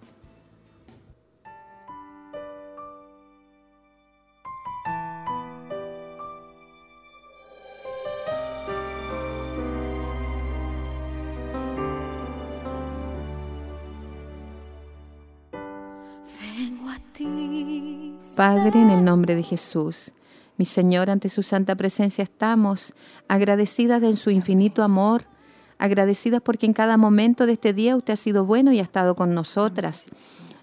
Padre, 18.36 18.80
en 18.80 18.88
el 18.88 19.04
nombre 19.04 19.34
de 19.34 19.42
Jesús, 19.42 20.12
mi 20.56 20.64
Señor, 20.64 21.10
ante 21.10 21.28
su 21.28 21.42
santa 21.42 21.76
presencia 21.76 22.24
estamos 22.24 22.94
agradecidas 23.28 24.00
de 24.00 24.16
su 24.16 24.30
infinito 24.30 24.82
amor, 24.82 25.24
agradecidas 25.78 26.40
porque 26.40 26.64
en 26.64 26.72
cada 26.72 26.96
momento 26.96 27.44
de 27.44 27.52
este 27.52 27.74
día 27.74 27.94
usted 27.94 28.14
ha 28.14 28.16
sido 28.16 28.46
bueno 28.46 28.72
y 28.72 28.78
ha 28.78 28.82
estado 28.82 29.14
con 29.14 29.34
nosotras. 29.34 30.06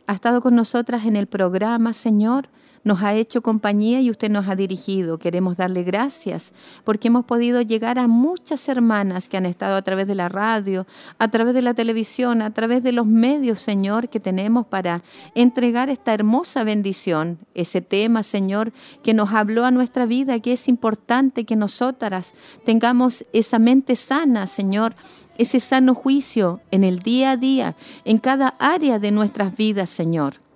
Ha 0.08 0.14
estado 0.14 0.42
con 0.42 0.56
nosotras 0.56 1.06
en 1.06 1.16
el 1.16 1.28
programa, 1.28 1.94
Señor, 1.94 2.50
nos 2.84 3.02
ha 3.04 3.14
hecho 3.14 3.42
compañía 3.42 4.02
y 4.02 4.10
usted 4.10 4.30
nos 4.30 4.48
ha 4.48 4.56
dirigido. 4.56 5.18
Queremos 5.18 5.58
darle 5.58 5.84
gracias 5.84 6.54
porque 6.84 7.08
hemos 7.08 7.26
podido 7.26 7.62
llegar 7.62 8.00
a 8.00 8.08
muchas 8.08 8.68
hermanas 8.70 9.30
que 9.30 9.38
han 9.38 9.46
estado 9.46 9.76
a 9.76 9.82
través 9.82 10.08
de 10.08 10.16
la 10.16 10.30
radio, 10.30 10.86
a 11.18 11.28
través 11.30 11.54
de 11.54 11.62
la 11.62 11.74
televisión, 11.74 12.42
a 12.42 12.54
través 12.54 12.84
de 12.84 12.92
los 12.92 13.06
medios, 13.06 13.60
Señor, 13.60 14.10
que 14.10 14.20
tenemos 14.20 14.66
para 14.66 15.04
entregar 15.36 15.90
esta 15.90 16.14
hermosa 16.14 16.64
bendición, 16.64 17.40
ese 17.54 17.82
tema, 17.82 18.24
Señor, 18.24 18.72
que 19.04 19.14
nos 19.14 19.34
habló 19.34 19.66
a 19.66 19.72
nuestra 19.72 20.06
vida, 20.06 20.40
que 20.40 20.54
es 20.54 20.68
importante 20.68 21.46
que 21.46 21.56
nosotras 21.56 22.34
tengamos 22.66 23.26
esa 23.34 23.60
mente 23.60 23.96
sana, 23.96 24.48
Señor, 24.48 24.96
ese 25.38 25.60
sano 25.60 25.96
juicio 25.96 26.62
en 26.72 26.84
el 26.84 27.00
día 27.00 27.32
a 27.32 27.38
día, 27.38 27.76
en 28.04 28.18
cada 28.18 28.54
área 28.60 29.00
de 29.00 29.12
nuestras 29.12 29.56
vidas, 29.56 29.90
Señor. 29.90 30.49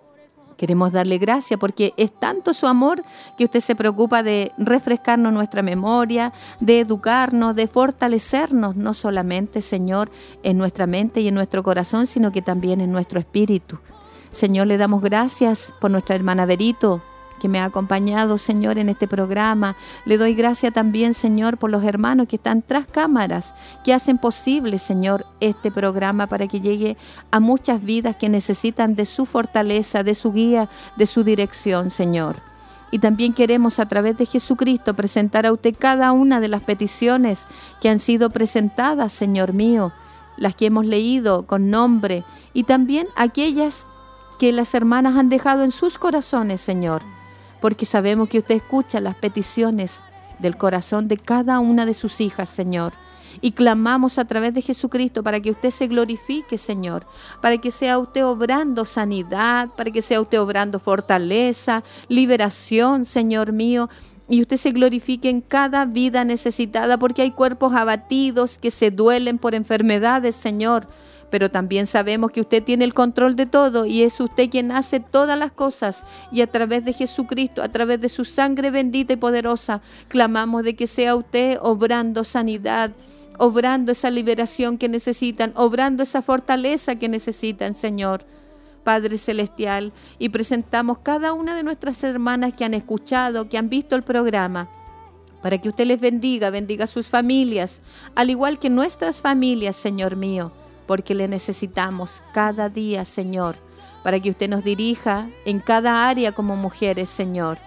Queremos 0.64 0.94
darle 0.94 1.18
gracias 1.18 1.60
porque 1.60 1.94
es 1.98 2.18
tanto 2.18 2.54
su 2.54 2.68
amor 2.68 3.04
que 3.38 3.44
usted 3.44 3.60
se 3.60 3.76
preocupa 3.76 4.24
de 4.24 4.54
refrescarnos 4.58 5.34
nuestra 5.34 5.62
memoria, 5.62 6.32
de 6.62 6.80
educarnos, 6.80 7.54
de 7.54 7.68
fortalecernos, 7.68 8.78
no 8.78 8.94
solamente, 8.94 9.62
Señor, 9.62 10.10
en 10.42 10.58
nuestra 10.58 10.88
mente 10.88 11.20
y 11.20 11.28
en 11.28 11.36
nuestro 11.36 11.64
corazón, 11.64 12.08
sino 12.08 12.32
que 12.32 12.42
también 12.42 12.80
en 12.80 12.94
nuestro 12.94 13.20
espíritu. 13.20 13.78
Señor, 14.32 14.68
le 14.68 14.78
damos 14.78 15.02
gracias 15.02 15.74
por 15.82 15.92
nuestra 15.92 16.16
hermana 16.16 16.46
Berito, 16.46 17.02
que 17.44 17.50
me 17.50 17.60
ha 17.60 17.66
acompañado, 17.66 18.38
Señor, 18.38 18.78
en 18.78 18.88
este 18.88 19.06
programa. 19.06 19.76
Le 20.06 20.18
doy 20.18 20.34
gracias 20.34 20.72
también, 20.72 21.14
Señor, 21.14 21.58
por 21.58 21.72
los 21.72 21.84
hermanos 21.84 22.28
que 22.30 22.38
están 22.38 22.62
tras 22.62 22.88
cámaras, 22.88 23.54
que 23.84 23.94
hacen 23.94 24.18
posible, 24.18 24.80
Señor, 24.80 25.26
este 25.42 25.70
programa 25.70 26.28
para 26.28 26.48
que 26.48 26.62
llegue 26.62 26.96
a 27.32 27.42
muchas 27.42 27.84
vidas 27.84 28.16
que 28.16 28.30
necesitan 28.30 28.96
de 28.96 29.06
su 29.06 29.26
fortaleza, 29.26 30.04
de 30.04 30.16
su 30.16 30.32
guía, 30.32 30.70
de 30.96 31.06
su 31.06 31.26
dirección, 31.26 31.92
Señor. 31.92 32.38
Y 32.92 33.00
también 33.00 33.34
queremos 33.34 33.78
a 33.78 33.90
través 33.90 34.16
de 34.16 34.26
Jesucristo 34.26 34.94
presentar 34.94 35.46
a 35.46 35.52
usted 35.52 35.76
cada 35.78 36.14
una 36.14 36.40
de 36.40 36.48
las 36.48 36.64
peticiones 36.64 37.46
que 37.82 37.90
han 37.90 38.00
sido 38.00 38.30
presentadas, 38.30 39.12
Señor 39.12 39.52
mío, 39.52 39.92
las 40.38 40.56
que 40.56 40.68
hemos 40.68 40.86
leído 40.86 41.46
con 41.46 41.70
nombre 41.70 42.24
y 42.54 42.64
también 42.64 43.08
aquellas 43.18 43.90
que 44.40 44.54
las 44.54 44.74
hermanas 44.74 45.18
han 45.18 45.28
dejado 45.28 45.66
en 45.66 45.72
sus 45.72 45.98
corazones, 45.98 46.62
Señor 46.62 47.02
porque 47.64 47.86
sabemos 47.86 48.28
que 48.28 48.40
usted 48.40 48.56
escucha 48.56 49.00
las 49.00 49.16
peticiones 49.16 50.04
del 50.40 50.58
corazón 50.58 51.08
de 51.08 51.16
cada 51.16 51.60
una 51.60 51.86
de 51.86 51.94
sus 51.94 52.20
hijas, 52.20 52.50
Señor. 52.50 52.92
Y 53.40 53.54
clamamos 53.54 54.20
a 54.20 54.26
través 54.26 54.54
de 54.54 54.62
Jesucristo 54.62 55.24
para 55.24 55.40
que 55.40 55.52
usted 55.52 55.72
se 55.72 55.88
glorifique, 55.88 56.58
Señor, 56.58 57.08
para 57.42 57.58
que 57.60 57.72
sea 57.72 58.00
usted 58.00 58.26
obrando 58.26 58.84
sanidad, 58.84 59.70
para 59.78 59.92
que 59.92 60.02
sea 60.02 60.20
usted 60.20 60.42
obrando 60.42 60.78
fortaleza, 60.78 61.86
liberación, 62.10 63.06
Señor 63.06 63.54
mío, 63.54 63.90
y 64.28 64.42
usted 64.42 64.58
se 64.58 64.72
glorifique 64.72 65.30
en 65.30 65.40
cada 65.40 65.86
vida 65.86 66.26
necesitada, 66.26 66.98
porque 66.98 67.22
hay 67.22 67.32
cuerpos 67.32 67.74
abatidos 67.74 68.58
que 68.58 68.72
se 68.72 68.92
duelen 68.92 69.38
por 69.38 69.56
enfermedades, 69.56 70.36
Señor 70.36 70.90
pero 71.34 71.50
también 71.50 71.88
sabemos 71.88 72.32
que 72.32 72.42
usted 72.42 72.62
tiene 72.62 72.86
el 72.86 72.94
control 72.94 73.36
de 73.36 73.48
todo 73.48 73.88
y 73.88 74.04
es 74.04 74.20
usted 74.20 74.52
quien 74.52 74.72
hace 74.72 75.00
todas 75.00 75.36
las 75.36 75.52
cosas 75.52 76.06
y 76.32 76.42
a 76.42 76.46
través 76.46 76.86
de 76.86 76.94
Jesucristo, 76.94 77.64
a 77.64 77.70
través 77.70 78.00
de 78.00 78.08
su 78.08 78.24
sangre 78.24 78.70
bendita 78.70 79.14
y 79.14 79.16
poderosa, 79.16 79.82
clamamos 80.10 80.62
de 80.62 80.76
que 80.76 80.86
sea 80.86 81.16
usted 81.16 81.58
obrando 81.60 82.24
sanidad, 82.24 82.92
obrando 83.40 83.94
esa 83.94 84.12
liberación 84.12 84.78
que 84.78 84.88
necesitan, 84.88 85.54
obrando 85.56 86.04
esa 86.04 86.22
fortaleza 86.22 86.98
que 86.98 87.10
necesitan, 87.10 87.74
Señor. 87.74 88.24
Padre 88.84 89.18
Celestial, 89.18 89.92
y 90.20 90.30
presentamos 90.30 91.00
cada 91.00 91.34
una 91.34 91.56
de 91.56 91.64
nuestras 91.64 92.04
hermanas 92.04 92.54
que 92.54 92.64
han 92.64 92.76
escuchado, 92.76 93.50
que 93.50 93.58
han 93.58 93.70
visto 93.70 93.96
el 93.96 94.04
programa 94.04 94.70
para 95.42 95.58
que 95.58 95.70
usted 95.70 95.88
les 95.88 96.00
bendiga, 96.00 96.52
bendiga 96.52 96.84
a 96.84 96.88
sus 96.88 97.08
familias, 97.08 97.82
al 98.14 98.30
igual 98.30 98.60
que 98.60 98.70
nuestras 98.70 99.20
familias, 99.20 99.76
Señor 99.76 100.16
mío, 100.16 100.52
porque 100.86 101.16
le 101.16 101.28
necesitamos 101.28 102.24
cada 102.34 102.70
día, 102.70 103.06
Señor, 103.06 103.56
para 104.04 104.20
que 104.20 104.30
usted 104.30 104.50
nos 104.50 104.64
dirija 104.64 105.30
en 105.46 105.60
cada 105.60 106.08
área 106.08 106.32
como 106.34 106.56
mujeres, 106.56 107.10
Señor. 107.10 107.58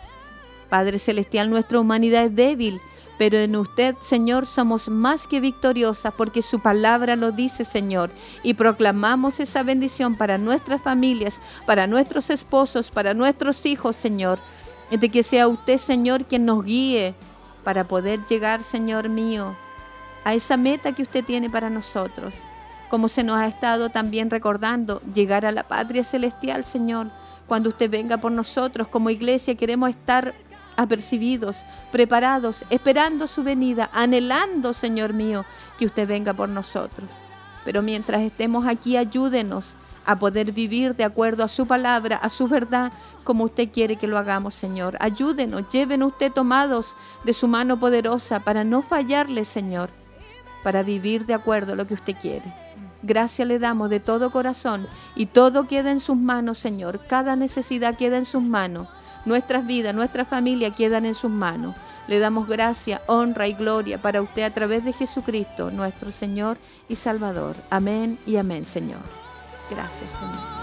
Padre 0.68 0.98
Celestial, 0.98 1.48
nuestra 1.48 1.80
humanidad 1.80 2.24
es 2.24 2.34
débil, 2.34 2.80
pero 3.18 3.38
en 3.38 3.56
usted, 3.56 3.96
Señor, 4.00 4.46
somos 4.46 4.88
más 4.88 5.26
que 5.26 5.40
victoriosas 5.40 6.12
porque 6.14 6.42
su 6.42 6.60
palabra 6.60 7.16
lo 7.16 7.32
dice, 7.32 7.64
Señor, 7.64 8.10
y 8.42 8.54
proclamamos 8.54 9.40
esa 9.40 9.62
bendición 9.62 10.16
para 10.16 10.36
nuestras 10.38 10.82
familias, 10.82 11.40
para 11.66 11.86
nuestros 11.86 12.28
esposos, 12.30 12.90
para 12.90 13.14
nuestros 13.14 13.64
hijos, 13.64 13.96
Señor, 13.96 14.38
de 14.90 15.08
que 15.08 15.22
sea 15.22 15.48
usted, 15.48 15.78
Señor, 15.78 16.26
quien 16.26 16.44
nos 16.44 16.64
guíe 16.64 17.14
para 17.64 17.88
poder 17.88 18.24
llegar, 18.26 18.62
Señor 18.62 19.08
mío, 19.08 19.56
a 20.24 20.34
esa 20.34 20.56
meta 20.56 20.92
que 20.92 21.02
usted 21.02 21.24
tiene 21.24 21.48
para 21.48 21.70
nosotros. 21.70 22.34
Como 22.88 23.08
se 23.08 23.24
nos 23.24 23.38
ha 23.38 23.46
estado 23.46 23.88
también 23.88 24.30
recordando, 24.30 25.00
llegar 25.12 25.44
a 25.44 25.52
la 25.52 25.64
patria 25.64 26.04
celestial, 26.04 26.64
Señor. 26.64 27.10
Cuando 27.46 27.68
usted 27.68 27.90
venga 27.90 28.18
por 28.18 28.32
nosotros 28.32 28.88
como 28.88 29.10
iglesia, 29.10 29.54
queremos 29.56 29.90
estar 29.90 30.34
apercibidos, 30.76 31.64
preparados, 31.90 32.64
esperando 32.70 33.26
su 33.26 33.42
venida, 33.42 33.90
anhelando, 33.92 34.72
Señor 34.72 35.12
mío, 35.12 35.44
que 35.78 35.86
usted 35.86 36.06
venga 36.06 36.32
por 36.32 36.48
nosotros. 36.48 37.08
Pero 37.64 37.82
mientras 37.82 38.22
estemos 38.22 38.66
aquí, 38.66 38.96
ayúdenos 38.96 39.76
a 40.04 40.18
poder 40.18 40.52
vivir 40.52 40.94
de 40.94 41.04
acuerdo 41.04 41.42
a 41.42 41.48
su 41.48 41.66
palabra, 41.66 42.16
a 42.16 42.28
su 42.28 42.46
verdad, 42.46 42.92
como 43.24 43.44
usted 43.44 43.70
quiere 43.72 43.96
que 43.96 44.06
lo 44.06 44.18
hagamos, 44.18 44.54
Señor. 44.54 44.96
Ayúdenos, 45.00 45.68
llévenos 45.70 46.12
usted 46.12 46.32
tomados 46.32 46.94
de 47.24 47.32
su 47.32 47.48
mano 47.48 47.80
poderosa 47.80 48.38
para 48.40 48.62
no 48.62 48.82
fallarle, 48.82 49.44
Señor, 49.44 49.90
para 50.62 50.84
vivir 50.84 51.26
de 51.26 51.34
acuerdo 51.34 51.72
a 51.72 51.76
lo 51.76 51.86
que 51.86 51.94
usted 51.94 52.14
quiere. 52.20 52.65
Gracias 53.02 53.46
le 53.46 53.58
damos 53.58 53.90
de 53.90 54.00
todo 54.00 54.30
corazón 54.30 54.86
y 55.14 55.26
todo 55.26 55.68
queda 55.68 55.90
en 55.90 56.00
sus 56.00 56.16
manos, 56.16 56.58
Señor. 56.58 57.00
Cada 57.06 57.36
necesidad 57.36 57.96
queda 57.96 58.16
en 58.16 58.24
sus 58.24 58.42
manos. 58.42 58.88
Nuestras 59.24 59.66
vidas, 59.66 59.94
nuestra 59.94 60.24
familia 60.24 60.70
quedan 60.70 61.04
en 61.04 61.14
sus 61.14 61.30
manos. 61.30 61.74
Le 62.06 62.20
damos 62.20 62.48
gracia, 62.48 63.02
honra 63.06 63.48
y 63.48 63.54
gloria 63.54 64.00
para 64.00 64.22
usted 64.22 64.42
a 64.42 64.54
través 64.54 64.84
de 64.84 64.92
Jesucristo, 64.92 65.70
nuestro 65.70 66.12
Señor 66.12 66.58
y 66.88 66.94
Salvador. 66.94 67.56
Amén 67.68 68.18
y 68.26 68.36
amén, 68.36 68.64
Señor. 68.64 69.00
Gracias, 69.68 70.12
Señor. 70.12 70.55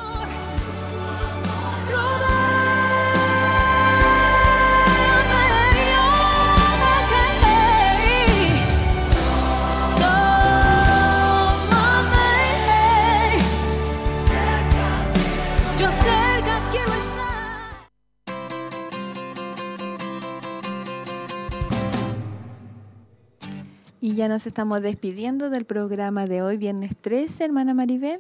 Y 24.04 24.16
ya 24.16 24.28
nos 24.28 24.46
estamos 24.48 24.82
despidiendo 24.82 25.50
del 25.50 25.64
programa 25.64 26.26
de 26.26 26.42
hoy, 26.42 26.58
viernes 26.58 26.98
13, 26.98 27.46
hermana 27.46 27.74
Maribel. 27.74 28.20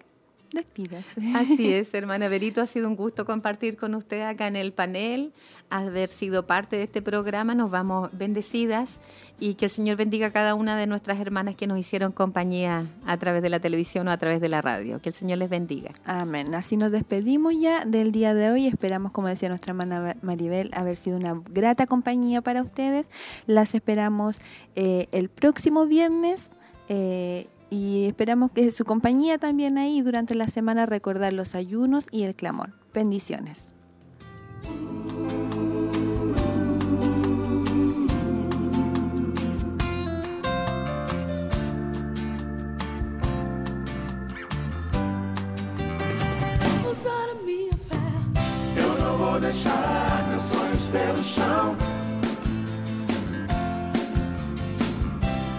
Despídase. 0.53 1.19
Así 1.35 1.73
es, 1.73 1.93
hermana 1.95 2.27
Berito, 2.27 2.61
ha 2.61 2.67
sido 2.67 2.87
un 2.87 2.95
gusto 2.95 3.25
compartir 3.25 3.75
con 3.75 3.95
usted 3.95 4.21
acá 4.21 4.47
en 4.47 4.55
el 4.55 4.71
panel, 4.71 5.33
haber 5.71 6.09
sido 6.09 6.45
parte 6.45 6.75
de 6.75 6.83
este 6.83 7.01
programa. 7.01 7.55
Nos 7.55 7.71
vamos 7.71 8.11
bendecidas 8.13 8.99
y 9.39 9.55
que 9.55 9.65
el 9.65 9.71
Señor 9.71 9.97
bendiga 9.97 10.27
a 10.27 10.31
cada 10.31 10.53
una 10.53 10.77
de 10.77 10.85
nuestras 10.85 11.19
hermanas 11.19 11.55
que 11.55 11.65
nos 11.65 11.79
hicieron 11.79 12.11
compañía 12.11 12.87
a 13.07 13.17
través 13.17 13.41
de 13.41 13.49
la 13.49 13.59
televisión 13.59 14.07
o 14.07 14.11
a 14.11 14.17
través 14.17 14.41
de 14.41 14.49
la 14.49 14.61
radio. 14.61 15.01
Que 15.01 15.09
el 15.09 15.15
Señor 15.15 15.39
les 15.39 15.49
bendiga. 15.49 15.91
Amén. 16.05 16.53
Así 16.53 16.77
nos 16.77 16.91
despedimos 16.91 17.55
ya 17.59 17.83
del 17.83 18.11
día 18.11 18.35
de 18.35 18.51
hoy. 18.51 18.67
Esperamos, 18.67 19.11
como 19.11 19.29
decía 19.29 19.49
nuestra 19.49 19.71
hermana 19.71 20.15
Maribel, 20.21 20.69
haber 20.75 20.95
sido 20.95 21.17
una 21.17 21.41
grata 21.49 21.87
compañía 21.87 22.41
para 22.43 22.61
ustedes. 22.61 23.09
Las 23.47 23.73
esperamos 23.73 24.39
eh, 24.75 25.07
el 25.11 25.29
próximo 25.29 25.87
viernes. 25.87 26.53
Eh, 26.89 27.47
y 27.73 28.05
esperamos 28.05 28.51
que 28.51 28.71
su 28.71 28.85
compañía 28.85 29.39
también 29.39 29.79
ahí 29.79 30.01
durante 30.01 30.35
la 30.35 30.47
semana 30.47 30.85
recordar 30.85 31.33
los 31.33 31.55
ayunos 31.55 32.07
y 32.11 32.23
el 32.23 32.35
clamor. 32.35 32.73
Bendiciones. 32.93 33.73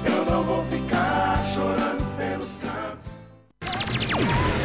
Pelo 0.05 0.84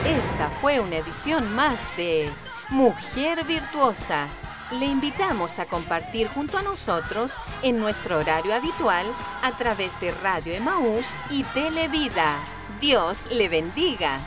Esta 0.10 0.50
fue 0.60 0.80
una 0.80 0.98
edición 0.98 1.54
más 1.54 1.80
de 1.96 2.32
Mujer 2.70 3.46
Virtuosa. 3.46 4.28
Le 4.72 4.88
invitamos 4.88 5.60
a 5.60 5.66
compartir 5.66 6.28
junto 6.30 6.58
a 6.58 6.64
nosotros 6.64 7.30
en 7.62 7.80
nuestro 7.80 8.18
horario 8.18 8.56
habitual 8.56 9.06
a 9.44 9.52
través 9.52 9.92
de 10.02 10.10
Radio 10.10 10.56
Emaús 10.56 11.06
y 11.30 11.44
Televida. 11.44 12.38
Dios 12.82 13.28
le 13.30 13.50
bendiga. 13.50 14.20